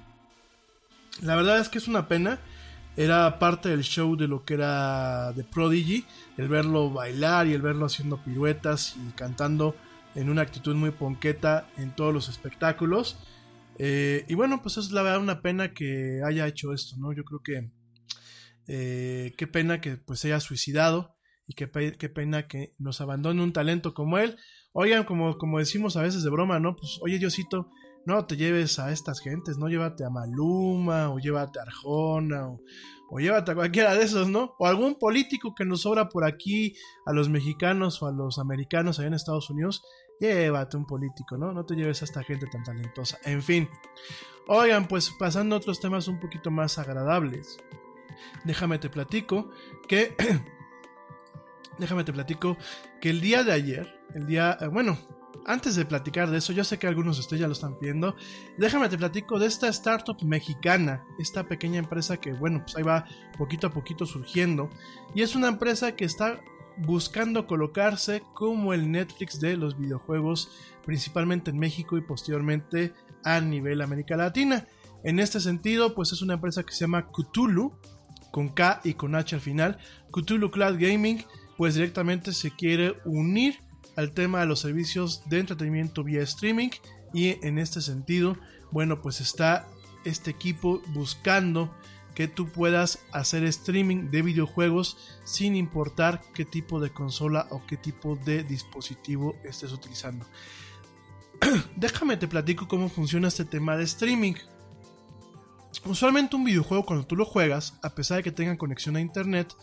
La 1.21 1.35
verdad 1.35 1.59
es 1.59 1.69
que 1.69 1.79
es 1.79 1.87
una 1.87 2.07
pena. 2.07 2.39
Era 2.95 3.37
parte 3.37 3.69
del 3.69 3.83
show 3.83 4.15
de 4.15 4.27
lo 4.27 4.43
que 4.43 4.55
era 4.55 5.31
The 5.35 5.43
Prodigy, 5.43 6.05
el 6.37 6.47
verlo 6.47 6.89
bailar 6.89 7.45
y 7.45 7.53
el 7.53 7.61
verlo 7.61 7.85
haciendo 7.85 8.17
piruetas 8.17 8.95
y 8.95 9.11
cantando 9.11 9.75
en 10.15 10.31
una 10.31 10.41
actitud 10.41 10.75
muy 10.75 10.89
ponqueta 10.89 11.67
en 11.77 11.91
todos 11.91 12.11
los 12.11 12.27
espectáculos. 12.27 13.17
Eh, 13.79 14.25
y 14.27 14.33
bueno, 14.35 14.61
pues 14.61 14.77
es 14.77 14.91
la 14.91 15.03
verdad 15.03 15.21
una 15.21 15.41
pena 15.41 15.73
que 15.73 16.21
haya 16.25 16.47
hecho 16.47 16.73
esto, 16.73 16.95
¿no? 16.97 17.13
Yo 17.13 17.23
creo 17.23 17.41
que 17.43 17.71
Eh, 18.69 19.33
qué 19.37 19.47
pena 19.47 19.79
que 19.79 19.95
pues 19.95 20.19
se 20.19 20.27
haya 20.27 20.41
suicidado 20.41 21.15
y 21.47 21.53
qué, 21.53 21.71
qué, 21.97 22.09
pena 22.09 22.47
que 22.49 22.75
nos 22.77 22.99
abandone 22.99 23.41
un 23.41 23.53
talento 23.53 23.93
como 23.93 24.17
él. 24.17 24.35
Oigan, 24.73 25.05
como, 25.05 25.37
como 25.37 25.59
decimos 25.59 25.95
a 25.95 26.01
veces 26.01 26.23
de 26.23 26.29
broma, 26.29 26.59
¿no? 26.59 26.75
Pues 26.75 26.99
oye 27.01 27.17
Diosito, 27.17 27.71
no 28.05 28.25
te 28.25 28.35
lleves 28.35 28.77
a 28.79 28.91
estas 28.91 29.21
gentes, 29.21 29.57
no 29.57 29.69
llévate 29.69 30.03
a 30.03 30.09
Maluma 30.09 31.09
o 31.09 31.17
llévate 31.17 31.59
a 31.59 31.63
Arjona 31.63 32.49
o, 32.49 32.59
o 33.09 33.19
llévate 33.19 33.51
a 33.51 33.55
cualquiera 33.55 33.95
de 33.95 34.03
esos, 34.03 34.27
¿no? 34.27 34.55
O 34.59 34.67
algún 34.67 34.95
político 34.95 35.55
que 35.55 35.63
nos 35.65 35.83
sobra 35.83 36.09
por 36.09 36.25
aquí, 36.25 36.75
a 37.05 37.13
los 37.13 37.29
mexicanos 37.29 38.01
o 38.01 38.07
a 38.07 38.11
los 38.11 38.37
americanos 38.37 38.99
allá 38.99 39.07
en 39.07 39.13
Estados 39.13 39.49
Unidos, 39.49 39.81
llévate 40.19 40.77
un 40.77 40.85
político, 40.85 41.37
¿no? 41.37 41.51
No 41.51 41.65
te 41.65 41.75
lleves 41.75 42.01
a 42.01 42.05
esta 42.05 42.23
gente 42.23 42.47
tan 42.47 42.63
talentosa. 42.63 43.19
En 43.23 43.41
fin. 43.41 43.69
Oigan, 44.47 44.87
pues 44.87 45.11
pasando 45.17 45.55
a 45.55 45.59
otros 45.59 45.79
temas 45.79 46.07
un 46.07 46.19
poquito 46.19 46.51
más 46.51 46.77
agradables. 46.77 47.57
Déjame 48.43 48.79
te 48.79 48.89
platico 48.89 49.49
que... 49.87 50.15
déjame 51.77 52.03
te 52.03 52.13
platico 52.13 52.57
que 53.01 53.09
el 53.09 53.21
día 53.21 53.43
de 53.43 53.51
ayer, 53.51 53.99
el 54.13 54.25
día... 54.25 54.57
Eh, 54.61 54.67
bueno, 54.67 54.97
antes 55.45 55.75
de 55.75 55.85
platicar 55.85 56.29
de 56.29 56.37
eso, 56.37 56.53
yo 56.53 56.63
sé 56.63 56.77
que 56.79 56.87
algunos 56.87 57.17
de 57.17 57.21
ustedes 57.21 57.41
ya 57.41 57.47
lo 57.47 57.53
están 57.53 57.77
viendo. 57.79 58.15
Déjame 58.57 58.89
te 58.89 58.97
platico 58.97 59.39
de 59.39 59.47
esta 59.47 59.67
startup 59.69 60.21
mexicana, 60.23 61.05
esta 61.19 61.47
pequeña 61.47 61.79
empresa 61.79 62.17
que, 62.17 62.33
bueno, 62.33 62.61
pues 62.63 62.75
ahí 62.75 62.83
va 62.83 63.05
poquito 63.37 63.67
a 63.67 63.71
poquito 63.71 64.05
surgiendo. 64.05 64.69
Y 65.13 65.21
es 65.21 65.35
una 65.35 65.47
empresa 65.47 65.95
que 65.95 66.05
está 66.05 66.41
buscando 66.79 67.47
colocarse 67.47 68.23
como 68.33 68.73
el 68.73 68.91
Netflix 68.91 69.39
de 69.39 69.57
los 69.57 69.77
videojuegos, 69.77 70.51
principalmente 70.85 71.51
en 71.51 71.59
México 71.59 71.97
y 71.97 72.01
posteriormente 72.01 72.93
a 73.23 73.39
nivel 73.41 73.81
América 73.81 74.15
Latina. 74.15 74.67
En 75.03 75.19
este 75.19 75.39
sentido, 75.39 75.95
pues 75.95 76.11
es 76.11 76.21
una 76.21 76.35
empresa 76.35 76.63
que 76.63 76.73
se 76.73 76.81
llama 76.81 77.07
Cthulhu, 77.11 77.73
con 78.31 78.49
K 78.49 78.81
y 78.83 78.93
con 78.93 79.15
H 79.15 79.35
al 79.35 79.41
final. 79.41 79.77
Cthulhu 80.11 80.51
Cloud 80.51 80.77
Gaming, 80.79 81.23
pues 81.57 81.75
directamente 81.75 82.33
se 82.33 82.51
quiere 82.51 82.97
unir 83.05 83.59
al 83.95 84.13
tema 84.13 84.41
de 84.41 84.45
los 84.45 84.59
servicios 84.59 85.27
de 85.27 85.39
entretenimiento 85.39 86.03
vía 86.03 86.21
streaming 86.21 86.69
y 87.13 87.43
en 87.45 87.57
este 87.57 87.81
sentido, 87.81 88.37
bueno, 88.71 89.01
pues 89.01 89.21
está 89.21 89.67
este 90.05 90.31
equipo 90.31 90.81
buscando 90.93 91.73
que 92.17 92.27
tú 92.27 92.47
puedas 92.47 93.05
hacer 93.11 93.43
streaming 93.43 94.09
de 94.09 94.23
videojuegos 94.23 94.97
sin 95.23 95.55
importar 95.55 96.23
qué 96.33 96.45
tipo 96.45 96.79
de 96.79 96.89
consola 96.89 97.45
o 97.51 97.63
qué 97.67 97.77
tipo 97.77 98.15
de 98.15 98.43
dispositivo 98.43 99.35
estés 99.43 99.71
utilizando. 99.71 100.25
Déjame 101.75 102.17
te 102.17 102.27
platico 102.27 102.67
cómo 102.67 102.89
funciona 102.89 103.27
este 103.27 103.45
tema 103.45 103.77
de 103.77 103.83
streaming. 103.83 104.33
Usualmente 105.85 106.35
un 106.35 106.43
videojuego 106.43 106.87
cuando 106.87 107.05
tú 107.05 107.15
lo 107.15 107.23
juegas, 107.23 107.77
a 107.83 107.93
pesar 107.93 108.17
de 108.17 108.23
que 108.23 108.31
tenga 108.31 108.57
conexión 108.57 108.95
a 108.95 108.99
internet, 108.99 109.55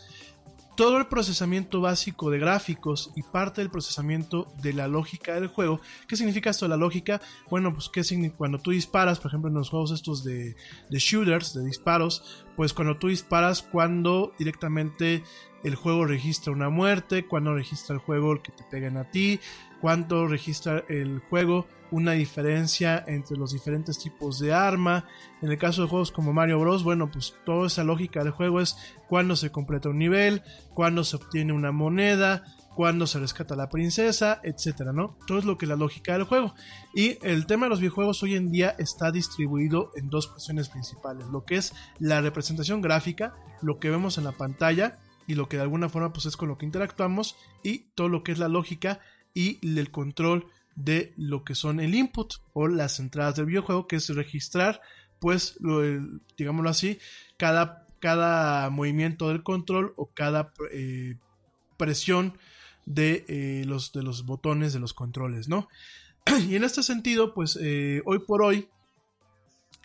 todo 0.76 0.98
el 0.98 1.06
procesamiento 1.06 1.80
básico 1.80 2.30
de 2.30 2.38
gráficos 2.38 3.12
y 3.14 3.22
parte 3.22 3.60
del 3.60 3.70
procesamiento 3.70 4.52
de 4.62 4.72
la 4.72 4.88
lógica 4.88 5.34
del 5.34 5.48
juego. 5.48 5.80
¿Qué 6.08 6.16
significa 6.16 6.50
esto 6.50 6.64
de 6.64 6.70
la 6.70 6.76
lógica? 6.76 7.20
Bueno, 7.48 7.72
pues 7.72 7.88
¿qué 7.88 8.02
cuando 8.36 8.58
tú 8.58 8.70
disparas, 8.70 9.20
por 9.20 9.30
ejemplo 9.30 9.48
en 9.48 9.56
los 9.56 9.70
juegos 9.70 9.92
estos 9.92 10.24
de, 10.24 10.56
de 10.90 10.98
shooters, 10.98 11.54
de 11.54 11.64
disparos, 11.64 12.44
pues 12.56 12.72
cuando 12.72 12.98
tú 12.98 13.08
disparas, 13.08 13.62
cuando 13.62 14.32
directamente 14.38 15.22
el 15.62 15.74
juego 15.74 16.04
registra 16.04 16.52
una 16.52 16.68
muerte, 16.68 17.26
cuando 17.26 17.54
registra 17.54 17.94
el 17.94 18.00
juego 18.00 18.42
que 18.42 18.52
te 18.52 18.64
peguen 18.70 18.96
a 18.96 19.10
ti, 19.10 19.40
cuánto 19.80 20.26
registra 20.26 20.84
el 20.88 21.20
juego, 21.30 21.66
una 21.94 22.12
diferencia 22.12 23.04
entre 23.06 23.36
los 23.36 23.52
diferentes 23.52 24.00
tipos 24.00 24.40
de 24.40 24.52
arma. 24.52 25.06
En 25.40 25.52
el 25.52 25.58
caso 25.58 25.82
de 25.82 25.88
juegos 25.88 26.10
como 26.10 26.32
Mario 26.32 26.58
Bros, 26.58 26.82
bueno, 26.82 27.08
pues 27.08 27.36
toda 27.46 27.68
esa 27.68 27.84
lógica 27.84 28.24
del 28.24 28.32
juego 28.32 28.60
es 28.60 28.76
cuándo 29.08 29.36
se 29.36 29.52
completa 29.52 29.90
un 29.90 29.98
nivel, 29.98 30.42
cuándo 30.74 31.04
se 31.04 31.14
obtiene 31.14 31.52
una 31.52 31.70
moneda, 31.70 32.42
cuándo 32.74 33.06
se 33.06 33.20
rescata 33.20 33.54
la 33.54 33.68
princesa, 33.68 34.40
etcétera, 34.42 34.92
¿no? 34.92 35.16
Todo 35.28 35.38
es 35.38 35.44
lo 35.44 35.56
que 35.56 35.66
es 35.66 35.68
la 35.68 35.76
lógica 35.76 36.14
del 36.14 36.24
juego. 36.24 36.54
Y 36.96 37.16
el 37.24 37.46
tema 37.46 37.66
de 37.66 37.70
los 37.70 37.78
videojuegos 37.78 38.20
hoy 38.24 38.34
en 38.34 38.50
día 38.50 38.74
está 38.76 39.12
distribuido 39.12 39.92
en 39.94 40.10
dos 40.10 40.26
cuestiones 40.26 40.70
principales, 40.70 41.28
lo 41.28 41.44
que 41.44 41.58
es 41.58 41.74
la 42.00 42.20
representación 42.20 42.82
gráfica, 42.82 43.36
lo 43.62 43.78
que 43.78 43.90
vemos 43.90 44.18
en 44.18 44.24
la 44.24 44.32
pantalla 44.32 44.98
y 45.28 45.36
lo 45.36 45.48
que 45.48 45.58
de 45.58 45.62
alguna 45.62 45.88
forma 45.88 46.12
pues 46.12 46.26
es 46.26 46.36
con 46.36 46.48
lo 46.48 46.58
que 46.58 46.66
interactuamos 46.66 47.36
y 47.62 47.90
todo 47.94 48.08
lo 48.08 48.24
que 48.24 48.32
es 48.32 48.38
la 48.40 48.48
lógica 48.48 48.98
y 49.32 49.64
el 49.64 49.92
control 49.92 50.48
de 50.76 51.12
lo 51.16 51.44
que 51.44 51.54
son 51.54 51.80
el 51.80 51.94
input 51.94 52.34
o 52.52 52.68
las 52.68 52.98
entradas 53.00 53.36
del 53.36 53.46
videojuego 53.46 53.86
que 53.86 53.96
es 53.96 54.08
registrar 54.08 54.80
pues 55.18 55.56
lo, 55.60 55.82
digámoslo 56.36 56.70
así 56.70 56.98
cada, 57.36 57.86
cada 58.00 58.70
movimiento 58.70 59.28
del 59.28 59.42
control 59.42 59.94
o 59.96 60.10
cada 60.12 60.52
eh, 60.72 61.16
presión 61.76 62.38
de, 62.86 63.24
eh, 63.28 63.64
los, 63.66 63.92
de 63.92 64.02
los 64.02 64.26
botones 64.26 64.72
de 64.72 64.80
los 64.80 64.94
controles 64.94 65.48
no 65.48 65.68
y 66.48 66.56
en 66.56 66.64
este 66.64 66.82
sentido 66.82 67.34
pues 67.34 67.58
eh, 67.60 68.02
hoy 68.04 68.18
por 68.20 68.42
hoy 68.42 68.68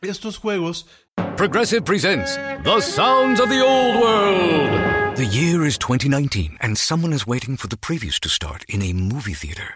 estos 0.02 0.38
juegos 0.38 0.88
Progressive 1.36 1.82
presents 1.82 2.36
The 2.64 2.82
Sounds 2.82 3.40
of 3.40 3.50
the 3.50 3.62
Old 3.62 4.02
World 4.02 5.00
The 5.20 5.26
year 5.26 5.66
is 5.66 5.78
2019, 5.78 6.60
and 6.62 6.78
someone 6.78 7.12
is 7.12 7.28
waiting 7.28 7.58
for 7.58 7.68
the 7.68 7.76
previews 7.76 8.22
to 8.22 8.30
start 8.30 8.64
in 8.70 8.82
a 8.82 8.94
movie 8.94 9.34
theater. 9.34 9.76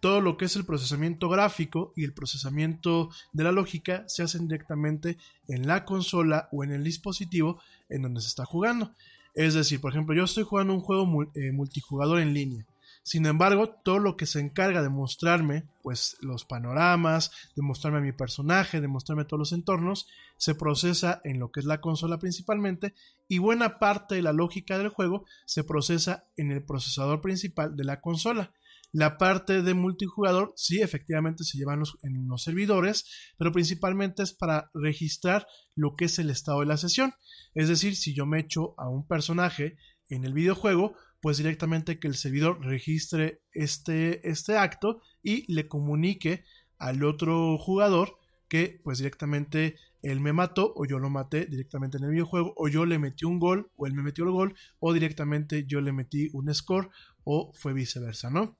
Todo 0.00 0.20
lo 0.20 0.36
que 0.36 0.46
es 0.46 0.56
el 0.56 0.64
procesamiento 0.64 1.28
gráfico 1.28 1.92
y 1.96 2.04
el 2.04 2.12
procesamiento 2.12 3.10
de 3.32 3.44
la 3.44 3.52
lógica 3.52 4.04
se 4.08 4.22
hacen 4.22 4.48
directamente 4.48 5.18
en 5.48 5.66
la 5.66 5.84
consola 5.84 6.48
o 6.52 6.64
en 6.64 6.72
el 6.72 6.84
dispositivo 6.84 7.60
en 7.88 8.02
donde 8.02 8.20
se 8.20 8.28
está 8.28 8.44
jugando. 8.44 8.92
Es 9.34 9.54
decir, 9.54 9.80
por 9.80 9.92
ejemplo, 9.92 10.14
yo 10.14 10.24
estoy 10.24 10.44
jugando 10.44 10.74
un 10.74 10.80
juego 10.80 11.30
eh, 11.34 11.52
multijugador 11.52 12.20
en 12.20 12.34
línea. 12.34 12.66
Sin 13.02 13.24
embargo, 13.26 13.70
todo 13.70 13.98
lo 13.98 14.16
que 14.16 14.26
se 14.26 14.40
encarga 14.40 14.82
de 14.82 14.90
mostrarme, 14.90 15.64
pues 15.82 16.16
los 16.20 16.44
panoramas, 16.44 17.32
de 17.56 17.62
mostrarme 17.62 17.98
a 17.98 18.02
mi 18.02 18.12
personaje, 18.12 18.80
de 18.80 18.88
mostrarme 18.88 19.24
todos 19.24 19.38
los 19.38 19.52
entornos, 19.52 20.06
se 20.36 20.54
procesa 20.54 21.20
en 21.24 21.38
lo 21.38 21.50
que 21.50 21.60
es 21.60 21.66
la 21.66 21.80
consola 21.80 22.18
principalmente 22.18 22.94
y 23.26 23.38
buena 23.38 23.78
parte 23.78 24.16
de 24.16 24.22
la 24.22 24.32
lógica 24.32 24.76
del 24.76 24.90
juego 24.90 25.24
se 25.46 25.64
procesa 25.64 26.24
en 26.36 26.50
el 26.50 26.62
procesador 26.62 27.20
principal 27.20 27.74
de 27.76 27.84
la 27.84 28.00
consola. 28.00 28.52
La 28.92 29.18
parte 29.18 29.62
de 29.62 29.74
multijugador, 29.74 30.52
sí, 30.56 30.80
efectivamente 30.80 31.44
se 31.44 31.58
lleva 31.58 31.74
en 31.74 32.26
los, 32.26 32.42
servidores, 32.42 33.04
pero 33.38 33.52
principalmente 33.52 34.22
es 34.22 34.32
para 34.32 34.70
registrar 34.74 35.46
lo 35.76 35.94
que 35.94 36.06
es 36.06 36.18
el 36.18 36.30
estado 36.30 36.60
de 36.60 36.66
la 36.66 36.76
sesión. 36.76 37.14
Es 37.54 37.68
decir, 37.68 37.94
si 37.94 38.14
yo 38.14 38.26
me 38.26 38.40
echo 38.40 38.74
a 38.78 38.88
un 38.88 39.06
personaje 39.06 39.76
en 40.08 40.24
el 40.24 40.32
videojuego, 40.32 40.94
pues 41.20 41.36
directamente 41.36 42.00
que 42.00 42.08
el 42.08 42.16
servidor 42.16 42.64
registre 42.64 43.42
este, 43.52 44.28
este 44.28 44.56
acto 44.56 45.00
y 45.22 45.52
le 45.52 45.68
comunique 45.68 46.44
al 46.78 47.04
otro 47.04 47.58
jugador 47.58 48.16
que 48.48 48.80
pues 48.82 48.98
directamente 48.98 49.76
él 50.02 50.18
me 50.18 50.32
mató 50.32 50.72
o 50.74 50.84
yo 50.84 50.98
lo 50.98 51.10
maté 51.10 51.46
directamente 51.46 51.98
en 51.98 52.04
el 52.04 52.10
videojuego 52.10 52.52
o 52.56 52.68
yo 52.68 52.84
le 52.84 52.98
metí 52.98 53.24
un 53.24 53.38
gol 53.38 53.70
o 53.76 53.86
él 53.86 53.94
me 53.94 54.02
metió 54.02 54.24
el 54.24 54.30
gol 54.30 54.54
o 54.80 54.92
directamente 54.92 55.66
yo 55.66 55.80
le 55.80 55.92
metí 55.92 56.28
un 56.32 56.52
score 56.52 56.90
o 57.22 57.52
fue 57.54 57.72
viceversa, 57.72 58.30
¿no? 58.30 58.56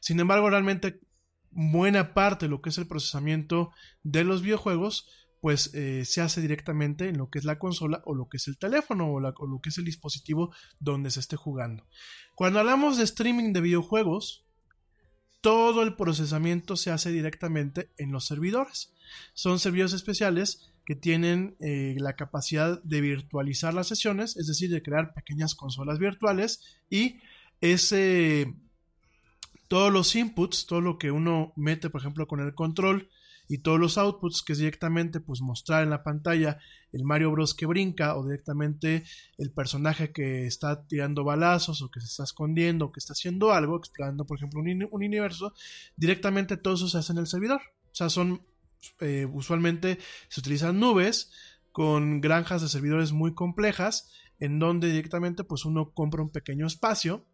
Sin 0.00 0.20
embargo, 0.20 0.50
realmente 0.50 1.00
buena 1.50 2.14
parte 2.14 2.46
de 2.46 2.50
lo 2.50 2.60
que 2.60 2.70
es 2.70 2.78
el 2.78 2.86
procesamiento 2.86 3.70
de 4.02 4.24
los 4.24 4.42
videojuegos, 4.42 5.08
pues 5.40 5.74
eh, 5.74 6.04
se 6.06 6.20
hace 6.20 6.40
directamente 6.40 7.08
en 7.08 7.18
lo 7.18 7.28
que 7.28 7.38
es 7.38 7.44
la 7.44 7.58
consola 7.58 8.02
o 8.06 8.14
lo 8.14 8.28
que 8.28 8.38
es 8.38 8.48
el 8.48 8.56
teléfono 8.56 9.12
o, 9.12 9.20
lo 9.20 9.60
que 9.62 9.68
es 9.68 9.78
el 9.78 9.84
dispositivo 9.84 10.54
donde 10.80 11.10
se 11.10 11.20
esté 11.20 11.36
jugando. 11.36 11.86
Cuando 12.34 12.60
hablamos 12.60 12.96
de 12.96 13.04
streaming 13.04 13.52
de 13.52 13.60
videojuegos, 13.60 14.46
todo 15.42 15.82
el 15.82 15.96
procesamiento 15.96 16.76
se 16.76 16.90
hace 16.90 17.12
directamente 17.12 17.90
en 17.98 18.10
los 18.10 18.26
servidores. 18.26 18.94
Son 19.34 19.58
servidores 19.58 19.92
especiales 19.92 20.72
que 20.86 20.96
tienen 20.96 21.56
eh, 21.60 21.94
la 21.98 22.16
capacidad 22.16 22.82
de 22.82 23.02
virtualizar 23.02 23.74
las 23.74 23.88
sesiones, 23.88 24.38
es 24.38 24.46
decir, 24.46 24.70
de 24.70 24.82
crear 24.82 25.12
pequeñas 25.12 25.54
consolas 25.54 25.98
virtuales 25.98 26.80
y 26.88 27.20
ese 27.60 28.54
todos 29.68 29.92
los 29.92 30.14
inputs, 30.14 30.66
todo 30.66 30.80
lo 30.80 30.98
que 30.98 31.10
uno 31.10 31.52
mete, 31.56 31.90
por 31.90 32.00
ejemplo, 32.00 32.26
con 32.26 32.40
el 32.40 32.54
control 32.54 33.10
y 33.48 33.58
todos 33.58 33.78
los 33.78 33.98
outputs, 33.98 34.42
que 34.42 34.54
es 34.54 34.58
directamente 34.58 35.20
pues 35.20 35.40
mostrar 35.40 35.82
en 35.82 35.90
la 35.90 36.02
pantalla 36.02 36.58
el 36.92 37.04
Mario 37.04 37.30
Bros 37.30 37.54
que 37.54 37.66
brinca 37.66 38.16
o 38.16 38.24
directamente 38.24 39.04
el 39.36 39.50
personaje 39.50 40.12
que 40.12 40.46
está 40.46 40.86
tirando 40.86 41.24
balazos 41.24 41.82
o 41.82 41.90
que 41.90 42.00
se 42.00 42.06
está 42.06 42.24
escondiendo 42.24 42.86
o 42.86 42.92
que 42.92 43.00
está 43.00 43.12
haciendo 43.12 43.52
algo, 43.52 43.76
explorando 43.76 44.24
por 44.24 44.38
ejemplo 44.38 44.60
un, 44.60 44.68
un 44.68 44.88
universo, 44.92 45.52
directamente 45.96 46.56
todo 46.56 46.74
eso 46.74 46.88
se 46.88 46.98
hace 46.98 47.12
en 47.12 47.18
el 47.18 47.26
servidor. 47.26 47.60
O 47.92 47.94
sea, 47.94 48.08
son 48.08 48.42
eh, 49.00 49.26
usualmente 49.32 49.98
se 50.28 50.40
utilizan 50.40 50.78
nubes 50.78 51.32
con 51.72 52.20
granjas 52.20 52.62
de 52.62 52.68
servidores 52.68 53.12
muy 53.12 53.34
complejas 53.34 54.10
en 54.38 54.58
donde 54.58 54.88
directamente 54.88 55.44
pues 55.44 55.64
uno 55.64 55.90
compra 55.90 56.22
un 56.22 56.30
pequeño 56.30 56.66
espacio 56.66 57.24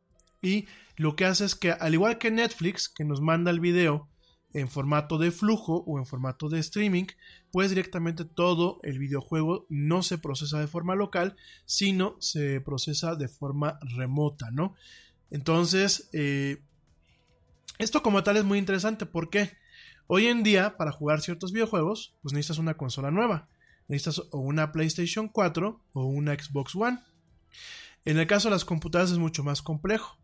y 0.43 0.67
lo 0.97 1.17
que 1.17 1.25
hace 1.25 1.45
es 1.45 1.55
que 1.55 1.73
al 1.73 1.95
igual 1.95 2.19
que 2.19 2.31
Netflix 2.31 2.89
que 2.89 3.05
nos 3.05 3.21
manda 3.21 3.51
el 3.51 3.61
video 3.61 4.09
en 4.53 4.69
formato 4.69 5.19
de 5.19 5.31
flujo 5.31 5.85
o 5.87 5.99
en 5.99 6.07
formato 6.07 6.49
de 6.49 6.59
streaming, 6.59 7.07
pues 7.53 7.71
directamente 7.71 8.25
todo 8.25 8.81
el 8.83 8.99
videojuego 8.99 9.67
no 9.69 10.03
se 10.03 10.19
procesa 10.19 10.59
de 10.59 10.67
forma 10.67 10.95
local, 10.95 11.37
sino 11.67 12.17
se 12.21 12.61
procesa 12.61 13.15
de 13.15 13.29
forma 13.29 13.79
remota, 13.83 14.51
¿no? 14.51 14.75
Entonces, 15.31 16.11
eh, 16.13 16.63
esto 17.79 18.03
como 18.03 18.23
tal 18.25 18.37
es 18.37 18.45
muy 18.45 18.59
interesante 18.59 19.07
porque 19.07 19.53
hoy 20.07 20.27
en 20.27 20.43
día 20.43 20.77
para 20.77 20.93
jugar 20.93 21.21
ciertos 21.21 21.53
videojuegos, 21.53 22.15
pues 22.21 22.35
necesitas 22.35 22.59
una 22.59 22.77
consola 22.77 23.11
nueva, 23.11 23.49
necesitas 23.87 24.27
o 24.33 24.39
una 24.39 24.73
PlayStation 24.73 25.29
4 25.29 25.81
o 25.93 26.05
una 26.05 26.35
Xbox 26.35 26.75
One. 26.75 26.99
En 28.05 28.19
el 28.19 28.27
caso 28.27 28.49
de 28.49 28.55
las 28.55 28.65
computadoras 28.65 29.13
es 29.13 29.19
mucho 29.19 29.45
más 29.45 29.63
complejo 29.63 30.20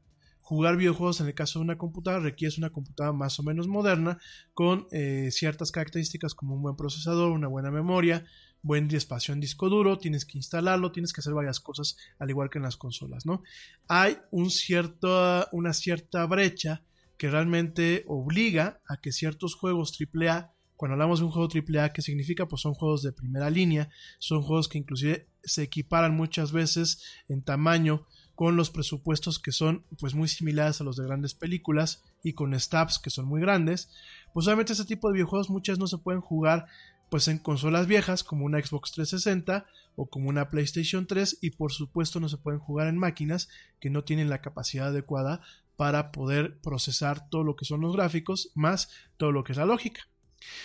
jugar 0.47 0.77
videojuegos 0.77 1.20
en 1.20 1.27
el 1.27 1.35
caso 1.35 1.59
de 1.59 1.64
una 1.64 1.77
computadora 1.77 2.23
requiere 2.23 2.55
una 2.59 2.70
computadora 2.70 3.12
más 3.12 3.36
o 3.40 3.43
menos 3.43 3.66
moderna 3.66 4.18
con 4.55 4.86
eh, 4.93 5.31
ciertas 5.32 5.73
características 5.73 6.35
como 6.35 6.55
un 6.55 6.62
buen 6.62 6.77
procesador, 6.77 7.32
una 7.32 7.48
buena 7.48 7.73
memoria, 7.73 8.24
buen 8.62 8.89
espacio 8.94 9.35
en 9.35 9.40
disco 9.40 9.68
duro, 9.68 9.98
tienes 9.98 10.24
que 10.24 10.39
instalarlo, 10.39 10.93
tienes 10.93 11.12
que 11.12 11.20
hacer 11.20 11.35
varias 11.35 11.59
cosas 11.59 11.97
al 12.20 12.31
igual 12.31 12.48
que 12.48 12.59
en 12.59 12.62
las 12.62 12.77
consolas, 12.77 13.27
¿no? 13.27 13.43
Hay 13.89 14.18
un 14.31 14.51
cierto, 14.51 15.48
una 15.51 15.73
cierta 15.73 16.24
brecha 16.27 16.85
que 17.18 17.28
realmente 17.28 18.05
obliga 18.06 18.81
a 18.86 19.01
que 19.01 19.10
ciertos 19.10 19.56
juegos 19.56 19.98
AAA 19.98 20.52
cuando 20.77 20.93
hablamos 20.93 21.18
de 21.18 21.24
un 21.24 21.32
juego 21.32 21.48
AAA, 21.52 21.93
¿qué 21.93 22.02
significa? 22.02 22.47
Pues 22.47 22.62
son 22.62 22.74
juegos 22.74 23.02
de 23.02 23.10
primera 23.10 23.51
línea, 23.51 23.89
son 24.20 24.43
juegos 24.43 24.68
que 24.68 24.78
inclusive 24.78 25.27
se 25.43 25.64
equiparan 25.64 26.14
muchas 26.14 26.52
veces 26.52 27.02
en 27.28 27.43
tamaño 27.43 28.06
con 28.37 28.55
los 28.55 28.71
presupuestos 28.71 29.39
que 29.39 29.51
son 29.51 29.85
pues 29.99 30.15
muy 30.15 30.29
similares 30.29 30.81
a 30.81 30.85
los 30.85 30.97
de 30.97 31.05
grandes 31.05 31.35
películas 31.35 32.05
y 32.23 32.35
con 32.35 32.59
stabs 32.61 32.99
que 32.99 33.11
son 33.11 33.25
muy 33.25 33.41
grandes, 33.41 33.91
pues 34.35 34.47
obviamente 34.47 34.75
este 34.75 34.85
tipo 34.85 35.09
de 35.09 35.15
videojuegos 35.15 35.49
muchas 35.49 35.79
no 35.79 35.87
se 35.87 35.99
pueden 35.99 36.21
jugar 36.21 36.67
pues 37.09 37.29
en 37.29 37.39
consolas 37.39 37.87
viejas 37.87 38.25
como 38.25 38.45
una 38.45 38.63
Xbox 38.63 38.93
360 38.93 39.67
o 39.95 40.11
como 40.11 40.29
una 40.29 40.51
PlayStation 40.51 41.07
3 41.07 41.39
y 41.41 41.53
por 41.53 41.73
supuesto 41.73 42.21
no 42.21 42.29
se 42.29 42.37
pueden 42.37 42.61
jugar 42.61 42.89
en 42.89 42.99
máquinas 42.99 43.49
que 43.81 43.89
no 43.89 44.05
tienen 44.05 44.29
la 44.29 44.43
capacidad 44.43 44.89
adecuada 44.89 45.41
para 45.77 46.13
poder 46.13 46.61
procesar 46.61 47.31
todo 47.31 47.43
lo 47.43 47.57
que 47.57 47.65
son 47.65 47.81
los 47.81 47.97
gráficos 47.97 48.51
más 48.55 48.91
todo 49.17 49.33
lo 49.33 49.45
que 49.45 49.53
es 49.53 49.59
la 49.59 49.65
lógica. 49.65 50.03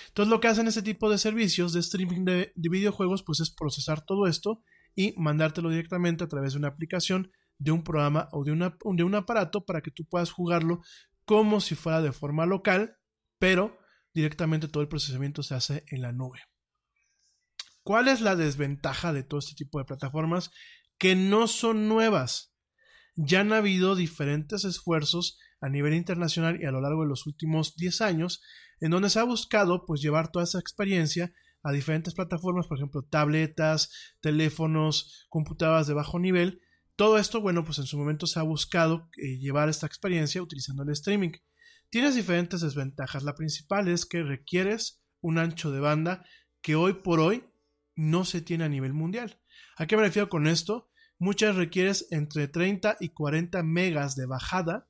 Entonces 0.10 0.30
lo 0.30 0.42
que 0.42 0.50
hacen 0.50 0.68
este 0.68 0.82
tipo 0.82 1.10
de 1.10 1.18
servicios 1.18 1.72
de 1.72 1.80
streaming 1.80 2.26
de, 2.26 2.52
de 2.54 2.70
videojuegos 2.70 3.24
pues 3.24 3.40
es 3.40 3.50
procesar 3.50 4.02
todo 4.02 4.28
esto 4.28 4.62
y 4.94 5.14
mandártelo 5.16 5.70
directamente 5.70 6.26
a 6.26 6.28
través 6.28 6.52
de 6.52 6.60
una 6.60 6.68
aplicación 6.68 7.32
de 7.62 7.72
un 7.72 7.84
programa 7.84 8.28
o 8.32 8.44
de, 8.44 8.52
de 8.52 9.04
un 9.04 9.16
aparato 9.16 9.66
para 9.66 9.82
que 9.82 9.92
tú 9.92 10.06
puedas 10.06 10.32
jugarlo 10.32 10.82
como 11.26 11.62
si 11.62 11.76
fuera 11.76 12.02
de 12.02 12.12
forma 12.12 12.48
local, 12.48 12.98
pero 13.38 13.78
directamente 14.14 14.68
todo 14.68 14.82
el 14.82 14.90
procesamiento 14.90 15.44
se 15.44 15.54
hace 15.54 15.84
en 15.88 16.02
la 16.02 16.12
nube. 16.12 16.40
¿Cuál 17.84 18.08
es 18.08 18.22
la 18.22 18.36
desventaja 18.36 19.14
de 19.14 19.24
todo 19.24 19.40
este 19.40 19.54
tipo 19.54 19.78
de 19.78 19.86
plataformas? 19.86 20.50
Que 20.98 21.16
no 21.16 21.48
son 21.48 21.88
nuevas. 21.88 22.54
Ya 23.16 23.42
han 23.42 23.54
habido 23.54 23.96
diferentes 23.96 24.66
esfuerzos 24.66 25.38
a 25.62 25.70
nivel 25.70 25.94
internacional 25.94 26.60
y 26.60 26.66
a 26.66 26.72
lo 26.72 26.82
largo 26.82 27.04
de 27.04 27.10
los 27.10 27.28
últimos 27.28 27.76
10 27.76 28.02
años 28.02 28.42
en 28.80 28.90
donde 28.90 29.12
se 29.12 29.20
ha 29.20 29.24
buscado 29.24 29.86
pues 29.86 30.02
llevar 30.02 30.32
toda 30.32 30.46
esa 30.46 30.60
experiencia 30.60 31.32
a 31.62 31.72
diferentes 31.72 32.16
plataformas, 32.16 32.66
por 32.66 32.80
ejemplo, 32.80 33.04
tabletas, 33.04 33.92
teléfonos, 34.20 35.28
computadoras 35.30 35.86
de 35.86 35.94
bajo 35.94 36.18
nivel 36.18 36.60
todo 36.96 37.18
esto, 37.18 37.42
bueno, 37.42 37.64
pues 37.64 37.80
en 37.80 37.86
su 37.86 37.98
momento 37.98 38.28
se 38.28 38.40
ha 38.40 38.44
buscado 38.44 39.10
eh, 39.18 39.38
llevar 39.38 39.70
esta 39.70 39.88
experiencia 39.88 40.42
utilizando 40.42 40.84
el 40.84 40.90
streaming. 40.90 41.32
Tienes 41.90 42.16
diferentes 42.16 42.62
desventajas. 42.62 43.24
La 43.24 43.36
principal 43.36 43.88
es 43.88 44.06
que 44.06 44.24
requieres 44.24 45.02
un 45.20 45.38
ancho 45.38 45.72
de 45.72 45.80
banda 45.80 46.26
que 46.62 46.76
hoy 46.76 46.94
por 46.94 47.20
hoy 47.20 47.44
no 47.96 48.26
se 48.26 48.42
tiene 48.42 48.64
a 48.64 48.70
nivel 48.70 48.94
mundial. 48.94 49.40
¿A 49.78 49.86
qué 49.86 49.98
me 49.98 50.04
refiero 50.04 50.30
con 50.30 50.48
esto? 50.48 50.90
Muchas 51.18 51.56
requieres 51.56 52.08
entre 52.12 52.48
30 52.48 52.98
y 53.00 53.10
40 53.10 53.62
megas 53.64 54.16
de 54.16 54.26
bajada 54.26 54.88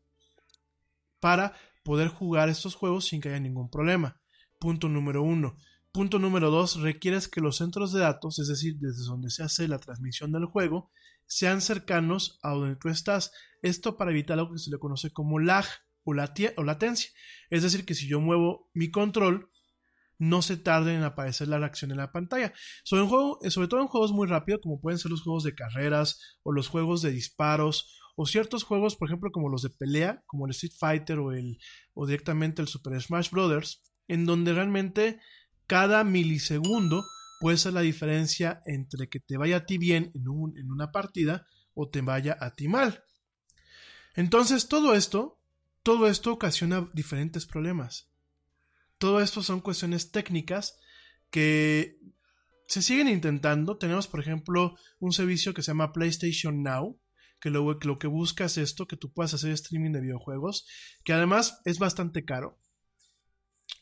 para 1.19 1.53
poder 1.83 2.09
jugar 2.09 2.49
estos 2.49 2.75
juegos 2.75 3.05
sin 3.05 3.21
que 3.21 3.29
haya 3.29 3.39
ningún 3.39 3.69
problema. 3.69 4.19
Punto 4.59 4.89
número 4.89 5.23
uno. 5.23 5.55
Punto 5.91 6.19
número 6.19 6.51
dos, 6.51 6.79
requieres 6.79 7.27
que 7.27 7.41
los 7.41 7.57
centros 7.57 7.91
de 7.91 7.99
datos, 7.99 8.39
es 8.39 8.47
decir, 8.47 8.77
desde 8.79 9.03
donde 9.03 9.29
se 9.29 9.43
hace 9.43 9.67
la 9.67 9.79
transmisión 9.79 10.31
del 10.31 10.45
juego, 10.45 10.89
sean 11.31 11.61
cercanos 11.61 12.39
a 12.43 12.49
donde 12.49 12.75
tú 12.75 12.89
estás. 12.89 13.31
Esto 13.61 13.95
para 13.95 14.11
evitar 14.11 14.35
lo 14.35 14.51
que 14.51 14.59
se 14.59 14.69
le 14.69 14.79
conoce 14.79 15.13
como 15.13 15.39
lag 15.39 15.65
o, 16.03 16.13
latencia. 16.13 17.09
Es 17.49 17.63
decir, 17.63 17.85
que 17.85 17.95
si 17.95 18.05
yo 18.05 18.19
muevo 18.19 18.69
mi 18.73 18.91
control, 18.91 19.49
no 20.17 20.41
se 20.41 20.57
tarde 20.57 20.93
en 20.93 21.03
aparecer 21.03 21.47
la 21.47 21.57
reacción 21.57 21.91
en 21.91 21.97
la 21.97 22.11
pantalla. 22.11 22.51
Sobre, 22.83 23.07
juego, 23.07 23.39
eh, 23.43 23.49
sobre 23.49 23.69
todo 23.69 23.79
en 23.79 23.87
juegos 23.87 24.11
muy 24.11 24.27
rápidos, 24.27 24.59
como 24.61 24.81
pueden 24.81 24.99
ser 24.99 25.09
los 25.09 25.21
juegos 25.21 25.45
de 25.45 25.55
carreras 25.55 26.19
o 26.43 26.51
los 26.51 26.67
juegos 26.67 27.01
de 27.01 27.11
disparos 27.11 27.97
o 28.17 28.25
ciertos 28.25 28.63
juegos, 28.63 28.97
por 28.97 29.07
ejemplo, 29.07 29.31
como 29.31 29.47
los 29.47 29.61
de 29.61 29.69
pelea, 29.69 30.21
como 30.27 30.47
el 30.47 30.51
Street 30.51 30.73
Fighter 30.77 31.19
o, 31.19 31.31
el, 31.31 31.59
o 31.93 32.07
directamente 32.07 32.61
el 32.61 32.67
Super 32.67 33.01
Smash 33.01 33.29
Bros., 33.29 33.81
en 34.09 34.25
donde 34.25 34.53
realmente 34.53 35.21
cada 35.65 36.03
milisegundo 36.03 37.05
puede 37.41 37.57
ser 37.57 37.73
la 37.73 37.81
diferencia 37.81 38.61
entre 38.65 39.09
que 39.09 39.19
te 39.19 39.35
vaya 39.35 39.57
a 39.57 39.65
ti 39.65 39.79
bien 39.79 40.11
en, 40.13 40.23
en 40.55 40.71
una 40.71 40.91
partida 40.91 41.47
o 41.73 41.89
te 41.89 42.01
vaya 42.01 42.37
a 42.39 42.53
ti 42.53 42.67
mal. 42.67 43.03
Entonces, 44.15 44.67
todo 44.67 44.93
esto, 44.93 45.39
todo 45.81 46.07
esto 46.07 46.31
ocasiona 46.31 46.89
diferentes 46.93 47.47
problemas. 47.47 48.11
Todo 48.99 49.21
esto 49.21 49.41
son 49.41 49.59
cuestiones 49.59 50.11
técnicas 50.11 50.77
que 51.31 51.97
se 52.67 52.83
siguen 52.83 53.07
intentando. 53.07 53.77
Tenemos, 53.77 54.07
por 54.07 54.19
ejemplo, 54.19 54.75
un 54.99 55.11
servicio 55.11 55.55
que 55.55 55.63
se 55.63 55.71
llama 55.71 55.93
PlayStation 55.93 56.61
Now, 56.61 56.99
que 57.39 57.49
lo, 57.49 57.79
lo, 57.81 57.97
que 57.97 58.07
busca 58.07 58.45
es 58.45 58.59
esto, 58.59 58.87
que 58.87 58.97
tú 58.97 59.11
puedas 59.11 59.33
hacer 59.33 59.49
streaming 59.51 59.93
de 59.93 60.01
videojuegos, 60.01 60.67
que 61.03 61.13
además 61.13 61.59
es 61.65 61.79
bastante 61.79 62.23
caro. 62.23 62.59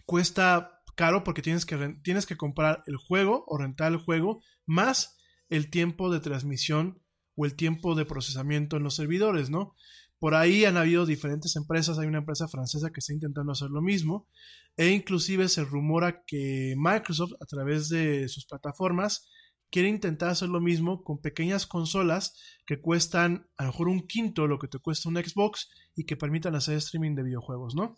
Cuesta 0.05 0.78
caro 0.99 1.23
porque 1.23 1.41
tienes 1.41 1.65
que, 1.65 1.95
tienes 2.03 2.25
que 2.25 2.35
comprar 2.35 2.83
el 2.85 2.97
juego 2.97 3.45
o 3.47 3.57
rentar 3.57 3.93
el 3.93 3.99
juego 3.99 4.43
más 4.65 5.17
el 5.47 5.69
tiempo 5.69 6.11
de 6.11 6.19
transmisión 6.19 7.01
o 7.35 7.45
el 7.45 7.55
tiempo 7.55 7.95
de 7.95 8.03
procesamiento 8.03 8.75
en 8.75 8.83
los 8.83 8.97
servidores, 8.97 9.49
¿no? 9.49 9.75
Por 10.19 10.35
ahí 10.35 10.65
han 10.65 10.75
habido 10.75 11.05
diferentes 11.05 11.55
empresas, 11.55 11.99
hay 11.99 12.07
una 12.07 12.17
empresa 12.17 12.49
francesa 12.49 12.89
que 12.89 12.99
está 12.99 13.13
intentando 13.13 13.53
hacer 13.53 13.69
lo 13.69 13.81
mismo 13.81 14.27
e 14.75 14.89
inclusive 14.89 15.47
se 15.47 15.63
rumora 15.63 16.25
que 16.27 16.75
Microsoft 16.77 17.31
a 17.39 17.45
través 17.45 17.87
de 17.87 18.27
sus 18.27 18.45
plataformas 18.45 19.29
quiere 19.71 19.87
intentar 19.87 20.31
hacer 20.31 20.49
lo 20.49 20.59
mismo 20.59 21.01
con 21.05 21.21
pequeñas 21.21 21.65
consolas 21.65 22.35
que 22.65 22.81
cuestan 22.81 23.47
a 23.55 23.63
lo 23.63 23.69
mejor 23.71 23.87
un 23.87 24.05
quinto 24.05 24.47
lo 24.47 24.59
que 24.59 24.67
te 24.67 24.79
cuesta 24.79 25.07
un 25.07 25.15
Xbox 25.15 25.69
y 25.95 26.03
que 26.03 26.17
permitan 26.17 26.55
hacer 26.55 26.75
streaming 26.75 27.15
de 27.15 27.23
videojuegos, 27.23 27.73
¿no? 27.73 27.95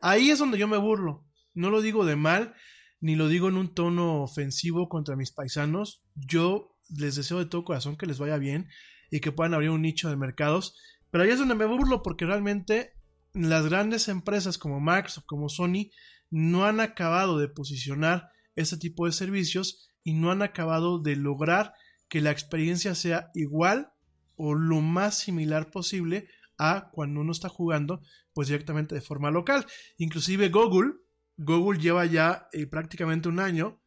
Ahí 0.00 0.30
es 0.30 0.38
donde 0.38 0.56
yo 0.56 0.66
me 0.66 0.78
burlo, 0.78 1.26
no 1.54 1.70
lo 1.70 1.80
digo 1.80 2.04
de 2.04 2.16
mal, 2.16 2.54
ni 3.00 3.16
lo 3.16 3.28
digo 3.28 3.48
en 3.48 3.56
un 3.56 3.74
tono 3.74 4.22
ofensivo 4.22 4.88
contra 4.88 5.16
mis 5.16 5.32
paisanos. 5.32 6.02
Yo 6.14 6.76
les 6.88 7.16
deseo 7.16 7.38
de 7.38 7.46
todo 7.46 7.64
corazón 7.64 7.96
que 7.96 8.06
les 8.06 8.18
vaya 8.18 8.38
bien 8.38 8.68
y 9.10 9.20
que 9.20 9.32
puedan 9.32 9.54
abrir 9.54 9.70
un 9.70 9.82
nicho 9.82 10.08
de 10.08 10.16
mercados. 10.16 10.76
Pero 11.10 11.24
ahí 11.24 11.30
es 11.30 11.38
donde 11.38 11.54
me 11.54 11.66
burlo 11.66 12.02
porque 12.02 12.26
realmente 12.26 12.92
las 13.34 13.66
grandes 13.66 14.08
empresas 14.08 14.58
como 14.58 14.80
Microsoft, 14.80 15.26
como 15.26 15.48
Sony, 15.48 15.90
no 16.30 16.64
han 16.64 16.80
acabado 16.80 17.38
de 17.38 17.48
posicionar 17.48 18.30
este 18.56 18.76
tipo 18.76 19.06
de 19.06 19.12
servicios 19.12 19.90
y 20.04 20.14
no 20.14 20.30
han 20.30 20.42
acabado 20.42 20.98
de 20.98 21.16
lograr 21.16 21.74
que 22.08 22.20
la 22.20 22.30
experiencia 22.30 22.94
sea 22.94 23.30
igual 23.34 23.92
o 24.36 24.54
lo 24.54 24.80
más 24.80 25.18
similar 25.18 25.70
posible 25.70 26.28
a 26.58 26.90
cuando 26.92 27.20
uno 27.20 27.32
está 27.32 27.48
jugando 27.48 28.02
pues 28.32 28.48
directamente 28.48 28.94
de 28.94 29.00
forma 29.00 29.30
local. 29.30 29.66
Inclusive 29.98 30.48
Google, 30.48 30.92
Google 31.36 31.80
lleva 31.80 32.06
ya 32.06 32.48
eh, 32.52 32.66
prácticamente 32.66 33.28
un 33.28 33.40
año 33.40 33.80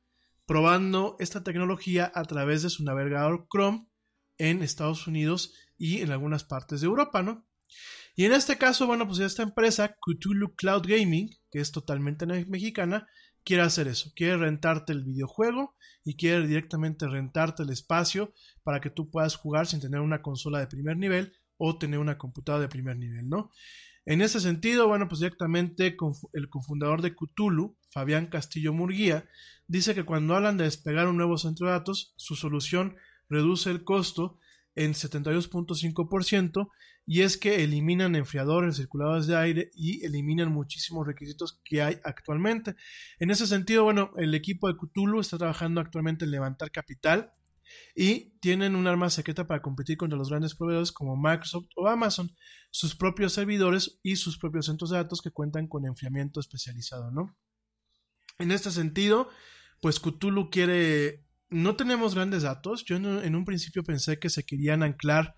probando 0.46 1.16
esta 1.20 1.44
tecnología 1.44 2.12
a 2.14 2.24
través 2.24 2.64
de 2.64 2.70
su 2.70 2.84
navegador 2.84 3.48
Chrome 3.52 3.88
en 4.38 4.62
Estados 4.62 5.08
Unidos 5.08 5.54
y 5.78 6.02
en 6.02 6.12
algunas 6.12 6.44
partes 6.44 6.82
de 6.82 6.88
Europa, 6.88 7.24
¿no? 7.24 7.48
Y 8.16 8.26
en 8.26 8.34
este 8.34 8.58
caso, 8.58 8.88
bueno, 8.88 9.08
pues 9.08 9.20
esta 9.20 9.44
empresa, 9.44 9.98
Cthulhu 10.00 10.56
Cloud 10.56 10.84
Gaming, 10.88 11.30
que 11.52 11.60
es 11.60 11.72
totalmente 11.72 12.26
mexicana, 12.26 13.08
quiere 13.44 13.64
hacer 13.64 13.88
eso, 13.88 14.12
quiere 14.16 14.38
rentarte 14.38 14.94
el 14.94 15.04
videojuego 15.04 15.76
y 16.04 16.16
quiere 16.16 16.48
directamente 16.48 17.08
rentarte 17.08 17.64
el 17.64 17.70
espacio 17.72 18.34
para 18.64 18.80
que 18.80 18.90
tú 18.90 19.10
puedas 19.10 19.36
jugar 19.36 19.68
sin 19.68 19.82
tener 19.82 20.00
una 20.00 20.22
consola 20.22 20.60
de 20.60 20.68
primer 20.68 20.98
nivel 20.98 21.34
o 21.58 21.78
tener 21.78 22.00
una 22.00 22.18
computadora 22.18 22.64
de 22.64 22.70
primer 22.70 22.98
nivel, 22.98 23.30
¿no? 23.30 23.52
En 24.06 24.22
ese 24.22 24.40
sentido, 24.40 24.88
bueno, 24.88 25.07
pues 25.07 25.19
directamente 25.19 25.98
el 26.34 26.49
cofundador 26.49 27.02
de 27.02 27.15
Cthulhu, 27.15 27.76
Fabián 27.90 28.27
Castillo 28.27 28.72
Murguía, 28.72 29.27
dice 29.68 29.95
que 29.95 30.03
cuando 30.03 30.36
hablan 30.36 30.57
de 30.57 30.65
despegar 30.65 31.07
un 31.07 31.18
nuevo 31.18 31.40
centro 31.40 31.65
de 31.65 31.73
datos, 31.73 32.14
su 32.15 32.36
solución 32.36 32.98
reduce 33.30 33.72
el 33.72 33.84
costo 33.84 34.38
en 34.76 34.94
72.5% 34.94 36.69
y 37.07 37.22
es 37.22 37.38
que 37.38 37.64
eliminan 37.64 38.15
enfriadores, 38.15 38.77
circuladores 38.77 39.26
de 39.27 39.38
aire 39.38 39.72
y 39.73 40.06
eliminan 40.06 40.52
muchísimos 40.52 41.07
requisitos 41.07 41.60
que 41.64 41.82
hay 41.82 41.99
actualmente. 42.03 42.76
En 43.19 43.32
ese 43.32 43.48
sentido, 43.48 43.84
bueno, 43.84 44.11
el 44.18 44.36
equipo 44.36 44.68
de 44.68 44.76
Cthulhu 44.76 45.19
está 45.19 45.38
trabajando 45.38 45.82
actualmente 45.82 46.26
en 46.26 46.32
levantar 46.32 46.72
capital 46.72 47.32
y 47.95 48.38
tienen 48.39 48.76
un 48.76 48.88
arma 48.88 49.10
secreta 49.10 49.47
para 49.47 49.61
competir 49.61 49.97
contra 49.97 50.18
los 50.18 50.30
grandes 50.30 50.56
proveedores 50.56 50.91
como 50.91 51.15
Microsoft 51.15 51.68
o 51.76 51.88
Amazon, 51.88 52.35
sus 52.72 52.95
propios 52.95 53.34
servidores 53.34 53.99
y 54.03 54.18
sus 54.18 54.38
propios 54.38 54.65
centros 54.65 54.89
de 54.89 54.97
datos 54.97 55.22
que 55.22 55.31
cuentan 55.31 55.68
con 55.68 55.85
enfriamiento 55.85 56.39
especializado, 56.39 57.11
¿no? 57.11 57.35
En 58.39 58.52
este 58.52 58.72
sentido, 58.72 59.30
pues 59.81 59.99
Cthulhu 59.99 60.49
quiere... 60.49 61.23
No 61.49 61.76
tenemos 61.76 62.15
grandes 62.15 62.43
datos. 62.43 62.84
Yo 62.85 62.97
en 62.97 63.35
un 63.35 63.45
principio 63.45 63.84
pensé 63.84 64.19
que 64.19 64.30
se 64.30 64.43
querían 64.43 64.84
anclar 64.84 65.35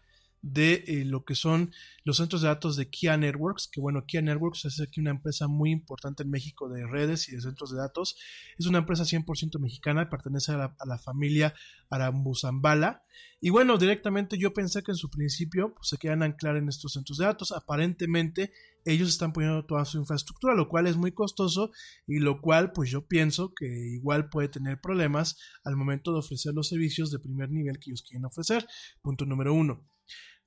de 0.53 0.84
eh, 0.88 1.06
lo 1.06 1.26
que 1.26 1.36
son 1.36 1.72
los 2.03 2.18
centros 2.18 2.41
de 2.41 2.48
datos 2.48 2.78
de 2.78 2.90
Kia 2.90 3.18
Networks, 3.18 3.68
que 3.68 3.82
bueno, 3.82 4.06
Kia 4.06 4.22
Networks 4.22 4.65
es 4.65 4.80
aquí 4.80 5.02
una 5.02 5.11
empresa 5.11 5.48
muy 5.48 5.72
importante 5.72 6.24
en 6.24 6.30
México 6.30 6.69
de 6.69 6.88
redes 6.88 7.28
y 7.28 7.36
de 7.36 7.41
centros 7.41 7.72
de 7.72 7.78
datos. 7.78 8.15
Es 8.57 8.65
una 8.65 8.80
empresa 8.80 9.03
100% 9.03 9.60
mexicana, 9.60 10.10
pertenece 10.10 10.53
a 10.53 10.74
la, 10.86 10.98
familia 10.98 11.53
Arambuzambala. 11.90 13.03
Y 13.41 13.49
bueno, 13.49 13.78
directamente 13.78 14.38
yo 14.38 14.53
pensé 14.53 14.84
que 14.84 14.91
en 14.91 14.98
su 14.98 15.10
principio 15.10 15.74
pues, 15.76 15.90
se 15.90 15.98
querían 15.98 16.24
anclar 16.24 16.56
en 16.56 16.69
estos 16.69 16.94
centros 16.94 17.18
de 17.18 17.26
datos. 17.26 17.52
Aparentemente 17.52 18.52
ellos 18.86 19.10
están 19.10 19.34
poniendo 19.34 19.65
toda 19.65 19.84
su 19.84 19.98
infraestructura, 19.98 20.56
lo 20.56 20.69
cual 20.69 20.88
es 20.88 20.95
muy 20.95 21.11
costoso 21.11 21.72
y 22.07 22.19
lo 22.19 22.40
cual 22.41 22.72
pues 22.72 22.90
yo 22.90 23.06
pienso 23.06 23.53
que 23.53 23.65
igual 23.65 24.30
puede 24.30 24.48
tener 24.48 24.80
problemas 24.80 25.38
al 25.65 25.76
momento 25.76 26.14
de 26.14 26.19
ofrecer 26.19 26.53
los 26.53 26.69
servicios 26.69 27.11
de 27.11 27.19
primer 27.19 27.52
nivel 27.52 27.80
que 27.80 27.91
ellos 27.91 28.03
quieren 28.03 28.26
ofrecer. 28.26 28.65
Punto 29.02 29.26
número 29.26 29.53
uno. 29.53 29.86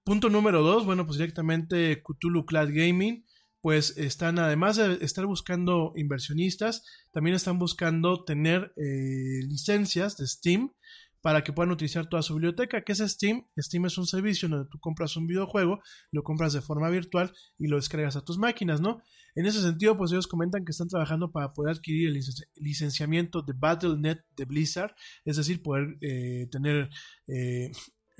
Punto 0.04 0.30
número 0.30 0.62
dos, 0.62 0.84
bueno, 0.84 1.06
pues 1.06 1.18
directamente 1.18 2.02
Cthulhu 2.02 2.46
Cloud 2.46 2.70
Gaming, 2.72 3.24
pues 3.60 3.96
están, 3.98 4.38
además 4.38 4.76
de 4.76 4.98
estar 5.04 5.26
buscando 5.26 5.92
inversionistas, 5.94 6.82
también 7.12 7.36
están 7.36 7.58
buscando 7.58 8.24
tener 8.24 8.72
eh, 8.76 9.44
licencias 9.46 10.16
de 10.16 10.26
Steam 10.26 10.72
para 11.20 11.44
que 11.44 11.52
puedan 11.52 11.70
utilizar 11.70 12.08
toda 12.08 12.22
su 12.22 12.34
biblioteca. 12.34 12.82
¿Qué 12.82 12.92
es 12.92 12.98
Steam? 12.98 13.46
Steam 13.58 13.86
es 13.86 13.98
un 13.98 14.06
servicio 14.06 14.48
donde 14.48 14.68
tú 14.70 14.78
compras 14.80 15.16
un 15.16 15.26
videojuego, 15.26 15.80
lo 16.10 16.22
compras 16.22 16.52
de 16.52 16.62
forma 16.62 16.88
virtual 16.88 17.32
y 17.58 17.66
lo 17.66 17.76
descargas 17.76 18.16
a 18.16 18.24
tus 18.24 18.38
máquinas, 18.38 18.80
¿no? 18.80 19.02
En 19.34 19.46
ese 19.46 19.60
sentido, 19.60 19.96
pues 19.96 20.10
ellos 20.12 20.26
comentan 20.26 20.64
que 20.64 20.72
están 20.72 20.88
trabajando 20.88 21.30
para 21.30 21.52
poder 21.52 21.76
adquirir 21.76 22.08
el 22.08 22.20
licenciamiento 22.56 23.42
de 23.42 23.52
Battle.net 23.56 24.18
de 24.36 24.44
Blizzard, 24.44 24.94
es 25.24 25.36
decir, 25.36 25.62
poder 25.62 25.98
eh, 26.00 26.48
tener 26.50 26.88
eh, 27.28 27.70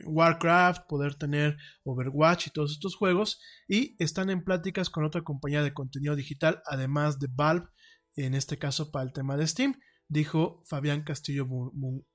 Warcraft, 0.05 0.86
poder 0.89 1.14
tener 1.14 1.56
Overwatch 1.85 2.48
y 2.48 2.51
todos 2.51 2.72
estos 2.72 2.97
juegos. 2.97 3.40
Y 3.68 3.97
están 4.02 4.31
en 4.31 4.44
pláticas 4.44 4.90
con 4.90 5.05
otra 5.05 5.22
compañía 5.22 5.62
de 5.62 5.74
contenido 5.74 6.16
digital, 6.16 6.62
además 6.66 7.18
de 7.18 7.28
Valve, 7.31 7.68
en 8.16 8.35
este 8.35 8.59
caso 8.59 8.90
para 8.90 9.05
el 9.05 9.12
tema 9.12 9.36
de 9.36 9.47
Steam, 9.47 9.74
dijo 10.09 10.62
Fabián 10.66 11.02
Castillo 11.02 11.47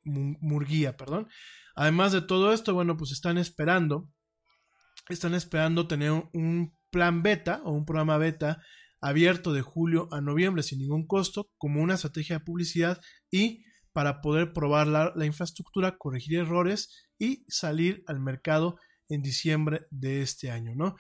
Murguía, 0.04 0.98
perdón. 0.98 1.28
Además 1.76 2.12
de 2.12 2.22
todo 2.22 2.54
esto, 2.54 2.74
bueno, 2.74 2.98
pues 2.98 3.12
están 3.12 3.38
esperando, 3.38 4.10
están 5.10 5.34
esperando 5.34 5.88
tener 5.88 6.12
un 6.12 6.76
plan 6.90 7.24
beta 7.24 7.62
o 7.64 7.72
un 7.72 7.86
programa 7.86 8.18
beta 8.18 8.62
abierto 9.02 9.54
de 9.54 9.62
julio 9.62 10.08
a 10.12 10.22
noviembre 10.22 10.64
sin 10.64 10.80
ningún 10.80 11.06
costo, 11.08 11.50
como 11.58 11.82
una 11.82 11.96
estrategia 11.96 12.40
de 12.40 12.46
publicidad 12.46 13.02
y 13.30 13.64
para 13.94 14.20
poder 14.22 14.52
probar 14.52 14.88
la, 14.88 15.14
la 15.16 15.26
infraestructura, 15.26 15.98
corregir 15.98 16.40
errores 16.40 17.05
y 17.18 17.46
salir 17.48 18.04
al 18.08 18.20
mercado 18.20 18.78
en 19.10 19.22
diciembre 19.22 19.88
de 19.92 20.22
este 20.22 20.52
año, 20.52 20.74
¿no? 20.76 20.96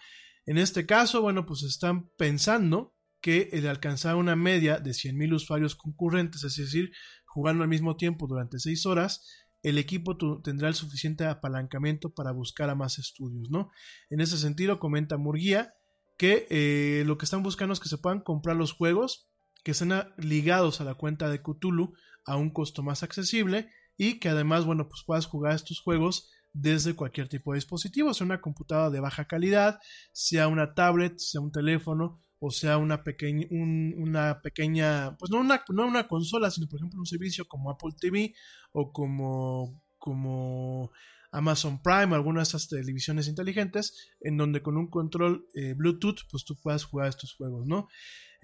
En 0.46 0.58
este 0.58 0.86
caso, 0.86 1.22
bueno, 1.22 1.46
pues 1.46 1.64
están 1.64 2.10
pensando 2.18 2.94
que 3.20 3.50
el 3.54 3.68
alcanzar 3.68 4.16
una 4.16 4.36
media 4.36 4.80
de 4.80 4.92
100.000 4.92 5.34
usuarios 5.34 5.76
concurrentes, 5.76 6.44
es 6.44 6.56
decir, 6.56 6.92
jugando 7.26 7.64
al 7.64 7.70
mismo 7.70 7.96
tiempo 7.98 8.28
durante 8.28 8.60
6 8.60 8.86
horas, 8.86 9.28
el 9.64 9.80
equipo 9.80 10.16
tendrá 10.44 10.68
el 10.68 10.76
suficiente 10.76 11.26
apalancamiento 11.26 12.14
para 12.14 12.32
buscar 12.32 12.70
a 12.70 12.76
más 12.76 13.00
estudios, 13.00 13.50
¿no? 13.50 13.72
En 14.12 14.22
ese 14.22 14.38
sentido, 14.38 14.78
comenta 14.78 15.18
Murguía 15.18 15.74
que 16.18 16.46
eh, 16.50 17.04
lo 17.08 17.18
que 17.18 17.26
están 17.26 17.42
buscando 17.42 17.74
es 17.74 17.80
que 17.80 17.90
se 17.90 17.98
puedan 17.98 18.22
comprar 18.22 18.56
los 18.56 18.72
juegos 18.72 19.28
que 19.64 19.72
estén 19.72 19.92
ligados 20.18 20.80
a 20.80 20.84
la 20.84 20.94
cuenta 20.94 21.30
de 21.30 21.42
Cthulhu 21.42 21.94
a 22.26 22.38
un 22.38 22.52
costo 22.52 22.84
más 22.84 23.02
accesible 23.02 23.72
y 23.98 24.20
que 24.20 24.30
además, 24.30 24.66
bueno, 24.66 24.88
pues 24.88 25.04
puedas 25.06 25.26
jugar 25.26 25.56
estos 25.56 25.80
juegos 25.80 26.30
desde 26.54 26.96
cualquier 26.96 27.28
tipo 27.28 27.52
de 27.52 27.58
dispositivo, 27.58 28.14
sea 28.14 28.26
una 28.26 28.42
computadora 28.42 28.90
de 28.90 29.00
baja 29.00 29.26
calidad, 29.26 29.80
sea 30.12 30.48
una 30.48 30.74
tablet, 30.74 31.18
sea 31.18 31.42
un 31.42 31.52
teléfono 31.52 32.22
o 32.40 32.52
sea 32.52 32.78
una 32.78 33.04
pequeña, 33.04 33.48
una 33.50 34.42
pequeña, 34.42 35.16
pues 35.18 35.32
no 35.32 35.40
una, 35.40 35.64
no 35.70 35.88
una 35.88 36.08
consola, 36.08 36.52
sino 36.52 36.68
por 36.68 36.80
ejemplo 36.80 37.00
un 37.00 37.06
servicio 37.06 37.46
como 37.48 37.72
Apple 37.72 37.96
TV 38.00 38.34
o 38.72 38.92
como, 38.92 39.84
como 39.98 40.92
Amazon 41.32 41.82
Prime 41.82 42.12
o 42.12 42.16
alguna 42.16 42.40
de 42.40 42.44
esas 42.44 42.68
televisiones 42.68 43.28
inteligentes 43.28 44.12
en 44.22 44.38
donde 44.38 44.62
con 44.62 44.78
un 44.78 44.90
control 44.90 45.48
eh, 45.56 45.74
Bluetooth 45.74 46.20
pues 46.30 46.46
tú 46.46 46.56
puedas 46.62 46.84
jugar 46.84 47.08
estos 47.08 47.34
juegos, 47.34 47.66
¿no? 47.66 47.88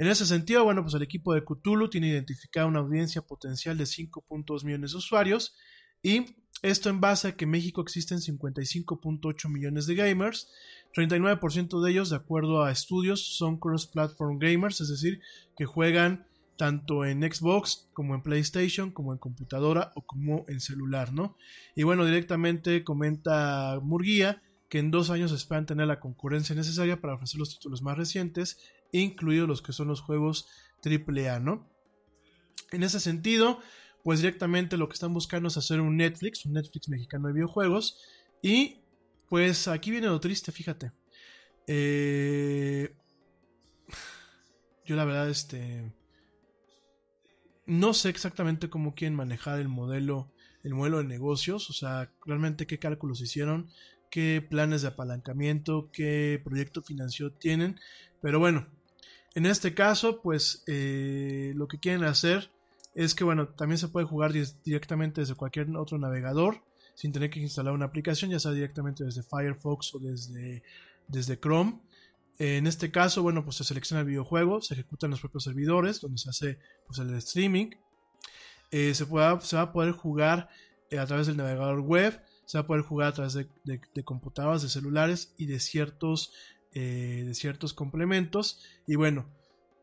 En 0.02 0.08
ese 0.08 0.26
sentido, 0.26 0.64
bueno, 0.64 0.82
pues 0.82 0.96
el 0.96 1.04
equipo 1.04 1.32
de 1.32 1.44
Cthulhu 1.44 1.88
tiene 1.88 2.08
identificada 2.08 2.66
una 2.66 2.80
audiencia 2.80 3.22
potencial 3.22 3.78
de 3.78 3.84
5.2 3.84 4.66
millones 4.66 4.94
de 4.94 4.98
usuarios 4.98 5.54
y 6.02 6.26
esto 6.64 6.90
en 6.90 7.00
base 7.00 7.28
a 7.28 7.36
que 7.36 7.46
en 7.46 7.52
México 7.52 7.82
existen 7.82 8.18
55.8 8.18 9.48
millones 9.48 9.86
de 9.86 9.94
gamers, 9.94 10.50
39% 10.96 11.84
de 11.84 11.92
ellos, 11.92 12.10
de 12.10 12.16
acuerdo 12.16 12.64
a 12.64 12.72
estudios, 12.72 13.38
son 13.38 13.60
cross-platform 13.60 14.40
gamers, 14.40 14.82
es 14.82 14.90
decir, 14.90 15.22
que 15.56 15.66
juegan 15.66 16.26
tanto 16.58 17.06
en 17.06 17.22
Xbox 17.22 17.88
como 17.94 18.16
en 18.16 18.24
PlayStation, 18.24 18.90
como 18.90 19.14
en 19.14 19.20
computadora 19.20 19.92
o 19.94 20.02
como 20.02 20.46
en 20.48 20.62
celular, 20.62 21.14
¿no? 21.14 21.38
Y 21.76 21.84
bueno, 21.84 22.06
directamente 22.06 22.84
comenta 22.84 23.80
Murguía 23.84 24.42
que 24.68 24.80
en 24.80 24.90
dos 24.90 25.12
años 25.12 25.32
esperan 25.32 25.68
tener 25.68 25.86
la 25.86 26.00
concurrencia 26.00 26.56
necesaria 26.56 27.00
para 27.00 27.14
ofrecer 27.14 27.38
los 27.38 27.54
títulos 27.54 27.84
más 27.84 27.98
recientes, 27.98 28.58
incluidos 28.92 29.48
los 29.48 29.62
que 29.62 29.74
son 29.74 29.88
los 29.88 30.02
juegos 30.02 30.48
AAA, 30.84 31.40
¿no? 31.40 31.70
En 32.72 32.84
ese 32.84 33.00
sentido, 33.00 33.60
pues 34.04 34.20
directamente 34.20 34.78
lo 34.78 34.88
que 34.88 34.94
están 34.94 35.14
buscando 35.14 35.48
es 35.48 35.58
hacer 35.58 35.82
un 35.82 35.98
Netflix, 35.98 36.46
un 36.46 36.54
Netflix 36.54 36.90
mexicano 36.90 37.28
de 37.28 37.34
videojuegos, 37.34 38.00
y 38.42 38.82
pues 39.30 39.68
aquí 39.68 39.92
viene 39.92 40.08
lo 40.08 40.20
triste, 40.20 40.52
fíjate. 40.52 40.92
Eh, 41.68 42.96
yo 44.86 44.96
la 44.96 45.06
verdad, 45.06 45.30
este... 45.30 45.94
No 47.68 47.94
sé 47.94 48.10
exactamente 48.10 48.70
cómo 48.70 48.96
quieren 48.96 49.16
manejar 49.16 49.60
el 49.60 49.70
modelo, 49.70 50.34
el 50.64 50.74
modelo 50.74 50.98
de 50.98 51.06
negocios, 51.06 51.70
o 51.70 51.74
sea, 51.74 52.12
realmente 52.26 52.68
qué 52.68 52.80
cálculos 52.80 53.22
hicieron, 53.22 53.70
qué 54.10 54.46
planes 54.48 54.82
de 54.82 54.90
apalancamiento, 54.90 55.90
qué 55.94 56.42
proyecto 56.44 56.82
financiero 56.82 57.32
tienen. 57.32 57.80
Pero 58.22 58.40
bueno, 58.40 58.68
en 59.36 59.46
este 59.46 59.74
caso, 59.74 60.22
pues 60.22 60.64
eh, 60.68 61.54
lo 61.56 61.68
que 61.68 61.80
quieren 61.80 62.04
hacer 62.04 62.52
es 62.94 63.16
que, 63.16 63.24
bueno, 63.24 63.50
también 63.50 63.78
se 63.78 63.88
puede 63.88 64.06
jugar 64.06 64.34
directamente 64.34 65.22
desde 65.22 65.36
cualquier 65.36 65.76
otro 65.78 65.98
navegador, 65.98 66.64
sin 66.96 67.12
tener 67.12 67.30
que 67.30 67.40
instalar 67.40 67.74
una 67.74 67.86
aplicación, 67.86 68.32
ya 68.32 68.40
sea 68.40 68.52
directamente 68.52 69.04
desde 69.04 69.24
Firefox 69.24 69.96
o 69.96 70.00
desde, 70.00 70.64
desde 71.08 71.40
Chrome. 71.40 71.80
En 72.38 72.68
este 72.68 72.92
caso, 72.92 73.24
bueno, 73.24 73.44
pues 73.44 73.58
se 73.58 73.64
selecciona 73.64 74.02
el 74.02 74.08
videojuego, 74.08 74.62
se 74.62 74.74
ejecutan 74.74 75.12
los 75.12 75.22
propios 75.22 75.44
servidores, 75.44 76.02
donde 76.02 76.18
se 76.18 76.30
hace 76.30 76.60
pues, 76.88 77.00
el 77.00 77.14
streaming. 77.16 77.70
Eh, 78.72 78.94
se, 78.94 79.06
pueda, 79.06 79.40
se 79.42 79.56
va 79.56 79.64
a 79.64 79.72
poder 79.74 79.92
jugar 79.92 80.50
eh, 80.90 81.00
a 81.00 81.06
través 81.06 81.28
del 81.28 81.38
navegador 81.38 81.82
web 81.82 82.22
se 82.52 82.58
va 82.58 82.64
a 82.64 82.68
poder 82.68 82.84
jugar 82.84 83.08
a 83.08 83.14
través 83.14 83.34
de, 83.34 84.04
computadoras, 84.04 84.62
de 84.62 84.68
celulares 84.68 85.34
y 85.38 85.46
de 85.46 85.62
ciertos 85.62 86.34
eh, 86.74 87.24
de 87.26 87.34
ciertos 87.34 87.74
complementos. 87.74 88.62
Y 88.88 88.96
bueno, 88.96 89.30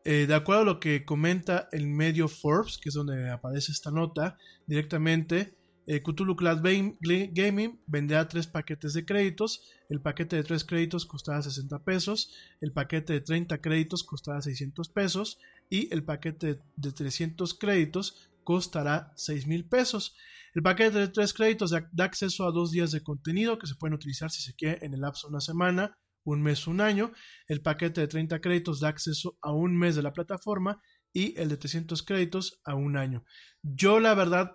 eh, 0.05 0.25
de 0.27 0.33
acuerdo 0.35 0.61
a 0.61 0.65
lo 0.65 0.79
que 0.79 1.05
comenta 1.05 1.69
el 1.71 1.87
medio 1.87 2.27
Forbes, 2.27 2.77
que 2.77 2.89
es 2.89 2.95
donde 2.95 3.29
aparece 3.29 3.71
esta 3.71 3.91
nota 3.91 4.37
directamente, 4.65 5.55
eh, 5.85 6.01
Cthulhu 6.03 6.35
Cloud 6.35 6.61
Gaming 6.61 7.79
venderá 7.87 8.27
tres 8.27 8.47
paquetes 8.47 8.93
de 8.93 9.05
créditos. 9.05 9.71
El 9.89 10.01
paquete 10.01 10.35
de 10.35 10.43
tres 10.43 10.63
créditos 10.63 11.05
costará 11.05 11.41
60 11.41 11.83
pesos. 11.83 12.31
El 12.61 12.71
paquete 12.71 13.13
de 13.13 13.21
30 13.21 13.59
créditos 13.59 14.03
costará 14.03 14.41
600 14.41 14.89
pesos. 14.89 15.39
Y 15.69 15.93
el 15.93 16.03
paquete 16.03 16.59
de 16.75 16.91
300 16.91 17.55
créditos 17.55 18.29
costará 18.43 19.13
6 19.15 19.47
mil 19.47 19.65
pesos. 19.65 20.15
El 20.53 20.63
paquete 20.63 20.97
de 20.97 21.07
tres 21.07 21.33
créditos 21.33 21.71
da, 21.71 21.87
da 21.91 22.05
acceso 22.05 22.47
a 22.47 22.51
dos 22.51 22.71
días 22.71 22.91
de 22.91 23.01
contenido 23.01 23.59
que 23.59 23.67
se 23.67 23.75
pueden 23.75 23.93
utilizar 23.93 24.31
si 24.31 24.41
se 24.41 24.55
quiere 24.55 24.83
en 24.85 24.93
el 24.93 25.01
lapso 25.01 25.27
de 25.27 25.31
una 25.33 25.41
semana 25.41 25.97
un 26.31 26.41
mes, 26.41 26.67
un 26.67 26.81
año. 26.81 27.11
El 27.47 27.61
paquete 27.61 28.01
de 28.01 28.07
30 28.07 28.41
créditos 28.41 28.79
da 28.79 28.89
acceso 28.89 29.37
a 29.41 29.51
un 29.51 29.77
mes 29.77 29.95
de 29.95 30.03
la 30.03 30.13
plataforma 30.13 30.81
y 31.13 31.39
el 31.39 31.49
de 31.49 31.57
300 31.57 32.03
créditos 32.03 32.61
a 32.63 32.75
un 32.75 32.97
año. 32.97 33.23
Yo 33.61 33.99
la 33.99 34.13
verdad 34.13 34.51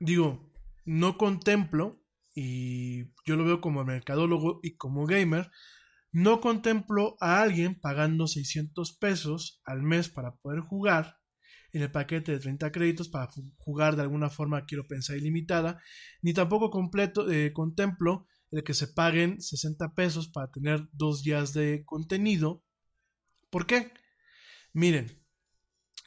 digo, 0.00 0.52
no 0.84 1.16
contemplo, 1.18 2.00
y 2.34 3.04
yo 3.24 3.36
lo 3.36 3.44
veo 3.44 3.60
como 3.60 3.84
mercadólogo 3.84 4.60
y 4.62 4.76
como 4.76 5.06
gamer, 5.06 5.50
no 6.12 6.40
contemplo 6.40 7.16
a 7.20 7.42
alguien 7.42 7.80
pagando 7.80 8.26
600 8.26 8.96
pesos 8.98 9.60
al 9.64 9.82
mes 9.82 10.08
para 10.08 10.36
poder 10.36 10.60
jugar 10.60 11.18
en 11.72 11.82
el 11.82 11.90
paquete 11.90 12.32
de 12.32 12.38
30 12.38 12.70
créditos 12.70 13.08
para 13.08 13.28
jugar 13.56 13.96
de 13.96 14.02
alguna 14.02 14.30
forma, 14.30 14.64
quiero 14.64 14.86
pensar, 14.86 15.16
ilimitada, 15.16 15.82
ni 16.22 16.32
tampoco 16.32 16.70
completo, 16.70 17.28
eh, 17.30 17.52
contemplo 17.52 18.28
el 18.54 18.62
que 18.62 18.74
se 18.74 18.86
paguen 18.86 19.40
60 19.40 19.94
pesos 19.94 20.28
para 20.28 20.50
tener 20.50 20.88
dos 20.92 21.22
días 21.22 21.52
de 21.52 21.84
contenido. 21.84 22.62
¿Por 23.50 23.66
qué? 23.66 23.92
Miren, 24.72 25.20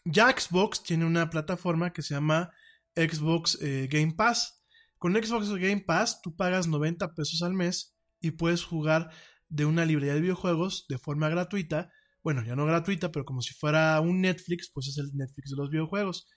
ya 0.06 0.32
Xbox 0.32 0.82
tiene 0.82 1.06
una 1.06 1.30
plataforma 1.30 1.92
que 1.92 2.02
se 2.02 2.14
llama 2.14 2.52
Xbox 2.96 3.58
eh, 3.62 3.88
Game 3.92 4.14
Pass. 4.14 4.64
Con 4.98 5.14
Xbox 5.14 5.50
Game 5.56 5.82
Pass 5.82 6.22
tú 6.22 6.36
pagas 6.36 6.68
90 6.68 7.14
pesos 7.16 7.42
al 7.42 7.54
mes 7.54 7.98
y 8.22 8.32
puedes 8.32 8.64
jugar 8.64 9.12
de 9.50 9.66
una 9.66 9.86
librería 9.86 10.16
de 10.16 10.22
videojuegos 10.22 10.86
de 10.88 10.98
forma 10.98 11.28
gratuita. 11.28 11.92
Bueno, 12.24 12.44
ya 12.46 12.56
no 12.56 12.66
gratuita, 12.66 13.12
pero 13.12 13.26
como 13.26 13.42
si 13.42 13.54
fuera 13.54 14.00
un 14.00 14.22
Netflix, 14.22 14.72
pues 14.74 14.88
es 14.88 14.98
el 14.98 15.12
Netflix 15.14 15.52
de 15.52 15.58
los 15.58 15.70
videojuegos. 15.70 16.30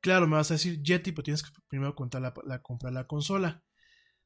Claro, 0.00 0.28
me 0.28 0.36
vas 0.36 0.50
a 0.52 0.54
decir 0.54 0.80
Jetty, 0.82 1.10
pero 1.10 1.24
tienes 1.24 1.42
que 1.42 1.50
primero 1.68 1.96
comprar 1.96 2.22
la 2.92 3.06
consola. 3.06 3.64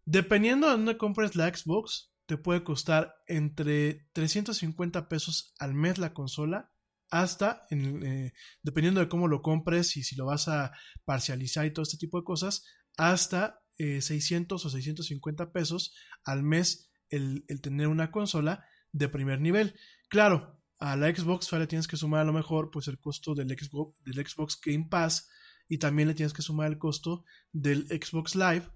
Dependiendo 0.04 0.66
de 0.66 0.72
dónde 0.72 0.98
compres 0.98 1.36
la 1.36 1.54
Xbox, 1.54 2.10
te 2.26 2.36
puede 2.36 2.62
costar 2.62 3.14
entre 3.26 4.06
350 4.12 5.08
pesos 5.08 5.52
al 5.58 5.74
mes 5.74 5.98
la 5.98 6.14
consola, 6.14 6.72
hasta, 7.10 7.66
eh, 7.70 8.32
dependiendo 8.62 9.00
de 9.00 9.08
cómo 9.08 9.26
lo 9.26 9.42
compres 9.42 9.96
y 9.96 10.04
si 10.04 10.14
lo 10.14 10.26
vas 10.26 10.46
a 10.46 10.72
parcializar 11.04 11.66
y 11.66 11.72
todo 11.72 11.82
este 11.82 11.98
tipo 11.98 12.18
de 12.18 12.24
cosas, 12.24 12.64
hasta 12.96 13.60
600 13.78 14.62
eh, 14.62 14.66
o 14.66 14.70
650 14.70 15.52
pesos 15.52 15.94
al 16.24 16.42
mes 16.42 16.92
el, 17.08 17.44
tener 17.60 17.88
una 17.88 18.10
consola 18.10 18.64
de 18.92 19.08
primer 19.08 19.40
nivel. 19.40 19.74
Claro, 20.08 20.60
a 20.78 20.96
la 20.96 21.14
Xbox 21.14 21.52
le 21.52 21.66
tienes 21.66 21.88
que 21.88 21.96
sumar 21.96 22.20
a 22.20 22.24
lo 22.24 22.32
mejor 22.32 22.70
pues 22.70 22.88
el 22.88 22.98
costo 23.00 23.34
del 23.34 23.48
Xbox, 23.48 24.00
del 24.04 24.26
Xbox 24.26 24.60
Game 24.64 24.86
Pass 24.88 25.28
y 25.68 25.78
también 25.78 26.08
le 26.08 26.14
tienes 26.14 26.32
que 26.32 26.42
sumar 26.42 26.68
el 26.68 26.78
costo 26.78 27.24
del 27.52 27.86
Xbox 27.88 28.34
Live 28.34 28.68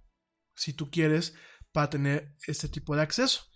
si 0.54 0.72
tú 0.72 0.90
quieres 0.90 1.34
para 1.72 1.90
tener 1.90 2.34
este 2.46 2.68
tipo 2.68 2.94
de 2.96 3.02
acceso. 3.02 3.46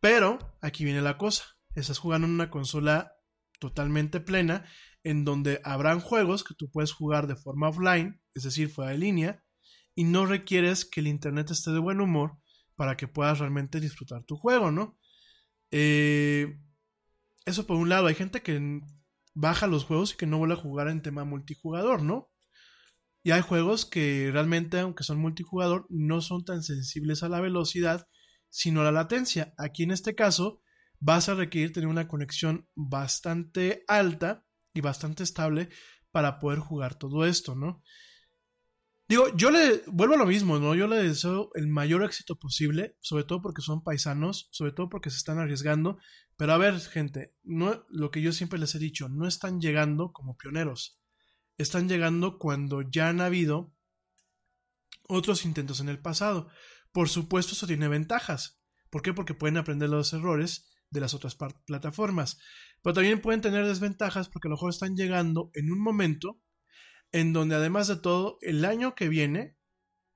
Pero 0.00 0.38
aquí 0.60 0.84
viene 0.84 1.02
la 1.02 1.18
cosa, 1.18 1.44
estás 1.74 1.98
jugando 1.98 2.26
en 2.26 2.34
una 2.34 2.50
consola 2.50 3.12
totalmente 3.58 4.20
plena 4.20 4.64
en 5.02 5.24
donde 5.24 5.60
habrán 5.64 6.00
juegos 6.00 6.44
que 6.44 6.54
tú 6.54 6.70
puedes 6.70 6.92
jugar 6.92 7.26
de 7.26 7.36
forma 7.36 7.68
offline, 7.68 8.20
es 8.34 8.42
decir, 8.42 8.70
fuera 8.70 8.90
de 8.90 8.98
línea, 8.98 9.44
y 9.94 10.04
no 10.04 10.26
requieres 10.26 10.84
que 10.84 11.00
el 11.00 11.06
internet 11.06 11.50
esté 11.50 11.70
de 11.70 11.78
buen 11.78 12.00
humor 12.00 12.38
para 12.76 12.96
que 12.96 13.08
puedas 13.08 13.38
realmente 13.38 13.80
disfrutar 13.80 14.24
tu 14.24 14.36
juego, 14.36 14.70
¿no? 14.70 14.98
Eh, 15.70 16.58
eso 17.44 17.66
por 17.66 17.76
un 17.76 17.88
lado, 17.88 18.06
hay 18.06 18.14
gente 18.14 18.42
que 18.42 18.80
baja 19.34 19.66
los 19.66 19.84
juegos 19.84 20.12
y 20.12 20.16
que 20.16 20.26
no 20.26 20.38
vuelve 20.38 20.54
a 20.54 20.58
jugar 20.58 20.88
en 20.88 21.02
tema 21.02 21.24
multijugador, 21.24 22.02
¿no? 22.02 22.29
Y 23.22 23.32
hay 23.32 23.42
juegos 23.42 23.84
que 23.84 24.30
realmente, 24.32 24.80
aunque 24.80 25.04
son 25.04 25.18
multijugador, 25.18 25.86
no 25.90 26.20
son 26.20 26.44
tan 26.44 26.62
sensibles 26.62 27.22
a 27.22 27.28
la 27.28 27.40
velocidad, 27.40 28.08
sino 28.48 28.80
a 28.80 28.84
la 28.84 28.92
latencia. 28.92 29.52
Aquí 29.58 29.82
en 29.82 29.90
este 29.90 30.14
caso, 30.14 30.62
vas 31.00 31.28
a 31.28 31.34
requerir 31.34 31.72
tener 31.72 31.88
una 31.88 32.08
conexión 32.08 32.68
bastante 32.74 33.84
alta 33.88 34.46
y 34.72 34.80
bastante 34.80 35.22
estable 35.22 35.68
para 36.10 36.38
poder 36.38 36.60
jugar 36.60 36.94
todo 36.94 37.26
esto, 37.26 37.54
¿no? 37.54 37.82
Digo, 39.06 39.34
yo 39.36 39.50
le 39.50 39.82
vuelvo 39.88 40.14
a 40.14 40.18
lo 40.18 40.26
mismo, 40.26 40.58
¿no? 40.58 40.74
Yo 40.74 40.86
le 40.86 41.02
deseo 41.02 41.50
el 41.56 41.66
mayor 41.66 42.04
éxito 42.04 42.38
posible, 42.38 42.96
sobre 43.00 43.24
todo 43.24 43.42
porque 43.42 43.60
son 43.60 43.82
paisanos, 43.82 44.48
sobre 44.52 44.72
todo 44.72 44.88
porque 44.88 45.10
se 45.10 45.16
están 45.16 45.38
arriesgando. 45.38 45.98
Pero 46.36 46.52
a 46.52 46.58
ver, 46.58 46.78
gente, 46.78 47.34
no, 47.42 47.84
lo 47.90 48.10
que 48.10 48.22
yo 48.22 48.32
siempre 48.32 48.58
les 48.58 48.74
he 48.76 48.78
dicho, 48.78 49.08
no 49.08 49.26
están 49.26 49.60
llegando 49.60 50.12
como 50.12 50.36
pioneros 50.36 50.99
están 51.62 51.88
llegando 51.88 52.38
cuando 52.38 52.82
ya 52.82 53.08
han 53.08 53.20
habido 53.20 53.74
otros 55.08 55.44
intentos 55.44 55.80
en 55.80 55.88
el 55.88 56.00
pasado. 56.00 56.48
Por 56.92 57.08
supuesto, 57.08 57.52
eso 57.52 57.66
tiene 57.66 57.88
ventajas. 57.88 58.60
¿Por 58.90 59.02
qué? 59.02 59.12
Porque 59.12 59.34
pueden 59.34 59.56
aprender 59.56 59.88
los 59.88 60.12
errores 60.12 60.70
de 60.90 61.00
las 61.00 61.14
otras 61.14 61.36
plataformas. 61.66 62.38
Pero 62.82 62.94
también 62.94 63.20
pueden 63.20 63.40
tener 63.40 63.66
desventajas 63.66 64.28
porque 64.28 64.48
a 64.48 64.50
lo 64.50 64.56
mejor 64.56 64.70
están 64.70 64.96
llegando 64.96 65.50
en 65.54 65.70
un 65.70 65.80
momento 65.80 66.40
en 67.12 67.32
donde 67.32 67.56
además 67.56 67.88
de 67.88 67.96
todo, 67.96 68.38
el 68.40 68.64
año 68.64 68.94
que 68.94 69.08
viene 69.08 69.56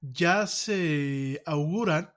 ya 0.00 0.46
se 0.46 1.42
auguran 1.46 2.12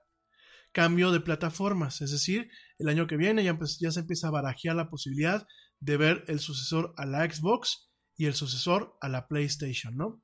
cambio 0.72 1.10
de 1.10 1.20
plataformas. 1.20 2.00
Es 2.00 2.12
decir, 2.12 2.50
el 2.78 2.88
año 2.88 3.06
que 3.06 3.16
viene 3.16 3.42
ya, 3.42 3.58
ya 3.80 3.90
se 3.90 4.00
empieza 4.00 4.28
a 4.28 4.32
barajear 4.32 4.76
la 4.76 4.88
posibilidad 4.88 5.46
de 5.80 5.96
ver 5.96 6.24
el 6.28 6.38
sucesor 6.38 6.94
a 6.96 7.06
la 7.06 7.28
Xbox 7.28 7.87
y 8.18 8.26
el 8.26 8.34
sucesor 8.34 8.98
a 9.00 9.08
la 9.08 9.28
PlayStation, 9.28 9.96
¿no? 9.96 10.20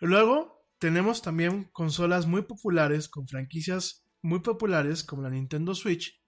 Luego 0.00 0.66
tenemos 0.78 1.22
también 1.22 1.64
consolas 1.72 2.26
muy 2.26 2.42
populares 2.42 3.08
con 3.08 3.26
franquicias 3.26 4.06
muy 4.20 4.40
populares 4.40 5.04
como 5.04 5.22
la 5.22 5.30
Nintendo 5.30 5.74
Switch. 5.74 6.20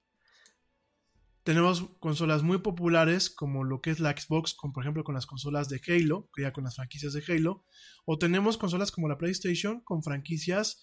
Tenemos 1.43 1.83
consolas 1.99 2.43
muy 2.43 2.59
populares 2.59 3.29
como 3.29 3.65
lo 3.65 3.81
que 3.81 3.91
es 3.91 4.01
la 4.01 4.13
Xbox, 4.17 4.55
con, 4.55 4.73
por 4.73 4.85
ejemplo 4.85 5.03
con 5.03 5.15
las 5.15 5.27
consolas 5.27 5.69
de 5.69 5.81
Halo, 5.87 6.31
que 6.35 6.43
ya 6.43 6.53
con 6.53 6.65
las 6.65 6.77
franquicias 6.77 7.13
de 7.13 7.25
Halo. 7.27 7.65
O 8.05 8.19
tenemos 8.19 8.57
consolas 8.57 8.93
como 8.93 9.09
la 9.09 9.19
PlayStation 9.19 9.81
con 9.81 10.03
franquicias 10.03 10.83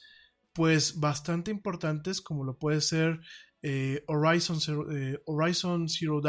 pues 0.54 1.00
bastante 1.00 1.52
importantes 1.52 2.22
como 2.22 2.44
lo 2.44 2.58
puede 2.58 2.82
ser 2.82 3.20
eh, 3.62 4.04
Horizon, 4.08 4.60
Zero, 4.62 4.92
eh, 4.92 5.22
Horizon 5.26 5.90
Zero 5.90 6.22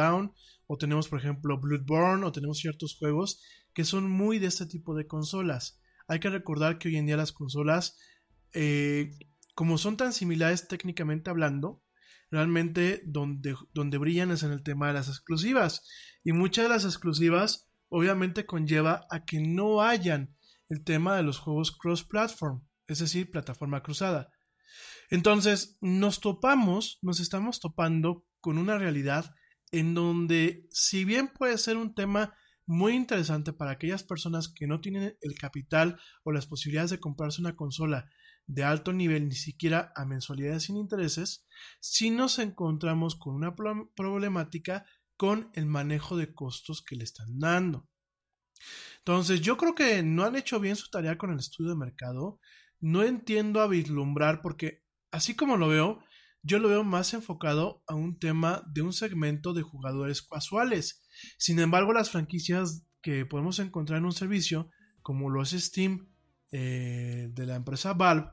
o 0.66 0.78
tenemos 0.78 1.09
por 1.09 1.18
ejemplo 1.18 1.60
Bloodborne 1.60 2.24
o 2.24 2.32
tenemos 2.32 2.59
ciertos 2.59 2.97
juegos 2.98 3.43
que 3.72 3.84
son 3.84 4.10
muy 4.10 4.38
de 4.38 4.47
este 4.47 4.66
tipo 4.66 4.94
de 4.94 5.06
consolas. 5.06 5.80
Hay 6.09 6.20
que 6.20 6.30
recordar 6.30 6.78
que 6.78 6.88
hoy 6.88 6.97
en 6.97 7.06
día 7.06 7.16
las 7.16 7.32
consolas, 7.32 7.98
eh, 8.52 9.10
como 9.55 9.76
son 9.76 9.97
tan 9.97 10.12
similares 10.12 10.68
técnicamente 10.68 11.30
hablando, 11.30 11.82
realmente 12.30 13.02
donde, 13.06 13.55
donde 13.72 13.98
brillan 13.98 14.30
es 14.30 14.43
en 14.43 14.52
el 14.52 14.62
tema 14.62 14.88
de 14.88 14.94
las 14.94 15.09
exclusivas. 15.09 15.86
Y 16.24 16.32
muchas 16.32 16.64
de 16.64 16.68
las 16.70 16.84
exclusivas 16.84 17.70
obviamente 17.88 18.47
conlleva 18.47 19.06
a 19.10 19.24
que 19.24 19.40
no 19.40 19.82
hayan 19.82 20.36
el 20.68 20.82
tema 20.84 21.16
de 21.16 21.22
los 21.22 21.38
juegos 21.38 21.76
cross-platform, 21.76 22.66
es 22.86 22.98
decir, 22.98 23.30
plataforma 23.30 23.82
cruzada. 23.82 24.30
Entonces, 25.10 25.78
nos 25.80 26.20
topamos, 26.20 26.98
nos 27.02 27.20
estamos 27.20 27.60
topando 27.60 28.24
con 28.40 28.59
una 28.59 28.78
realidad 28.78 29.34
en 29.72 29.94
donde, 29.94 30.66
si 30.70 31.05
bien 31.05 31.28
puede 31.28 31.59
ser 31.59 31.76
un 31.76 31.94
tema 31.94 32.34
muy 32.66 32.94
interesante 32.94 33.52
para 33.52 33.72
aquellas 33.72 34.02
personas 34.02 34.48
que 34.48 34.66
no 34.66 34.80
tienen 34.80 35.16
el 35.20 35.34
capital 35.38 36.01
o 36.24 36.32
las 36.32 36.47
posibilidades 36.47 36.90
de 36.90 37.01
comprarse 37.01 37.40
una 37.40 37.55
consola 37.56 38.10
de 38.47 38.64
alto 38.64 38.93
nivel, 38.93 39.28
ni 39.28 39.34
siquiera 39.34 39.93
a 39.97 40.05
mensualidades 40.05 40.64
sin 40.64 40.76
intereses, 40.76 41.47
si 41.80 42.10
nos 42.10 42.38
encontramos 42.38 43.16
con 43.16 43.34
una 43.34 43.55
problemática 43.55 44.84
con 45.16 45.51
el 45.55 45.66
manejo 45.66 46.16
de 46.16 46.34
costos 46.34 46.82
que 46.82 46.97
le 46.97 47.05
están 47.05 47.38
dando. 47.38 47.88
Entonces, 48.98 49.40
yo 49.40 49.56
creo 49.56 49.74
que 49.74 50.02
no 50.02 50.24
han 50.24 50.36
hecho 50.36 50.60
bien 50.60 50.76
su 50.76 50.90
tarea 50.90 51.18
con 51.18 51.30
el 51.30 51.38
estudio 51.38 51.70
de 51.70 51.76
mercado. 51.76 52.40
No 52.80 53.02
entiendo 53.02 53.60
a 53.60 53.68
vislumbrar 53.68 54.43
porque, 54.43 54.82
así 55.10 55.34
como 55.34 55.56
lo 55.56 55.68
veo, 55.68 56.01
yo 56.43 56.59
lo 56.59 56.69
veo 56.69 56.85
más 56.85 57.15
enfocado 57.15 57.83
a 57.87 57.95
un 57.95 58.19
tema 58.19 58.63
de 58.73 58.83
un 58.83 58.93
segmento 58.93 59.53
de 59.53 59.63
jugadores 59.63 60.23
casuales 60.23 61.07
sin 61.39 61.59
embargo, 61.59 61.93
las 61.93 62.11
franquicias 62.11 62.85
que 63.01 63.27
podemos 63.27 63.59
encontrar 63.59 63.99
en 63.99 64.07
un 64.07 64.13
servicio, 64.13 64.71
como 65.03 65.31
lo 65.31 65.43
es 65.43 65.51
Steam 65.51 66.09
eh, 66.53 67.29
de 67.33 67.47
la 67.47 67.57
empresa 67.57 67.93
Valve, 67.95 68.31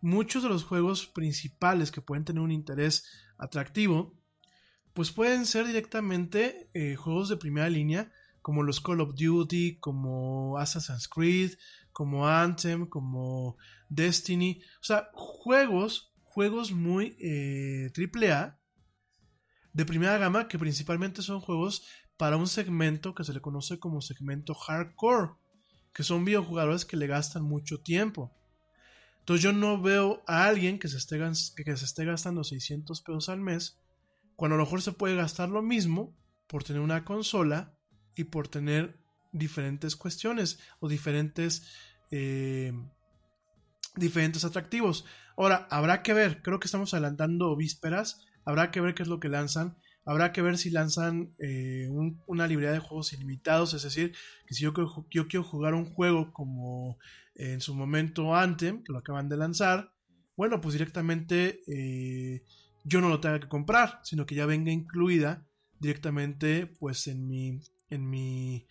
muchos 0.00 0.42
de 0.42 0.48
los 0.48 0.64
juegos 0.64 1.06
principales 1.06 1.90
que 1.90 2.00
pueden 2.00 2.24
tener 2.24 2.42
un 2.42 2.52
interés 2.52 3.04
atractivo, 3.38 4.18
pues 4.92 5.12
pueden 5.12 5.46
ser 5.46 5.66
directamente 5.66 6.70
eh, 6.74 6.96
juegos 6.96 7.28
de 7.28 7.36
primera 7.36 7.68
línea, 7.68 8.12
como 8.40 8.62
los 8.62 8.80
Call 8.80 9.00
of 9.00 9.14
Duty, 9.14 9.78
como 9.78 10.56
Assassin's 10.58 11.08
Creed, 11.08 11.52
como 11.92 12.28
Anthem, 12.28 12.86
como 12.86 13.56
Destiny. 13.88 14.60
O 14.80 14.84
sea, 14.84 15.10
juegos, 15.12 16.14
juegos 16.36 16.70
muy 16.70 17.16
eh, 17.18 17.90
A 18.30 18.58
de 19.72 19.86
primera 19.86 20.18
gama 20.18 20.48
que 20.48 20.58
principalmente 20.58 21.22
son 21.22 21.40
juegos 21.40 21.86
para 22.18 22.36
un 22.36 22.46
segmento 22.46 23.14
que 23.14 23.24
se 23.24 23.32
le 23.32 23.40
conoce 23.40 23.78
como 23.78 24.02
segmento 24.02 24.52
hardcore, 24.52 25.32
que 25.94 26.02
son 26.02 26.26
videojugadores 26.26 26.84
que 26.84 26.98
le 26.98 27.06
gastan 27.06 27.42
mucho 27.42 27.80
tiempo. 27.80 28.36
Entonces 29.20 29.42
yo 29.42 29.54
no 29.54 29.80
veo 29.80 30.22
a 30.26 30.44
alguien 30.44 30.78
que 30.78 30.88
se 30.88 30.98
esté, 30.98 31.18
que 31.18 31.74
se 31.74 31.84
esté 31.86 32.04
gastando 32.04 32.44
600 32.44 33.00
pesos 33.00 33.30
al 33.30 33.40
mes, 33.40 33.80
cuando 34.36 34.56
a 34.56 34.58
lo 34.58 34.64
mejor 34.64 34.82
se 34.82 34.92
puede 34.92 35.16
gastar 35.16 35.48
lo 35.48 35.62
mismo 35.62 36.14
por 36.48 36.64
tener 36.64 36.82
una 36.82 37.06
consola 37.06 37.74
y 38.14 38.24
por 38.24 38.48
tener 38.48 39.00
diferentes 39.32 39.96
cuestiones 39.96 40.58
o 40.80 40.88
diferentes, 40.90 41.62
eh, 42.10 42.74
diferentes 43.96 44.44
atractivos. 44.44 45.06
Ahora, 45.36 45.66
habrá 45.70 46.02
que 46.02 46.12
ver, 46.12 46.42
creo 46.42 46.60
que 46.60 46.66
estamos 46.66 46.94
adelantando 46.94 47.54
vísperas, 47.56 48.24
habrá 48.44 48.70
que 48.70 48.80
ver 48.80 48.94
qué 48.94 49.02
es 49.02 49.08
lo 49.08 49.20
que 49.20 49.28
lanzan. 49.28 49.76
Habrá 50.04 50.32
que 50.32 50.40
ver 50.40 50.56
si 50.56 50.70
lanzan 50.70 51.34
eh, 51.40 51.88
una 52.26 52.46
librería 52.46 52.72
de 52.72 52.78
juegos 52.78 53.12
ilimitados, 53.12 53.74
es 53.74 53.82
decir, 53.82 54.14
que 54.46 54.54
si 54.54 54.62
yo, 54.62 54.72
yo 55.10 55.26
quiero 55.26 55.42
jugar 55.42 55.74
un 55.74 55.84
juego 55.84 56.32
como 56.32 56.96
en 57.34 57.60
su 57.60 57.74
momento 57.74 58.36
Anthem, 58.36 58.84
que 58.84 58.92
lo 58.92 58.98
acaban 58.98 59.28
de 59.28 59.36
lanzar, 59.36 59.92
bueno, 60.36 60.60
pues 60.60 60.74
directamente 60.74 61.60
eh, 61.66 62.44
yo 62.84 63.00
no 63.00 63.08
lo 63.08 63.20
tenga 63.20 63.40
que 63.40 63.48
comprar, 63.48 64.00
sino 64.04 64.26
que 64.26 64.36
ya 64.36 64.46
venga 64.46 64.70
incluida 64.70 65.44
directamente 65.80 66.66
pues 66.66 67.08
en 67.08 67.26
mi 67.26 67.60
en 67.90 68.08
mi 68.08 68.66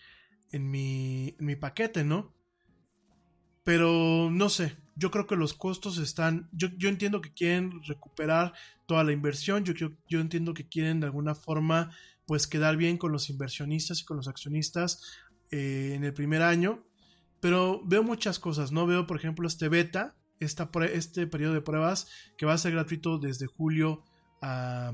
en 0.51 0.69
mi, 0.69 1.35
en 1.39 1.45
mi 1.45 1.55
paquete, 1.55 2.03
¿no? 2.03 2.35
Pero 3.65 4.29
no 4.31 4.47
sé, 4.47 4.77
yo 4.95 5.09
creo 5.09 5.25
que 5.25 5.35
los 5.35 5.55
costos 5.55 5.97
están, 5.97 6.47
yo, 6.53 6.69
yo 6.77 6.87
entiendo 6.87 7.19
que 7.19 7.33
quieren 7.33 7.81
recuperar 7.83 8.53
toda 8.85 9.03
la 9.03 9.11
inversión, 9.11 9.65
yo, 9.65 9.73
yo, 10.07 10.19
entiendo 10.19 10.53
que 10.53 10.69
quieren 10.69 10.99
de 10.99 11.07
alguna 11.07 11.33
forma 11.33 11.91
pues 12.27 12.45
quedar 12.45 12.77
bien 12.77 12.97
con 12.97 13.11
los 13.11 13.27
inversionistas 13.31 14.01
y 14.01 14.05
con 14.05 14.17
los 14.17 14.27
accionistas 14.27 15.01
eh, 15.49 15.93
en 15.95 16.03
el 16.03 16.13
primer 16.13 16.43
año, 16.43 16.85
pero 17.39 17.81
veo 17.83 18.03
muchas 18.03 18.37
cosas, 18.37 18.71
¿no? 18.71 18.85
Veo 18.85 19.07
por 19.07 19.17
ejemplo 19.17 19.47
este 19.47 19.67
beta, 19.67 20.15
esta, 20.39 20.69
este 20.93 21.25
periodo 21.25 21.55
de 21.55 21.61
pruebas 21.61 22.07
que 22.37 22.45
va 22.45 22.53
a 22.53 22.59
ser 22.59 22.73
gratuito 22.73 23.17
desde 23.17 23.47
julio 23.47 24.03
a, 24.43 24.93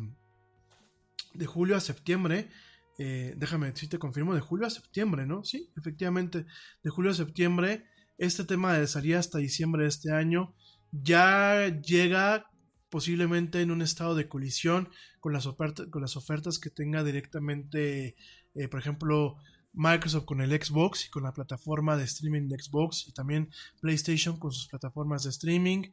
de 1.33 1.45
julio 1.45 1.75
a 1.75 1.81
septiembre. 1.81 2.49
Eh, 2.97 3.33
déjame 3.35 3.75
si 3.75 3.89
te 3.89 3.99
confirmo, 3.99 4.33
de 4.33 4.39
julio 4.39 4.65
a 4.65 4.69
septiembre, 4.69 5.25
¿no? 5.25 5.43
Sí, 5.43 5.69
efectivamente, 5.75 6.45
de 6.83 6.89
julio 6.89 7.11
a 7.11 7.15
septiembre 7.15 7.90
este 8.21 8.43
tema 8.43 8.77
de 8.77 8.85
salida 8.85 9.17
hasta 9.17 9.39
diciembre 9.39 9.81
de 9.83 9.89
este 9.89 10.13
año 10.13 10.53
ya 10.91 11.69
llega 11.81 12.45
posiblemente 12.89 13.61
en 13.61 13.71
un 13.71 13.81
estado 13.81 14.13
de 14.13 14.27
colisión 14.27 14.89
con 15.19 15.33
las, 15.33 15.47
ofertas, 15.47 15.87
con 15.87 16.03
las 16.03 16.15
ofertas 16.15 16.59
que 16.59 16.69
tenga 16.69 17.03
directamente, 17.03 18.15
eh, 18.53 18.67
por 18.67 18.79
ejemplo, 18.79 19.37
Microsoft 19.73 20.25
con 20.25 20.41
el 20.41 20.51
Xbox 20.51 21.07
y 21.07 21.09
con 21.09 21.23
la 21.23 21.33
plataforma 21.33 21.97
de 21.97 22.03
streaming 22.03 22.47
de 22.47 22.61
Xbox 22.61 23.07
y 23.07 23.11
también 23.11 23.49
PlayStation 23.79 24.37
con 24.37 24.51
sus 24.51 24.67
plataformas 24.67 25.23
de 25.23 25.31
streaming. 25.31 25.91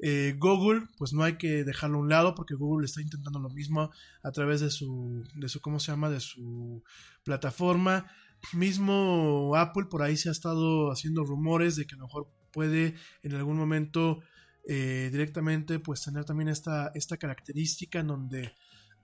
Eh, 0.00 0.34
Google, 0.38 0.86
pues 0.98 1.14
no 1.14 1.22
hay 1.22 1.38
que 1.38 1.64
dejarlo 1.64 1.96
a 1.96 2.00
un 2.02 2.08
lado 2.10 2.34
porque 2.34 2.56
Google 2.56 2.84
está 2.84 3.00
intentando 3.00 3.38
lo 3.38 3.48
mismo 3.48 3.90
a 4.22 4.32
través 4.32 4.60
de 4.60 4.70
su, 4.70 5.24
de 5.34 5.48
su, 5.48 5.62
¿cómo 5.62 5.80
se 5.80 5.92
llama? 5.92 6.10
De 6.10 6.20
su 6.20 6.82
plataforma. 7.24 8.06
Mismo 8.52 9.54
Apple 9.56 9.86
por 9.90 10.02
ahí 10.02 10.16
se 10.16 10.28
ha 10.28 10.32
estado 10.32 10.90
haciendo 10.90 11.24
rumores 11.24 11.76
de 11.76 11.86
que 11.86 11.94
a 11.94 11.98
lo 11.98 12.04
mejor 12.04 12.28
puede 12.52 12.94
en 13.22 13.34
algún 13.34 13.56
momento 13.56 14.20
eh, 14.66 15.08
directamente 15.10 15.78
pues 15.78 16.02
tener 16.02 16.24
también 16.24 16.48
esta, 16.48 16.90
esta 16.94 17.16
característica 17.16 18.00
en 18.00 18.08
donde, 18.08 18.54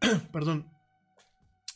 perdón, 0.32 0.70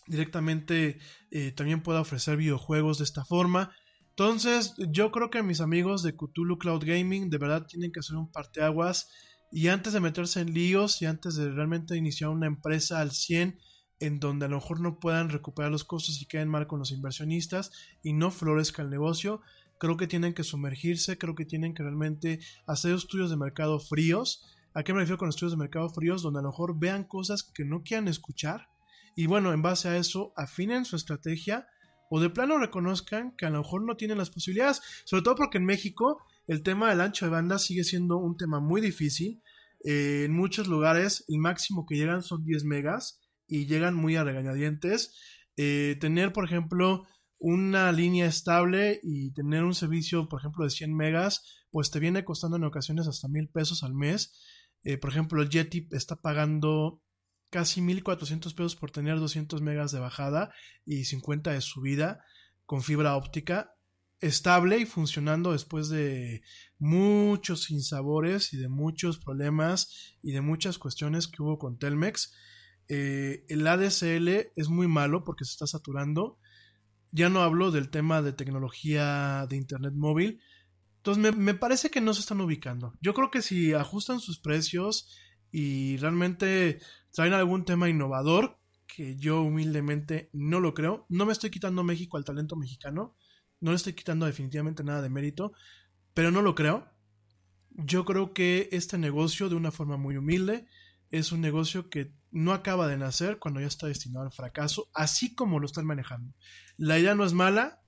directamente 0.06 0.98
eh, 1.30 1.52
también 1.52 1.82
pueda 1.82 2.00
ofrecer 2.00 2.36
videojuegos 2.36 2.98
de 2.98 3.04
esta 3.04 3.24
forma. 3.24 3.72
Entonces, 4.10 4.74
yo 4.90 5.10
creo 5.12 5.30
que 5.30 5.42
mis 5.42 5.60
amigos 5.60 6.02
de 6.02 6.14
Cthulhu 6.14 6.58
Cloud 6.58 6.84
Gaming 6.84 7.30
de 7.30 7.38
verdad 7.38 7.66
tienen 7.66 7.92
que 7.92 8.00
hacer 8.00 8.16
un 8.16 8.30
parteaguas 8.30 9.08
y 9.52 9.68
antes 9.68 9.92
de 9.92 10.00
meterse 10.00 10.40
en 10.40 10.52
líos 10.52 11.00
y 11.00 11.06
antes 11.06 11.36
de 11.36 11.50
realmente 11.50 11.96
iniciar 11.96 12.30
una 12.30 12.46
empresa 12.46 13.00
al 13.00 13.12
100 13.12 13.58
en 14.00 14.18
donde 14.18 14.46
a 14.46 14.48
lo 14.48 14.56
mejor 14.56 14.80
no 14.80 14.98
puedan 14.98 15.28
recuperar 15.28 15.70
los 15.70 15.84
costos 15.84 16.20
y 16.20 16.26
queden 16.26 16.48
mal 16.48 16.66
con 16.66 16.78
los 16.78 16.90
inversionistas 16.90 17.70
y 18.02 18.12
no 18.12 18.30
florezca 18.30 18.82
el 18.82 18.90
negocio. 18.90 19.42
Creo 19.78 19.96
que 19.96 20.06
tienen 20.06 20.34
que 20.34 20.42
sumergirse, 20.42 21.18
creo 21.18 21.34
que 21.34 21.44
tienen 21.44 21.74
que 21.74 21.82
realmente 21.82 22.40
hacer 22.66 22.94
estudios 22.94 23.30
de 23.30 23.36
mercado 23.36 23.78
fríos. 23.78 24.44
¿A 24.74 24.82
qué 24.82 24.92
me 24.92 25.00
refiero 25.00 25.18
con 25.18 25.28
estudios 25.28 25.52
de 25.52 25.58
mercado 25.58 25.88
fríos? 25.90 26.22
Donde 26.22 26.40
a 26.40 26.42
lo 26.42 26.48
mejor 26.48 26.78
vean 26.78 27.04
cosas 27.04 27.42
que 27.42 27.64
no 27.64 27.82
quieran 27.82 28.08
escuchar 28.08 28.68
y 29.14 29.26
bueno, 29.26 29.52
en 29.52 29.62
base 29.62 29.88
a 29.88 29.96
eso 29.96 30.32
afinen 30.36 30.84
su 30.84 30.96
estrategia 30.96 31.66
o 32.08 32.20
de 32.20 32.30
plano 32.30 32.58
reconozcan 32.58 33.34
que 33.36 33.46
a 33.46 33.50
lo 33.50 33.58
mejor 33.58 33.84
no 33.84 33.96
tienen 33.96 34.18
las 34.18 34.30
posibilidades, 34.30 34.80
sobre 35.04 35.22
todo 35.22 35.36
porque 35.36 35.58
en 35.58 35.64
México 35.64 36.22
el 36.46 36.62
tema 36.62 36.90
del 36.90 37.00
ancho 37.00 37.26
de 37.26 37.30
banda 37.30 37.58
sigue 37.58 37.84
siendo 37.84 38.16
un 38.16 38.36
tema 38.36 38.60
muy 38.60 38.80
difícil. 38.80 39.42
Eh, 39.84 40.24
en 40.24 40.32
muchos 40.32 40.68
lugares 40.68 41.24
el 41.28 41.38
máximo 41.38 41.86
que 41.86 41.96
llegan 41.96 42.22
son 42.22 42.44
10 42.44 42.64
megas 42.64 43.20
y 43.50 43.66
llegan 43.66 43.94
muy 43.94 44.16
a 44.16 44.24
regañadientes. 44.24 45.14
Eh, 45.56 45.96
tener, 46.00 46.32
por 46.32 46.44
ejemplo, 46.44 47.06
una 47.38 47.92
línea 47.92 48.26
estable 48.26 49.00
y 49.02 49.32
tener 49.32 49.64
un 49.64 49.74
servicio, 49.74 50.28
por 50.28 50.40
ejemplo, 50.40 50.64
de 50.64 50.70
100 50.70 50.96
megas, 50.96 51.66
pues 51.70 51.90
te 51.90 52.00
viene 52.00 52.24
costando 52.24 52.56
en 52.56 52.64
ocasiones 52.64 53.06
hasta 53.06 53.28
mil 53.28 53.48
pesos 53.48 53.82
al 53.82 53.92
mes. 53.92 54.40
Eh, 54.84 54.96
por 54.96 55.10
ejemplo, 55.10 55.42
el 55.42 55.50
Yeti 55.50 55.88
está 55.90 56.16
pagando 56.16 57.02
casi 57.50 57.82
1400 57.82 58.54
pesos 58.54 58.76
por 58.76 58.90
tener 58.90 59.18
200 59.18 59.60
megas 59.60 59.90
de 59.92 59.98
bajada 59.98 60.54
y 60.86 61.04
50 61.04 61.50
de 61.50 61.60
subida 61.60 62.24
con 62.64 62.82
fibra 62.82 63.16
óptica 63.16 63.74
estable 64.20 64.78
y 64.78 64.86
funcionando 64.86 65.52
después 65.52 65.88
de 65.88 66.42
muchos 66.78 67.64
sinsabores 67.64 68.52
y 68.52 68.58
de 68.58 68.68
muchos 68.68 69.18
problemas 69.18 70.16
y 70.22 70.32
de 70.32 70.40
muchas 70.40 70.78
cuestiones 70.78 71.26
que 71.26 71.42
hubo 71.42 71.58
con 71.58 71.78
Telmex. 71.78 72.32
Eh, 72.92 73.44
el 73.48 73.64
ADSL 73.68 74.50
es 74.56 74.68
muy 74.68 74.88
malo 74.88 75.22
porque 75.22 75.44
se 75.44 75.52
está 75.52 75.68
saturando. 75.68 76.38
Ya 77.12 77.28
no 77.28 77.40
hablo 77.40 77.70
del 77.70 77.88
tema 77.88 78.20
de 78.20 78.32
tecnología 78.32 79.46
de 79.48 79.56
Internet 79.56 79.94
móvil. 79.94 80.40
Entonces 80.96 81.36
me, 81.36 81.54
parece 81.54 81.90
que 81.90 82.00
no 82.00 82.12
se 82.12 82.20
están 82.20 82.40
ubicando. 82.40 82.92
Yo 83.00 83.14
creo 83.14 83.30
que 83.30 83.42
si 83.42 83.72
ajustan 83.74 84.18
sus 84.18 84.40
precios 84.40 85.08
y 85.52 85.98
realmente 85.98 86.80
traen 87.12 87.32
algún 87.32 87.64
tema 87.64 87.88
innovador, 87.88 88.58
que 88.88 89.16
yo 89.16 89.40
humildemente 89.40 90.28
no 90.32 90.58
lo 90.58 90.74
creo, 90.74 91.06
no 91.08 91.26
me 91.26 91.32
estoy 91.32 91.50
quitando 91.50 91.84
México 91.84 92.16
al 92.16 92.24
talento 92.24 92.56
mexicano, 92.56 93.16
no 93.60 93.70
le 93.70 93.76
estoy 93.76 93.92
quitando 93.92 94.26
definitivamente 94.26 94.82
nada 94.82 95.00
de 95.00 95.10
mérito, 95.10 95.52
pero 96.12 96.32
no 96.32 96.42
lo 96.42 96.56
creo. 96.56 96.90
Yo 97.70 98.04
creo 98.04 98.34
que 98.34 98.68
este 98.72 98.98
negocio, 98.98 99.48
de 99.48 99.54
una 99.54 99.70
forma 99.70 99.96
muy 99.96 100.16
humilde, 100.16 100.66
es 101.10 101.32
un 101.32 101.40
negocio 101.40 101.90
que 101.90 102.14
no 102.30 102.52
acaba 102.52 102.86
de 102.86 102.96
nacer 102.96 103.38
cuando 103.38 103.60
ya 103.60 103.66
está 103.66 103.86
destinado 103.86 104.24
al 104.24 104.32
fracaso, 104.32 104.88
así 104.94 105.34
como 105.34 105.58
lo 105.58 105.66
están 105.66 105.86
manejando. 105.86 106.34
La 106.76 106.98
idea 106.98 107.14
no 107.14 107.24
es 107.24 107.32
mala, 107.32 107.82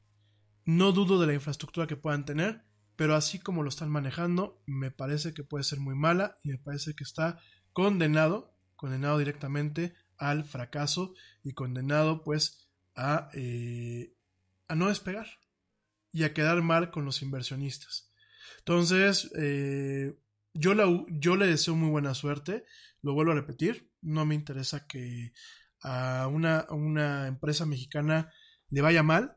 no 0.64 0.92
dudo 0.92 1.20
de 1.20 1.26
la 1.26 1.34
infraestructura 1.34 1.86
que 1.86 1.96
puedan 1.96 2.24
tener, 2.24 2.64
pero 2.96 3.14
así 3.14 3.38
como 3.38 3.62
lo 3.62 3.68
están 3.68 3.90
manejando, 3.90 4.62
me 4.66 4.90
parece 4.90 5.34
que 5.34 5.44
puede 5.44 5.64
ser 5.64 5.80
muy 5.80 5.94
mala 5.94 6.38
y 6.42 6.50
me 6.50 6.58
parece 6.58 6.94
que 6.94 7.04
está 7.04 7.38
condenado, 7.72 8.54
condenado 8.76 9.18
directamente 9.18 9.94
al 10.18 10.44
fracaso 10.44 11.14
y 11.42 11.52
condenado 11.52 12.22
pues 12.22 12.68
a, 12.94 13.30
eh, 13.34 14.14
a 14.68 14.74
no 14.74 14.88
despegar 14.88 15.26
y 16.12 16.24
a 16.24 16.34
quedar 16.34 16.62
mal 16.62 16.90
con 16.90 17.04
los 17.04 17.22
inversionistas. 17.22 18.10
Entonces, 18.58 19.30
eh, 19.38 20.14
yo, 20.54 20.74
yo 21.08 21.36
le 21.36 21.46
deseo 21.46 21.74
muy 21.74 21.88
buena 21.88 22.14
suerte, 22.14 22.64
lo 23.02 23.14
vuelvo 23.14 23.32
a 23.32 23.36
repetir, 23.36 23.90
no 24.00 24.24
me 24.24 24.34
interesa 24.34 24.86
que 24.86 25.32
a 25.82 26.28
una, 26.28 26.66
una 26.70 27.26
empresa 27.26 27.66
mexicana 27.66 28.32
le 28.70 28.80
vaya 28.80 29.02
mal, 29.02 29.36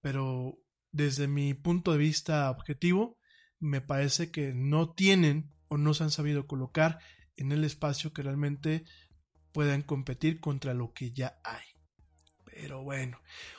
pero 0.00 0.58
desde 0.92 1.28
mi 1.28 1.54
punto 1.54 1.92
de 1.92 1.98
vista 1.98 2.50
objetivo, 2.50 3.18
me 3.58 3.80
parece 3.80 4.30
que 4.30 4.52
no 4.54 4.92
tienen 4.92 5.52
o 5.68 5.78
no 5.78 5.94
se 5.94 6.04
han 6.04 6.10
sabido 6.10 6.46
colocar 6.46 6.98
en 7.36 7.52
el 7.52 7.64
espacio 7.64 8.12
que 8.12 8.22
realmente 8.22 8.84
puedan 9.52 9.82
competir 9.82 10.40
contra 10.40 10.74
lo 10.74 10.92
que 10.92 11.12
ya 11.12 11.38
hay. 11.44 11.75
Pero 12.58 12.82
bueno. 12.82 13.18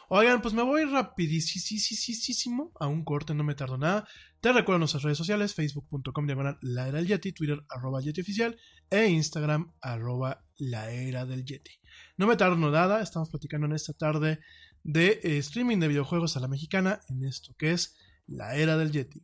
Oigan, 0.10 0.41
pues 0.41 0.53
me 0.53 0.64
voy 0.64 0.84
rapidísimo 0.86 2.72
a 2.80 2.88
un 2.88 3.03
corte, 3.03 3.36
no 3.36 3.44
me 3.44 3.53
tardo 3.53 3.78
nada. 3.78 4.07
Te 4.41 4.52
recuerdo 4.52 4.80
nuestras 4.80 5.03
redes 5.03 5.18
sociales, 5.19 5.53
facebook.com 5.53 6.26
diagonal 6.26 6.57
la 6.61 6.88
era 6.88 7.02
Yeti, 7.02 7.32
twitter 7.32 7.64
arroba 7.69 8.02
Yeti 8.02 8.22
oficial 8.22 8.57
e 8.90 9.07
instagram 9.07 9.74
arroba 9.82 10.45
la 10.57 10.90
era 10.91 11.26
del 11.26 11.45
Yeti. 11.45 11.80
No 12.18 12.26
me 12.26 12.38
tardo 12.38 12.56
nada, 12.72 13.02
estamos 13.02 13.30
platicando 13.30 13.68
en 13.68 13.74
esta 13.74 13.94
tarde 13.94 14.40
de 14.84 15.19
eh, 15.24 15.38
streaming 15.38 15.78
de 15.80 15.90
videojuegos 15.90 16.36
a 16.38 16.40
la 16.40 16.48
mexicana 16.48 17.02
en 17.10 17.24
esto 17.24 17.53
que 17.57 17.72
es 17.72 17.98
la 18.26 18.56
era 18.56 18.78
del 18.78 18.91
Yeti. 18.91 19.24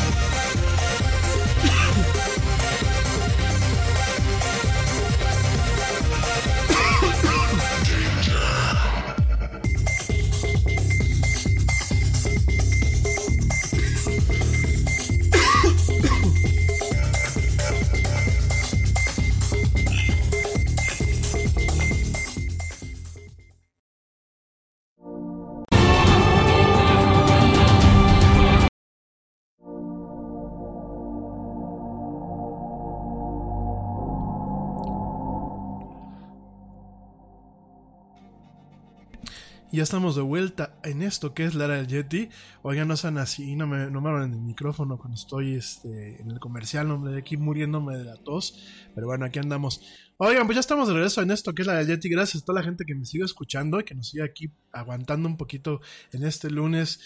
Estamos 39.91 40.15
de 40.15 40.21
vuelta 40.21 40.79
en 40.85 41.01
esto 41.01 41.33
que 41.33 41.43
es 41.43 41.53
la 41.53 41.65
era 41.65 41.75
del 41.75 41.87
Yeti. 41.87 42.29
Oigan, 42.61 42.87
no 42.87 42.95
sean 42.95 43.17
así, 43.17 43.57
no 43.57 43.67
me, 43.67 43.91
no 43.91 43.99
me 43.99 44.07
hablan 44.07 44.31
el 44.31 44.39
micrófono 44.39 44.97
cuando 44.97 45.15
estoy 45.15 45.55
este, 45.55 46.21
en 46.21 46.31
el 46.31 46.39
comercial, 46.39 46.89
hombre, 46.91 47.17
aquí 47.17 47.35
muriéndome 47.35 47.97
de 47.97 48.05
la 48.05 48.15
tos. 48.15 48.57
Pero 48.95 49.07
bueno, 49.07 49.25
aquí 49.25 49.39
andamos. 49.39 49.81
Oigan, 50.15 50.45
pues 50.45 50.55
ya 50.55 50.61
estamos 50.61 50.87
de 50.87 50.93
regreso 50.93 51.21
en 51.21 51.31
esto 51.31 51.53
que 51.53 51.63
es 51.63 51.67
la 51.67 51.73
del 51.73 51.87
Yeti. 51.87 52.07
Gracias 52.07 52.41
a 52.41 52.45
toda 52.45 52.61
la 52.61 52.65
gente 52.65 52.85
que 52.85 52.95
me 52.95 53.03
sigue 53.03 53.25
escuchando 53.25 53.81
y 53.81 53.83
que 53.83 53.93
nos 53.93 54.07
sigue 54.07 54.23
aquí 54.23 54.53
aguantando 54.71 55.27
un 55.27 55.35
poquito 55.35 55.81
en 56.13 56.23
este 56.23 56.49
lunes, 56.49 57.01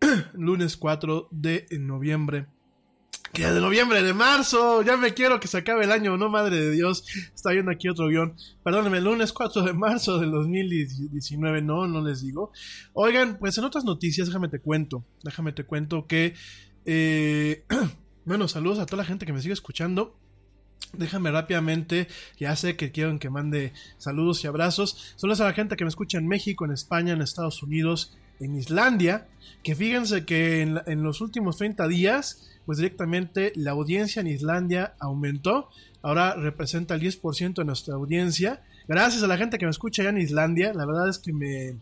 lunes 0.32 0.76
4 0.76 1.28
de 1.30 1.68
noviembre 1.78 2.48
que 3.34 3.50
de 3.50 3.60
noviembre, 3.60 4.00
de 4.00 4.14
marzo, 4.14 4.82
ya 4.82 4.96
me 4.96 5.12
quiero 5.12 5.40
que 5.40 5.48
se 5.48 5.58
acabe 5.58 5.84
el 5.84 5.90
año, 5.90 6.16
no 6.16 6.30
madre 6.30 6.56
de 6.56 6.70
Dios, 6.70 7.04
está 7.34 7.50
viendo 7.50 7.72
aquí 7.72 7.88
otro 7.88 8.06
guion, 8.06 8.36
perdónenme, 8.62 9.00
lunes 9.00 9.32
4 9.32 9.62
de 9.62 9.72
marzo 9.72 10.20
del 10.20 10.30
2019, 10.30 11.60
no, 11.60 11.88
no 11.88 12.00
les 12.00 12.22
digo. 12.22 12.52
Oigan, 12.92 13.36
pues 13.40 13.58
en 13.58 13.64
otras 13.64 13.84
noticias, 13.84 14.28
déjame 14.28 14.48
te 14.48 14.60
cuento, 14.60 15.04
déjame 15.24 15.52
te 15.52 15.64
cuento 15.64 16.06
que, 16.06 16.34
eh, 16.84 17.64
bueno, 18.24 18.46
saludos 18.46 18.78
a 18.78 18.86
toda 18.86 19.02
la 19.02 19.04
gente 19.04 19.26
que 19.26 19.32
me 19.32 19.42
sigue 19.42 19.54
escuchando. 19.54 20.16
Déjame 20.92 21.32
rápidamente, 21.32 22.06
ya 22.38 22.54
sé 22.54 22.76
que 22.76 22.92
quieren 22.92 23.18
que 23.18 23.30
mande 23.30 23.72
saludos 23.98 24.44
y 24.44 24.46
abrazos. 24.46 25.14
Saludos 25.16 25.40
a 25.40 25.46
la 25.46 25.54
gente 25.54 25.74
que 25.74 25.84
me 25.84 25.88
escucha 25.88 26.18
en 26.18 26.28
México, 26.28 26.64
en 26.64 26.70
España, 26.70 27.14
en 27.14 27.20
Estados 27.20 27.64
Unidos, 27.64 28.16
en 28.40 28.54
Islandia. 28.54 29.26
Que 29.62 29.74
fíjense 29.74 30.24
que 30.24 30.62
en, 30.62 31.02
los 31.02 31.20
últimos 31.20 31.56
30 31.56 31.88
días 31.88 32.50
pues 32.66 32.78
directamente 32.78 33.52
la 33.56 33.72
audiencia 33.72 34.20
en 34.20 34.28
Islandia 34.28 34.94
aumentó. 34.98 35.68
Ahora 36.02 36.34
representa 36.34 36.94
el 36.94 37.02
10% 37.02 37.54
de 37.54 37.64
nuestra 37.64 37.94
audiencia. 37.94 38.62
Gracias 38.88 39.22
a 39.22 39.26
la 39.26 39.36
gente 39.36 39.58
que 39.58 39.66
me 39.66 39.70
escucha 39.70 40.02
allá 40.02 40.10
en 40.10 40.18
Islandia. 40.18 40.72
La 40.74 40.86
verdad 40.86 41.08
es 41.08 41.18
que 41.18 41.32
me, 41.32 41.76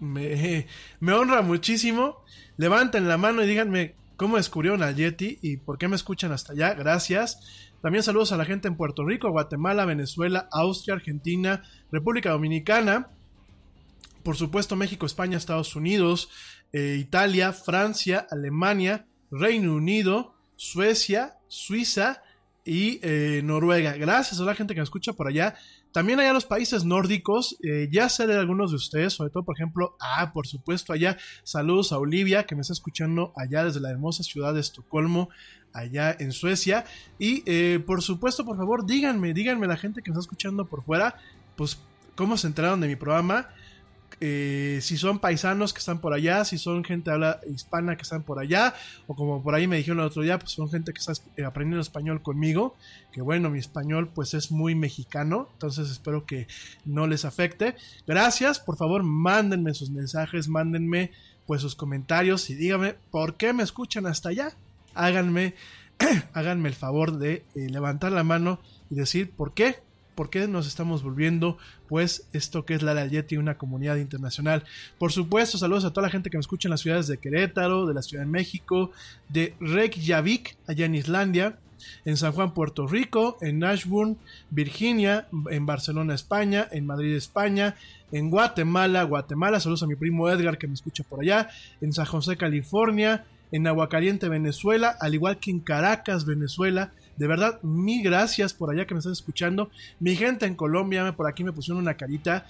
me, 0.00 0.66
me 1.00 1.12
honra 1.12 1.42
muchísimo. 1.42 2.18
Levanten 2.56 3.08
la 3.08 3.16
mano 3.16 3.42
y 3.42 3.46
díganme 3.46 3.94
cómo 4.16 4.36
descubrieron 4.36 4.82
a 4.82 4.90
Yeti 4.90 5.38
y 5.42 5.56
por 5.56 5.78
qué 5.78 5.88
me 5.88 5.96
escuchan 5.96 6.32
hasta 6.32 6.52
allá. 6.52 6.74
Gracias. 6.74 7.70
También 7.82 8.02
saludos 8.02 8.32
a 8.32 8.36
la 8.36 8.44
gente 8.44 8.68
en 8.68 8.76
Puerto 8.76 9.04
Rico, 9.04 9.30
Guatemala, 9.30 9.84
Venezuela, 9.84 10.48
Austria, 10.52 10.94
Argentina, 10.94 11.62
República 11.92 12.30
Dominicana. 12.30 13.08
Por 14.24 14.36
supuesto, 14.36 14.74
México, 14.74 15.04
España, 15.04 15.36
Estados 15.36 15.76
Unidos, 15.76 16.30
eh, 16.72 16.96
Italia, 16.98 17.52
Francia, 17.52 18.26
Alemania, 18.30 19.06
Reino 19.30 19.74
Unido, 19.74 20.34
Suecia, 20.56 21.34
Suiza 21.46 22.22
y 22.64 23.00
eh, 23.02 23.42
Noruega. 23.44 23.92
Gracias 23.92 24.40
a 24.40 24.44
la 24.44 24.54
gente 24.54 24.72
que 24.72 24.80
me 24.80 24.84
escucha 24.84 25.12
por 25.12 25.28
allá. 25.28 25.56
También 25.92 26.18
allá 26.20 26.32
los 26.32 26.46
países 26.46 26.86
nórdicos, 26.86 27.58
eh, 27.62 27.90
ya 27.92 28.08
sé 28.08 28.26
de 28.26 28.38
algunos 28.38 28.70
de 28.70 28.76
ustedes, 28.76 29.12
sobre 29.12 29.28
todo, 29.28 29.44
por 29.44 29.56
ejemplo, 29.56 29.94
ah, 30.00 30.32
por 30.32 30.46
supuesto, 30.46 30.94
allá 30.94 31.18
saludos 31.42 31.92
a 31.92 31.98
Olivia, 31.98 32.46
que 32.46 32.54
me 32.54 32.62
está 32.62 32.72
escuchando 32.72 33.34
allá 33.36 33.62
desde 33.62 33.80
la 33.80 33.90
hermosa 33.90 34.22
ciudad 34.22 34.54
de 34.54 34.60
Estocolmo, 34.60 35.28
allá 35.74 36.16
en 36.18 36.32
Suecia. 36.32 36.86
Y 37.18 37.42
por 37.80 38.00
supuesto, 38.00 38.46
por 38.46 38.56
favor, 38.56 38.86
díganme, 38.86 39.34
díganme 39.34 39.66
la 39.66 39.76
gente 39.76 40.00
que 40.00 40.10
me 40.10 40.14
está 40.14 40.22
escuchando 40.22 40.64
por 40.64 40.82
fuera, 40.82 41.16
pues 41.56 41.78
cómo 42.14 42.38
se 42.38 42.46
enteraron 42.46 42.80
de 42.80 42.88
mi 42.88 42.96
programa. 42.96 43.50
Eh, 44.20 44.78
si 44.80 44.96
son 44.96 45.18
paisanos 45.18 45.72
que 45.72 45.78
están 45.78 46.00
por 46.00 46.12
allá, 46.12 46.44
si 46.44 46.58
son 46.58 46.84
gente 46.84 47.10
habla 47.10 47.40
hispana 47.50 47.96
que 47.96 48.02
están 48.02 48.22
por 48.22 48.38
allá, 48.38 48.74
o 49.06 49.14
como 49.14 49.42
por 49.42 49.54
ahí 49.54 49.66
me 49.66 49.76
dijeron 49.76 50.00
el 50.00 50.06
otro 50.06 50.22
día, 50.22 50.38
pues 50.38 50.52
son 50.52 50.70
gente 50.70 50.92
que 50.92 51.00
está 51.00 51.12
eh, 51.36 51.44
aprendiendo 51.44 51.80
español 51.80 52.22
conmigo, 52.22 52.76
que 53.12 53.22
bueno, 53.22 53.50
mi 53.50 53.58
español 53.58 54.10
pues 54.14 54.34
es 54.34 54.50
muy 54.50 54.74
mexicano, 54.74 55.48
entonces 55.52 55.90
espero 55.90 56.26
que 56.26 56.46
no 56.84 57.06
les 57.06 57.24
afecte. 57.24 57.76
Gracias, 58.06 58.60
por 58.60 58.76
favor, 58.76 59.02
mándenme 59.02 59.74
sus 59.74 59.90
mensajes, 59.90 60.48
mándenme 60.48 61.10
pues 61.46 61.60
sus 61.62 61.74
comentarios 61.74 62.48
y 62.50 62.54
díganme 62.54 62.94
por 63.10 63.36
qué 63.36 63.52
me 63.52 63.62
escuchan 63.62 64.06
hasta 64.06 64.30
allá. 64.30 64.52
Háganme, 64.94 65.54
háganme 66.32 66.68
el 66.68 66.74
favor 66.74 67.18
de 67.18 67.44
eh, 67.54 67.68
levantar 67.68 68.12
la 68.12 68.24
mano 68.24 68.60
y 68.90 68.94
decir 68.94 69.30
por 69.30 69.54
qué 69.54 69.82
por 70.14 70.30
qué 70.30 70.46
nos 70.48 70.66
estamos 70.66 71.02
volviendo, 71.02 71.58
pues, 71.88 72.28
esto 72.32 72.64
que 72.64 72.74
es 72.74 72.82
la 72.82 73.06
Yeti, 73.06 73.36
una 73.36 73.58
comunidad 73.58 73.96
internacional. 73.96 74.64
Por 74.98 75.12
supuesto, 75.12 75.58
saludos 75.58 75.84
a 75.84 75.92
toda 75.92 76.06
la 76.06 76.10
gente 76.10 76.30
que 76.30 76.36
me 76.36 76.42
escucha 76.42 76.68
en 76.68 76.70
las 76.70 76.80
ciudades 76.80 77.06
de 77.06 77.18
Querétaro, 77.18 77.86
de 77.86 77.94
la 77.94 78.02
Ciudad 78.02 78.24
de 78.24 78.30
México, 78.30 78.92
de 79.28 79.54
Reykjavik, 79.60 80.56
allá 80.66 80.86
en 80.86 80.94
Islandia, 80.94 81.58
en 82.04 82.16
San 82.16 82.32
Juan, 82.32 82.54
Puerto 82.54 82.86
Rico, 82.86 83.36
en 83.40 83.62
Ashburn, 83.64 84.16
Virginia, 84.50 85.26
en 85.50 85.66
Barcelona, 85.66 86.14
España, 86.14 86.66
en 86.70 86.86
Madrid, 86.86 87.14
España, 87.14 87.76
en 88.12 88.30
Guatemala, 88.30 89.02
Guatemala, 89.02 89.60
saludos 89.60 89.82
a 89.82 89.86
mi 89.86 89.96
primo 89.96 90.30
Edgar 90.30 90.58
que 90.58 90.68
me 90.68 90.74
escucha 90.74 91.04
por 91.04 91.20
allá, 91.20 91.48
en 91.80 91.92
San 91.92 92.06
José, 92.06 92.36
California, 92.36 93.24
en 93.52 93.66
Aguacaliente, 93.66 94.28
Venezuela, 94.28 94.96
al 95.00 95.14
igual 95.14 95.38
que 95.38 95.50
en 95.50 95.60
Caracas, 95.60 96.24
Venezuela, 96.24 96.92
de 97.16 97.26
verdad, 97.26 97.62
mil 97.62 98.02
gracias 98.02 98.54
por 98.54 98.70
allá 98.70 98.86
que 98.86 98.94
me 98.94 98.98
están 98.98 99.12
escuchando. 99.12 99.70
Mi 100.00 100.16
gente 100.16 100.46
en 100.46 100.54
Colombia, 100.54 101.14
por 101.16 101.28
aquí 101.28 101.44
me 101.44 101.52
pusieron 101.52 101.82
una 101.82 101.94
carita. 101.94 102.46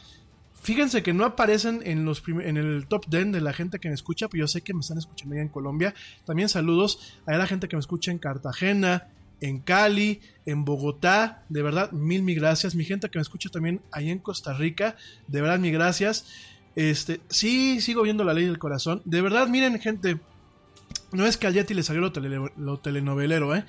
Fíjense 0.63 1.03
que 1.03 1.13
no 1.13 1.27
aparecen 1.27 1.83
en, 1.85 2.07
los 2.07 2.23
en 2.27 2.57
el 2.57 2.87
top 2.87 3.07
10 3.09 3.33
de 3.33 3.41
la 3.43 3.53
gente 3.53 3.79
que 3.79 3.89
me 3.89 3.95
escucha, 3.95 4.29
pero 4.29 4.43
yo 4.43 4.49
sé 4.49 4.63
que 4.63 4.73
me 4.73 4.81
están 4.81 4.97
escuchando 4.97 5.35
allá 5.35 5.43
en 5.43 5.49
Colombia. 5.49 5.95
También 6.25 6.49
saludos 6.49 7.19
a 7.27 7.37
la 7.37 7.47
gente 7.47 7.69
que 7.69 7.77
me 7.77 7.81
escucha 7.81 8.11
en 8.11 8.19
Cartagena, 8.19 9.09
en 9.43 9.59
Cali, 9.61 10.21
en 10.47 10.65
Bogotá. 10.65 11.45
De 11.51 11.63
verdad, 11.63 11.93
mil, 11.93 12.23
mil 12.23 12.37
gracias. 12.37 12.75
Mi 12.75 12.85
gente 12.85 13.11
que 13.11 13.19
me 13.19 13.23
escucha 13.23 13.51
también 13.51 13.83
ahí 13.93 14.09
en 14.09 14.19
Costa 14.19 14.55
Rica. 14.55 14.97
De 15.29 15.43
verdad, 15.43 15.59
mil 15.59 15.73
gracias. 15.73 16.27
Este, 16.77 17.21
sí, 17.29 17.83
sigo 17.83 18.03
viendo 18.03 18.25
la 18.25 18.33
ley 18.33 18.47
del 18.47 18.59
corazón. 18.59 19.03
De 19.05 19.21
verdad, 19.21 19.49
miren, 19.49 19.79
gente. 19.81 20.19
No 21.13 21.27
es 21.27 21.37
que 21.37 21.47
al 21.47 21.53
Yeti 21.53 21.75
le 21.75 21.83
salió 21.83 22.01
lo, 22.01 22.53
lo 22.57 22.79
telenovelero, 22.79 23.55
¿eh? 23.55 23.65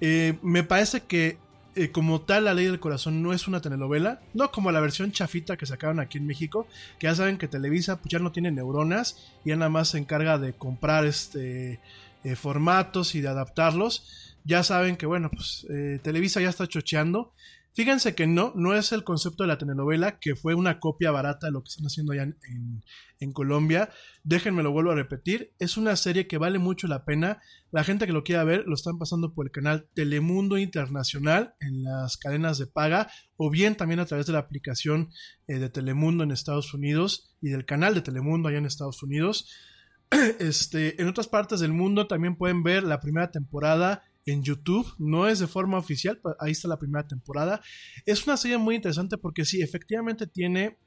Eh, 0.00 0.38
me 0.42 0.64
parece 0.64 1.02
que 1.02 1.38
eh, 1.76 1.90
como 1.90 2.20
tal 2.22 2.44
la 2.44 2.54
ley 2.54 2.66
del 2.66 2.80
corazón 2.80 3.22
no 3.22 3.32
es 3.32 3.46
una 3.46 3.60
telenovela, 3.60 4.20
no 4.34 4.50
como 4.50 4.72
la 4.72 4.80
versión 4.80 5.12
chafita 5.12 5.56
que 5.56 5.66
sacaron 5.66 6.00
aquí 6.00 6.18
en 6.18 6.26
México, 6.26 6.66
que 6.98 7.06
ya 7.06 7.14
saben 7.14 7.38
que 7.38 7.48
Televisa 7.48 7.96
pues, 7.96 8.10
ya 8.10 8.18
no 8.18 8.32
tiene 8.32 8.50
neuronas 8.50 9.30
y 9.44 9.50
ya 9.50 9.56
nada 9.56 9.70
más 9.70 9.88
se 9.88 9.98
encarga 9.98 10.38
de 10.38 10.52
comprar 10.52 11.06
este 11.06 11.80
eh, 12.24 12.36
formatos 12.36 13.14
y 13.14 13.20
de 13.20 13.28
adaptarlos. 13.28 14.36
Ya 14.44 14.62
saben 14.62 14.96
que 14.96 15.04
bueno, 15.04 15.30
pues 15.30 15.66
Televisa 16.02 16.40
ya 16.40 16.48
está 16.48 16.66
chocheando 16.66 17.34
Fíjense 17.72 18.16
que 18.16 18.26
no, 18.26 18.52
no 18.56 18.74
es 18.74 18.90
el 18.90 19.04
concepto 19.04 19.44
de 19.44 19.48
la 19.48 19.58
telenovela, 19.58 20.18
que 20.18 20.34
fue 20.34 20.54
una 20.54 20.80
copia 20.80 21.12
barata 21.12 21.46
de 21.46 21.52
lo 21.52 21.62
que 21.62 21.68
están 21.68 21.86
haciendo 21.86 22.12
allá 22.12 22.24
en, 22.24 23.32
Colombia. 23.32 23.90
Déjenme 24.24 24.62
lo 24.62 24.72
vuelvo 24.72 24.90
a 24.90 24.94
repetir. 24.96 25.52
Es 25.58 25.76
una 25.76 25.94
serie 25.94 26.26
que 26.26 26.38
vale 26.38 26.58
mucho 26.58 26.88
la 26.88 27.04
pena. 27.04 27.40
La 27.70 27.84
gente 27.84 28.06
que 28.06 28.12
lo 28.12 28.24
quiera 28.24 28.44
ver 28.44 28.64
lo 28.66 28.74
están 28.74 28.98
pasando 28.98 29.34
por 29.34 29.46
el 29.46 29.52
canal 29.52 29.86
Telemundo 29.94 30.58
Internacional 30.58 31.54
en 31.60 31.84
las 31.84 32.16
cadenas 32.16 32.58
de 32.58 32.66
paga 32.66 33.10
o 33.36 33.50
bien 33.50 33.76
también 33.76 34.00
a 34.00 34.06
través 34.06 34.26
de 34.26 34.32
la 34.32 34.40
aplicación 34.40 35.10
eh, 35.46 35.58
de 35.58 35.68
Telemundo 35.68 36.24
en 36.24 36.32
Estados 36.32 36.74
Unidos 36.74 37.36
y 37.40 37.50
del 37.50 37.66
canal 37.66 37.94
de 37.94 38.00
Telemundo 38.00 38.48
allá 38.48 38.58
en 38.58 38.66
Estados 38.66 39.02
Unidos. 39.02 39.48
Este, 40.40 41.00
en 41.00 41.06
otras 41.06 41.28
partes 41.28 41.60
del 41.60 41.72
mundo 41.72 42.08
también 42.08 42.34
pueden 42.34 42.64
ver 42.64 42.82
la 42.82 43.00
primera 43.00 43.30
temporada 43.30 44.02
en 44.30 44.42
YouTube, 44.42 44.92
no 44.98 45.28
es 45.28 45.38
de 45.38 45.46
forma 45.46 45.78
oficial, 45.78 46.20
ahí 46.38 46.52
está 46.52 46.68
la 46.68 46.78
primera 46.78 47.06
temporada. 47.06 47.60
Es 48.06 48.26
una 48.26 48.36
serie 48.36 48.58
muy 48.58 48.76
interesante 48.76 49.18
porque 49.18 49.44
sí, 49.44 49.62
efectivamente 49.62 50.26
tiene 50.26 50.78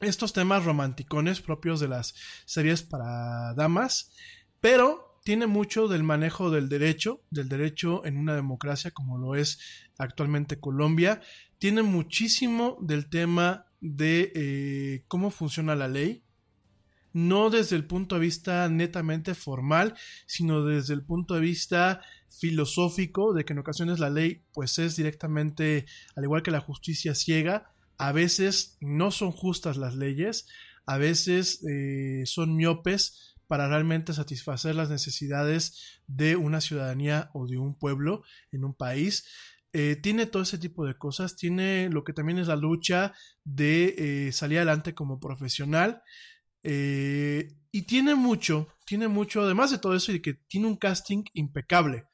estos 0.00 0.32
temas 0.32 0.64
romanticones 0.64 1.40
propios 1.40 1.80
de 1.80 1.88
las 1.88 2.14
series 2.44 2.82
para 2.82 3.54
damas, 3.54 4.12
pero 4.60 5.20
tiene 5.24 5.46
mucho 5.46 5.88
del 5.88 6.04
manejo 6.04 6.50
del 6.50 6.68
derecho, 6.68 7.22
del 7.30 7.48
derecho 7.48 8.04
en 8.04 8.16
una 8.16 8.36
democracia 8.36 8.92
como 8.92 9.18
lo 9.18 9.34
es 9.34 9.58
actualmente 9.98 10.60
Colombia. 10.60 11.20
Tiene 11.58 11.82
muchísimo 11.82 12.78
del 12.80 13.08
tema 13.08 13.66
de 13.80 14.32
eh, 14.34 15.04
cómo 15.08 15.30
funciona 15.30 15.74
la 15.74 15.88
ley, 15.88 16.22
no 17.12 17.50
desde 17.50 17.76
el 17.76 17.86
punto 17.86 18.14
de 18.14 18.20
vista 18.20 18.68
netamente 18.68 19.34
formal, 19.34 19.94
sino 20.26 20.64
desde 20.64 20.94
el 20.94 21.02
punto 21.02 21.34
de 21.34 21.40
vista 21.40 22.02
filosófico, 22.30 23.32
de 23.32 23.44
que 23.44 23.52
en 23.52 23.60
ocasiones 23.60 23.98
la 23.98 24.10
ley 24.10 24.42
pues 24.52 24.78
es 24.78 24.96
directamente, 24.96 25.86
al 26.14 26.24
igual 26.24 26.42
que 26.42 26.50
la 26.50 26.60
justicia 26.60 27.14
ciega, 27.14 27.72
a 27.98 28.12
veces 28.12 28.76
no 28.80 29.10
son 29.10 29.32
justas 29.32 29.76
las 29.76 29.94
leyes, 29.94 30.46
a 30.86 30.98
veces 30.98 31.64
eh, 31.68 32.22
son 32.26 32.56
miopes 32.56 33.34
para 33.46 33.68
realmente 33.68 34.12
satisfacer 34.12 34.74
las 34.74 34.90
necesidades 34.90 36.00
de 36.06 36.36
una 36.36 36.60
ciudadanía 36.60 37.30
o 37.32 37.46
de 37.46 37.58
un 37.58 37.78
pueblo 37.78 38.22
en 38.52 38.64
un 38.64 38.74
país. 38.74 39.26
Eh, 39.72 39.96
tiene 39.96 40.26
todo 40.26 40.42
ese 40.42 40.58
tipo 40.58 40.86
de 40.86 40.96
cosas, 40.96 41.36
tiene 41.36 41.88
lo 41.90 42.02
que 42.02 42.12
también 42.12 42.38
es 42.38 42.48
la 42.48 42.56
lucha 42.56 43.14
de 43.44 43.94
eh, 44.28 44.32
salir 44.32 44.58
adelante 44.58 44.94
como 44.94 45.20
profesional, 45.20 46.02
y 46.68 47.82
tiene 47.82 48.16
mucho, 48.16 48.66
tiene 48.86 49.06
mucho, 49.06 49.42
además 49.42 49.70
de 49.70 49.78
todo 49.78 49.94
eso, 49.94 50.10
y 50.10 50.20
que 50.20 50.34
tiene 50.34 50.66
un 50.66 50.74
casting 50.74 51.22
impecable. 51.34 52.06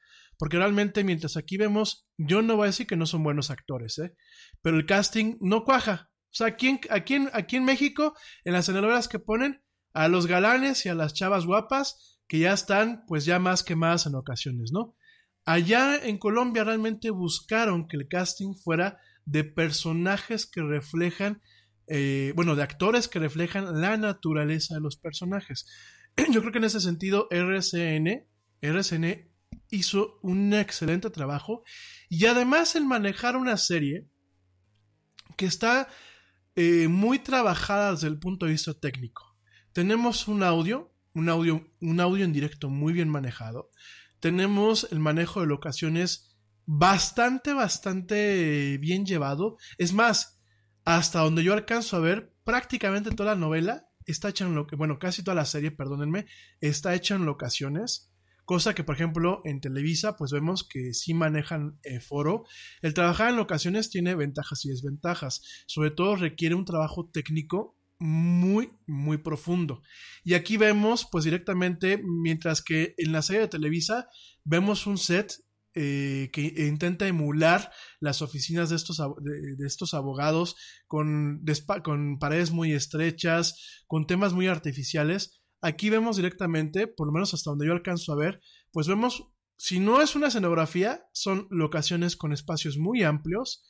Porque 0.43 0.57
realmente, 0.57 1.05
mientras 1.05 1.37
aquí 1.37 1.57
vemos, 1.57 2.09
yo 2.19 2.43
no 2.43 2.57
voy 2.57 2.65
a 2.65 2.71
decir 2.71 2.89
que 2.89 2.97
no 2.97 3.07
son 3.07 3.23
buenos 3.23 3.53
actores, 3.53 3.97
¿eh? 4.01 4.17
pero 4.61 4.77
el 4.77 4.87
casting 4.87 5.37
no 5.41 5.63
cuaja. 5.63 6.11
O 6.25 6.35
sea, 6.35 6.49
aquí 6.49 6.67
en, 6.67 6.81
aquí, 6.91 7.15
en, 7.15 7.31
aquí 7.33 7.55
en 7.55 7.65
México, 7.65 8.17
en 8.43 8.55
las 8.55 8.67
telenovelas 8.67 9.07
que 9.07 9.21
ponen, 9.21 9.63
a 9.93 10.09
los 10.09 10.27
galanes 10.27 10.85
y 10.85 10.89
a 10.89 10.97
las 10.97 11.15
chavas 11.15 11.47
guapas, 11.47 12.19
que 12.27 12.41
ya 12.41 12.53
están, 12.53 13.05
pues 13.07 13.25
ya 13.25 13.39
más 13.39 13.63
que 13.63 13.77
más 13.77 14.05
en 14.07 14.17
ocasiones, 14.17 14.73
¿no? 14.73 14.97
Allá 15.45 15.95
en 16.05 16.19
Colombia 16.19 16.65
realmente 16.65 17.11
buscaron 17.11 17.87
que 17.87 17.97
el 17.97 18.09
casting 18.09 18.57
fuera 18.57 18.99
de 19.25 19.45
personajes 19.45 20.47
que 20.47 20.63
reflejan, 20.63 21.41
eh, 21.87 22.33
bueno, 22.35 22.57
de 22.57 22.65
actores 22.65 23.07
que 23.07 23.21
reflejan 23.21 23.81
la 23.81 23.97
naturaleza 23.97 24.75
de 24.75 24.81
los 24.81 24.97
personajes. 24.97 25.69
Yo 26.33 26.41
creo 26.41 26.51
que 26.51 26.59
en 26.59 26.65
ese 26.65 26.81
sentido 26.81 27.29
RCN, 27.31 28.27
RCN 28.61 29.32
hizo 29.73 30.21
un 30.23 30.55
excelente 30.55 31.11
trabajo 31.11 31.65
y 32.09 32.27
además 32.27 32.77
el 32.77 32.85
manejar 32.85 33.37
una 33.37 33.57
serie 33.57 34.07
que 35.37 35.47
está 35.47 35.89
eh, 36.55 36.87
muy 36.89 37.19
trabajada 37.19 37.93
desde 37.93 38.07
el 38.07 38.19
punto 38.19 38.47
de 38.47 38.53
vista 38.53 38.75
técnico. 38.75 39.37
Tenemos 39.73 40.29
un 40.29 40.43
audio, 40.43 40.95
un 41.15 41.29
audio, 41.29 41.67
un 41.81 42.01
audio 42.01 42.25
en 42.25 42.33
directo 42.33 42.69
muy 42.69 42.93
bien 42.93 43.09
manejado. 43.09 43.71
Tenemos 44.21 44.87
el 44.93 45.01
manejo 45.01 45.41
de 45.41 45.47
locaciones 45.47 46.37
bastante, 46.67 47.55
bastante 47.55 48.77
bien 48.79 49.07
llevado. 49.07 49.57
Es 49.79 49.95
más, 49.95 50.43
hasta 50.85 51.21
donde 51.21 51.43
yo 51.43 51.55
alcanzo 51.55 51.97
a 51.97 52.01
ver, 52.01 52.35
prácticamente 52.45 53.11
toda 53.11 53.35
la 53.35 53.41
novela 53.41 53.89
está 54.05 54.29
hecha 54.29 54.45
en 54.45 54.55
lo 54.55 54.67
bueno, 54.77 54.99
casi 54.99 55.23
toda 55.23 55.35
la 55.35 55.45
serie, 55.45 55.71
perdónenme, 55.71 56.27
está 56.61 56.95
hecha 56.95 57.15
en 57.15 57.25
locaciones. 57.25 58.12
Cosa 58.45 58.75
que, 58.75 58.85
por 58.85 58.95
ejemplo, 58.95 59.41
en 59.45 59.61
Televisa, 59.61 60.17
pues 60.17 60.33
vemos 60.33 60.67
que 60.67 60.95
sí 60.95 61.15
manejan 61.15 61.79
eh, 61.85 62.01
foro. 62.01 62.45
El 62.81 62.95
trabajar 62.95 63.31
en 63.31 63.37
locaciones 63.37 63.91
tiene 63.91 64.15
ventajas 64.15 64.65
y 64.65 64.71
desventajas. 64.71 65.43
Sobre 65.67 65.91
todo 65.91 66.17
requiere 66.17 66.55
un 66.55 66.65
trabajo 66.65 67.09
técnico 67.13 67.77
muy, 67.99 68.73
muy 68.87 69.19
profundo. 69.19 69.83
Y 70.25 70.35
aquí 70.35 70.57
vemos, 70.57 71.07
pues 71.11 71.25
directamente, 71.25 72.03
mientras 72.03 72.63
que 72.63 72.95
en 72.99 73.13
la 73.13 73.23
serie 73.23 73.43
de 73.43 73.49
Televisa 73.49 74.09
vemos 74.45 74.89
un 74.89 74.99
set 74.99 75.35
eh, 75.75 76.29
que 76.35 76.53
intenta 76.67 77.07
emular 77.07 77.73
las 77.99 78.21
oficinas 78.21 78.69
de 78.69 78.77
estos, 78.77 78.99
de, 78.99 79.67
estos 79.67 79.95
abogados 79.95 80.55
con, 80.87 81.43
con 81.83 82.19
paredes 82.19 82.51
muy 82.51 82.73
estrechas, 82.73 83.83
con 83.87 84.07
temas 84.07 84.35
muy 84.35 84.49
artificiales. 84.49 85.42
Aquí 85.63 85.91
vemos 85.91 86.17
directamente, 86.17 86.89
por 86.89 87.07
lo 87.07 87.13
menos 87.13 87.33
hasta 87.35 87.51
donde 87.51 87.67
yo 87.67 87.73
alcanzo 87.73 88.13
a 88.13 88.17
ver, 88.17 88.41
pues 88.73 88.89
vemos, 88.89 89.29
si 89.57 89.79
no 89.79 90.03
es 90.03 90.17
una 90.17 90.27
escenografía, 90.27 91.05
son 91.13 91.47
locaciones 91.51 92.17
con 92.17 92.33
espacios 92.33 92.79
muy 92.79 93.05
amplios, 93.05 93.65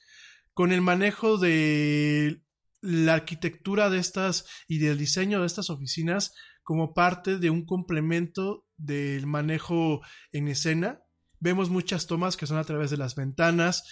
con 0.55 0.73
el 0.73 0.81
manejo 0.81 1.37
de 1.37 2.43
la 2.81 3.15
arquitectura 3.15 3.91
de 3.91 3.99
estas 3.99 4.47
y 4.67 4.79
del 4.79 4.97
diseño 4.97 5.41
de 5.41 5.47
estas 5.47 5.69
oficinas 5.69 6.35
como 6.63 6.95
parte 6.95 7.39
de 7.39 7.51
un 7.51 7.67
complemento 7.67 8.67
del 8.79 9.27
manejo 9.27 10.01
en 10.33 10.49
escena. 10.49 11.03
Vemos 11.41 11.69
muchas 11.69 12.07
tomas 12.07 12.39
que 12.39 12.47
son 12.47 12.57
a 12.57 12.65
través 12.65 12.91
de 12.91 12.97
las 12.97 13.15
ventanas 13.17 13.85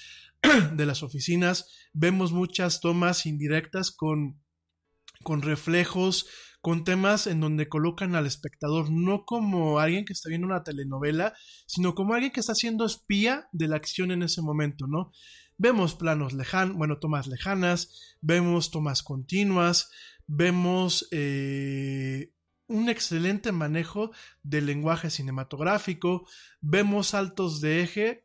de 0.73 0.87
las 0.87 1.03
oficinas, 1.03 1.69
vemos 1.93 2.33
muchas 2.33 2.81
tomas 2.81 3.27
indirectas 3.27 3.91
con, 3.91 4.41
con 5.23 5.43
reflejos, 5.43 6.27
con 6.61 6.85
temas 6.85 7.27
en 7.27 7.41
donde 7.41 7.69
colocan 7.69 8.15
al 8.15 8.27
espectador 8.27 8.91
no 8.91 9.25
como 9.25 9.79
alguien 9.79 10.05
que 10.05 10.13
está 10.13 10.29
viendo 10.29 10.47
una 10.47 10.63
telenovela, 10.63 11.35
sino 11.67 11.95
como 11.95 12.15
alguien 12.15 12.33
que 12.33 12.41
está 12.41 12.55
siendo 12.55 12.85
espía 12.85 13.49
de 13.53 13.69
la 13.69 13.77
acción 13.77 14.11
en 14.11 14.23
ese 14.23 14.43
momento, 14.43 14.87
¿no? 14.87 15.13
Vemos 15.57 15.95
planos 15.95 16.33
lejanos, 16.33 16.77
bueno, 16.77 16.99
tomas 16.99 17.27
lejanas, 17.27 18.17
vemos 18.21 18.71
tomas 18.71 19.03
continuas, 19.03 19.91
vemos 20.27 21.09
eh, 21.11 22.33
un 22.67 22.89
excelente 22.89 23.53
manejo 23.53 24.13
del 24.43 24.67
lenguaje 24.67 25.11
cinematográfico, 25.11 26.27
vemos 26.61 27.09
saltos 27.09 27.61
de 27.61 27.83
eje 27.83 28.25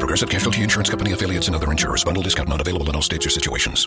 Progressive 0.00 0.30
Casualty 0.30 0.62
Insurance 0.62 0.90
Company 0.90 1.12
affiliates 1.12 1.46
and 1.46 1.54
other 1.54 1.70
insurers. 1.70 2.02
Bundle 2.02 2.22
discount 2.22 2.48
not 2.48 2.60
available 2.60 2.88
in 2.88 2.96
all 2.96 3.02
states 3.02 3.26
or 3.26 3.30
situations. 3.30 3.86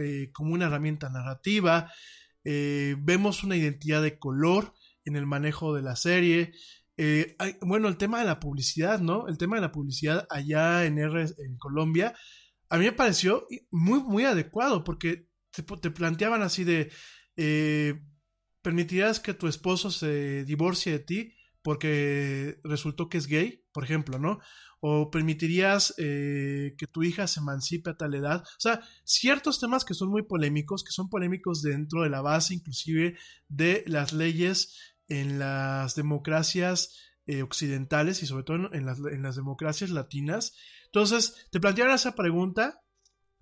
Eh, 0.00 0.30
como 0.32 0.54
una 0.54 0.66
herramienta 0.66 1.08
narrativa. 1.08 1.92
Eh, 2.44 2.96
vemos 2.98 3.42
una 3.42 3.56
identidad 3.56 4.02
de 4.02 4.18
color 4.18 4.74
en 5.04 5.16
el 5.16 5.26
manejo 5.26 5.74
de 5.74 5.82
la 5.82 5.96
serie. 5.96 6.52
Eh, 6.96 7.36
bueno, 7.62 7.88
el 7.88 7.96
tema 7.96 8.20
de 8.20 8.26
la 8.26 8.40
publicidad, 8.40 9.00
¿no? 9.00 9.28
El 9.28 9.38
tema 9.38 9.56
de 9.56 9.62
la 9.62 9.72
publicidad 9.72 10.26
allá 10.30 10.84
en, 10.84 10.98
R, 10.98 11.22
en 11.22 11.56
Colombia, 11.58 12.14
a 12.68 12.78
mí 12.78 12.84
me 12.84 12.92
pareció 12.92 13.46
muy, 13.70 14.00
muy 14.00 14.24
adecuado 14.24 14.84
porque 14.84 15.28
te, 15.50 15.62
te 15.62 15.90
planteaban 15.90 16.42
así 16.42 16.64
de, 16.64 16.90
¿permitirás 18.62 19.20
que 19.20 19.34
tu 19.34 19.48
esposo 19.48 19.90
se 19.90 20.44
divorcie 20.44 20.92
de 20.92 20.98
ti 21.00 21.34
porque 21.62 22.58
resultó 22.62 23.08
que 23.08 23.18
es 23.18 23.26
gay, 23.26 23.64
por 23.72 23.84
ejemplo, 23.84 24.18
¿no? 24.18 24.38
O 24.86 25.10
permitirías 25.10 25.94
eh, 25.96 26.74
que 26.76 26.86
tu 26.86 27.02
hija 27.02 27.26
se 27.26 27.40
emancipe 27.40 27.88
a 27.88 27.96
tal 27.96 28.14
edad. 28.14 28.42
O 28.42 28.60
sea, 28.60 28.82
ciertos 29.02 29.58
temas 29.58 29.82
que 29.82 29.94
son 29.94 30.10
muy 30.10 30.24
polémicos, 30.24 30.84
que 30.84 30.92
son 30.92 31.08
polémicos 31.08 31.62
dentro 31.62 32.02
de 32.02 32.10
la 32.10 32.20
base 32.20 32.52
inclusive 32.52 33.16
de 33.48 33.82
las 33.86 34.12
leyes 34.12 34.76
en 35.08 35.38
las 35.38 35.94
democracias 35.94 36.98
eh, 37.24 37.40
occidentales 37.40 38.22
y 38.22 38.26
sobre 38.26 38.44
todo 38.44 38.74
en 38.74 38.84
las, 38.84 38.98
en 38.98 39.22
las, 39.22 39.36
democracias 39.36 39.88
latinas. 39.88 40.54
Entonces, 40.84 41.48
te 41.50 41.60
planteaban 41.60 41.94
esa 41.94 42.14
pregunta, 42.14 42.82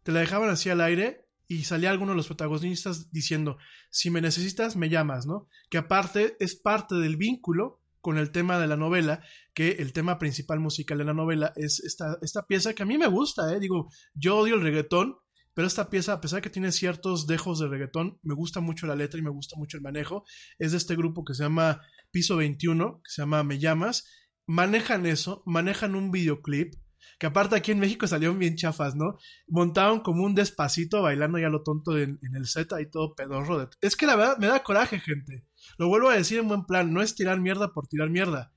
te 0.05 0.12
la 0.12 0.20
dejaban 0.20 0.48
así 0.48 0.70
al 0.70 0.81
aire 0.81 1.27
y 1.48 1.64
salía 1.64 1.90
alguno 1.90 2.12
de 2.12 2.19
los 2.19 2.28
protagonistas 2.28 3.10
diciendo, 3.10 3.59
si 3.90 4.10
me 4.10 4.20
necesitas, 4.20 4.77
me 4.77 4.90
llamas, 4.90 5.27
¿no? 5.27 5.48
Que 5.70 5.78
aparte 5.78 6.36
es 6.39 6.55
parte 6.55 6.94
del 6.94 7.16
vínculo 7.16 7.81
con 8.03 8.19
el 8.19 8.31
tema 8.31 8.59
de 8.59 8.66
la 8.66 8.77
novela, 8.77 9.24
que 9.55 9.70
el 9.79 9.95
tema 9.95 10.19
principal 10.19 10.61
musical 10.61 10.99
de 10.99 11.05
la 11.05 11.15
novela 11.15 11.53
es 11.57 11.81
esta, 11.81 12.19
esta 12.20 12.47
pieza 12.47 12.74
que 12.74 12.83
a 12.83 12.87
mí 12.87 12.99
me 12.99 13.07
gusta, 13.07 13.55
¿eh? 13.55 13.61
digo, 13.61 13.89
yo 14.12 14.37
odio 14.37 14.57
el 14.57 14.61
reggaetón, 14.61 15.16
pero 15.55 15.66
esta 15.66 15.89
pieza, 15.89 16.15
a 16.15 16.20
pesar 16.20 16.39
de 16.39 16.43
que 16.43 16.51
tiene 16.51 16.73
ciertos 16.73 17.27
dejos 17.27 17.59
de 17.59 17.69
reggaetón, 17.69 18.19
me 18.23 18.35
gusta 18.35 18.61
mucho 18.61 18.87
la 18.87 18.97
letra 18.97 19.20
y 19.20 19.23
me 19.23 19.31
gusta 19.31 19.57
mucho 19.57 19.77
el 19.77 19.83
manejo, 19.83 20.24
es 20.59 20.73
de 20.73 20.79
este 20.79 20.97
grupo 20.97 21.24
que 21.24 21.35
se 21.35 21.45
llama 21.45 21.81
Piso 22.11 22.37
21, 22.37 23.01
que 23.05 23.11
se 23.11 23.23
llama 23.23 23.45
Me 23.45 23.59
Llamas, 23.59 24.05
manejan 24.47 25.07
eso, 25.07 25.43
manejan 25.47 25.95
un 25.95 26.11
videoclip, 26.11 26.74
que 27.19 27.27
aparte 27.27 27.55
aquí 27.55 27.70
en 27.70 27.79
México 27.79 28.07
salieron 28.07 28.39
bien 28.39 28.57
chafas, 28.57 28.97
¿no? 28.97 29.16
Montaron 29.47 30.01
como 30.01 30.24
un 30.24 30.35
despacito 30.35 31.03
bailando 31.03 31.39
ya 31.39 31.49
lo 31.49 31.62
tonto 31.62 31.97
en, 31.97 32.19
el 32.35 32.47
set 32.47 32.73
y 32.81 32.91
todo 32.91 33.15
pedorro. 33.15 33.69
Es 33.81 33.97
que 33.97 34.07
la 34.07 34.16
verdad 34.16 34.39
me 34.39 34.49
da 34.49 34.62
coraje, 34.62 34.99
gente. 34.99 35.47
Lo 35.78 35.89
vuelvo 35.89 36.09
a 36.09 36.16
decir 36.16 36.39
en 36.39 36.48
buen 36.48 36.64
plan, 36.64 36.93
no 36.93 37.02
es 37.02 37.14
tirar 37.14 37.40
mierda 37.40 37.72
por 37.72 37.86
tirar 37.86 38.10
mierda. 38.10 38.52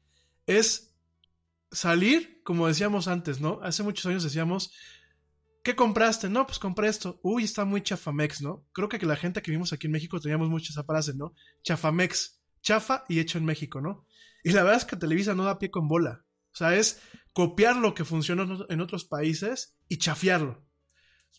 Es 0.46 0.96
salir, 1.72 2.42
como 2.44 2.68
decíamos 2.68 3.08
antes, 3.08 3.42
¿no? 3.42 3.60
Hace 3.64 3.84
muchos 3.84 4.06
años 4.06 4.24
decíamos, 4.24 4.72
¿qué 5.64 5.76
compraste? 5.76 6.30
No, 6.30 6.46
pues 6.46 6.60
compré 6.60 6.88
esto. 6.88 7.20
Uy, 7.24 7.44
está 7.44 7.66
muy 7.66 7.82
chafamex, 7.82 8.42
¿no? 8.42 8.66
Creo 8.72 8.90
que 8.90 9.04
la 9.06 9.16
gente 9.16 9.42
que 9.42 9.52
vimos 9.52 9.74
aquí 9.74 9.88
en 9.88 9.94
México 9.94 10.20
teníamos 10.20 10.50
mucho 10.50 10.72
esa 10.72 10.84
frase, 10.84 11.14
¿no? 11.16 11.34
Chafamex, 11.64 12.40
chafa 12.62 13.04
y 13.10 13.20
hecho 13.20 13.38
en 13.38 13.46
México, 13.46 13.82
¿no? 13.82 14.06
Y 14.44 14.52
la 14.52 14.64
verdad 14.64 14.78
es 14.78 14.86
que 14.86 14.96
Televisa 14.96 15.34
no 15.34 15.44
da 15.44 15.60
pie 15.60 15.72
con 15.72 15.88
bola. 15.88 16.24
O 16.54 16.58
sea, 16.58 16.76
es 16.76 17.02
copiar 17.34 17.76
lo 17.76 17.94
que 17.94 18.06
funciona 18.06 18.48
en 18.70 18.80
otros 18.80 19.06
países 19.06 19.76
y 19.90 19.98
chafiarlo. 19.98 20.66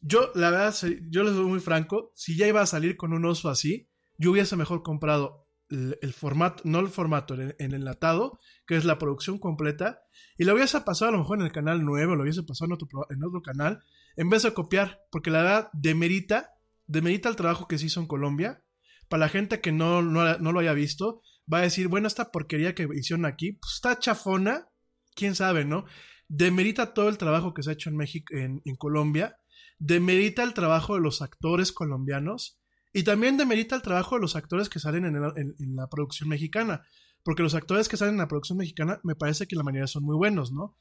Yo, 0.03 0.31
la 0.35 0.51
verdad, 0.51 0.75
yo 1.09 1.23
les 1.25 1.35
doy 1.35 1.47
muy 1.47 1.61
franco, 1.61 2.13
si 2.15 2.37
ya 2.37 2.47
iba 2.47 2.61
a 2.61 2.67
salir 2.67 2.97
con 2.97 3.13
un 3.13 3.25
oso 3.25 3.49
así, 3.49 3.89
yo 4.19 4.33
hubiese 4.33 4.57
mejor 4.57 4.83
comprado 4.83 5.46
el, 5.71 5.99
el 6.01 6.13
formato, 6.13 6.63
no 6.65 6.81
el 6.81 6.89
formato, 6.89 7.35
en, 7.35 7.55
en 7.59 7.75
enlatado, 7.75 8.39
que 8.67 8.77
es 8.77 8.85
la 8.85 8.99
producción 8.99 9.39
completa, 9.39 10.01
y 10.39 10.45
lo 10.45 10.55
hubiese 10.55 10.81
pasado 10.81 11.11
a 11.11 11.13
lo 11.13 11.19
mejor 11.19 11.39
en 11.39 11.47
el 11.47 11.53
canal 11.53 11.85
9, 11.85 12.13
o 12.13 12.17
lo 12.17 12.23
hubiese 12.23 12.43
pasado 12.43 12.67
en 12.67 12.73
otro, 12.73 12.89
en 13.11 13.25
otro 13.25 13.43
canal, 13.43 13.81
en 14.17 14.31
vez 14.31 14.43
de 14.43 14.55
copiar, 14.55 15.01
porque 15.11 15.31
la 15.31 15.43
verdad 15.43 15.69
demerita, 15.73 16.51
demerita 16.87 17.29
el 17.29 17.37
trabajo 17.37 17.69
que 17.69 17.79
se 17.79 17.87
hizo 17.87 18.01
en 18.01 18.07
Colombia. 18.07 18.63
Para 19.09 19.21
la 19.21 19.29
gente 19.29 19.61
que 19.61 19.73
no, 19.73 20.03
no, 20.03 20.39
no 20.39 20.53
lo 20.53 20.61
haya 20.61 20.73
visto, 20.73 21.23
va 21.53 21.59
a 21.59 21.63
decir, 21.63 21.89
bueno, 21.89 22.09
esta 22.09 22.33
porquería 22.33 22.75
que 22.75 22.89
hicieron 22.95 23.25
aquí, 23.25 23.53
pues 23.53 23.75
está 23.75 23.99
chafona, 23.99 24.69
quién 25.15 25.35
sabe, 25.35 25.65
¿no? 25.65 25.85
Demerita 26.29 26.93
todo 26.93 27.09
el 27.09 27.19
trabajo 27.19 27.55
que 27.55 27.63
se 27.63 27.71
ha 27.71 27.75
hecho 27.75 27.89
en 27.89 27.97
México, 27.97 28.35
en 28.35 28.77
Colombia, 28.77 29.37
demerita 29.79 30.43
el 30.43 30.55
trabajo 30.55 30.95
de 30.95 31.03
los 31.03 31.23
actores 31.23 31.71
colombianos 31.71 32.59
y 32.93 33.03
también 33.03 33.37
demerita 33.37 33.77
el 33.77 33.83
trabajo 33.83 34.15
de 34.15 34.23
los 34.23 34.37
actores 34.37 34.69
que 34.69 34.79
salen 34.79 35.05
en, 35.05 35.77
la 35.77 35.89
producción 35.89 36.29
mexicana, 36.29 36.83
porque 37.23 37.43
los 37.43 37.55
actores 37.55 37.89
que 37.89 37.97
salen 37.97 38.15
en 38.15 38.21
la 38.21 38.29
producción 38.29 38.59
mexicana 38.59 39.01
me 39.03 39.15
parece 39.15 39.47
que 39.47 39.57
la 39.57 39.63
mayoría 39.63 39.87
son 39.87 40.05
muy 40.05 40.17
buenos, 40.17 40.53
¿no? 40.53 40.77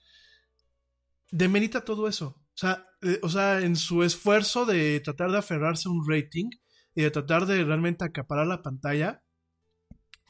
Demerita 1.31 1.81
todo 1.81 2.07
eso. 2.07 2.27
O 2.27 2.57
sea, 2.57 2.87
eh, 3.01 3.19
o 3.21 3.29
sea, 3.29 3.59
en 3.59 3.75
su 3.75 4.03
esfuerzo 4.03 4.65
de 4.65 4.99
tratar 5.01 5.31
de 5.31 5.39
aferrarse 5.39 5.89
a 5.89 5.91
un 5.91 6.07
rating 6.07 6.49
y 6.93 7.01
de 7.01 7.11
tratar 7.11 7.45
de 7.45 7.63
realmente 7.63 8.05
acaparar 8.05 8.47
la 8.47 8.61
pantalla, 8.61 9.23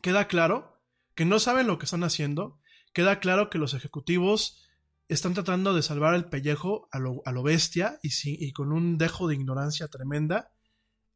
queda 0.01 0.27
claro 0.27 0.81
que 1.13 1.25
no 1.25 1.39
saben 1.39 1.67
lo 1.67 1.77
que 1.77 1.85
están 1.85 2.03
haciendo, 2.03 2.59
queda 2.93 3.19
claro 3.19 3.49
que 3.49 3.57
los 3.59 3.73
ejecutivos 3.73 4.65
están 5.07 5.33
tratando 5.33 5.73
de 5.73 5.83
salvar 5.83 6.15
el 6.15 6.25
pellejo 6.25 6.87
a 6.91 6.99
lo, 6.99 7.21
a 7.25 7.31
lo 7.31 7.43
bestia 7.43 7.99
y, 8.01 8.09
y 8.23 8.51
con 8.53 8.71
un 8.71 8.97
dejo 8.97 9.27
de 9.27 9.35
ignorancia 9.35 9.87
tremenda, 9.87 10.54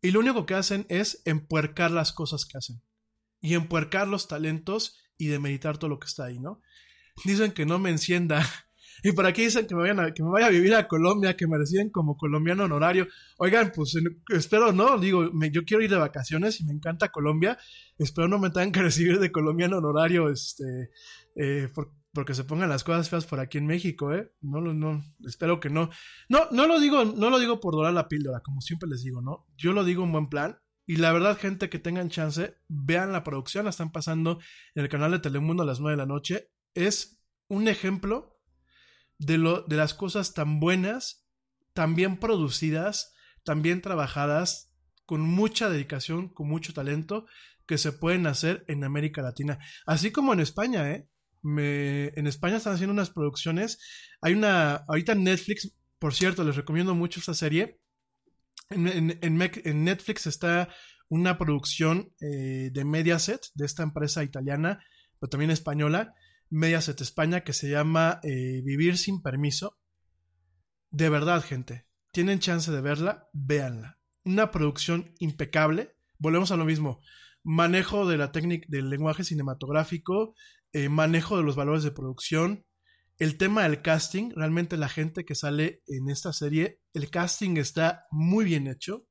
y 0.02 0.12
lo 0.12 0.20
único 0.20 0.46
que 0.46 0.54
hacen 0.56 0.86
es 0.90 1.22
empuercar 1.26 1.92
las 1.92 2.12
cosas 2.14 2.46
que 2.46 2.58
hacen, 2.58 2.82
y 3.42 3.56
empuercar 3.56 4.08
los 4.08 4.28
talentos 4.28 4.98
y 5.18 5.28
demeritar 5.28 5.78
todo 5.78 5.90
lo 5.90 6.00
que 6.00 6.08
está 6.08 6.26
ahí, 6.26 6.40
¿no? 6.40 6.62
Dicen 7.26 7.52
que 7.52 7.66
no 7.66 7.80
me 7.80 7.90
encienda. 7.92 8.42
Y 9.02 9.14
por 9.14 9.26
aquí 9.26 9.44
dicen 9.44 9.66
que 9.66 9.76
me, 9.76 9.82
vayan 9.84 10.00
a- 10.02 10.14
que 10.14 10.22
me 10.24 10.30
vaya 10.30 10.48
a 10.48 10.50
vivir 10.50 10.76
a 10.76 10.90
Colombia, 10.90 11.38
que 11.38 11.48
me 11.48 11.58
reciben 11.58 11.90
como 11.90 12.18
colombiano 12.18 12.66
honorario. 12.66 13.08
Oigan, 13.38 13.72
pues 13.74 13.96
espero 14.28 14.74
no, 14.74 14.98
digo, 15.00 15.32
me- 15.32 15.52
yo 15.52 15.64
quiero 15.64 15.82
ir 15.82 15.90
de 15.90 15.96
vacaciones 15.96 16.60
y 16.60 16.66
me 16.66 16.74
encanta 16.74 17.08
Colombia. 17.08 17.58
Espero 17.98 18.28
no 18.28 18.40
me 18.40 18.50
tengan 18.50 18.74
que 18.74 18.82
recibir 18.84 19.20
de 19.20 19.32
colombiano 19.32 19.78
honorario, 19.78 20.30
este, 20.30 20.90
eh, 21.38 21.70
porque 22.14 22.34
se 22.34 22.44
pongan 22.44 22.70
las 22.70 22.84
cosas 22.84 23.10
feas 23.10 23.26
por 23.26 23.40
aquí 23.40 23.58
en 23.58 23.68
México, 23.68 24.14
¿eh? 24.14 24.32
No, 24.42 24.62
no, 24.62 25.04
espero 25.26 25.60
que 25.60 25.70
no. 25.70 25.90
No, 26.28 26.48
no 26.52 26.68
lo 26.68 26.80
digo, 26.80 27.06
no 27.06 27.30
lo 27.30 27.40
digo 27.40 27.60
por 27.60 27.76
dorar 27.76 27.94
la 27.94 28.08
píldora, 28.08 28.42
como 28.42 28.62
siempre 28.62 28.90
les 28.90 29.04
digo, 29.04 29.22
¿no? 29.22 29.48
Yo 29.58 29.74
lo 29.74 29.84
digo 29.84 30.04
en 30.04 30.12
buen 30.12 30.30
plan. 30.30 30.60
Y 30.86 30.96
la 30.96 31.12
verdad, 31.12 31.38
gente 31.38 31.70
que 31.70 31.78
tengan 31.78 32.10
chance, 32.10 32.56
vean 32.68 33.12
la 33.12 33.24
producción, 33.24 33.66
la 33.66 33.70
están 33.70 33.92
pasando 33.92 34.40
en 34.74 34.84
el 34.84 34.90
canal 34.90 35.12
de 35.12 35.20
Telemundo 35.20 35.62
a 35.62 35.66
las 35.66 35.80
9 35.80 35.94
de 35.96 35.98
la 35.98 36.08
noche. 36.08 36.50
Es 36.74 37.22
un 37.48 37.68
ejemplo 37.68 38.42
de, 39.20 39.38
lo, 39.38 39.62
de 39.62 39.78
las 39.78 39.94
cosas 39.94 40.34
tan 40.34 40.60
buenas, 40.60 41.28
tan 41.74 41.94
bien 41.94 42.18
producidas, 42.18 43.14
tan 43.44 43.62
bien 43.62 43.82
trabajadas, 43.82 44.74
con 45.06 45.22
mucha 45.22 45.70
dedicación, 45.70 46.30
con 46.30 46.48
mucho 46.48 46.74
talento, 46.74 47.28
que 47.68 47.78
se 47.78 47.92
pueden 47.92 48.26
hacer 48.26 48.66
en 48.68 48.84
América 48.84 49.22
Latina. 49.22 49.60
Así 49.86 50.12
como 50.12 50.34
en 50.34 50.40
España, 50.40 50.90
¿eh? 50.90 51.08
En 51.44 52.28
España 52.28 52.58
están 52.58 52.74
haciendo 52.74 52.94
unas 52.94 53.10
producciones. 53.10 53.80
Hay 54.22 54.34
una, 54.34 54.84
ahorita 54.88 55.14
en 55.14 55.24
Netflix, 55.24 55.74
por 55.98 56.14
cierto, 56.14 56.44
les 56.44 56.56
recomiendo 56.56 56.96
mucho 56.96 57.20
esta 57.20 57.34
serie. 57.34 57.80
En 58.70 59.38
Netflix 59.86 60.28
está 60.28 60.70
una 61.10 61.38
producción 61.38 62.14
eh, 62.22 62.70
de 62.72 62.86
Mediaset, 62.86 63.42
de 63.56 63.66
esta 63.66 63.84
empresa 63.84 64.24
italiana, 64.24 64.84
pero 65.20 65.30
también 65.30 65.52
española, 65.52 66.14
Mediaset 66.50 67.02
España, 67.02 67.42
que 67.42 67.54
se 67.54 67.70
llama 67.70 68.20
eh, 68.24 68.62
Vivir 68.64 68.98
sin 68.98 69.22
permiso. 69.22 69.78
De 70.92 71.10
verdad, 71.10 71.44
gente, 71.44 71.88
tienen 72.12 72.40
chance 72.40 72.72
de 72.72 72.82
verla, 72.82 73.28
véanla. 73.34 74.00
Una 74.24 74.52
producción 74.52 75.14
impecable. 75.20 75.96
Volvemos 76.18 76.52
a 76.52 76.58
lo 76.58 76.66
mismo. 76.66 77.02
Manejo 77.44 78.08
de 78.08 78.18
la 78.18 78.32
técnica 78.32 78.68
del 78.70 78.90
lenguaje 78.90 79.24
cinematográfico, 79.24 80.36
eh, 80.74 80.90
manejo 80.90 81.38
de 81.38 81.44
los 81.44 81.56
valores 81.56 81.84
de 81.84 81.92
producción, 81.92 82.66
el 83.18 83.38
tema 83.38 83.64
del 83.64 83.82
casting, 83.82 84.32
realmente 84.36 84.78
la 84.78 84.88
gente 84.88 85.26
que 85.26 85.36
sale 85.36 85.82
en 85.88 86.10
esta 86.10 86.32
serie, 86.32 86.80
el 86.94 87.10
casting 87.10 87.58
está 87.58 88.06
muy 88.12 88.46
bien 88.46 88.68
hecho, 88.68 89.06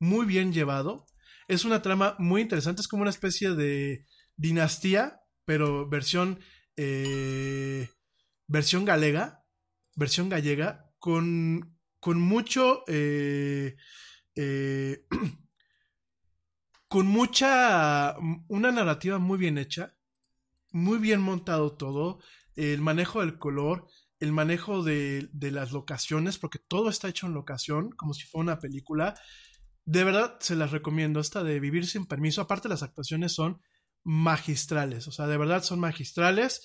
muy 0.00 0.26
bien 0.26 0.52
llevado. 0.52 1.06
Es 1.46 1.64
una 1.64 1.80
trama 1.80 2.16
muy 2.18 2.42
interesante, 2.42 2.80
es 2.80 2.88
como 2.88 3.02
una 3.02 3.10
especie 3.10 3.54
de 3.54 4.04
dinastía, 4.36 5.20
pero 5.44 5.88
versión 5.88 6.40
eh, 6.76 7.88
versión 8.48 8.84
galega, 8.84 9.44
versión 9.94 10.28
gallega, 10.28 10.90
con, 10.98 11.78
con 12.00 12.20
mucho 12.20 12.82
eh, 12.88 13.76
con 16.88 17.06
mucha 17.06 18.16
una 18.48 18.72
narrativa 18.72 19.18
muy 19.18 19.38
bien 19.38 19.58
hecha, 19.58 19.95
muy 20.76 20.98
bien 20.98 21.20
montado 21.20 21.72
todo, 21.76 22.20
el 22.54 22.80
manejo 22.80 23.20
del 23.20 23.38
color, 23.38 23.86
el 24.20 24.32
manejo 24.32 24.82
de, 24.82 25.28
de 25.32 25.50
las 25.50 25.72
locaciones, 25.72 26.38
porque 26.38 26.58
todo 26.58 26.90
está 26.90 27.08
hecho 27.08 27.26
en 27.26 27.34
locación, 27.34 27.90
como 27.90 28.14
si 28.14 28.24
fuera 28.26 28.42
una 28.52 28.58
película. 28.58 29.14
De 29.84 30.04
verdad 30.04 30.36
se 30.40 30.56
las 30.56 30.72
recomiendo. 30.72 31.20
Esta 31.20 31.44
de 31.44 31.60
Vivir 31.60 31.86
sin 31.86 32.06
permiso. 32.06 32.42
Aparte, 32.42 32.68
las 32.68 32.82
actuaciones 32.82 33.32
son 33.32 33.60
magistrales. 34.04 35.08
O 35.08 35.12
sea, 35.12 35.26
de 35.26 35.36
verdad 35.36 35.62
son 35.62 35.80
magistrales. 35.80 36.62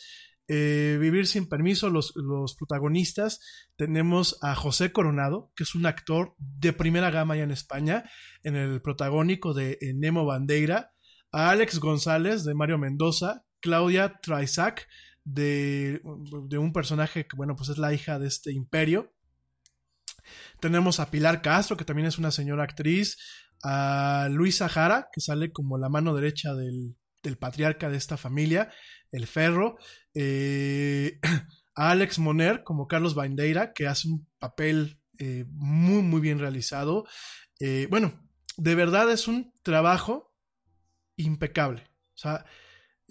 Eh, 0.47 0.97
Vivir 0.99 1.27
sin 1.27 1.47
permiso, 1.47 1.89
los, 1.89 2.13
los 2.15 2.55
protagonistas. 2.55 3.39
Tenemos 3.77 4.37
a 4.41 4.55
José 4.55 4.91
Coronado, 4.91 5.51
que 5.55 5.63
es 5.63 5.75
un 5.75 5.85
actor 5.85 6.35
de 6.37 6.73
primera 6.73 7.11
gama 7.11 7.37
ya 7.37 7.43
en 7.43 7.51
España, 7.51 8.03
en 8.43 8.55
el 8.55 8.81
protagónico 8.81 9.53
de 9.53 9.77
eh, 9.79 9.93
Nemo 9.93 10.25
Bandeira. 10.25 10.91
A 11.31 11.51
Alex 11.51 11.79
González, 11.79 12.43
de 12.43 12.53
Mario 12.55 12.77
Mendoza. 12.77 13.45
Claudia 13.61 14.19
Traisac, 14.21 14.87
de, 15.23 16.01
de 16.47 16.57
un 16.57 16.73
personaje 16.73 17.27
que, 17.27 17.35
bueno, 17.35 17.55
pues 17.55 17.69
es 17.69 17.77
la 17.77 17.93
hija 17.93 18.19
de 18.19 18.27
este 18.27 18.51
imperio. 18.51 19.13
Tenemos 20.59 20.99
a 20.99 21.11
Pilar 21.11 21.41
Castro, 21.41 21.77
que 21.77 21.85
también 21.85 22.07
es 22.07 22.17
una 22.17 22.31
señora 22.31 22.63
actriz, 22.63 23.17
a 23.63 24.27
Luisa 24.31 24.67
Jara, 24.69 25.09
que 25.13 25.21
sale 25.21 25.51
como 25.51 25.77
la 25.77 25.89
mano 25.89 26.15
derecha 26.15 26.53
del, 26.55 26.95
del 27.23 27.37
patriarca 27.37 27.89
de 27.89 27.97
esta 27.97 28.17
familia, 28.17 28.71
el 29.11 29.27
Ferro, 29.27 29.77
eh, 30.13 31.19
a 31.75 31.91
Alex 31.91 32.19
Moner 32.19 32.63
como 32.63 32.87
Carlos 32.87 33.15
Bandeira, 33.15 33.73
que 33.73 33.87
hace 33.87 34.07
un 34.07 34.27
papel 34.39 34.99
eh, 35.19 35.45
muy, 35.49 36.01
muy 36.01 36.21
bien 36.21 36.39
realizado. 36.39 37.05
Eh, 37.59 37.87
bueno, 37.89 38.27
de 38.57 38.75
verdad 38.75 39.11
es 39.11 39.27
un 39.27 39.53
trabajo 39.61 40.33
impecable. 41.15 41.83
O 42.13 42.17
sea, 42.17 42.45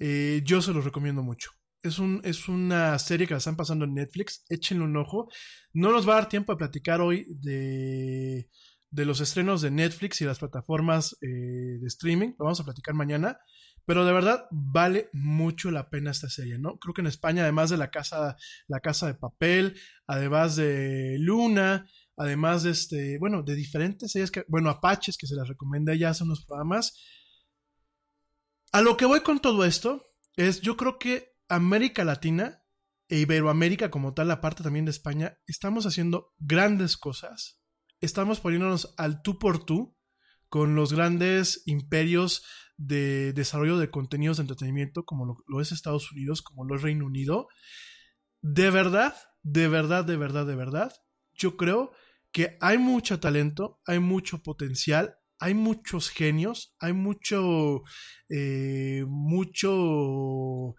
eh, 0.01 0.43
yo 0.45 0.61
se 0.63 0.73
los 0.73 0.85
recomiendo 0.85 1.23
mucho. 1.23 1.51
Es, 1.83 1.99
un, 1.99 2.21
es 2.25 2.49
una 2.49 2.99
serie 2.99 3.27
que 3.27 3.35
la 3.35 3.39
están 3.39 3.57
pasando 3.57 3.85
en 3.85 3.95
Netflix. 3.95 4.45
Échenle 4.49 4.85
un 4.85 4.97
ojo. 4.97 5.29
No 5.73 5.93
nos 5.93 6.09
va 6.09 6.15
a 6.15 6.17
dar 6.17 6.29
tiempo 6.29 6.53
de 6.53 6.59
platicar 6.59 7.01
hoy 7.01 7.27
de, 7.29 8.51
de 8.91 9.05
los 9.05 9.21
estrenos 9.21 9.63
de 9.63 9.71
Netflix 9.71 10.21
y 10.21 10.25
las 10.25 10.39
plataformas 10.39 11.17
eh, 11.23 11.79
de 11.81 11.87
streaming. 11.87 12.31
Lo 12.39 12.47
vamos 12.47 12.61
a 12.61 12.65
platicar 12.65 12.95
mañana. 12.95 13.39
Pero 13.87 14.05
de 14.05 14.13
verdad 14.13 14.47
vale 14.51 15.09
mucho 15.13 15.71
la 15.71 15.91
pena 15.91 16.11
esta 16.11 16.29
serie, 16.29 16.59
¿no? 16.59 16.79
Creo 16.79 16.95
que 16.95 17.01
en 17.01 17.07
España, 17.07 17.43
además 17.43 17.71
de 17.71 17.77
la 17.77 17.91
casa, 17.91 18.37
la 18.69 18.81
casa 18.81 19.07
de 19.07 19.15
papel, 19.15 19.75
además 20.07 20.55
de 20.55 21.17
Luna, 21.19 21.87
además 22.17 22.63
de 22.63 22.71
este, 22.71 23.19
bueno, 23.19 23.43
de 23.43 23.55
diferentes 23.55 24.13
series 24.13 24.31
que, 24.31 24.45
bueno, 24.49 24.71
Apaches, 24.71 25.17
que 25.17 25.27
se 25.27 25.35
las 25.35 25.49
recomendé 25.49 25.99
ya 25.99 26.11
hace 26.11 26.25
unos 26.25 26.45
programas. 26.45 26.95
A 28.73 28.83
lo 28.83 28.97
que 28.97 29.05
voy 29.05 29.23
con 29.23 29.41
todo 29.41 29.65
esto 29.65 30.05
es, 30.37 30.61
yo 30.61 30.77
creo 30.77 30.99
que 30.99 31.35
América 31.49 32.05
Latina 32.05 32.63
e 33.09 33.19
Iberoamérica 33.19 33.91
como 33.91 34.15
tal, 34.15 34.29
la 34.29 34.41
parte 34.41 34.63
también 34.63 34.85
de 34.85 34.93
España, 34.93 35.39
estamos 35.47 35.87
haciendo 35.87 36.33
grandes 36.39 36.97
cosas. 36.97 37.61
Estamos 38.01 38.39
poniéndonos 38.39 38.95
al 38.97 39.23
tú 39.23 39.41
por 39.41 39.65
tú 39.65 39.97
con 40.49 40.77
los 40.77 40.93
grandes 40.93 41.65
imperios 41.67 42.45
de 42.77 43.33
desarrollo 43.33 43.77
de 43.77 43.91
contenidos 43.91 44.37
de 44.37 44.43
entretenimiento 44.43 45.05
como 45.05 45.27
lo, 45.27 45.37
lo, 45.49 45.61
es 45.61 45.73
Estados 45.73 46.13
Unidos, 46.13 46.41
como 46.41 46.65
lo 46.65 46.77
es 46.77 46.83
Reino 46.83 47.07
Unido. 47.07 47.49
De 48.41 48.71
verdad, 48.71 49.17
de 49.43 49.67
verdad, 49.67 50.05
de 50.05 50.17
verdad, 50.17 50.47
de 50.47 50.55
verdad, 50.55 50.93
yo 51.35 51.57
creo 51.57 51.91
que 52.31 52.57
hay 52.61 52.79
mucho 52.79 53.19
talento, 53.19 53.81
hay 53.85 53.99
mucho 53.99 54.45
potencial, 54.45 55.17
hay 55.41 55.55
muchos 55.55 56.11
genios, 56.11 56.75
hay 56.79 56.93
mucho, 56.93 57.83
eh, 58.29 59.05
mucho 59.09 60.77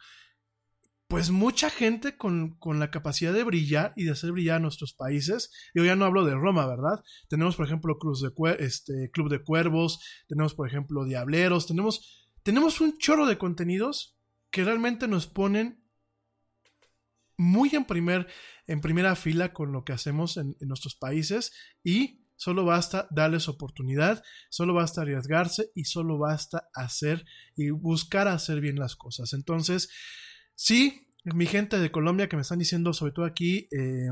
pues 1.08 1.30
mucha 1.30 1.70
gente 1.70 2.16
con, 2.16 2.58
con, 2.58 2.80
la 2.80 2.90
capacidad 2.90 3.34
de 3.34 3.44
brillar 3.44 3.92
y 3.98 4.06
de 4.06 4.12
hacer 4.12 4.32
brillar 4.32 4.56
a 4.56 4.60
nuestros 4.60 4.94
países. 4.94 5.52
Yo 5.76 5.84
ya 5.84 5.98
no 5.98 6.06
hablo 6.06 6.24
de 6.24 6.36
Roma, 6.36 6.66
¿verdad? 6.68 7.04
Tenemos, 7.28 7.58
por 7.58 7.66
ejemplo, 7.66 8.00
Cruz 8.00 8.22
de 8.22 8.32
este, 8.60 9.10
Club 9.12 9.30
de 9.30 9.44
Cuervos, 9.44 10.00
tenemos, 10.30 10.54
por 10.54 10.70
ejemplo, 10.70 11.04
Diableros, 11.04 11.68
tenemos, 11.68 12.30
tenemos 12.44 12.80
un 12.80 12.98
chorro 12.98 13.26
de 13.26 13.38
contenidos 13.38 14.18
que 14.52 14.64
realmente 14.64 15.10
nos 15.10 15.28
ponen 15.28 15.84
muy 17.36 17.72
en, 17.74 17.84
primer, 17.84 18.28
en 18.66 18.80
primera 18.80 19.18
fila 19.18 19.52
con 19.52 19.74
lo 19.74 19.84
que 19.84 19.92
hacemos 19.92 20.38
en, 20.38 20.56
en 20.62 20.68
nuestros 20.70 20.96
países 20.96 21.52
y 21.84 22.21
solo 22.42 22.66
basta 22.66 23.08
darles 23.12 23.48
oportunidad, 23.48 24.24
solo 24.50 24.74
basta 24.74 25.02
arriesgarse 25.02 25.70
y 25.76 25.84
solo 25.84 26.18
basta 26.18 26.70
hacer 26.74 27.26
y 27.56 27.70
buscar 27.70 28.28
hacer 28.28 28.62
bien 28.62 28.80
las 28.80 28.96
cosas. 28.96 29.34
Entonces, 29.34 29.90
Sí, 30.64 31.08
mi 31.24 31.48
gente 31.48 31.80
de 31.80 31.92
Colombia 31.92 32.30
que 32.30 32.36
me 32.36 32.44
están 32.44 32.60
diciendo, 32.60 32.94
sobre 32.94 33.14
todo 33.14 33.26
aquí, 33.26 33.68
eh, 33.72 34.12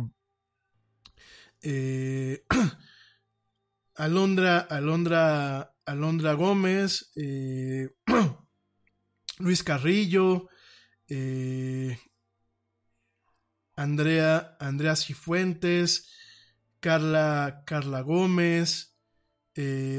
eh, 1.61 2.43
Alondra, 3.95 4.57
Alondra, 4.57 5.75
Alondra 5.85 6.33
Gómez, 6.33 7.11
eh, 7.15 7.89
Luis 9.37 9.61
Carrillo, 9.63 10.49
Andrea, 13.75 14.57
Andrea 14.59 14.95
Cifuentes, 14.95 16.09
Carla, 16.79 17.63
Carla 17.65 18.01
Gómez, 18.01 18.97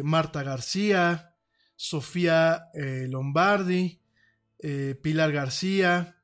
Marta 0.02 0.43
García, 0.43 1.36
Sofía 1.77 2.66
Lombardi, 3.09 4.01
Pilar 5.02 5.32
García, 5.32 6.20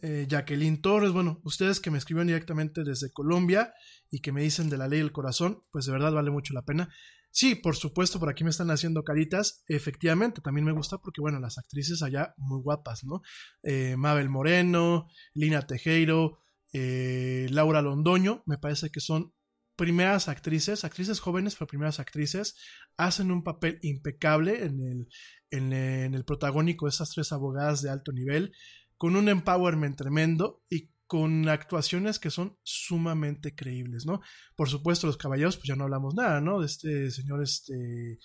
eh, 0.00 0.26
Jacqueline 0.28 0.80
Torres, 0.80 1.10
bueno, 1.10 1.40
ustedes 1.42 1.80
que 1.80 1.90
me 1.90 1.98
escribieron 1.98 2.28
directamente 2.28 2.84
desde 2.84 3.10
Colombia 3.10 3.74
y 4.10 4.20
que 4.20 4.30
me 4.30 4.42
dicen 4.42 4.70
de 4.70 4.76
la 4.78 4.86
ley 4.86 5.00
del 5.00 5.10
corazón, 5.10 5.64
pues 5.72 5.86
de 5.86 5.92
verdad 5.92 6.12
vale 6.12 6.30
mucho 6.30 6.54
la 6.54 6.62
pena. 6.62 6.88
Sí, 7.30 7.56
por 7.56 7.74
supuesto, 7.76 8.20
por 8.20 8.28
aquí 8.28 8.44
me 8.44 8.50
están 8.50 8.70
haciendo 8.70 9.02
caritas. 9.02 9.64
Efectivamente, 9.66 10.40
también 10.40 10.64
me 10.64 10.72
gusta 10.72 10.98
porque, 10.98 11.20
bueno, 11.20 11.40
las 11.40 11.58
actrices 11.58 12.02
allá 12.02 12.34
muy 12.36 12.60
guapas, 12.62 13.04
¿no? 13.04 13.22
Eh, 13.62 13.96
Mabel 13.96 14.28
Moreno, 14.28 15.08
Lina 15.34 15.66
Tejero, 15.66 16.38
eh, 16.72 17.46
Laura 17.50 17.82
Londoño, 17.82 18.42
me 18.46 18.56
parece 18.58 18.90
que 18.90 19.00
son 19.00 19.34
primeras 19.78 20.28
actrices, 20.28 20.84
actrices 20.84 21.20
jóvenes, 21.20 21.54
pero 21.54 21.68
primeras 21.68 22.00
actrices, 22.00 22.56
hacen 22.96 23.30
un 23.30 23.44
papel 23.44 23.78
impecable 23.82 24.64
en 24.64 24.80
el, 24.80 25.08
en, 25.50 25.72
en 25.72 26.14
el 26.14 26.24
protagónico 26.24 26.86
de 26.86 26.90
esas 26.90 27.10
tres 27.10 27.30
abogadas 27.32 27.80
de 27.80 27.88
alto 27.88 28.12
nivel 28.12 28.52
con 28.96 29.14
un 29.14 29.28
empowerment 29.28 29.96
tremendo 29.96 30.64
y 30.68 30.90
con 31.06 31.48
actuaciones 31.48 32.18
que 32.18 32.30
son 32.30 32.58
sumamente 32.64 33.54
creíbles, 33.54 34.04
¿no? 34.04 34.20
Por 34.56 34.68
supuesto, 34.68 35.06
los 35.06 35.16
caballeros, 35.16 35.56
pues 35.56 35.68
ya 35.68 35.76
no 35.76 35.84
hablamos 35.84 36.14
nada, 36.14 36.40
¿no? 36.40 36.58
De 36.58 36.66
este 36.66 37.10
señor, 37.12 37.42
este, 37.42 38.18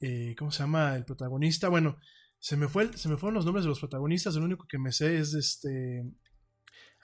eh, 0.00 0.34
¿cómo 0.38 0.50
se 0.50 0.60
llama? 0.60 0.96
El 0.96 1.04
protagonista, 1.04 1.68
bueno, 1.68 1.98
se 2.38 2.56
me, 2.56 2.66
fue, 2.66 2.96
se 2.96 3.10
me 3.10 3.18
fueron 3.18 3.34
los 3.34 3.44
nombres 3.44 3.64
de 3.64 3.68
los 3.68 3.78
protagonistas, 3.78 4.36
el 4.36 4.42
único 4.42 4.66
que 4.66 4.78
me 4.78 4.90
sé 4.90 5.18
es 5.18 5.34
este, 5.34 6.02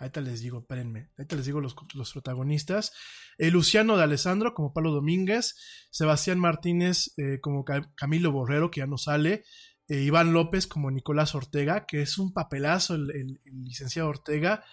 ahorita 0.00 0.22
les 0.22 0.40
digo, 0.40 0.60
espérenme, 0.60 1.10
ahorita 1.18 1.36
les 1.36 1.46
digo 1.46 1.60
los, 1.60 1.76
los 1.94 2.12
protagonistas, 2.12 2.92
eh, 3.38 3.50
Luciano 3.50 3.96
de 3.96 4.02
Alessandro 4.02 4.54
como 4.54 4.72
Pablo 4.72 4.92
Domínguez, 4.92 5.56
Sebastián 5.90 6.38
Martínez 6.38 7.12
eh, 7.18 7.38
como 7.40 7.64
Camilo 7.64 8.32
Borrero, 8.32 8.70
que 8.70 8.80
ya 8.80 8.86
no 8.86 8.96
sale, 8.96 9.44
eh, 9.88 10.00
Iván 10.00 10.32
López 10.32 10.66
como 10.66 10.90
Nicolás 10.90 11.34
Ortega, 11.34 11.84
que 11.86 12.00
es 12.00 12.16
un 12.16 12.32
papelazo 12.32 12.94
el, 12.94 13.40
licenciado 13.44 14.08
Ortega, 14.08 14.64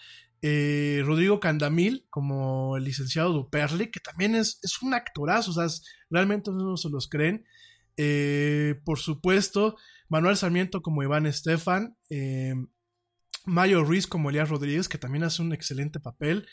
Rodrigo 0.41 1.39
Candamil 1.41 2.05
como 2.09 2.77
el 2.77 2.85
licenciado 2.85 3.33
Duperli, 3.33 3.91
que 3.91 3.99
también 3.99 4.35
es, 4.35 4.59
es 4.63 4.81
un 4.81 4.93
actorazo, 4.93 5.51
o 5.51 5.53
sea, 5.53 5.67
realmente 6.09 6.51
no 6.51 6.77
se 6.77 6.89
los 6.89 7.09
creen. 7.09 7.43
Por 8.85 8.99
supuesto, 8.99 9.75
Manuel 10.07 10.37
Sarmiento 10.37 10.81
como 10.81 11.03
Iván 11.03 11.25
Estefan, 11.25 11.97
Mayo 13.47 13.83
Ruiz 13.83 14.05
como 14.07 14.29
Elías 14.29 14.49
Rodríguez, 14.49 14.89
que 14.89 14.97
también 14.97 15.23
hace 15.23 15.41
un 15.41 15.53
excelente 15.53 15.99
papel. 15.99 16.47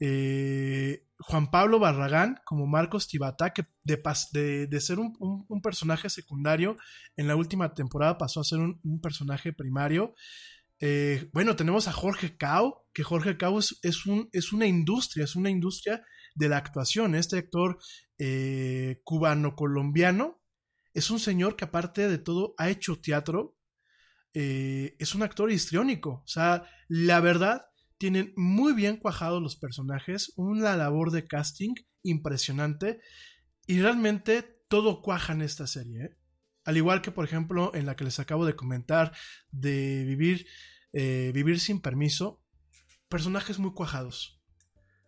Eh, 0.00 1.06
Juan 1.18 1.50
Pablo 1.50 1.78
Barragán 1.78 2.40
como 2.46 2.66
Marcos 2.66 3.06
Tibata, 3.06 3.52
que 3.52 3.66
de, 3.84 4.66
de, 4.66 4.80
ser 4.80 4.98
un, 4.98 5.60
personaje 5.62 6.08
secundario, 6.08 6.78
en 7.16 7.28
la 7.28 7.36
última 7.36 7.74
temporada 7.74 8.16
pasó 8.16 8.40
a 8.40 8.44
ser 8.44 8.58
un, 8.58 9.00
personaje 9.02 9.52
primario. 9.52 10.14
Eh, 10.80 11.28
bueno, 11.34 11.54
tenemos 11.56 11.86
a 11.86 11.92
Jorge 11.92 12.38
Cao, 12.38 12.86
que 12.94 13.02
Jorge 13.02 13.36
Cao 13.36 13.58
es, 13.58 14.06
un, 14.06 14.30
es, 14.32 14.54
una 14.54 14.66
industria, 14.66 15.24
es 15.24 15.36
una 15.36 15.50
industria 15.50 16.02
de 16.34 16.48
la 16.48 16.56
actuación. 16.56 17.14
Este 17.14 17.36
actor 17.36 17.78
eh, 18.18 19.02
cubano-colombiano 19.04 20.40
es 20.94 21.10
un 21.10 21.18
señor 21.18 21.56
que 21.56 21.66
aparte 21.66 22.08
de 22.08 22.16
todo 22.16 22.54
ha 22.56 22.70
hecho 22.70 22.98
teatro, 22.98 23.58
es 24.32 25.14
un 25.14 25.22
actor 25.22 25.50
histriónico. 25.50 26.22
O 26.24 26.28
sea, 26.28 26.64
la 26.88 27.20
verdad, 27.20 27.62
tienen 27.98 28.32
muy 28.36 28.72
bien 28.72 28.96
cuajados 28.96 29.42
los 29.42 29.56
personajes, 29.56 30.32
una 30.36 30.76
labor 30.76 31.10
de 31.10 31.26
casting 31.26 31.74
impresionante 32.02 33.00
y 33.66 33.80
realmente 33.80 34.42
todo 34.68 35.02
cuaja 35.02 35.34
en 35.34 35.42
esta 35.42 35.66
serie. 35.66 36.04
¿eh? 36.04 36.16
Al 36.64 36.76
igual 36.76 37.02
que 37.02 37.10
por 37.10 37.24
ejemplo 37.24 37.74
en 37.74 37.84
la 37.84 37.96
que 37.96 38.04
les 38.04 38.18
acabo 38.18 38.46
de 38.46 38.56
comentar 38.56 39.12
de 39.50 40.04
vivir, 40.04 40.46
eh, 40.92 41.30
vivir 41.34 41.60
sin 41.60 41.80
permiso, 41.80 42.42
personajes 43.08 43.58
muy 43.58 43.74
cuajados. 43.74 44.40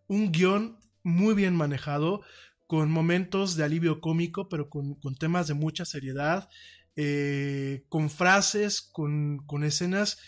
Un 0.06 0.30
guion 0.30 0.78
muy 1.02 1.34
bien 1.34 1.56
manejado, 1.56 2.22
con 2.66 2.90
momentos 2.90 3.56
de 3.56 3.64
alivio 3.64 4.00
cómico, 4.00 4.48
pero 4.48 4.70
con, 4.70 4.98
temas 5.18 5.46
de 5.46 5.54
mucha 5.54 5.84
seriedad, 5.84 6.48
eh, 6.96 7.84
con 7.88 8.10
frases, 8.10 8.82
con, 8.82 9.38
con 9.46 9.64
escenas 9.64 10.18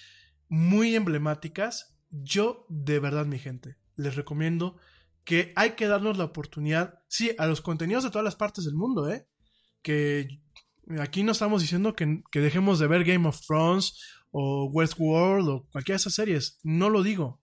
muy 0.48 0.94
emblemáticas 0.94 1.94
yo 2.22 2.66
de 2.68 3.00
verdad, 3.00 3.26
mi 3.26 3.38
gente, 3.38 3.76
les 3.96 4.14
recomiendo 4.14 4.76
que 5.24 5.52
hay 5.56 5.72
que 5.72 5.88
darnos 5.88 6.18
la 6.18 6.24
oportunidad, 6.24 7.00
sí, 7.08 7.32
a 7.38 7.46
los 7.46 7.60
contenidos 7.60 8.04
de 8.04 8.10
todas 8.10 8.24
las 8.24 8.36
partes 8.36 8.64
del 8.64 8.74
mundo, 8.74 9.10
¿eh? 9.10 9.26
Que 9.82 10.40
aquí 11.00 11.22
no 11.22 11.32
estamos 11.32 11.62
diciendo 11.62 11.94
que, 11.94 12.22
dejemos 12.32 12.78
de 12.78 12.86
ver 12.86 13.04
Game 13.04 13.26
of 13.26 13.40
Thrones 13.40 13.98
o 14.30 14.66
Westworld 14.66 15.48
o 15.48 15.68
cualquiera 15.72 15.96
de 15.96 16.02
esas 16.02 16.14
series, 16.14 16.60
no 16.62 16.90
lo 16.90 17.02
digo. 17.02 17.40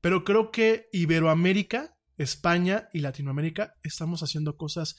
Pero 0.00 0.22
creo 0.22 0.50
que 0.52 0.88
Iberoamérica, 0.92 1.96
España 2.18 2.88
y 2.92 3.00
Latinoamérica 3.00 3.74
estamos 3.82 4.22
haciendo 4.22 4.56
cosas 4.56 4.96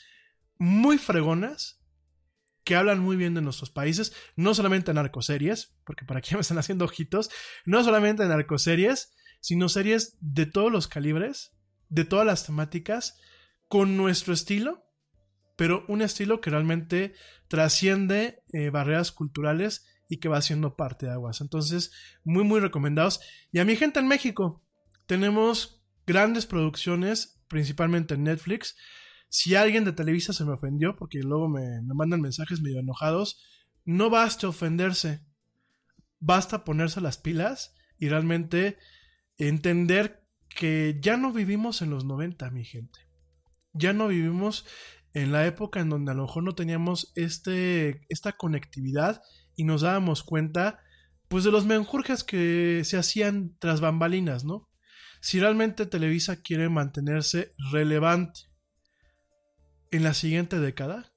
muy 0.58 0.98
fregonas 0.98 1.78
que 2.64 2.76
hablan 2.76 2.99
muy 2.99 3.15
bien 3.15 3.34
de 3.34 3.41
nuestros 3.41 3.69
países, 3.69 4.14
no 4.36 4.53
solamente 4.53 4.91
en 4.91 4.95
narcoseries, 4.95 5.76
porque 5.86 6.06
por 6.06 6.18
aquí 6.18 6.34
me 6.36 6.41
están 6.41 6.57
haciendo 6.57 6.86
ojitos, 6.86 7.30
no 7.65 7.84
solamente 7.84 8.23
en 8.23 8.30
narcoseries, 8.30 9.14
sino 9.41 9.69
series 9.69 10.18
de 10.19 10.45
todos 10.45 10.72
los 10.72 10.88
calibres, 10.88 11.53
de 11.90 12.06
todas 12.06 12.26
las 12.26 12.45
temáticas, 12.45 13.19
con 13.68 13.98
nuestro 13.98 14.34
estilo, 14.34 14.86
pero 15.56 15.86
un 15.88 16.02
estilo 16.02 16.41
que 16.41 16.49
realmente 16.49 17.14
trasciende 17.48 18.44
eh, 18.53 18.69
barreras 18.69 19.11
culturales 19.11 19.86
y 20.10 20.18
que 20.18 20.30
va 20.30 20.41
siendo 20.41 20.76
parte 20.76 21.06
de 21.06 21.11
aguas. 21.11 21.41
Entonces, 21.41 21.91
muy, 22.23 22.44
muy 22.44 22.60
recomendados. 22.60 23.22
Y 23.52 23.60
a 23.60 23.65
mi 23.65 23.76
gente 23.76 23.99
en 23.99 24.07
México, 24.07 24.65
tenemos 25.06 25.84
grandes 26.07 26.45
producciones, 26.45 27.41
principalmente 27.48 28.15
en 28.15 28.23
Netflix, 28.23 28.76
si 29.30 29.56
alguien 29.56 29.85
de 29.85 29.93
Televisa 29.93 30.34
se 30.34 30.43
me 30.43 30.53
ofendió, 30.53 30.95
porque 30.95 31.19
luego 31.19 31.47
me, 31.47 31.81
mandan 31.84 32.19
mensajes 32.19 32.61
medio 32.61 32.80
enojados, 32.80 33.39
no 33.85 34.10
basta 34.10 34.47
ofenderse, 34.47 35.23
basta 36.19 36.64
ponerse 36.64 36.99
las 36.99 37.18
pilas 37.19 37.76
y 37.99 38.10
realmente 38.10 38.77
entender 39.38 40.26
que 40.49 40.97
ya 40.99 41.15
no 41.15 41.31
vivimos 41.31 41.84
en 41.84 41.91
los 41.91 42.06
90, 42.06 42.49
mi 42.49 42.65
gente. 42.65 42.99
Ya 43.72 43.93
no 43.93 44.07
vivimos 44.07 44.65
en 45.14 45.31
la 45.31 45.45
época 45.45 45.80
en 45.80 45.89
donde 45.89 46.11
a 46.11 46.15
lo 46.15 46.23
mejor 46.23 46.43
no 46.43 46.56
teníamos 46.56 47.11
este, 47.15 48.06
esta 48.10 48.34
conectividad 48.34 49.22
y 49.56 49.64
nos 49.64 49.81
dábamos 49.81 50.23
cuenta 50.23 50.80
pues 51.27 51.43
de 51.43 51.51
los 51.51 51.65
menjurjes 51.65 52.23
que 52.23 52.81
se 52.84 52.97
hacían 52.97 53.56
tras 53.60 53.80
bambalinas, 53.80 54.43
¿no? 54.43 54.68
Si 55.22 55.39
realmente 55.39 55.85
Televisa 55.85 56.41
quiere 56.41 56.69
mantenerse 56.69 57.53
relevante 57.72 58.49
en 59.91 60.03
la 60.03 60.14
siguiente 60.14 60.60
década 60.60 61.11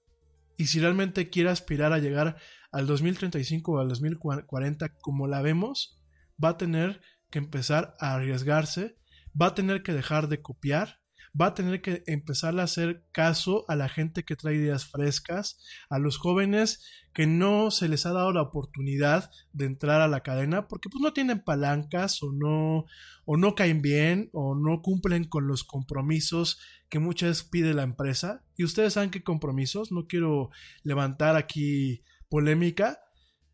y 0.57 0.67
si 0.67 0.81
realmente 0.81 1.31
quiere 1.31 1.51
aspirar 1.51 1.93
a 1.93 1.99
llegar 1.99 2.37
al 2.71 2.87
2035 2.87 3.73
o 3.73 3.79
al 3.79 3.89
2040 3.89 4.95
como 5.01 5.27
la 5.27 5.43
vemos, 5.43 6.01
va 6.43 6.51
a 6.51 6.57
tener 6.57 7.01
que 7.31 7.39
empezar 7.39 7.95
a 7.99 8.15
arriesgarse, 8.15 8.97
va 9.41 9.47
a 9.47 9.55
tener 9.55 9.83
que 9.83 9.93
dejar 9.93 10.29
de 10.29 10.41
copiar, 10.41 11.01
va 11.39 11.47
a 11.47 11.55
tener 11.55 11.81
que 11.81 12.03
empezar 12.07 12.59
a 12.59 12.65
hacer 12.65 13.05
caso 13.13 13.65
a 13.69 13.77
la 13.77 13.89
gente 13.89 14.25
que 14.25 14.37
trae 14.37 14.57
ideas 14.57 14.87
frescas, 14.87 15.59
a 15.89 15.99
los 15.99 16.19
jóvenes 16.19 16.85
que 17.15 17.27
no 17.27 17.71
se 17.71 17.89
les 17.89 18.07
ha 18.07 18.13
dado 18.13 18.33
la 18.33 18.43
oportunidad 18.43 19.31
de 19.53 19.67
entrar 19.67 20.01
a 20.01 20.09
la 20.09 20.23
cadena 20.23 20.69
porque 20.69 20.89
pues 20.89 21.03
no 21.03 21.13
tienen 21.13 21.45
palancas 21.45 22.23
o 22.23 22.33
no 22.33 22.87
o 23.25 23.37
no 23.37 23.55
caen 23.55 23.83
bien 23.83 24.31
o 24.33 24.55
no 24.55 24.83
cumplen 24.83 25.25
con 25.25 25.47
los 25.47 25.65
compromisos 25.65 26.59
que 26.89 26.99
muchas 26.99 27.29
veces 27.31 27.45
pide 27.45 27.75
la 27.75 27.83
empresa. 27.83 28.45
Y 28.57 28.65
ustedes 28.65 28.95
saben 28.95 29.11
qué 29.11 29.23
compromisos, 29.23 29.93
no 29.93 30.07
quiero 30.07 30.51
levantar 30.83 31.37
aquí 31.37 32.03
polémica. 32.29 32.99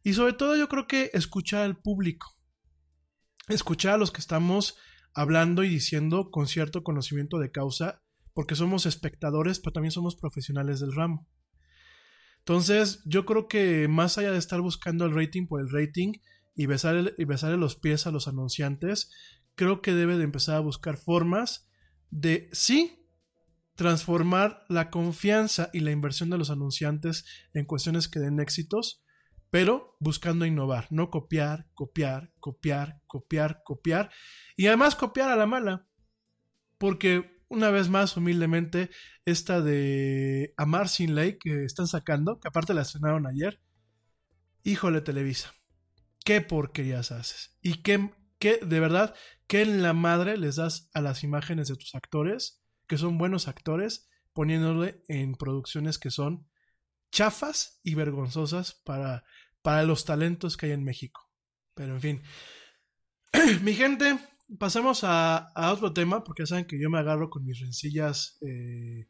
Y 0.02 0.14
sobre 0.14 0.32
todo 0.32 0.56
yo 0.56 0.68
creo 0.68 0.86
que 0.86 1.10
escuchar 1.12 1.62
al 1.62 1.76
público 1.76 2.38
escuchar 3.48 3.94
a 3.94 3.98
los 3.98 4.10
que 4.10 4.20
estamos 4.20 4.76
hablando 5.18 5.64
y 5.64 5.68
diciendo 5.68 6.30
con 6.30 6.46
cierto 6.46 6.84
conocimiento 6.84 7.40
de 7.40 7.50
causa, 7.50 8.02
porque 8.34 8.54
somos 8.54 8.86
espectadores, 8.86 9.58
pero 9.58 9.72
también 9.72 9.90
somos 9.90 10.14
profesionales 10.14 10.78
del 10.78 10.94
ramo. 10.94 11.26
Entonces, 12.38 13.02
yo 13.04 13.26
creo 13.26 13.48
que 13.48 13.88
más 13.88 14.16
allá 14.16 14.30
de 14.30 14.38
estar 14.38 14.60
buscando 14.60 15.04
el 15.04 15.14
rating 15.14 15.48
por 15.48 15.60
el 15.60 15.70
rating 15.70 16.12
y 16.54 16.66
besarle, 16.66 17.14
y 17.18 17.24
besarle 17.24 17.56
los 17.56 17.74
pies 17.74 18.06
a 18.06 18.12
los 18.12 18.28
anunciantes, 18.28 19.10
creo 19.56 19.82
que 19.82 19.92
debe 19.92 20.18
de 20.18 20.22
empezar 20.22 20.54
a 20.54 20.60
buscar 20.60 20.96
formas 20.96 21.68
de, 22.10 22.48
sí, 22.52 23.04
transformar 23.74 24.64
la 24.68 24.88
confianza 24.88 25.68
y 25.72 25.80
la 25.80 25.90
inversión 25.90 26.30
de 26.30 26.38
los 26.38 26.50
anunciantes 26.50 27.24
en 27.54 27.64
cuestiones 27.64 28.06
que 28.06 28.20
den 28.20 28.38
éxitos, 28.38 29.02
pero 29.50 29.96
buscando 30.00 30.46
innovar, 30.46 30.86
no 30.90 31.10
copiar, 31.10 31.66
copiar, 31.74 32.32
copiar, 32.40 33.00
copiar, 33.06 33.62
copiar 33.64 34.10
y 34.56 34.66
además 34.66 34.94
copiar 34.94 35.30
a 35.30 35.36
la 35.36 35.46
mala. 35.46 35.86
Porque 36.78 37.42
una 37.48 37.70
vez 37.70 37.88
más, 37.88 38.16
humildemente, 38.16 38.90
esta 39.24 39.60
de 39.60 40.54
Amar 40.56 40.88
sin 40.88 41.14
ley 41.14 41.38
que 41.38 41.64
están 41.64 41.86
sacando, 41.86 42.40
que 42.40 42.48
aparte 42.48 42.74
la 42.74 42.82
estrenaron 42.82 43.26
ayer, 43.26 43.60
híjole 44.64 45.00
Televisa, 45.00 45.54
qué 46.24 46.40
porquerías 46.40 47.10
haces. 47.10 47.56
Y 47.62 47.82
qué, 47.82 48.10
qué, 48.38 48.58
de 48.58 48.80
verdad, 48.80 49.14
qué 49.46 49.62
en 49.62 49.82
la 49.82 49.94
madre 49.94 50.36
les 50.36 50.56
das 50.56 50.90
a 50.92 51.00
las 51.00 51.24
imágenes 51.24 51.68
de 51.68 51.76
tus 51.76 51.94
actores, 51.94 52.62
que 52.86 52.98
son 52.98 53.18
buenos 53.18 53.48
actores, 53.48 54.08
poniéndole 54.34 55.02
en 55.08 55.34
producciones 55.34 55.98
que 55.98 56.10
son 56.10 56.46
chafas 57.10 57.80
y 57.82 57.94
vergonzosas 57.94 58.74
para, 58.84 59.24
para 59.62 59.82
los 59.84 60.04
talentos 60.04 60.56
que 60.56 60.66
hay 60.66 60.72
en 60.72 60.84
México. 60.84 61.28
Pero 61.74 61.94
en 61.94 62.00
fin. 62.00 62.22
Mi 63.62 63.74
gente, 63.74 64.18
pasemos 64.58 65.00
a, 65.02 65.52
otro 65.54 65.92
tema, 65.92 66.24
porque 66.24 66.42
ya 66.42 66.46
saben 66.46 66.64
que 66.64 66.80
yo 66.80 66.90
me 66.90 66.98
agarro 66.98 67.30
con 67.30 67.44
mis 67.44 67.60
rencillas 67.60 68.38
eh, 68.40 69.06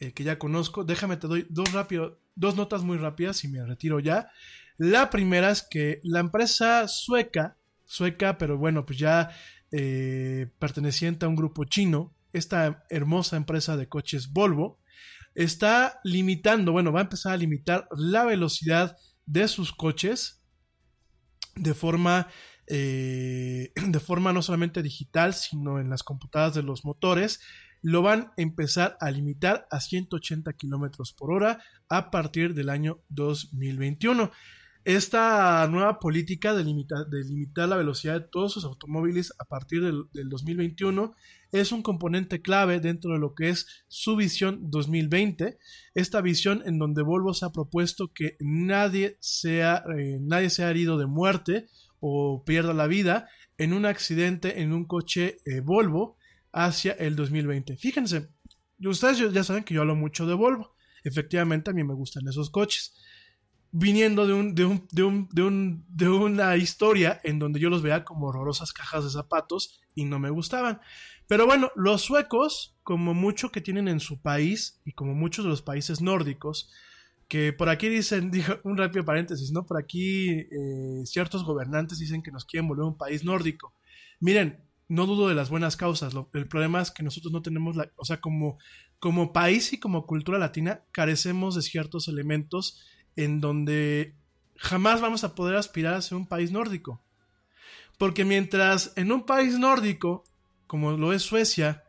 eh, 0.00 0.12
que 0.12 0.24
ya 0.24 0.38
conozco. 0.38 0.84
Déjame, 0.84 1.16
te 1.16 1.28
doy 1.28 1.46
dos, 1.48 1.72
rápido, 1.72 2.20
dos 2.34 2.56
notas 2.56 2.82
muy 2.82 2.98
rápidas 2.98 3.44
y 3.44 3.48
me 3.48 3.64
retiro 3.64 4.00
ya. 4.00 4.30
La 4.78 5.10
primera 5.10 5.50
es 5.50 5.62
que 5.62 6.00
la 6.02 6.20
empresa 6.20 6.88
sueca, 6.88 7.56
sueca, 7.84 8.38
pero 8.38 8.56
bueno, 8.56 8.86
pues 8.86 8.98
ya 8.98 9.30
eh, 9.72 10.48
perteneciente 10.58 11.26
a 11.26 11.28
un 11.28 11.36
grupo 11.36 11.64
chino, 11.64 12.14
esta 12.32 12.84
hermosa 12.88 13.36
empresa 13.36 13.76
de 13.76 13.88
coches 13.88 14.32
Volvo, 14.32 14.80
está 15.34 16.00
limitando, 16.04 16.72
bueno, 16.72 16.92
va 16.92 17.00
a 17.00 17.04
empezar 17.04 17.32
a 17.32 17.36
limitar 17.36 17.88
la 17.96 18.24
velocidad 18.24 18.96
de 19.26 19.48
sus 19.48 19.72
coches 19.72 20.42
de 21.56 21.74
forma, 21.74 22.28
eh, 22.66 23.72
de 23.88 24.00
forma 24.00 24.32
no 24.32 24.42
solamente 24.42 24.82
digital, 24.82 25.34
sino 25.34 25.78
en 25.78 25.90
las 25.90 26.02
computadoras 26.02 26.54
de 26.54 26.62
los 26.62 26.84
motores, 26.84 27.40
lo 27.82 28.02
van 28.02 28.20
a 28.20 28.32
empezar 28.36 28.96
a 29.00 29.10
limitar 29.10 29.66
a 29.70 29.80
180 29.80 30.52
kilómetros 30.54 31.14
por 31.14 31.32
hora 31.32 31.62
a 31.88 32.10
partir 32.10 32.54
del 32.54 32.68
año 32.68 33.00
2021. 33.08 34.30
Esta 34.84 35.66
nueva 35.70 35.98
política 35.98 36.54
de, 36.54 36.64
de, 36.64 37.24
limitar 37.24 37.68
la 37.68 37.76
velocidad 37.76 38.20
de 38.20 38.28
todos 38.28 38.52
sus 38.52 38.64
automóviles 38.64 39.34
a 39.38 39.44
partir 39.44 39.82
del 39.82 40.28
2021 40.28 41.14
es 41.52 41.72
un 41.72 41.82
componente 41.82 42.42
clave 42.42 42.80
dentro 42.80 43.12
de 43.12 43.18
lo 43.18 43.34
que 43.34 43.48
es 43.48 43.66
su 43.88 44.16
visión 44.16 44.70
2020. 44.70 45.58
Esta 45.94 46.20
visión 46.20 46.62
en 46.66 46.78
donde 46.78 47.02
Volvo 47.02 47.34
se 47.34 47.44
ha 47.44 47.50
propuesto 47.50 48.12
que 48.12 48.36
nadie 48.40 49.16
sea, 49.20 49.82
eh, 49.96 50.18
nadie 50.20 50.50
sea 50.50 50.70
herido 50.70 50.98
de 50.98 51.06
muerte 51.06 51.66
o 51.98 52.44
pierda 52.44 52.72
la 52.72 52.86
vida 52.86 53.28
en 53.58 53.72
un 53.72 53.84
accidente 53.84 54.62
en 54.62 54.72
un 54.72 54.86
coche 54.86 55.38
eh, 55.44 55.60
Volvo 55.60 56.16
hacia 56.52 56.92
el 56.92 57.16
2020. 57.16 57.76
Fíjense, 57.76 58.30
ustedes 58.78 59.32
ya 59.32 59.44
saben 59.44 59.64
que 59.64 59.74
yo 59.74 59.82
hablo 59.82 59.96
mucho 59.96 60.26
de 60.26 60.34
Volvo. 60.34 60.74
Efectivamente, 61.04 61.70
a 61.70 61.74
mí 61.74 61.84
me 61.84 61.94
gustan 61.94 62.26
esos 62.28 62.50
coches 62.50 62.94
viniendo 63.72 64.26
de, 64.26 64.32
un, 64.32 64.54
de, 64.54 64.64
un, 64.64 64.88
de, 64.90 65.02
un, 65.02 65.28
de, 65.30 65.42
un, 65.42 65.84
de 65.88 66.08
una 66.08 66.56
historia 66.56 67.20
en 67.22 67.38
donde 67.38 67.60
yo 67.60 67.70
los 67.70 67.82
veía 67.82 68.04
como 68.04 68.26
horrorosas 68.26 68.72
cajas 68.72 69.04
de 69.04 69.10
zapatos 69.10 69.80
y 69.94 70.04
no 70.04 70.18
me 70.18 70.30
gustaban. 70.30 70.80
Pero 71.30 71.46
bueno, 71.46 71.70
los 71.76 72.02
suecos, 72.02 72.74
como 72.82 73.14
mucho 73.14 73.52
que 73.52 73.60
tienen 73.60 73.86
en 73.86 74.00
su 74.00 74.20
país 74.20 74.80
y 74.84 74.90
como 74.94 75.14
muchos 75.14 75.44
de 75.44 75.48
los 75.48 75.62
países 75.62 76.00
nórdicos, 76.00 76.72
que 77.28 77.52
por 77.52 77.68
aquí 77.68 77.88
dicen, 77.88 78.30
dijo 78.32 78.54
un 78.64 78.76
rápido 78.76 79.04
paréntesis, 79.04 79.52
¿no? 79.52 79.64
Por 79.64 79.78
aquí 79.78 80.28
eh, 80.30 81.02
ciertos 81.04 81.44
gobernantes 81.44 82.00
dicen 82.00 82.24
que 82.24 82.32
nos 82.32 82.44
quieren 82.44 82.66
volver 82.66 82.84
un 82.84 82.98
país 82.98 83.22
nórdico. 83.22 83.76
Miren, 84.18 84.64
no 84.88 85.06
dudo 85.06 85.28
de 85.28 85.36
las 85.36 85.50
buenas 85.50 85.76
causas, 85.76 86.14
el 86.32 86.48
problema 86.48 86.82
es 86.82 86.90
que 86.90 87.04
nosotros 87.04 87.32
no 87.32 87.42
tenemos 87.42 87.76
la, 87.76 87.92
o 87.94 88.04
sea, 88.04 88.20
como, 88.20 88.58
como 88.98 89.32
país 89.32 89.72
y 89.72 89.78
como 89.78 90.06
cultura 90.06 90.36
latina 90.36 90.82
carecemos 90.90 91.54
de 91.54 91.62
ciertos 91.62 92.08
elementos 92.08 92.84
en 93.14 93.40
donde 93.40 94.16
jamás 94.56 95.00
vamos 95.00 95.22
a 95.22 95.36
poder 95.36 95.54
aspirar 95.54 95.94
a 95.94 96.02
ser 96.02 96.18
un 96.18 96.26
país 96.26 96.50
nórdico. 96.50 97.04
Porque 97.98 98.24
mientras 98.24 98.94
en 98.96 99.12
un 99.12 99.26
país 99.26 99.60
nórdico, 99.60 100.24
como 100.70 100.92
lo 100.92 101.12
es 101.12 101.22
Suecia, 101.22 101.82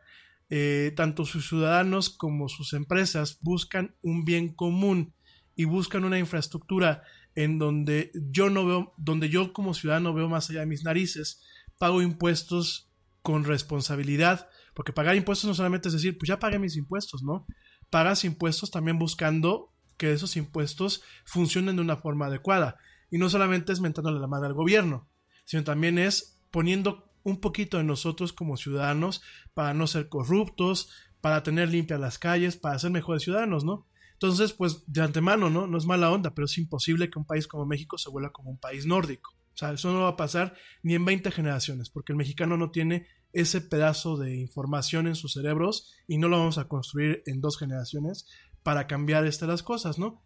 eh, 0.49 0.91
tanto 0.95 1.24
sus 1.24 1.48
ciudadanos 1.48 2.10
como 2.10 2.49
sus 2.49 2.74
empresas 2.74 3.38
buscan 3.41 3.95
un 4.02 4.26
bien 4.26 4.56
común 4.56 5.14
y 5.56 5.66
buscan 5.66 6.03
una 6.03 6.18
infraestructura 6.18 7.03
en 7.36 7.60
donde 7.60 8.10
yo 8.32 8.49
no 8.49 8.66
veo, 8.66 8.94
donde 8.98 9.30
yo 9.30 9.53
como 9.53 9.76
ciudadano 9.76 10.16
veo 10.16 10.28
más 10.30 10.49
allá 10.49 10.62
de 10.62 10.66
mis 10.66 10.84
narices, 10.84 11.44
pago 11.78 12.02
impuestos 12.02 12.91
con 13.22 13.44
responsabilidad, 13.44 14.49
porque 14.74 14.94
pagar 14.94 15.16
impuestos 15.16 15.48
no 15.48 15.53
solamente 15.53 15.90
es 15.90 15.94
decir, 15.94 16.18
pues 16.18 16.30
ya 16.30 16.40
pagué 16.40 16.58
mis 16.58 16.76
impuestos, 16.76 17.22
¿no? 17.22 17.45
Pagas 17.91 18.26
impuestos 18.26 18.72
también 18.72 18.98
buscando 18.98 19.76
que 19.95 20.12
esos 20.12 20.36
impuestos 20.38 21.03
funcionen 21.24 21.76
de 21.76 21.84
una 21.84 21.98
forma 21.98 22.26
adecuada. 22.26 22.80
Y 23.12 23.20
no 23.20 23.30
solamente 23.30 23.74
es 23.74 23.80
mentándole 23.80 24.20
la 24.20 24.26
madre 24.26 24.48
al 24.48 24.56
gobierno, 24.56 25.08
sino 25.45 25.64
también 25.64 25.99
es 25.99 26.41
poniendo 26.49 27.10
un 27.23 27.39
poquito 27.39 27.77
de 27.77 27.84
nosotros 27.84 28.34
como 28.34 28.57
ciudadanos 28.57 29.22
para 29.53 29.73
no 29.73 29.88
ser 29.88 30.10
corruptos, 30.10 30.89
para 31.22 31.43
tener 31.43 31.69
limpias 31.69 31.99
las 31.99 32.18
calles, 32.18 32.57
para 32.57 32.80
ser 32.80 32.91
mejores 32.91 33.23
ciudadanos, 33.23 33.64
¿no? 33.64 33.88
Entonces, 34.14 34.53
pues 34.53 34.84
de 34.85 35.02
antemano, 35.02 35.49
¿no? 35.49 35.65
No 35.65 35.77
es 35.77 35.85
mala 35.85 36.11
onda, 36.11 36.34
pero 36.35 36.45
es 36.45 36.57
imposible 36.57 37.10
que 37.10 37.18
un 37.18 37.26
país 37.26 37.48
como 37.48 37.65
México 37.65 37.98
se 37.98 38.10
vuelva 38.10 38.31
como 38.31 38.52
un 38.52 38.60
país 38.60 38.85
nórdico. 38.85 39.31
O 39.53 39.57
sea, 39.57 39.73
eso 39.73 39.91
no 39.91 40.02
va 40.02 40.10
a 40.10 40.15
pasar 40.15 40.56
ni 40.84 40.95
en 40.95 41.06
20 41.06 41.31
generaciones, 41.31 41.89
porque 41.89 42.14
el 42.14 42.18
mexicano 42.18 42.56
no 42.57 42.72
tiene 42.72 43.07
ese 43.34 43.61
pedazo 43.61 44.18
de 44.18 44.35
información 44.35 45.07
en 45.07 45.15
sus 45.15 45.34
cerebros 45.34 45.91
y 46.07 46.18
no 46.18 46.27
lo 46.27 46.38
vamos 46.38 46.57
a 46.57 46.68
construir 46.68 47.23
en 47.26 47.41
dos 47.41 47.57
generaciones 47.57 48.27
para 48.64 48.88
cambiar 48.88 49.26
estas 49.26 49.49
las 49.49 49.64
cosas, 49.64 49.98
¿no? 49.98 50.23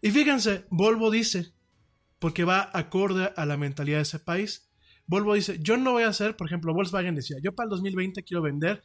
Y 0.00 0.10
fíjense, 0.10 0.66
Volvo 0.70 1.10
dice, 1.10 1.52
porque 2.18 2.44
va 2.44 2.70
acorde 2.72 3.32
a 3.36 3.46
la 3.46 3.56
mentalidad 3.56 3.98
de 3.98 4.02
ese 4.02 4.18
país, 4.18 4.67
Volvo 5.08 5.34
dice, 5.34 5.58
yo 5.60 5.78
no 5.78 5.92
voy 5.92 6.02
a 6.02 6.08
hacer, 6.08 6.36
por 6.36 6.46
ejemplo, 6.46 6.74
Volkswagen 6.74 7.14
decía, 7.14 7.38
yo 7.42 7.54
para 7.54 7.64
el 7.64 7.70
2020 7.70 8.22
quiero 8.24 8.42
vender 8.42 8.82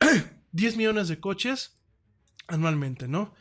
10 0.52 0.76
millones 0.76 1.06
de 1.06 1.20
coches 1.20 1.78
anualmente, 2.48 3.06
¿no? 3.06 3.32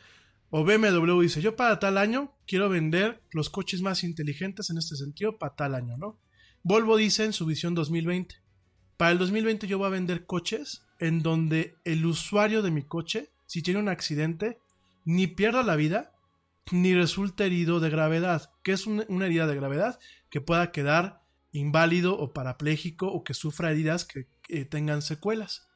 O 0.52 0.64
BMW 0.64 1.22
dice, 1.22 1.41
yo 1.41 1.56
para 1.56 1.80
tal 1.80 1.98
año 1.98 2.31
quiero 2.45 2.69
vender 2.69 3.23
los 3.31 3.49
coches 3.49 3.81
más 3.81 4.03
inteligentes 4.03 4.69
en 4.69 4.77
este 4.77 4.95
sentido 4.95 5.40
para 5.40 5.56
tal 5.56 5.73
año, 5.73 5.98
¿no? 5.98 6.19
Volvo 6.61 6.98
dice 6.98 7.26
en 7.26 7.34
su 7.34 7.48
visión 7.48 7.73
2020, 7.73 8.35
para 8.95 9.11
el 9.11 9.18
2020 9.18 9.65
yo 9.65 9.80
voy 9.80 9.88
a 9.88 9.90
vender 9.90 10.27
coches 10.27 10.85
en 10.99 11.23
donde 11.23 11.76
el 11.84 12.06
usuario 12.06 12.61
de 12.61 12.69
mi 12.69 12.84
coche, 12.84 13.31
si 13.48 13.64
tiene 13.64 13.80
un 13.80 13.90
accidente, 13.90 14.60
ni 15.03 15.26
pierda 15.26 15.64
la 15.64 15.76
vida, 15.76 16.11
ni 16.72 16.94
resulte 16.94 17.48
herido 17.48 17.80
de 17.80 17.90
gravedad. 17.90 18.52
que 18.61 18.73
es 18.73 18.85
una 18.85 19.26
herida 19.26 19.48
de 19.48 19.56
gravedad? 19.56 19.99
Que 20.30 20.40
pueda 20.40 20.72
quedar 20.72 21.23
inválido 21.54 22.18
o 22.20 22.34
parapléjico 22.34 23.08
o 23.08 23.24
que 23.24 23.34
sufra 23.34 23.72
heridas 23.72 24.06
que, 24.06 24.28
tengan 24.66 25.02
secuelas. 25.02 25.70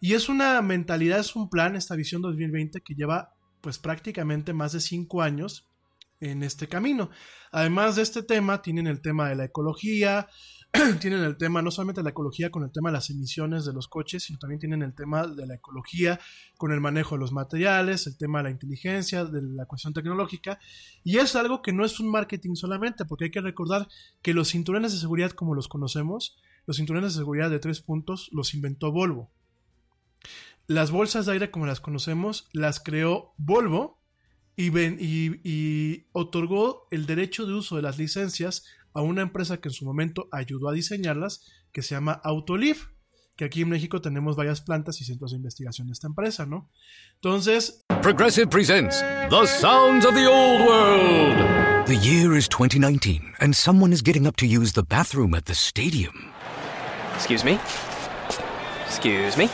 Y 0.00 0.14
es 0.14 0.28
una 0.28 0.60
mentalidad, 0.62 1.20
es 1.20 1.36
un 1.36 1.48
plan, 1.48 1.76
esta 1.76 1.94
visión 1.94 2.22
2020 2.22 2.80
que 2.80 2.94
lleva 2.94 3.34
pues 3.60 3.78
prácticamente 3.78 4.52
más 4.52 4.72
de 4.72 4.80
cinco 4.80 5.22
años 5.22 5.68
en 6.20 6.42
este 6.42 6.66
camino. 6.66 7.10
Además 7.52 7.96
de 7.96 8.02
este 8.02 8.22
tema, 8.22 8.62
tienen 8.62 8.86
el 8.88 9.00
tema 9.00 9.28
de 9.28 9.36
la 9.36 9.44
ecología, 9.44 10.28
tienen 11.00 11.24
el 11.24 11.36
tema 11.36 11.62
no 11.62 11.70
solamente 11.70 12.00
de 12.00 12.04
la 12.04 12.10
ecología 12.10 12.50
con 12.50 12.62
el 12.62 12.70
tema 12.70 12.90
de 12.90 12.94
las 12.94 13.10
emisiones 13.10 13.64
de 13.64 13.72
los 13.72 13.88
coches, 13.88 14.24
sino 14.24 14.38
también 14.38 14.60
tienen 14.60 14.82
el 14.82 14.94
tema 14.94 15.26
de 15.26 15.46
la 15.46 15.54
ecología 15.54 16.20
con 16.56 16.72
el 16.72 16.80
manejo 16.80 17.16
de 17.16 17.20
los 17.20 17.32
materiales, 17.32 18.06
el 18.06 18.16
tema 18.16 18.38
de 18.38 18.44
la 18.44 18.50
inteligencia, 18.50 19.24
de 19.24 19.42
la 19.42 19.66
cuestión 19.66 19.92
tecnológica. 19.92 20.60
Y 21.02 21.18
es 21.18 21.34
algo 21.34 21.60
que 21.62 21.72
no 21.72 21.84
es 21.84 21.98
un 21.98 22.10
marketing 22.10 22.54
solamente, 22.54 23.04
porque 23.04 23.24
hay 23.24 23.30
que 23.30 23.40
recordar 23.40 23.88
que 24.22 24.34
los 24.34 24.50
cinturones 24.50 24.92
de 24.92 24.98
seguridad 24.98 25.32
como 25.32 25.54
los 25.54 25.66
conocemos, 25.66 26.36
los 26.66 26.76
cinturones 26.76 27.14
de 27.14 27.20
seguridad 27.20 27.50
de 27.50 27.58
tres 27.58 27.80
puntos 27.80 28.28
los 28.32 28.54
inventó 28.54 28.92
Volvo. 28.92 29.32
Las 30.68 30.92
bolsas 30.92 31.26
de 31.26 31.32
aire 31.32 31.50
como 31.50 31.66
las 31.66 31.80
conocemos 31.80 32.48
las 32.52 32.78
creó 32.78 33.34
Volvo 33.38 33.98
y, 34.54 34.70
y 34.70 36.06
otorgó 36.12 36.86
el 36.92 37.06
derecho 37.06 37.44
de 37.46 37.54
uso 37.54 37.74
de 37.76 37.82
las 37.82 37.98
licencias 37.98 38.66
a 38.94 39.02
una 39.02 39.22
empresa 39.22 39.60
que 39.60 39.68
en 39.68 39.74
su 39.74 39.84
momento 39.84 40.28
ayudó 40.32 40.68
a 40.68 40.72
diseñarlas, 40.72 41.44
que 41.72 41.82
se 41.82 41.94
llama 41.94 42.20
Autoliv, 42.24 42.88
que 43.36 43.44
aquí 43.44 43.62
en 43.62 43.70
México 43.70 44.00
tenemos 44.00 44.36
varias 44.36 44.60
plantas 44.60 45.00
y 45.00 45.04
centros 45.04 45.30
de 45.30 45.38
investigación 45.38 45.86
de 45.86 45.94
esta 45.94 46.06
empresa, 46.06 46.46
¿no? 46.46 46.70
Entonces... 47.14 47.84
Progressive 48.02 48.48
presents 48.48 49.00
The 49.30 49.46
Sounds 49.46 50.04
of 50.04 50.14
the 50.14 50.26
Old 50.26 50.60
World. 50.60 51.86
The 51.86 51.96
year 51.96 52.36
is 52.36 52.48
2019, 52.48 53.34
and 53.40 53.54
someone 53.54 53.92
is 53.92 54.02
getting 54.02 54.26
up 54.26 54.36
to 54.36 54.46
use 54.46 54.74
the 54.74 54.82
bathroom 54.82 55.34
at 55.34 55.46
the 55.46 55.54
stadium. 55.54 56.32
Excuse 57.14 57.44
me? 57.44 57.58
Excuse 58.86 59.36
me? 59.36 59.48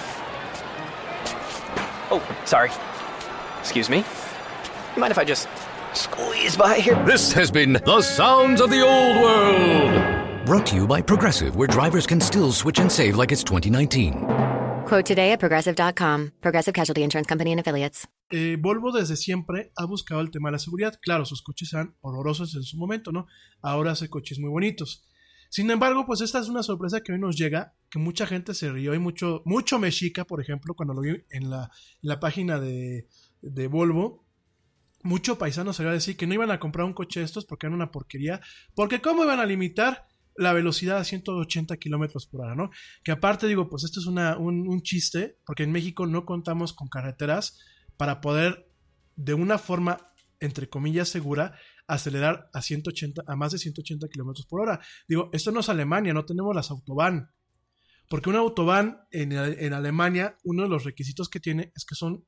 Oh, 2.11 2.23
sorry. 2.45 2.71
Excuse 3.61 3.89
me? 3.89 4.05
Mind 4.97 5.13
if 5.13 5.19
I 5.19 5.25
just 5.25 5.49
squeeze 5.97 6.57
by 6.57 6.79
here? 6.79 7.03
This 7.05 7.33
has 7.33 7.51
been 7.51 7.73
The 7.73 8.03
Sounds 8.03 8.61
of 8.61 8.71
the 8.71 8.83
Old 8.83 9.17
World. 9.17 10.47
Brought 10.47 10.67
to 10.67 10.77
you 10.77 10.87
by 10.87 11.03
Progressive, 11.03 11.57
where 11.57 11.67
drivers 11.67 12.07
can 12.07 12.21
still 12.21 12.53
switch 12.53 12.79
and 12.79 12.91
save 12.91 13.17
like 13.17 13.33
it's 13.33 13.43
2019. 13.43 14.25
Quote 14.87 15.05
today 15.05 15.33
at 15.33 15.41
progressive.com. 15.41 16.33
Progressive 16.41 16.73
Casualty 16.73 17.03
Insurance 17.03 17.27
Company 17.27 17.51
and 17.51 17.61
Affiliates. 17.61 18.07
Eh, 18.31 18.57
Volvo 18.59 18.93
desde 18.93 19.17
siempre 19.17 19.73
ha 19.77 19.87
buscado 19.87 20.21
el 20.21 20.31
tema 20.31 20.49
de 20.49 20.53
la 20.53 20.59
seguridad. 20.59 20.99
Claro, 21.01 21.25
sus 21.25 21.43
coches 21.43 21.73
eran 21.73 21.97
horrorosos 22.01 22.55
en 22.55 22.63
su 22.63 22.77
momento, 22.77 23.11
¿no? 23.11 23.27
Ahora 23.63 23.93
hace 23.93 24.09
coches 24.09 24.39
muy 24.39 24.51
bonitos. 24.51 25.05
Sin 25.49 25.71
embargo, 25.71 26.07
pues 26.07 26.21
esta 26.21 26.39
es 26.41 26.49
una 26.49 26.63
sorpresa 26.63 27.01
que 27.01 27.13
hoy 27.13 27.19
nos 27.19 27.37
llega, 27.37 27.75
que 27.91 27.99
mucha 27.99 28.27
gente 28.27 28.53
se 28.55 28.71
rió 28.71 28.95
y 28.95 28.99
mucho, 28.99 29.43
mucho 29.45 29.79
mexica, 29.79 30.25
por 30.25 30.41
ejemplo, 30.41 30.75
cuando 30.75 30.95
lo 30.95 31.01
vi 31.01 31.25
en 31.31 31.51
la, 31.51 31.71
en 32.03 32.09
la 32.09 32.21
página 32.21 32.59
de, 32.61 33.09
de 33.43 33.67
Volvo, 33.69 34.26
mucho 35.07 35.39
paisano 35.39 35.71
iba 35.79 35.91
a 35.91 35.95
decir 35.95 36.17
que 36.17 36.27
no 36.27 36.35
iban 36.35 36.51
a 36.51 36.59
comprar 36.59 36.85
un 36.85 36.93
coche 36.93 37.21
de 37.21 37.27
estos 37.27 37.47
porque 37.47 37.67
eran 37.67 37.75
una 37.75 37.91
porquería, 37.91 38.41
porque 38.75 39.01
cómo 39.01 39.25
iban 39.25 39.41
a 39.41 39.47
limitar 39.47 40.07
la 40.35 40.53
velocidad 40.53 40.99
a 40.99 41.05
180 41.05 41.77
kilómetros 41.79 42.27
por 42.27 42.43
hora, 42.43 42.55
¿no? 42.55 42.71
Que 43.03 43.13
aparte 43.13 43.47
digo, 43.47 43.71
pues 43.71 43.85
esto 43.85 44.01
es 44.01 44.07
una, 44.07 44.37
un, 44.37 44.69
un 44.69 44.83
chiste, 44.83 45.39
porque 45.47 45.63
en 45.63 45.73
México 45.73 46.07
no 46.07 46.27
contamos 46.27 46.75
con 46.75 46.89
carreteras 46.89 47.59
para 47.97 48.21
poder, 48.21 48.71
de 49.15 49.33
una 49.33 49.57
forma, 49.59 50.13
entre 50.41 50.69
comillas, 50.69 51.09
segura, 51.09 51.57
acelerar 51.87 52.51
a 52.53 52.61
180, 52.61 53.23
a 53.27 53.37
más 53.37 53.53
de 53.53 53.59
180 53.59 54.09
kilómetros 54.09 54.47
por 54.47 54.61
hora. 54.61 54.81
Digo, 55.09 55.31
esto 55.33 55.53
no 55.53 55.61
es 55.61 55.69
Alemania, 55.69 56.13
no 56.13 56.27
tenemos 56.27 56.55
las 56.55 56.71
autobahn. 56.71 57.31
Porque 58.11 58.29
una 58.29 58.41
autobahn 58.41 58.99
en, 59.11 59.33
en 59.33 59.73
Alemania, 59.73 60.37
uno 60.45 60.65
de 60.65 60.69
los 60.69 60.85
requisitos 60.85 61.29
que 61.29 61.41
tiene 61.41 61.73
es 61.75 61.85
que 61.87 61.95
son 61.95 62.27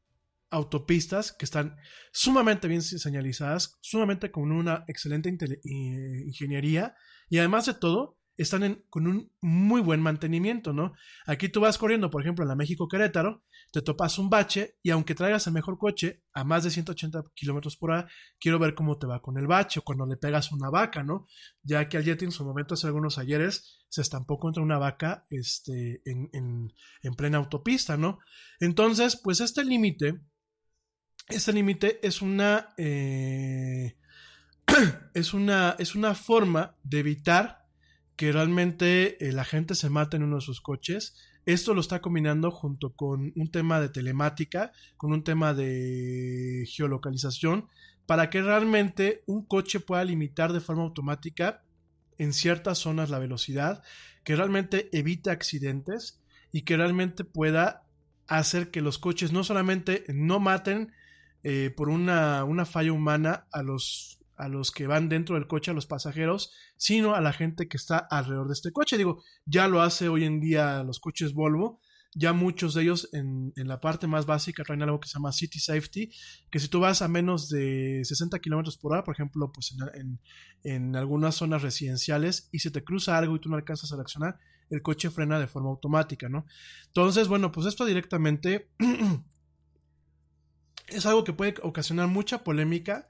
autopistas 0.50 1.32
que 1.32 1.44
están 1.44 1.76
sumamente 2.12 2.68
bien 2.68 2.82
señalizadas, 2.82 3.78
sumamente 3.80 4.30
con 4.30 4.52
una 4.52 4.84
excelente 4.88 5.28
ingeniería 5.64 6.94
y 7.28 7.38
además 7.38 7.66
de 7.66 7.74
todo 7.74 8.18
están 8.38 8.62
en, 8.62 8.84
con 8.88 9.08
un 9.08 9.32
muy 9.40 9.80
buen 9.80 10.00
mantenimiento, 10.00 10.72
¿no? 10.72 10.92
Aquí 11.26 11.48
tú 11.48 11.60
vas 11.60 11.76
corriendo, 11.76 12.08
por 12.08 12.22
ejemplo, 12.22 12.44
en 12.44 12.48
la 12.48 12.54
México 12.54 12.86
Querétaro, 12.86 13.42
te 13.72 13.82
topas 13.82 14.16
un 14.18 14.30
bache 14.30 14.78
y 14.80 14.90
aunque 14.90 15.16
traigas 15.16 15.48
el 15.48 15.52
mejor 15.52 15.76
coche 15.76 16.22
a 16.32 16.44
más 16.44 16.62
de 16.62 16.70
180 16.70 17.24
kilómetros 17.34 17.76
por 17.76 17.90
hora, 17.90 18.08
quiero 18.38 18.60
ver 18.60 18.74
cómo 18.74 18.96
te 18.96 19.08
va 19.08 19.20
con 19.20 19.36
el 19.38 19.48
bache 19.48 19.80
o 19.80 19.82
cuando 19.82 20.06
le 20.06 20.16
pegas 20.16 20.52
una 20.52 20.70
vaca, 20.70 21.02
¿no? 21.02 21.26
Ya 21.62 21.88
que 21.88 21.96
al 21.96 22.04
Yeti 22.04 22.26
en 22.26 22.32
su 22.32 22.44
momento 22.44 22.74
hace 22.74 22.86
algunos 22.86 23.18
ayeres 23.18 23.84
se 23.88 24.02
estampó 24.02 24.38
contra 24.38 24.62
una 24.62 24.78
vaca 24.78 25.26
este, 25.30 26.00
en, 26.04 26.30
en, 26.32 26.72
en 27.02 27.14
plena 27.14 27.38
autopista, 27.38 27.96
¿no? 27.96 28.20
Entonces, 28.60 29.20
pues 29.20 29.40
este 29.40 29.64
límite 29.64 30.20
este 31.28 31.52
límite 31.52 32.00
es 32.06 32.22
una, 32.22 32.70
eh, 32.76 33.96
es 35.14 35.34
una 35.34 35.76
es 35.78 35.94
una 35.94 36.14
forma 36.14 36.76
de 36.82 37.00
evitar 37.00 37.66
que 38.16 38.32
realmente 38.32 39.24
eh, 39.24 39.32
la 39.32 39.44
gente 39.44 39.74
se 39.74 39.90
mate 39.90 40.16
en 40.16 40.24
uno 40.24 40.36
de 40.36 40.42
sus 40.42 40.60
coches. 40.60 41.14
Esto 41.46 41.72
lo 41.72 41.80
está 41.80 42.00
combinando 42.00 42.50
junto 42.50 42.92
con 42.94 43.32
un 43.36 43.50
tema 43.50 43.80
de 43.80 43.88
telemática, 43.88 44.72
con 44.96 45.12
un 45.12 45.22
tema 45.22 45.55
de 45.55 46.64
geolocalización, 46.66 47.68
para 48.06 48.28
que 48.28 48.42
realmente 48.42 49.22
un 49.26 49.46
coche 49.46 49.80
pueda 49.80 50.05
limitar 50.05 50.52
de 50.52 50.60
forma 50.60 50.82
automática 50.82 51.62
en 52.18 52.32
ciertas 52.32 52.78
zonas 52.78 53.09
la 53.09 53.18
velocidad, 53.18 53.82
que 54.24 54.34
realmente 54.34 54.88
evite 54.92 55.30
accidentes 55.30 56.20
y 56.50 56.62
que 56.62 56.76
realmente 56.76 57.24
pueda 57.24 57.84
hacer 58.26 58.70
que 58.70 58.82
los 58.82 58.98
coches 58.98 59.32
no 59.32 59.44
solamente 59.44 60.05
no 60.09 60.40
maten, 60.40 60.92
eh, 61.43 61.73
por 61.77 61.89
una, 61.89 62.44
una, 62.44 62.65
falla 62.66 62.93
humana 62.93 63.47
a 63.52 63.62
los, 63.62 64.19
a 64.36 64.48
los 64.48 64.70
que 64.70 64.86
van 64.86 65.09
dentro 65.09 65.36
del 65.36 65.47
coche, 65.47 65.70
a 65.70 65.74
los 65.74 65.86
pasajeros, 65.86 66.52
sino 66.77 67.15
a 67.15 67.20
la 67.20 67.32
gente 67.32 67.69
que 67.69 67.77
está 67.77 67.98
alrededor 67.98 68.48
de 68.48 68.55
este 68.55 68.73
coche. 68.73 68.98
Digo, 68.98 69.23
ya 69.47 69.69
lo 69.69 69.81
hace 69.81 70.09
hoy 70.09 70.24
en 70.24 70.40
día 70.40 70.82
los 70.82 71.01
coches 71.01 71.35
Volvo. 71.35 71.81
Ya 72.15 72.32
muchos 72.32 72.73
de 72.73 72.82
ellos 72.82 73.10
en, 73.12 73.52
en 73.56 73.69
la 73.69 73.81
parte 73.81 74.06
más 74.06 74.24
básica 74.24 74.65
traen 74.65 74.82
algo 74.82 74.98
que 74.98 75.09
se 75.09 75.15
llama 75.15 75.31
City 75.31 75.60
Safety, 75.60 76.10
que 76.51 76.59
si 76.59 76.69
tú 76.69 76.81
vas 76.81 77.02
a 77.02 77.06
menos 77.06 77.51
de 77.51 78.01
60 78.02 78.39
kilómetros 78.39 78.78
por 78.78 78.93
hora, 78.93 79.05
por 79.05 79.15
ejemplo, 79.15 79.52
pues 79.52 79.77
en, 79.94 80.19
en, 80.65 80.97
algunas 80.97 81.35
zonas 81.35 81.60
residenciales 81.60 82.48
y 82.51 82.60
se 82.60 82.70
te 82.70 82.82
cruza 82.82 83.19
algo 83.19 83.36
y 83.36 83.40
tú 83.40 83.51
no 83.51 83.56
alcanzas 83.56 83.93
a 83.93 83.97
reaccionar, 83.97 84.39
el 84.70 84.82
coche 84.82 85.10
frena 85.10 85.39
de 85.39 85.48
forma 85.48 85.69
automática, 85.69 86.28
¿no? 86.28 86.47
Entonces, 86.86 87.28
bueno, 87.28 87.52
pues 87.52 87.66
esto 87.66 87.85
directamente 87.85 88.70
es 90.90 91.06
algo 91.06 91.24
que 91.24 91.32
puede 91.32 91.55
ocasionar 91.62 92.09
mucha 92.09 92.44
polémica, 92.44 93.09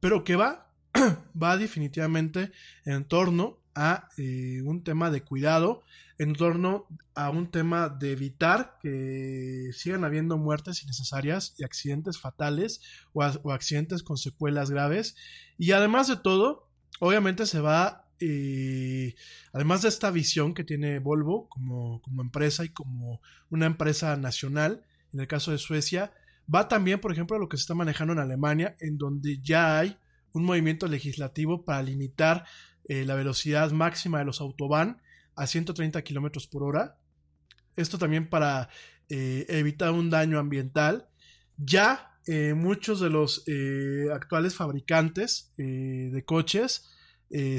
pero 0.00 0.24
que 0.24 0.36
va, 0.36 0.70
va 1.42 1.56
definitivamente 1.56 2.52
en 2.84 3.04
torno 3.04 3.58
a 3.74 4.08
eh, 4.16 4.62
un 4.64 4.82
tema 4.82 5.10
de 5.10 5.22
cuidado, 5.22 5.82
en 6.18 6.32
torno 6.32 6.86
a 7.14 7.28
un 7.28 7.50
tema 7.50 7.90
de 7.90 8.12
evitar 8.12 8.78
que 8.80 9.70
sigan 9.74 10.04
habiendo 10.04 10.38
muertes 10.38 10.82
innecesarias 10.82 11.54
y 11.58 11.64
accidentes 11.64 12.18
fatales 12.18 12.80
o, 13.12 13.22
accidentes 13.52 14.02
con 14.02 14.16
secuelas 14.16 14.70
graves. 14.70 15.14
Y 15.58 15.72
además 15.72 16.08
de 16.08 16.16
todo, 16.16 16.70
obviamente 17.00 17.44
se 17.44 17.60
va, 17.60 18.08
eh, 18.18 19.14
además 19.52 19.82
de 19.82 19.90
esta 19.90 20.10
visión 20.10 20.54
que 20.54 20.64
tiene 20.64 20.98
Volvo 20.98 21.48
como, 21.50 22.00
como 22.00 22.22
empresa 22.22 22.64
y 22.64 22.70
como 22.70 23.20
una 23.50 23.66
empresa 23.66 24.16
nacional, 24.16 24.84
en 25.12 25.20
el 25.20 25.28
caso 25.28 25.52
de 25.52 25.58
Suecia, 25.58 26.12
Va 26.52 26.68
también, 26.68 27.00
por 27.00 27.12
ejemplo, 27.12 27.36
a 27.36 27.40
lo 27.40 27.48
que 27.48 27.56
se 27.56 27.62
está 27.62 27.74
manejando 27.74 28.12
en 28.12 28.20
Alemania, 28.20 28.76
en 28.80 28.98
donde 28.98 29.40
ya 29.42 29.78
hay 29.78 29.98
un 30.32 30.44
movimiento 30.44 30.86
legislativo 30.86 31.64
para 31.64 31.82
limitar 31.82 32.44
eh, 32.84 33.04
la 33.04 33.14
velocidad 33.14 33.72
máxima 33.72 34.18
de 34.18 34.26
los 34.26 34.40
autobahn 34.40 35.00
a 35.34 35.46
130 35.46 36.02
kilómetros 36.02 36.46
por 36.46 36.62
hora. 36.62 36.98
Esto 37.74 37.98
también 37.98 38.28
para 38.28 38.68
eh, 39.08 39.46
evitar 39.48 39.92
un 39.92 40.08
daño 40.08 40.38
ambiental. 40.38 41.08
Ya 41.56 42.18
eh, 42.26 42.54
muchos 42.54 43.00
de 43.00 43.10
los 43.10 43.44
actuales 44.12 44.54
fabricantes 44.54 45.52
de 45.56 46.22
coches, 46.26 46.90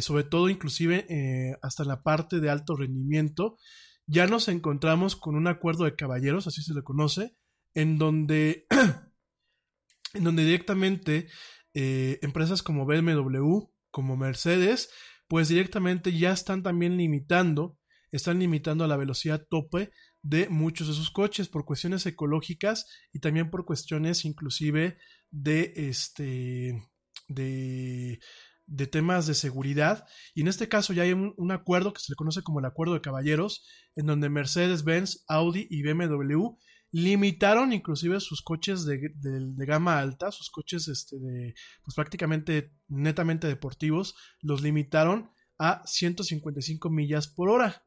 sobre 0.02 0.24
todo 0.24 0.50
inclusive 0.50 1.58
hasta 1.62 1.84
la 1.84 2.04
parte 2.04 2.40
de 2.40 2.50
alto 2.50 2.76
rendimiento, 2.76 3.58
ya 4.06 4.28
nos 4.28 4.48
encontramos 4.48 5.16
con 5.16 5.36
un 5.36 5.48
acuerdo 5.48 5.84
de 5.84 5.96
caballeros, 5.96 6.48
así 6.48 6.62
se 6.62 6.74
le 6.74 6.84
conoce, 6.84 7.36
en 7.78 8.00
donde, 8.00 8.66
en 10.16 10.24
donde 10.24 10.44
directamente 10.44 11.28
eh, 11.76 12.18
empresas 12.24 12.64
como 12.64 12.88
BMW, 12.88 13.70
como 13.92 14.18
Mercedes, 14.18 14.90
pues 15.28 15.48
directamente 15.48 16.12
ya 16.18 16.32
están 16.32 16.64
también 16.64 16.98
limitando, 16.98 17.78
están 18.12 18.40
limitando 18.40 18.88
la 18.88 18.98
velocidad 18.98 19.46
tope 19.48 19.92
de 20.24 20.50
muchos 20.50 20.88
de 20.88 20.96
sus 20.96 21.12
coches 21.12 21.50
por 21.50 21.66
cuestiones 21.66 22.04
ecológicas 22.08 22.88
y 23.14 23.20
también 23.20 23.52
por 23.52 23.64
cuestiones 23.64 24.26
inclusive 24.26 24.98
de 25.30 25.74
este 25.76 26.82
de, 27.28 28.20
de 28.66 28.88
temas 28.88 29.28
de 29.28 29.36
seguridad. 29.36 30.08
Y 30.34 30.42
en 30.42 30.48
este 30.48 30.68
caso 30.68 30.94
ya 30.94 31.04
hay 31.04 31.14
un, 31.14 31.36
un, 31.38 31.52
acuerdo 31.52 31.94
que 31.94 32.00
se 32.00 32.12
le 32.12 32.16
conoce 32.16 32.42
como 32.42 32.58
el 32.58 32.66
acuerdo 32.66 32.96
de 32.96 33.02
caballeros 33.02 33.68
en 33.96 34.08
donde 34.08 34.30
Mercedes-Benz, 34.30 35.26
Audi 35.28 35.68
y 35.70 35.84
BMW 35.84 36.58
limitaron 36.92 37.74
inclusive 37.74 38.20
sus 38.20 38.42
coches 38.42 38.86
de, 38.86 38.98
de- 39.16 39.66
gama 39.66 40.00
alta, 40.00 40.32
sus 40.32 40.50
coches 40.50 40.88
este, 40.88 41.18
de, 41.20 41.54
pues 41.84 41.96
prácticamente 41.96 42.74
netamente 42.88 43.48
deportivos, 43.48 44.16
los 44.42 44.62
limitaron 44.62 45.32
a 45.60 45.82
155 45.86 46.90
millas 46.90 47.28
por 47.28 47.50
hora. 47.50 47.84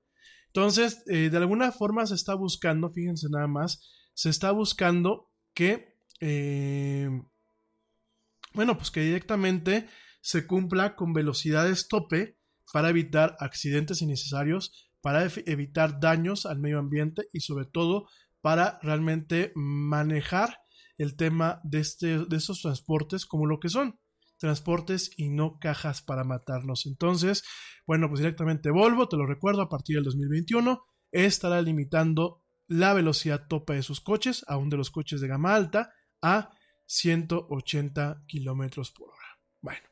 Entonces, 0.49 1.03
eh, 1.07 1.31
de 1.31 1.37
alguna 1.37 1.71
forma 1.73 2.05
se 2.07 2.15
está 2.15 2.35
buscando, 2.35 2.91
fíjense 2.91 3.29
nada 3.31 3.47
más, 3.47 3.89
se 4.15 4.29
está 4.29 4.51
buscando 4.51 5.31
que, 5.55 5.95
eh, 6.21 7.09
bueno, 8.53 8.77
pues 8.77 8.91
que 8.91 9.01
directamente 9.01 9.89
se 10.21 10.47
cumpla 10.47 10.97
con 10.97 11.13
velocidades 11.13 11.89
tope 11.89 12.37
para 12.73 12.91
evitar 12.91 13.37
accidentes 13.41 14.03
innecesarios, 14.03 14.91
para 15.01 15.25
ev- 15.25 15.43
evitar 15.47 16.01
daños 16.01 16.47
al 16.47 16.59
medio 16.59 16.79
ambiente 16.79 17.23
y 17.33 17.41
sobre 17.41 17.65
todo 17.67 18.09
para 18.41 18.79
realmente 18.83 19.53
manejar 19.55 20.59
el 20.99 21.17
tema 21.17 21.61
de, 21.65 21.81
este, 21.81 22.19
de 22.27 22.37
estos 22.37 22.63
transportes 22.63 23.27
como 23.27 23.47
lo 23.47 23.59
que 23.59 23.69
son 23.69 23.99
transportes 24.39 25.11
y 25.17 25.29
no 25.29 25.59
cajas 25.61 26.03
para 26.03 26.25
matarnos. 26.25 26.87
Entonces, 26.87 27.45
bueno, 27.87 28.09
pues 28.09 28.21
directamente 28.21 28.71
Volvo, 28.71 29.09
te 29.09 29.17
lo 29.17 29.27
recuerdo, 29.27 29.63
a 29.63 29.69
partir 29.69 29.97
del 29.97 30.05
2021 30.05 30.83
estará 31.13 31.61
limitando 31.63 32.43
la 32.67 32.95
velocidad 32.95 33.47
tope 33.49 33.75
de 33.75 33.83
sus 33.83 34.01
coches, 34.01 34.45
aún 34.49 34.71
de 34.71 34.77
los 34.77 34.91
coches 34.91 35.21
de 35.21 35.29
gama 35.29 35.55
alta, 35.55 35.93
a 36.23 36.53
180 36.87 38.25
kilómetros 38.27 38.93
por 38.93 39.09
hora. 39.09 39.27
Bueno, 39.61 39.83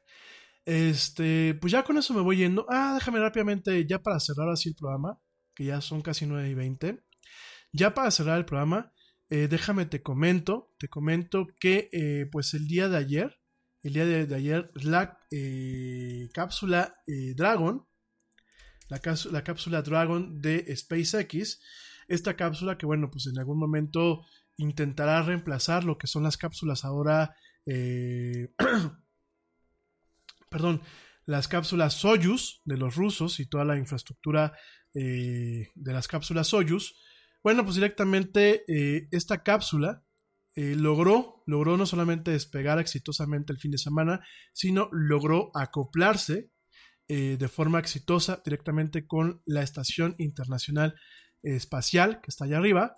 este, 0.64 1.54
pues 1.60 1.72
ya 1.72 1.82
con 1.82 1.98
eso 1.98 2.14
me 2.14 2.20
voy 2.20 2.36
yendo. 2.36 2.66
Ah, 2.68 2.92
déjame 2.94 3.18
rápidamente, 3.18 3.86
ya 3.86 4.00
para 4.00 4.20
cerrar 4.20 4.48
así 4.48 4.70
el 4.70 4.76
programa, 4.76 5.20
que 5.54 5.64
ya 5.64 5.80
son 5.80 6.02
casi 6.02 6.26
9 6.26 6.48
y 6.48 6.54
20. 6.54 7.04
Ya 7.72 7.94
para 7.94 8.10
cerrar 8.10 8.38
el 8.38 8.44
programa, 8.46 8.92
eh, 9.30 9.46
déjame 9.48 9.84
te 9.84 10.02
comento, 10.02 10.74
te 10.78 10.88
comento 10.88 11.46
que 11.60 11.90
eh, 11.92 12.26
pues 12.32 12.54
el 12.54 12.66
día 12.66 12.88
de 12.88 12.96
ayer, 12.96 13.38
el 13.82 13.92
día 13.92 14.06
de, 14.06 14.34
ayer, 14.34 14.70
la 14.74 15.20
eh, 15.30 16.30
cápsula 16.32 16.96
Dragon, 17.36 17.86
la, 18.88 19.00
la 19.30 19.44
cápsula 19.44 19.82
Dragon 19.82 20.40
de 20.40 20.74
SpaceX, 20.74 21.60
esta 22.08 22.36
cápsula 22.36 22.78
que 22.78 22.86
bueno, 22.86 23.10
pues 23.10 23.26
en 23.26 23.38
algún 23.38 23.58
momento 23.58 24.24
intentará 24.56 25.22
reemplazar 25.22 25.84
lo 25.84 25.98
que 25.98 26.06
son 26.06 26.22
las 26.22 26.38
cápsulas 26.38 26.86
ahora, 26.86 27.36
perdón, 30.50 30.80
las 31.26 31.48
cápsulas 31.48 31.92
Soyuz 31.94 32.62
de 32.64 32.78
los 32.78 32.96
rusos 32.96 33.40
y 33.40 33.46
toda 33.46 33.66
la 33.66 33.76
infraestructura 33.76 34.54
de 34.94 35.68
las 35.76 36.08
cápsulas 36.08 36.48
Soyuz. 36.48 36.94
Bueno, 37.42 37.64
pues 37.64 37.76
directamente 37.76 38.64
eh, 38.68 39.08
esta 39.10 39.42
cápsula 39.42 40.02
eh, 40.54 40.74
logró, 40.74 41.42
logró 41.46 41.76
no 41.76 41.86
solamente 41.86 42.32
despegar 42.32 42.78
exitosamente 42.78 43.52
el 43.52 43.58
fin 43.58 43.70
de 43.70 43.78
semana, 43.78 44.26
sino 44.52 44.88
logró 44.92 45.50
acoplarse 45.54 46.50
eh, 47.06 47.36
de 47.38 47.48
forma 47.48 47.78
exitosa 47.78 48.42
directamente 48.44 49.06
con 49.06 49.40
la 49.46 49.62
Estación 49.62 50.14
Internacional 50.18 50.94
Espacial 51.42 52.20
que 52.20 52.30
está 52.30 52.44
allá 52.44 52.58
arriba, 52.58 52.96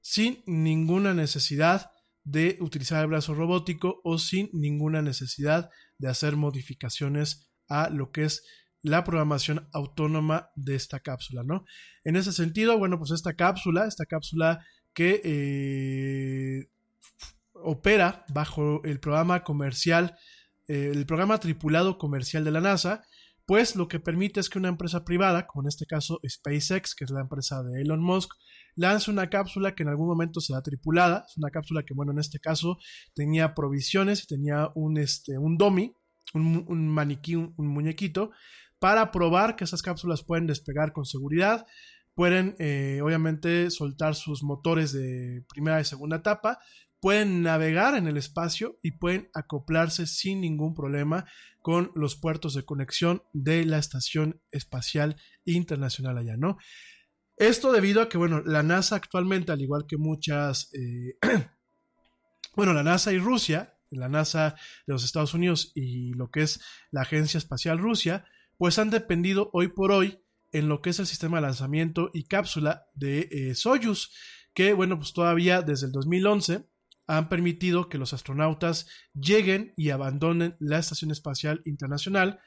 sin 0.00 0.44
ninguna 0.46 1.12
necesidad 1.12 1.90
de 2.22 2.56
utilizar 2.60 3.02
el 3.02 3.08
brazo 3.08 3.34
robótico 3.34 4.00
o 4.04 4.18
sin 4.18 4.48
ninguna 4.52 5.02
necesidad 5.02 5.70
de 5.98 6.08
hacer 6.08 6.36
modificaciones 6.36 7.50
a 7.68 7.90
lo 7.90 8.12
que 8.12 8.24
es 8.24 8.44
la 8.82 9.04
programación 9.04 9.68
autónoma 9.72 10.50
de 10.56 10.74
esta 10.74 11.00
cápsula, 11.00 11.42
¿no? 11.44 11.64
En 12.04 12.16
ese 12.16 12.32
sentido, 12.32 12.78
bueno, 12.78 12.98
pues 12.98 13.10
esta 13.10 13.34
cápsula, 13.34 13.86
esta 13.86 14.06
cápsula 14.06 14.64
que 14.94 15.20
eh, 15.24 16.70
opera 17.52 18.24
bajo 18.32 18.82
el 18.84 19.00
programa 19.00 19.44
comercial, 19.44 20.16
eh, 20.68 20.90
el 20.92 21.06
programa 21.06 21.38
tripulado 21.38 21.98
comercial 21.98 22.44
de 22.44 22.50
la 22.50 22.60
NASA, 22.60 23.02
pues 23.46 23.74
lo 23.74 23.88
que 23.88 23.98
permite 23.98 24.40
es 24.40 24.48
que 24.48 24.58
una 24.58 24.68
empresa 24.68 25.04
privada, 25.04 25.46
como 25.46 25.64
en 25.64 25.68
este 25.68 25.84
caso 25.84 26.20
SpaceX, 26.26 26.94
que 26.94 27.04
es 27.04 27.10
la 27.10 27.20
empresa 27.20 27.62
de 27.62 27.82
Elon 27.82 28.00
Musk, 28.00 28.30
lance 28.76 29.10
una 29.10 29.28
cápsula 29.28 29.74
que 29.74 29.82
en 29.82 29.88
algún 29.88 30.06
momento 30.06 30.40
será 30.40 30.62
tripulada. 30.62 31.24
Es 31.28 31.36
una 31.36 31.50
cápsula 31.50 31.82
que, 31.82 31.92
bueno, 31.92 32.12
en 32.12 32.20
este 32.20 32.38
caso 32.38 32.78
tenía 33.12 33.54
provisiones 33.54 34.22
y 34.22 34.26
tenía 34.28 34.70
un, 34.76 34.98
este, 34.98 35.36
un 35.36 35.58
dummy, 35.58 35.92
un, 36.32 36.88
maniquí, 36.88 37.34
un 37.34 37.66
muñequito, 37.66 38.30
para 38.80 39.12
probar 39.12 39.54
que 39.54 39.64
esas 39.64 39.82
cápsulas 39.82 40.24
pueden 40.24 40.48
despegar 40.48 40.92
con 40.92 41.04
seguridad, 41.04 41.66
pueden 42.14 42.56
eh, 42.58 43.00
obviamente 43.04 43.70
soltar 43.70 44.16
sus 44.16 44.42
motores 44.42 44.92
de 44.92 45.44
primera 45.48 45.80
y 45.80 45.84
segunda 45.84 46.16
etapa, 46.16 46.58
pueden 46.98 47.42
navegar 47.42 47.94
en 47.94 48.08
el 48.08 48.16
espacio 48.16 48.78
y 48.82 48.92
pueden 48.92 49.30
acoplarse 49.34 50.06
sin 50.06 50.40
ningún 50.40 50.74
problema 50.74 51.26
con 51.62 51.92
los 51.94 52.16
puertos 52.16 52.54
de 52.54 52.64
conexión 52.64 53.22
de 53.32 53.64
la 53.64 53.78
Estación 53.78 54.40
Espacial 54.50 55.16
Internacional 55.44 56.18
allá, 56.18 56.36
¿no? 56.36 56.58
Esto 57.36 57.72
debido 57.72 58.02
a 58.02 58.08
que, 58.08 58.18
bueno, 58.18 58.42
la 58.44 58.62
NASA 58.62 58.96
actualmente, 58.96 59.52
al 59.52 59.62
igual 59.62 59.86
que 59.86 59.96
muchas, 59.96 60.70
eh, 60.74 61.16
bueno, 62.56 62.74
la 62.74 62.82
NASA 62.82 63.12
y 63.12 63.18
Rusia, 63.18 63.78
la 63.90 64.08
NASA 64.08 64.56
de 64.86 64.92
los 64.92 65.04
Estados 65.04 65.34
Unidos 65.34 65.72
y 65.74 66.12
lo 66.14 66.30
que 66.30 66.42
es 66.42 66.60
la 66.90 67.02
Agencia 67.02 67.38
Espacial 67.38 67.78
Rusia, 67.78 68.24
pues 68.60 68.78
han 68.78 68.90
dependido 68.90 69.48
hoy 69.54 69.68
por 69.68 69.90
hoy 69.90 70.22
en 70.52 70.68
lo 70.68 70.82
que 70.82 70.90
es 70.90 70.98
el 70.98 71.06
sistema 71.06 71.38
de 71.38 71.46
lanzamiento 71.46 72.10
y 72.12 72.24
cápsula 72.24 72.84
de 72.92 73.26
eh, 73.30 73.54
Soyuz, 73.54 74.12
que 74.52 74.74
bueno, 74.74 74.98
pues 74.98 75.14
todavía 75.14 75.62
desde 75.62 75.86
el 75.86 75.92
2011 75.92 76.68
han 77.06 77.30
permitido 77.30 77.88
que 77.88 77.96
los 77.96 78.12
astronautas 78.12 78.86
lleguen 79.14 79.72
y 79.78 79.88
abandonen 79.88 80.56
la 80.60 80.78
Estación 80.78 81.10
Espacial 81.10 81.62
Internacional 81.64 82.38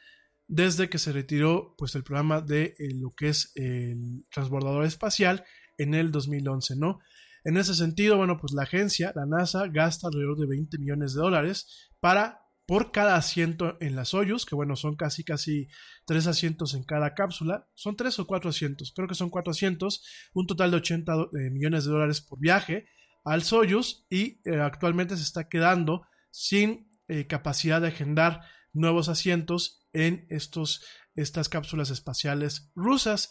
desde 0.47 0.87
que 0.87 0.99
se 0.99 1.13
retiró 1.13 1.73
pues 1.79 1.95
el 1.95 2.03
programa 2.03 2.41
de 2.41 2.75
eh, 2.77 2.93
lo 2.93 3.15
que 3.15 3.29
es 3.29 3.51
el 3.55 4.23
transbordador 4.31 4.85
espacial 4.85 5.43
en 5.79 5.95
el 5.95 6.11
2011, 6.11 6.75
¿no? 6.75 6.99
En 7.43 7.57
ese 7.57 7.73
sentido, 7.73 8.17
bueno, 8.17 8.37
pues 8.39 8.53
la 8.53 8.63
agencia, 8.63 9.13
la 9.15 9.25
NASA, 9.25 9.65
gasta 9.67 10.09
alrededor 10.09 10.37
de 10.37 10.45
20 10.45 10.77
millones 10.77 11.15
de 11.15 11.21
dólares 11.21 11.89
para 11.99 12.42
por 12.65 12.91
cada 12.91 13.15
asiento 13.15 13.77
en 13.81 13.95
las 13.95 14.09
Soyuz, 14.09 14.45
que 14.45 14.55
bueno, 14.55 14.75
son 14.75 14.95
casi 14.95 15.23
casi 15.23 15.67
tres 16.05 16.27
asientos 16.27 16.73
en 16.73 16.83
cada 16.83 17.13
cápsula, 17.13 17.67
son 17.73 17.95
tres 17.95 18.19
o 18.19 18.27
cuatro 18.27 18.49
asientos, 18.49 18.93
creo 18.95 19.07
que 19.07 19.15
son 19.15 19.29
cuatro 19.29 19.51
asientos, 19.51 20.03
un 20.33 20.47
total 20.47 20.71
de 20.71 20.77
80 20.77 21.13
do- 21.13 21.29
eh, 21.37 21.49
millones 21.51 21.85
de 21.85 21.91
dólares 21.91 22.21
por 22.21 22.39
viaje 22.39 22.85
al 23.25 23.43
Soyuz 23.43 24.05
y 24.09 24.39
eh, 24.49 24.59
actualmente 24.61 25.17
se 25.17 25.23
está 25.23 25.49
quedando 25.49 26.03
sin 26.31 26.89
eh, 27.07 27.27
capacidad 27.27 27.81
de 27.81 27.89
agendar 27.89 28.41
nuevos 28.71 29.09
asientos 29.09 29.85
en 29.93 30.25
estos, 30.29 30.83
estas 31.15 31.49
cápsulas 31.49 31.89
espaciales 31.89 32.71
rusas. 32.75 33.29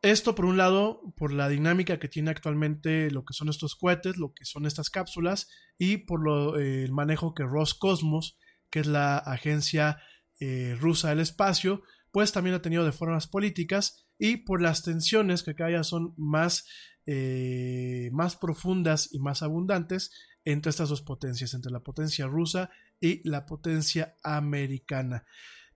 Esto 0.00 0.34
por 0.34 0.46
un 0.46 0.56
lado, 0.56 1.00
por 1.16 1.32
la 1.32 1.48
dinámica 1.48 1.98
que 1.98 2.08
tiene 2.08 2.30
actualmente 2.30 3.10
lo 3.10 3.24
que 3.24 3.34
son 3.34 3.48
estos 3.48 3.76
cohetes, 3.76 4.16
lo 4.16 4.32
que 4.32 4.44
son 4.44 4.66
estas 4.66 4.90
cápsulas 4.90 5.48
y 5.78 5.98
por 5.98 6.20
lo, 6.24 6.56
el 6.58 6.90
manejo 6.92 7.34
que 7.34 7.44
Roscosmos, 7.44 8.36
que 8.72 8.80
es 8.80 8.86
la 8.86 9.18
agencia 9.18 10.00
eh, 10.40 10.76
rusa 10.80 11.10
del 11.10 11.20
espacio, 11.20 11.82
pues 12.10 12.32
también 12.32 12.56
ha 12.56 12.62
tenido 12.62 12.84
de 12.84 12.92
formas 12.92 13.28
políticas 13.28 14.06
y 14.18 14.38
por 14.38 14.62
las 14.62 14.82
tensiones 14.82 15.42
que 15.42 15.54
cada 15.54 15.68
día 15.68 15.84
son 15.84 16.14
más, 16.16 16.66
eh, 17.06 18.08
más 18.12 18.34
profundas 18.36 19.10
y 19.12 19.20
más 19.20 19.42
abundantes 19.42 20.10
entre 20.44 20.70
estas 20.70 20.88
dos 20.88 21.02
potencias, 21.02 21.52
entre 21.54 21.70
la 21.70 21.80
potencia 21.80 22.26
rusa 22.26 22.70
y 22.98 23.26
la 23.28 23.44
potencia 23.44 24.16
americana. 24.22 25.26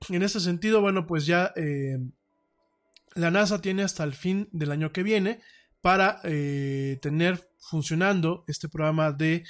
En 0.08 0.22
este 0.22 0.40
sentido, 0.40 0.80
bueno, 0.80 1.06
pues 1.06 1.26
ya 1.26 1.52
eh, 1.54 1.98
la 3.14 3.30
NASA 3.30 3.60
tiene 3.60 3.82
hasta 3.82 4.04
el 4.04 4.14
fin 4.14 4.48
del 4.52 4.72
año 4.72 4.90
que 4.90 5.02
viene 5.02 5.42
para 5.82 6.20
tener 6.22 7.48
funcionando 7.60 8.42
este 8.48 8.68
programa 8.68 9.12
de 9.12 9.44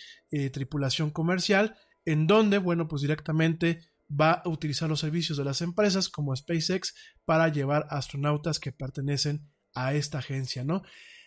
tripulación 0.52 1.10
comercial, 1.10 1.78
en 2.06 2.26
donde, 2.26 2.56
bueno, 2.56 2.88
pues 2.88 3.02
directamente 3.02 3.80
va 4.08 4.32
a 4.32 4.48
utilizar 4.48 4.88
los 4.88 5.00
servicios 5.00 5.36
de 5.36 5.44
las 5.44 5.60
empresas 5.60 6.08
como 6.08 6.34
SpaceX 6.34 6.94
para 7.24 7.48
llevar 7.48 7.86
astronautas 7.90 8.58
que 8.58 8.72
pertenecen 8.72 9.50
a 9.74 9.92
esta 9.92 10.18
agencia, 10.18 10.64
¿no? 10.64 10.82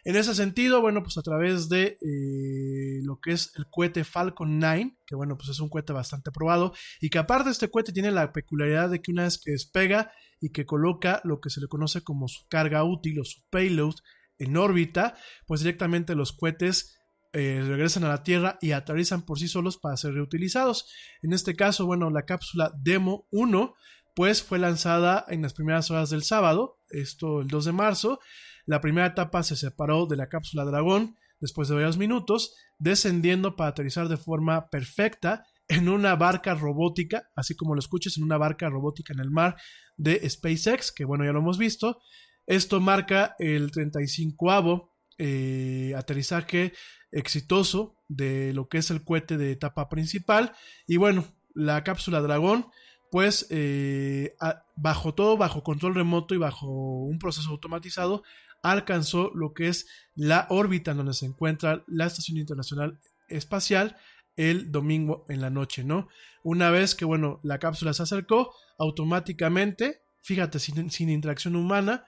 En 0.05 0.15
ese 0.15 0.33
sentido, 0.33 0.79
bueno, 0.81 1.03
pues 1.03 1.17
a 1.17 1.21
través 1.21 1.67
de 1.67 1.97
eh, 2.01 3.01
lo 3.03 3.19
que 3.19 3.33
es 3.33 3.51
el 3.57 3.67
cohete 3.69 4.05
Falcon 4.05 4.57
9, 4.57 4.97
que 5.05 5.15
bueno, 5.15 5.37
pues 5.37 5.49
es 5.49 5.59
un 5.59 5.69
cohete 5.69 5.91
bastante 5.91 6.31
probado, 6.31 6.73
y 7.01 7.09
que 7.09 7.19
aparte 7.19 7.49
este 7.49 7.69
cohete 7.69 7.91
tiene 7.91 8.11
la 8.11 8.31
peculiaridad 8.31 8.89
de 8.89 9.01
que 9.01 9.11
una 9.11 9.23
vez 9.23 9.37
que 9.37 9.51
despega 9.51 10.11
y 10.39 10.51
que 10.51 10.65
coloca 10.65 11.21
lo 11.25 11.41
que 11.41 11.49
se 11.49 11.59
le 11.59 11.67
conoce 11.67 12.01
como 12.01 12.29
su 12.29 12.47
carga 12.47 12.83
útil 12.85 13.19
o 13.19 13.25
su 13.25 13.41
payload 13.49 13.95
en 14.37 14.55
órbita, 14.55 15.15
pues 15.45 15.59
directamente 15.59 16.15
los 16.15 16.31
cohetes 16.31 16.98
eh, 17.31 17.63
regresan 17.65 18.03
a 18.03 18.09
la 18.09 18.23
Tierra 18.23 18.57
y 18.61 18.71
aterrizan 18.71 19.21
por 19.23 19.39
sí 19.39 19.47
solos 19.47 19.77
para 19.77 19.97
ser 19.97 20.13
reutilizados. 20.13 20.89
En 21.21 21.33
este 21.33 21.55
caso, 21.55 21.85
bueno, 21.85 22.09
la 22.09 22.25
cápsula 22.25 22.71
Demo 22.81 23.27
1, 23.31 23.75
pues 24.15 24.41
fue 24.41 24.59
lanzada 24.59 25.25
en 25.27 25.41
las 25.41 25.53
primeras 25.53 25.91
horas 25.91 26.09
del 26.09 26.23
sábado, 26.23 26.79
esto 26.89 27.41
el 27.41 27.47
2 27.47 27.65
de 27.65 27.71
marzo. 27.71 28.19
La 28.65 28.81
primera 28.81 29.07
etapa 29.07 29.43
se 29.43 29.55
separó 29.55 30.05
de 30.07 30.17
la 30.17 30.27
cápsula 30.27 30.65
Dragón 30.65 31.17
después 31.39 31.69
de 31.69 31.75
varios 31.75 31.97
minutos, 31.97 32.55
descendiendo 32.79 33.55
para 33.55 33.69
aterrizar 33.69 34.09
de 34.09 34.17
forma 34.17 34.69
perfecta 34.69 35.45
en 35.67 35.87
una 35.87 36.15
barca 36.15 36.55
robótica, 36.55 37.29
así 37.35 37.55
como 37.55 37.75
lo 37.75 37.79
escuches, 37.79 38.17
en 38.17 38.23
una 38.23 38.37
barca 38.37 38.69
robótica 38.69 39.13
en 39.13 39.19
el 39.19 39.29
mar 39.29 39.55
de 39.97 40.27
SpaceX, 40.27 40.91
que 40.91 41.05
bueno, 41.05 41.25
ya 41.25 41.31
lo 41.31 41.39
hemos 41.39 41.59
visto. 41.59 41.99
Esto 42.47 42.79
marca 42.79 43.35
el 43.37 43.71
35avo 43.71 44.89
eh, 45.21 45.93
aterrizaje 45.97 46.73
exitoso 47.11 47.95
de 48.07 48.53
lo 48.53 48.67
que 48.67 48.79
es 48.79 48.91
el 48.91 49.03
cohete 49.03 49.37
de 49.37 49.51
etapa 49.51 49.89
principal. 49.89 50.53
Y 50.87 50.97
bueno, 50.97 51.25
la 51.53 51.83
cápsula 51.83 52.21
Dragón, 52.21 52.67
pues 53.11 53.47
eh, 53.49 54.35
bajo 54.75 55.13
todo, 55.13 55.37
bajo 55.37 55.63
control 55.63 55.95
remoto 55.95 56.35
y 56.35 56.37
bajo 56.37 56.67
un 56.67 57.19
proceso 57.19 57.49
automatizado, 57.49 58.23
alcanzó 58.61 59.31
lo 59.33 59.53
que 59.53 59.69
es 59.69 59.87
la 60.15 60.47
órbita 60.49 60.91
en 60.91 60.97
donde 60.97 61.13
se 61.13 61.25
encuentra 61.25 61.83
la 61.87 62.05
Estación 62.05 62.37
Internacional 62.37 62.99
Espacial 63.29 63.97
el 64.35 64.71
domingo 64.71 65.25
en 65.27 65.41
la 65.41 65.49
noche, 65.49 65.83
¿no? 65.83 66.07
Una 66.43 66.71
vez 66.71 66.95
que, 66.95 67.05
bueno, 67.05 67.39
la 67.43 67.59
cápsula 67.59 67.93
se 67.93 68.03
acercó, 68.03 68.53
automáticamente, 68.77 70.01
fíjate, 70.23 70.59
sin, 70.59 70.89
sin 70.89 71.09
interacción 71.09 71.55
humana, 71.55 72.05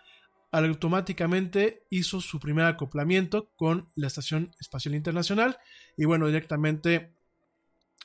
automáticamente 0.52 1.86
hizo 1.90 2.22
su 2.22 2.40
primer 2.40 2.66
acoplamiento 2.66 3.52
con 3.56 3.90
la 3.96 4.08
Estación 4.08 4.54
Espacial 4.60 4.96
Internacional 4.96 5.58
y 5.98 6.06
bueno, 6.06 6.28
directamente 6.28 7.14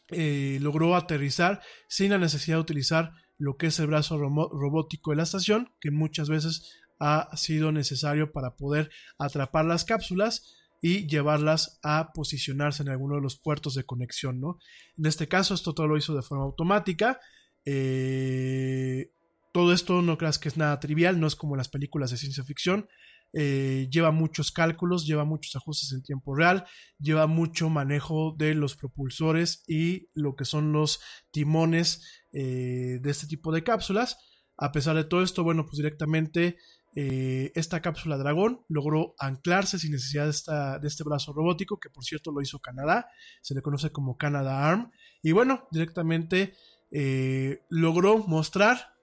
eh, 0.08 0.58
logró 0.60 0.94
aterrizar 0.94 1.60
sin 1.88 2.10
la 2.10 2.18
necesidad 2.18 2.56
de 2.58 2.62
utilizar 2.62 3.12
lo 3.38 3.56
que 3.56 3.66
es 3.66 3.78
el 3.80 3.88
brazo 3.88 4.16
robótico 4.18 5.10
de 5.10 5.16
la 5.16 5.24
estación, 5.24 5.72
que 5.80 5.90
muchas 5.90 6.28
veces 6.28 6.72
ha 6.98 7.36
sido 7.36 7.72
necesario 7.72 8.32
para 8.32 8.56
poder 8.56 8.90
atrapar 9.18 9.64
las 9.64 9.84
cápsulas 9.84 10.54
y 10.80 11.06
llevarlas 11.06 11.78
a 11.82 12.12
posicionarse 12.14 12.82
en 12.82 12.90
alguno 12.90 13.16
de 13.16 13.22
los 13.22 13.36
puertos 13.36 13.74
de 13.74 13.84
conexión, 13.84 14.40
¿no? 14.40 14.58
En 14.96 15.06
este 15.06 15.26
caso, 15.26 15.54
esto 15.54 15.74
todo 15.74 15.88
lo 15.88 15.96
hizo 15.96 16.14
de 16.14 16.22
forma 16.22 16.44
automática. 16.44 17.20
Eh, 17.64 19.10
todo 19.56 19.72
esto 19.72 20.02
no 20.02 20.18
creas 20.18 20.38
que 20.38 20.50
es 20.50 20.58
nada 20.58 20.78
trivial, 20.80 21.18
no 21.18 21.26
es 21.26 21.34
como 21.34 21.56
las 21.56 21.70
películas 21.70 22.10
de 22.10 22.18
ciencia 22.18 22.44
ficción. 22.44 22.90
Eh, 23.32 23.88
lleva 23.90 24.10
muchos 24.10 24.52
cálculos, 24.52 25.06
lleva 25.06 25.24
muchos 25.24 25.56
ajustes 25.56 25.92
en 25.92 26.02
tiempo 26.02 26.36
real, 26.36 26.66
lleva 26.98 27.26
mucho 27.26 27.70
manejo 27.70 28.34
de 28.36 28.52
los 28.52 28.76
propulsores 28.76 29.64
y 29.66 30.10
lo 30.12 30.36
que 30.36 30.44
son 30.44 30.74
los 30.74 31.00
timones 31.30 32.02
eh, 32.34 32.98
de 33.00 33.10
este 33.10 33.26
tipo 33.26 33.50
de 33.50 33.64
cápsulas. 33.64 34.18
A 34.58 34.72
pesar 34.72 34.94
de 34.94 35.04
todo 35.04 35.22
esto, 35.22 35.42
bueno, 35.42 35.64
pues 35.64 35.78
directamente 35.78 36.58
eh, 36.94 37.50
esta 37.54 37.80
cápsula 37.80 38.18
Dragón 38.18 38.60
logró 38.68 39.14
anclarse 39.18 39.78
sin 39.78 39.92
necesidad 39.92 40.26
de, 40.82 40.86
este 40.86 41.02
brazo 41.02 41.32
robótico, 41.32 41.80
que 41.80 41.88
por 41.88 42.04
cierto 42.04 42.30
lo 42.30 42.42
hizo 42.42 42.58
Canadá, 42.58 43.08
se 43.40 43.54
le 43.54 43.62
conoce 43.62 43.90
como 43.90 44.18
Canada 44.18 44.68
Arm, 44.68 44.90
y 45.22 45.32
bueno, 45.32 45.66
directamente 45.72 46.52
logró 47.70 48.18
mostrar 48.18 48.95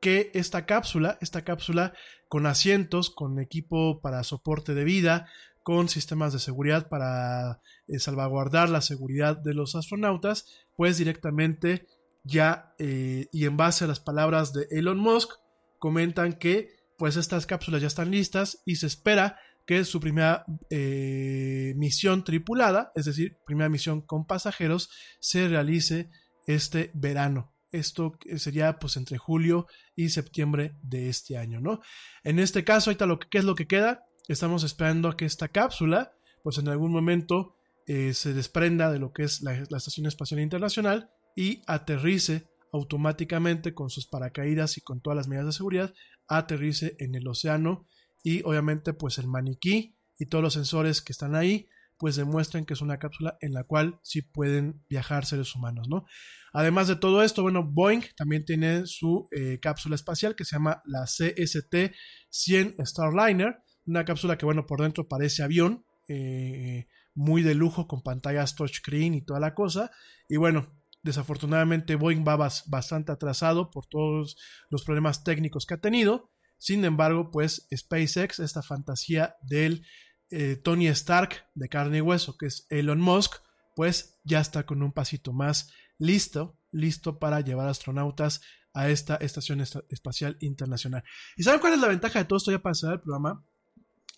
que 0.00 0.30
esta 0.34 0.66
cápsula, 0.66 1.18
esta 1.20 1.42
cápsula 1.42 1.92
con 2.28 2.46
asientos, 2.46 3.10
con 3.10 3.38
equipo 3.40 4.00
para 4.00 4.22
soporte 4.22 4.74
de 4.74 4.84
vida, 4.84 5.28
con 5.62 5.88
sistemas 5.88 6.32
de 6.32 6.38
seguridad 6.38 6.88
para 6.88 7.60
eh, 7.88 7.98
salvaguardar 7.98 8.70
la 8.70 8.80
seguridad 8.80 9.36
de 9.36 9.54
los 9.54 9.74
astronautas, 9.74 10.46
pues 10.76 10.96
directamente 10.98 11.86
ya 12.24 12.74
eh, 12.78 13.26
y 13.32 13.44
en 13.44 13.56
base 13.56 13.84
a 13.84 13.88
las 13.88 14.00
palabras 14.00 14.52
de 14.52 14.66
Elon 14.70 14.98
Musk 14.98 15.30
comentan 15.78 16.34
que 16.34 16.76
pues 16.96 17.16
estas 17.16 17.46
cápsulas 17.46 17.80
ya 17.80 17.86
están 17.86 18.10
listas 18.10 18.62
y 18.64 18.76
se 18.76 18.86
espera 18.86 19.38
que 19.66 19.84
su 19.84 20.00
primera 20.00 20.46
eh, 20.70 21.74
misión 21.76 22.24
tripulada, 22.24 22.90
es 22.94 23.04
decir, 23.04 23.36
primera 23.44 23.68
misión 23.68 24.00
con 24.00 24.26
pasajeros, 24.26 24.90
se 25.20 25.48
realice 25.48 26.10
este 26.46 26.90
verano. 26.94 27.52
Esto 27.70 28.16
sería 28.36 28.78
pues 28.78 28.96
entre 28.96 29.18
julio 29.18 29.66
y 29.94 30.08
septiembre 30.08 30.76
de 30.82 31.08
este 31.08 31.36
año, 31.36 31.60
¿no? 31.60 31.80
En 32.24 32.38
este 32.38 32.64
caso, 32.64 32.90
ahorita 32.90 33.06
lo 33.06 33.18
que, 33.18 33.28
¿qué 33.28 33.38
es 33.38 33.44
lo 33.44 33.54
que 33.54 33.66
queda? 33.66 34.04
Estamos 34.28 34.64
esperando 34.64 35.08
a 35.08 35.16
que 35.16 35.24
esta 35.24 35.48
cápsula, 35.48 36.12
pues 36.42 36.58
en 36.58 36.68
algún 36.68 36.92
momento 36.92 37.56
eh, 37.86 38.12
se 38.12 38.34
desprenda 38.34 38.90
de 38.92 38.98
lo 38.98 39.12
que 39.12 39.24
es 39.24 39.40
la, 39.40 39.54
Estación 39.54 40.06
Espacial 40.06 40.40
Internacional 40.40 41.10
y 41.34 41.62
aterrice 41.66 42.46
automáticamente 42.70 43.72
con 43.72 43.88
sus 43.88 44.06
paracaídas 44.06 44.76
y 44.76 44.82
con 44.82 45.00
todas 45.00 45.16
las 45.16 45.28
medidas 45.28 45.46
de 45.46 45.52
seguridad, 45.52 45.94
aterrice 46.26 46.96
en 46.98 47.14
el 47.14 47.26
océano 47.26 47.86
y 48.22 48.42
obviamente 48.42 48.92
pues 48.92 49.16
el 49.16 49.26
maniquí 49.26 49.96
y 50.18 50.26
todos 50.26 50.44
los 50.44 50.52
sensores 50.52 51.00
que 51.00 51.12
están 51.12 51.34
ahí 51.34 51.66
pues 51.98 52.16
demuestran 52.16 52.64
que 52.64 52.74
es 52.74 52.80
una 52.80 52.98
cápsula 52.98 53.36
en 53.40 53.52
la 53.52 53.64
cual 53.64 53.98
sí 54.02 54.22
pueden 54.22 54.84
viajar 54.88 55.26
seres 55.26 55.54
humanos, 55.54 55.88
¿no? 55.88 56.06
Además 56.52 56.88
de 56.88 56.96
todo 56.96 57.22
esto, 57.22 57.42
bueno, 57.42 57.64
Boeing 57.64 58.02
también 58.16 58.44
tiene 58.44 58.86
su 58.86 59.28
eh, 59.32 59.58
cápsula 59.60 59.96
espacial 59.96 60.34
que 60.34 60.44
se 60.44 60.56
llama 60.56 60.82
la 60.86 61.02
CST-100 61.02 62.86
Starliner, 62.86 63.58
una 63.86 64.04
cápsula 64.04 64.38
que, 64.38 64.46
bueno, 64.46 64.66
por 64.66 64.80
dentro 64.80 65.08
parece 65.08 65.42
avión, 65.42 65.84
eh, 66.08 66.86
muy 67.14 67.42
de 67.42 67.54
lujo 67.54 67.88
con 67.88 68.02
pantallas 68.02 68.54
touchscreen 68.54 69.14
y 69.14 69.24
toda 69.24 69.40
la 69.40 69.54
cosa, 69.54 69.90
y 70.28 70.36
bueno, 70.36 70.72
desafortunadamente 71.02 71.96
Boeing 71.96 72.24
va 72.26 72.36
bastante 72.66 73.12
atrasado 73.12 73.70
por 73.70 73.86
todos 73.86 74.36
los 74.70 74.84
problemas 74.84 75.24
técnicos 75.24 75.66
que 75.66 75.74
ha 75.74 75.80
tenido, 75.80 76.30
sin 76.58 76.84
embargo, 76.84 77.30
pues 77.30 77.68
SpaceX, 77.74 78.40
esta 78.40 78.62
fantasía 78.62 79.36
del 79.42 79.84
eh, 80.30 80.56
Tony 80.56 80.88
Stark 80.88 81.46
de 81.54 81.68
carne 81.68 81.98
y 81.98 82.00
hueso, 82.00 82.36
que 82.36 82.46
es 82.46 82.66
Elon 82.70 83.00
Musk, 83.00 83.36
pues 83.74 84.18
ya 84.24 84.40
está 84.40 84.66
con 84.66 84.82
un 84.82 84.92
pasito 84.92 85.32
más 85.32 85.72
listo, 85.98 86.58
listo 86.72 87.18
para 87.18 87.40
llevar 87.40 87.68
astronautas 87.68 88.42
a 88.74 88.90
esta 88.90 89.16
estación 89.16 89.60
espacial 89.60 90.36
internacional. 90.40 91.02
¿Y 91.36 91.42
saben 91.42 91.60
cuál 91.60 91.74
es 91.74 91.80
la 91.80 91.88
ventaja 91.88 92.18
de 92.18 92.24
todo 92.24 92.36
esto 92.36 92.50
ya 92.50 92.60
para 92.60 92.74
cerrar 92.74 92.96
el 92.96 93.02
programa? 93.02 93.44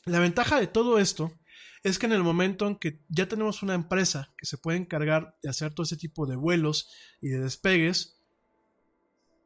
La 0.04 0.18
ventaja 0.18 0.58
de 0.58 0.66
todo 0.66 0.98
esto 0.98 1.32
es 1.82 1.98
que 1.98 2.06
en 2.06 2.12
el 2.12 2.22
momento 2.22 2.66
en 2.66 2.76
que 2.76 3.00
ya 3.08 3.26
tenemos 3.28 3.62
una 3.62 3.74
empresa 3.74 4.32
que 4.36 4.46
se 4.46 4.58
puede 4.58 4.78
encargar 4.78 5.36
de 5.42 5.50
hacer 5.50 5.72
todo 5.72 5.84
ese 5.84 5.96
tipo 5.96 6.26
de 6.26 6.36
vuelos 6.36 6.90
y 7.20 7.28
de 7.28 7.40
despegues, 7.40 8.18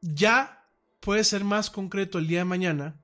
ya 0.01 0.69
puede 1.01 1.25
ser 1.25 1.45
más 1.45 1.71
concreto 1.71 2.19
el 2.19 2.27
día 2.27 2.41
de 2.41 2.45
mañana 2.45 3.01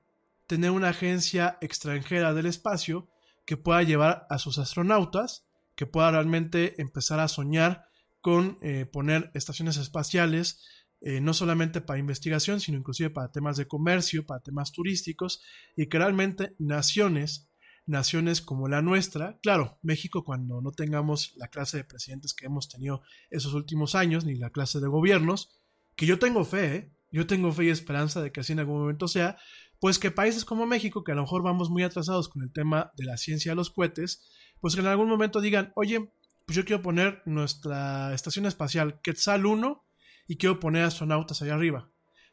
tener 0.47 0.71
una 0.71 0.89
agencia 0.89 1.57
extranjera 1.61 2.33
del 2.33 2.45
espacio 2.45 3.10
que 3.45 3.57
pueda 3.57 3.83
llevar 3.83 4.25
a 4.29 4.37
sus 4.37 4.57
astronautas, 4.57 5.47
que 5.75 5.85
pueda 5.85 6.11
realmente 6.11 6.81
empezar 6.81 7.19
a 7.19 7.27
soñar 7.27 7.85
con 8.21 8.57
eh, 8.61 8.85
poner 8.85 9.31
estaciones 9.33 9.77
espaciales, 9.77 10.63
eh, 11.01 11.19
no 11.19 11.33
solamente 11.33 11.81
para 11.81 11.99
investigación, 11.99 12.59
sino 12.59 12.77
inclusive 12.77 13.09
para 13.09 13.31
temas 13.31 13.57
de 13.57 13.67
comercio, 13.67 14.25
para 14.25 14.41
temas 14.41 14.71
turísticos, 14.71 15.41
y 15.75 15.87
que 15.87 15.97
realmente 15.97 16.55
naciones, 16.59 17.49
naciones 17.87 18.41
como 18.41 18.67
la 18.67 18.83
nuestra, 18.83 19.39
claro, 19.41 19.79
México 19.81 20.23
cuando 20.23 20.61
no 20.61 20.71
tengamos 20.71 21.33
la 21.37 21.47
clase 21.47 21.77
de 21.77 21.83
presidentes 21.83 22.35
que 22.35 22.45
hemos 22.45 22.69
tenido 22.69 23.01
esos 23.31 23.55
últimos 23.55 23.95
años, 23.95 24.25
ni 24.25 24.35
la 24.35 24.51
clase 24.51 24.79
de 24.79 24.87
gobiernos, 24.87 25.59
que 25.95 26.05
yo 26.05 26.19
tengo 26.19 26.45
fe, 26.45 26.75
¿eh? 26.75 26.91
yo 27.11 27.25
tengo 27.25 27.51
fe 27.51 27.65
y 27.65 27.69
esperanza 27.69 28.21
de 28.21 28.31
que 28.31 28.41
así 28.41 28.53
en 28.53 28.59
algún 28.59 28.81
momento 28.81 29.07
sea, 29.07 29.37
pues 29.81 29.97
que 29.97 30.11
países 30.11 30.45
como 30.45 30.67
México, 30.67 31.03
que 31.03 31.11
a 31.11 31.15
lo 31.15 31.23
mejor 31.23 31.41
vamos 31.41 31.71
muy 31.71 31.81
atrasados 31.81 32.29
con 32.29 32.43
el 32.43 32.53
tema 32.53 32.91
de 32.95 33.03
la 33.03 33.17
ciencia 33.17 33.53
de 33.53 33.55
los 33.55 33.71
cohetes, 33.71 34.29
pues 34.59 34.75
que 34.75 34.81
en 34.81 34.85
algún 34.85 35.09
momento 35.09 35.41
digan, 35.41 35.73
oye, 35.75 36.13
pues 36.45 36.55
yo 36.55 36.65
quiero 36.65 36.83
poner 36.83 37.23
nuestra 37.25 38.13
estación 38.13 38.45
espacial 38.45 39.01
Quetzal 39.01 39.47
1 39.47 39.83
y 40.27 40.37
quiero 40.37 40.59
poner 40.59 40.83
astronautas 40.83 41.41
allá 41.41 41.55
arriba. 41.55 41.89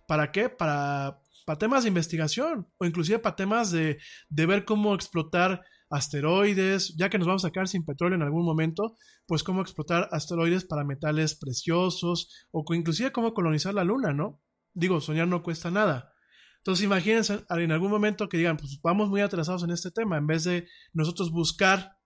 ¿Para 0.07 0.31
qué? 0.31 0.51
Para, 0.51 1.23
temas 1.59 1.85
de 1.85 1.89
investigación 1.89 2.69
o 2.77 2.85
inclusive 2.85 3.19
para 3.19 3.35
temas 3.35 3.71
de, 3.71 3.97
de 4.29 4.47
ver 4.47 4.67
cómo 4.67 4.95
explotar 4.95 5.63
asteroides, 5.89 6.95
ya 6.99 7.09
que 7.09 7.17
nos 7.17 7.29
vamos 7.29 7.47
a 7.47 7.51
quedar 7.51 7.67
sin 7.67 7.87
petróleo 7.87 8.17
en 8.17 8.25
algún 8.25 8.45
momento, 8.45 8.99
pues 9.27 9.43
cómo 9.43 9.63
explotar 9.63 10.07
asteroides 10.13 10.67
para 10.67 10.85
metales 10.85 11.35
preciosos 11.35 12.47
o 12.51 12.63
inclusive 12.75 13.11
cómo 13.11 13.33
colonizar 13.33 13.73
la 13.73 13.85
luna, 13.85 14.13
¿no? 14.13 14.43
Digo, 14.75 15.01
soñar 15.01 15.29
no 15.29 15.43
cuesta 15.43 15.71
nada. 15.71 16.13
Entonces 16.59 16.85
imagínense 16.85 17.45
en 17.49 17.73
algún 17.73 17.91
momento 17.91 18.29
que 18.29 18.37
digan, 18.37 18.57
pues 18.57 18.79
vamos 18.83 19.09
muy 19.09 19.21
atrasados 19.21 19.63
en 19.63 19.71
este 19.71 19.91
tema, 19.91 20.19
en 20.19 20.27
vez 20.27 20.45
de 20.45 20.69
nosotros 20.93 21.31
buscar 21.31 21.99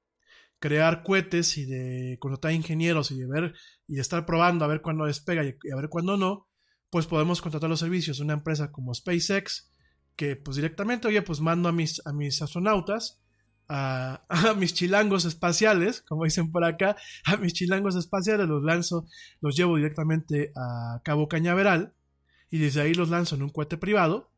crear 0.62 1.02
cohetes 1.02 1.58
y 1.58 1.66
de 1.66 2.18
contratar 2.20 2.52
ingenieros 2.52 3.10
y 3.10 3.18
de 3.18 3.26
ver 3.26 3.55
y 3.89 3.97
de 3.97 4.00
estar 4.00 4.24
probando 4.24 4.64
a 4.64 4.68
ver 4.68 4.81
cuándo 4.81 5.06
despega 5.06 5.44
y 5.44 5.48
a 5.48 5.76
ver 5.76 5.89
cuándo 5.89 6.16
no, 6.16 6.48
pues 6.89 7.06
podemos 7.06 7.42
contratar 7.42 7.68
los 7.68 7.81
servicios 7.81 8.18
de 8.18 8.24
una 8.24 8.34
empresa 8.34 8.70
como 8.70 8.94
SpaceX 8.94 9.72
que 10.14 10.36
pues 10.36 10.56
directamente, 10.56 11.08
oye, 11.08 11.22
pues 11.22 11.40
mando 11.40 11.68
a 11.68 11.72
mis, 11.72 12.00
a 12.06 12.12
mis 12.12 12.40
astronautas, 12.42 13.20
a, 13.68 14.24
a, 14.28 14.55
mis 14.55 14.74
chilangos 14.74 15.24
espaciales, 15.24 16.02
como 16.02 16.24
dicen 16.24 16.52
por 16.52 16.64
acá, 16.64 16.97
a 17.24 17.36
mis 17.39 17.55
chilangos 17.55 17.97
espaciales 17.97 18.47
los 18.47 18.62
lanzo, 18.62 19.06
los 19.40 19.56
llevo 19.56 19.76
directamente 19.76 20.52
a 20.55 21.00
Cabo 21.02 21.28
Cañaveral 21.28 21.94
y 22.50 22.58
desde 22.58 22.82
ahí 22.82 22.94
los 22.94 23.08
lanzo 23.08 23.34
en 23.34 23.42
un 23.42 23.50
cohete 23.50 23.78
privado 23.78 24.32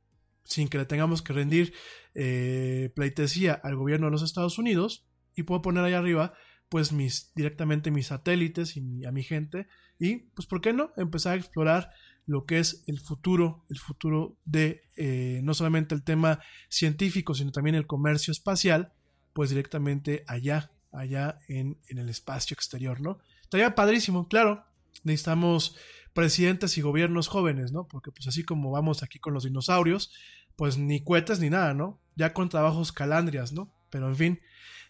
sin 0.44 0.68
que 0.68 0.78
le 0.78 0.86
tengamos 0.86 1.22
que 1.22 1.32
rendir 1.32 1.74
eh, 2.14 2.92
pleitesía 2.94 3.54
al 3.62 3.76
gobierno 3.76 4.06
de 4.06 4.12
los 4.12 4.22
Estados 4.22 4.58
Unidos. 4.58 5.06
y 5.36 5.42
puedo 5.42 5.62
poner 5.62 5.84
ahí 5.84 5.94
arriba 5.94 6.32
pues 6.68 6.92
mis 6.92 7.32
directamente 7.34 7.90
mis 7.90 8.08
satélites 8.08 8.76
y 8.76 9.04
a 9.04 9.12
mi 9.12 9.22
gente 9.22 9.66
y 9.98 10.16
pues 10.34 10.46
por 10.46 10.60
qué 10.60 10.72
no 10.72 10.92
empezar 10.96 11.32
a 11.32 11.36
explorar 11.36 11.90
lo 12.26 12.46
que 12.46 12.58
es 12.58 12.84
el 12.86 13.00
futuro 13.00 13.64
el 13.68 13.78
futuro 13.78 14.38
de 14.44 14.82
eh, 14.96 15.40
no 15.42 15.54
solamente 15.54 15.94
el 15.94 16.04
tema 16.04 16.40
científico 16.68 17.34
sino 17.34 17.52
también 17.52 17.74
el 17.74 17.86
comercio 17.86 18.32
espacial 18.32 18.92
pues 19.32 19.50
directamente 19.50 20.24
allá 20.26 20.72
allá 20.92 21.38
en, 21.48 21.78
en 21.88 21.98
el 21.98 22.08
espacio 22.08 22.54
exterior 22.54 23.00
no 23.00 23.18
estaría 23.42 23.74
padrísimo 23.74 24.28
claro 24.28 24.64
necesitamos 25.02 25.76
presidentes 26.12 26.78
y 26.78 26.80
gobiernos 26.80 27.28
jóvenes 27.28 27.72
no 27.72 27.88
porque 27.88 28.12
pues 28.12 28.28
así 28.28 28.44
como 28.44 28.70
vamos 28.70 29.02
aquí 29.02 29.18
con 29.18 29.34
los 29.34 29.44
dinosaurios 29.44 30.12
pues 30.56 30.78
ni 30.78 31.02
cohetes 31.02 31.40
ni 31.40 31.50
nada 31.50 31.74
no 31.74 32.00
ya 32.14 32.32
con 32.32 32.48
trabajos 32.48 32.92
calandrias 32.92 33.52
no 33.52 33.74
pero 33.90 34.08
en 34.08 34.16
fin 34.16 34.40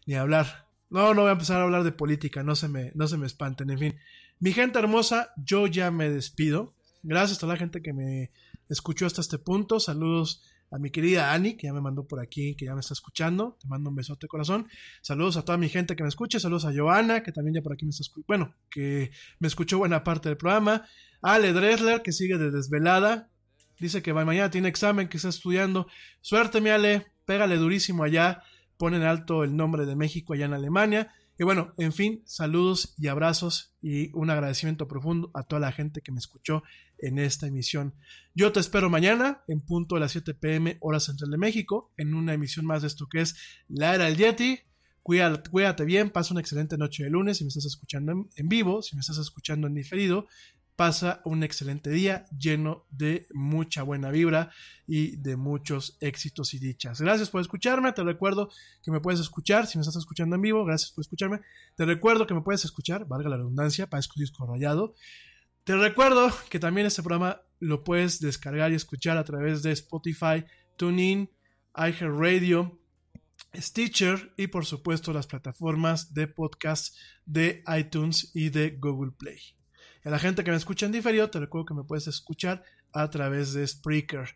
ni 0.06 0.14
hablar 0.14 0.64
no, 0.94 1.12
no 1.12 1.22
voy 1.22 1.30
a 1.30 1.32
empezar 1.32 1.60
a 1.60 1.64
hablar 1.64 1.82
de 1.82 1.90
política, 1.90 2.44
no 2.44 2.54
se 2.54 2.68
me, 2.68 2.92
no 2.94 3.08
se 3.08 3.16
me 3.16 3.26
espanten, 3.26 3.68
en 3.70 3.78
fin. 3.80 3.98
Mi 4.38 4.52
gente 4.52 4.78
hermosa, 4.78 5.32
yo 5.36 5.66
ya 5.66 5.90
me 5.90 6.08
despido. 6.08 6.76
Gracias 7.02 7.38
a 7.38 7.40
toda 7.40 7.54
la 7.54 7.58
gente 7.58 7.82
que 7.82 7.92
me 7.92 8.30
escuchó 8.68 9.04
hasta 9.04 9.20
este 9.20 9.38
punto. 9.38 9.80
Saludos 9.80 10.44
a 10.74 10.78
mi 10.78 10.90
querida 10.90 11.32
Ani, 11.32 11.56
que 11.56 11.68
ya 11.68 11.72
me 11.72 11.80
mandó 11.80 12.06
por 12.06 12.20
aquí, 12.20 12.56
que 12.56 12.64
ya 12.66 12.74
me 12.74 12.80
está 12.80 12.94
escuchando. 12.94 13.56
Te 13.60 13.68
mando 13.68 13.90
un 13.90 13.96
besote 13.96 14.26
corazón. 14.26 14.66
Saludos 15.02 15.36
a 15.36 15.44
toda 15.44 15.56
mi 15.56 15.68
gente 15.68 15.94
que 15.94 16.02
me 16.02 16.08
escuche. 16.08 16.40
Saludos 16.40 16.64
a 16.64 16.72
Joana, 16.74 17.22
que 17.22 17.30
también 17.32 17.54
ya 17.54 17.62
por 17.62 17.72
aquí 17.72 17.84
me 17.84 17.90
está 17.90 18.02
escuchando. 18.02 18.26
Bueno, 18.26 18.54
que 18.70 19.10
me 19.38 19.46
escuchó 19.48 19.78
buena 19.78 20.02
parte 20.02 20.28
del 20.28 20.36
programa. 20.36 20.84
Ale 21.22 21.52
Dresler, 21.52 22.02
que 22.02 22.10
sigue 22.12 22.38
de 22.38 22.50
desvelada. 22.50 23.30
Dice 23.78 24.02
que 24.02 24.12
va- 24.12 24.24
mañana 24.24 24.50
tiene 24.50 24.68
examen, 24.68 25.08
que 25.08 25.16
está 25.18 25.28
estudiando. 25.28 25.86
Suerte, 26.20 26.60
mi 26.60 26.70
Ale. 26.70 27.06
Pégale 27.24 27.56
durísimo 27.56 28.02
allá 28.04 28.42
ponen 28.76 29.02
alto 29.02 29.44
el 29.44 29.56
nombre 29.56 29.86
de 29.86 29.94
México 29.96 30.34
allá 30.34 30.46
en 30.46 30.52
Alemania. 30.54 31.14
Y 31.38 31.42
bueno, 31.42 31.74
en 31.78 31.92
fin, 31.92 32.22
saludos 32.26 32.94
y 32.96 33.08
abrazos 33.08 33.74
y 33.82 34.10
un 34.16 34.30
agradecimiento 34.30 34.86
profundo 34.86 35.30
a 35.34 35.42
toda 35.42 35.60
la 35.60 35.72
gente 35.72 36.00
que 36.00 36.12
me 36.12 36.18
escuchó 36.18 36.62
en 36.98 37.18
esta 37.18 37.48
emisión. 37.48 37.94
Yo 38.34 38.52
te 38.52 38.60
espero 38.60 38.88
mañana 38.88 39.42
en 39.48 39.60
punto 39.60 39.96
de 39.96 40.02
las 40.02 40.12
7 40.12 40.34
pm 40.34 40.78
hora 40.80 41.00
central 41.00 41.30
de 41.30 41.38
México 41.38 41.92
en 41.96 42.14
una 42.14 42.34
emisión 42.34 42.66
más 42.66 42.82
de 42.82 42.88
esto 42.88 43.08
que 43.08 43.20
es 43.20 43.36
La 43.68 43.94
Era 43.94 44.04
del 44.04 44.16
Yeti. 44.16 44.60
Cuídate, 45.02 45.50
cuídate 45.50 45.84
bien, 45.84 46.10
pasa 46.10 46.32
una 46.32 46.40
excelente 46.40 46.78
noche 46.78 47.02
de 47.02 47.10
lunes 47.10 47.38
si 47.38 47.44
me 47.44 47.48
estás 47.48 47.66
escuchando 47.66 48.12
en, 48.12 48.30
en 48.36 48.48
vivo, 48.48 48.80
si 48.80 48.94
me 48.94 49.00
estás 49.00 49.18
escuchando 49.18 49.66
en 49.66 49.74
diferido, 49.74 50.28
pasa 50.76 51.20
un 51.24 51.42
excelente 51.42 51.90
día 51.90 52.26
lleno 52.36 52.86
de 52.90 53.26
mucha 53.32 53.82
buena 53.82 54.10
vibra 54.10 54.50
y 54.86 55.16
de 55.16 55.36
muchos 55.36 55.96
éxitos 56.00 56.54
y 56.54 56.58
dichas. 56.58 57.00
Gracias 57.00 57.30
por 57.30 57.40
escucharme, 57.40 57.92
te 57.92 58.02
recuerdo 58.02 58.50
que 58.82 58.90
me 58.90 59.00
puedes 59.00 59.20
escuchar 59.20 59.66
si 59.66 59.78
me 59.78 59.82
estás 59.82 59.96
escuchando 59.96 60.36
en 60.36 60.42
vivo, 60.42 60.64
gracias 60.64 60.90
por 60.90 61.02
escucharme. 61.02 61.40
Te 61.76 61.84
recuerdo 61.84 62.26
que 62.26 62.34
me 62.34 62.42
puedes 62.42 62.64
escuchar, 62.64 63.06
valga 63.06 63.28
la 63.28 63.36
redundancia, 63.36 63.88
parezco 63.88 64.14
disco 64.18 64.46
rayado. 64.46 64.94
Te 65.64 65.76
recuerdo 65.76 66.30
que 66.50 66.58
también 66.58 66.86
este 66.86 67.02
programa 67.02 67.40
lo 67.60 67.84
puedes 67.84 68.20
descargar 68.20 68.72
y 68.72 68.74
escuchar 68.74 69.16
a 69.16 69.24
través 69.24 69.62
de 69.62 69.72
Spotify, 69.72 70.44
TuneIn, 70.76 71.30
iHeartRadio, 71.76 72.78
Stitcher 73.54 74.34
y 74.36 74.48
por 74.48 74.66
supuesto 74.66 75.12
las 75.12 75.26
plataformas 75.26 76.12
de 76.12 76.26
podcast 76.26 76.96
de 77.24 77.62
iTunes 77.78 78.30
y 78.34 78.50
de 78.50 78.76
Google 78.78 79.12
Play. 79.12 79.63
A 80.04 80.10
la 80.10 80.18
gente 80.18 80.44
que 80.44 80.50
me 80.50 80.56
escucha 80.58 80.84
en 80.84 80.92
diferido, 80.92 81.30
te 81.30 81.40
recuerdo 81.40 81.64
que 81.64 81.74
me 81.74 81.84
puedes 81.84 82.06
escuchar 82.06 82.62
a 82.92 83.08
través 83.08 83.54
de 83.54 83.66
Spreaker. 83.66 84.28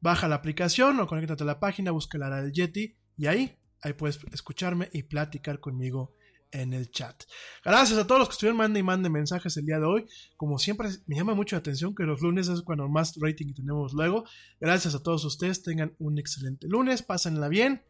Baja 0.00 0.28
la 0.28 0.36
aplicación 0.36 1.00
o 1.00 1.08
conéctate 1.08 1.42
a 1.42 1.46
la 1.46 1.58
página, 1.58 1.90
busca 1.90 2.16
la 2.16 2.40
del 2.40 2.52
Yeti 2.52 2.96
y 3.16 3.26
ahí, 3.26 3.58
ahí 3.82 3.92
puedes 3.94 4.20
escucharme 4.32 4.88
y 4.92 5.02
platicar 5.02 5.58
conmigo 5.58 6.14
en 6.52 6.72
el 6.72 6.92
chat. 6.92 7.24
Gracias 7.64 7.98
a 7.98 8.06
todos 8.06 8.20
los 8.20 8.28
que 8.28 8.32
estuvieron 8.34 8.58
mande 8.58 8.78
y 8.78 8.84
mande 8.84 9.10
mensajes 9.10 9.56
el 9.56 9.66
día 9.66 9.80
de 9.80 9.86
hoy. 9.86 10.06
Como 10.36 10.58
siempre, 10.58 10.90
me 11.06 11.16
llama 11.16 11.34
mucho 11.34 11.56
la 11.56 11.60
atención 11.60 11.94
que 11.94 12.04
los 12.04 12.20
lunes 12.20 12.46
es 12.48 12.62
cuando 12.62 12.88
más 12.88 13.14
rating 13.20 13.52
tenemos 13.52 13.94
luego. 13.94 14.24
Gracias 14.60 14.94
a 14.94 15.02
todos 15.02 15.24
ustedes, 15.24 15.62
tengan 15.62 15.94
un 15.98 16.18
excelente 16.18 16.68
lunes, 16.68 17.02
pásenla 17.02 17.48
bien. 17.48 17.82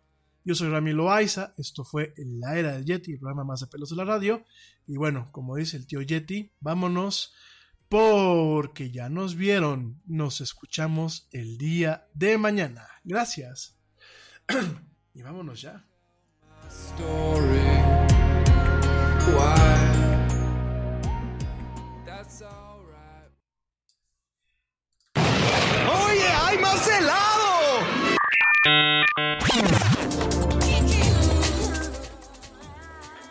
Yo 0.47 0.55
soy 0.55 0.69
Rami 0.69 0.93
Loaiza, 0.93 1.55
esto 1.59 1.85
fue 1.85 2.15
La 2.19 2.57
Era 2.57 2.71
del 2.71 2.85
Yeti, 2.85 3.15
el 3.15 3.19
programa 3.19 3.43
más 3.43 3.59
de 3.59 3.67
pelos 3.67 3.91
de 3.91 3.97
la 3.97 4.05
radio. 4.05 4.45
Y 4.87 4.97
bueno, 4.97 5.29
como 5.33 5.57
dice 5.57 5.77
el 5.77 5.89
tío 5.89 6.03
Yeti, 6.03 6.53
vámonos 6.61 7.35
porque 7.89 8.93
ya 8.93 9.09
nos 9.09 9.35
vieron. 9.35 10.01
Nos 10.07 10.41
escuchamos 10.41 11.27
el 11.33 11.59
día 11.59 12.07
de 12.15 12.39
mañana. 12.39 12.87
Gracias. 13.03 13.77
y 15.15 15.23
vámonos 15.23 15.63
ya. 15.63 15.85
¡Oye, 17.01 17.76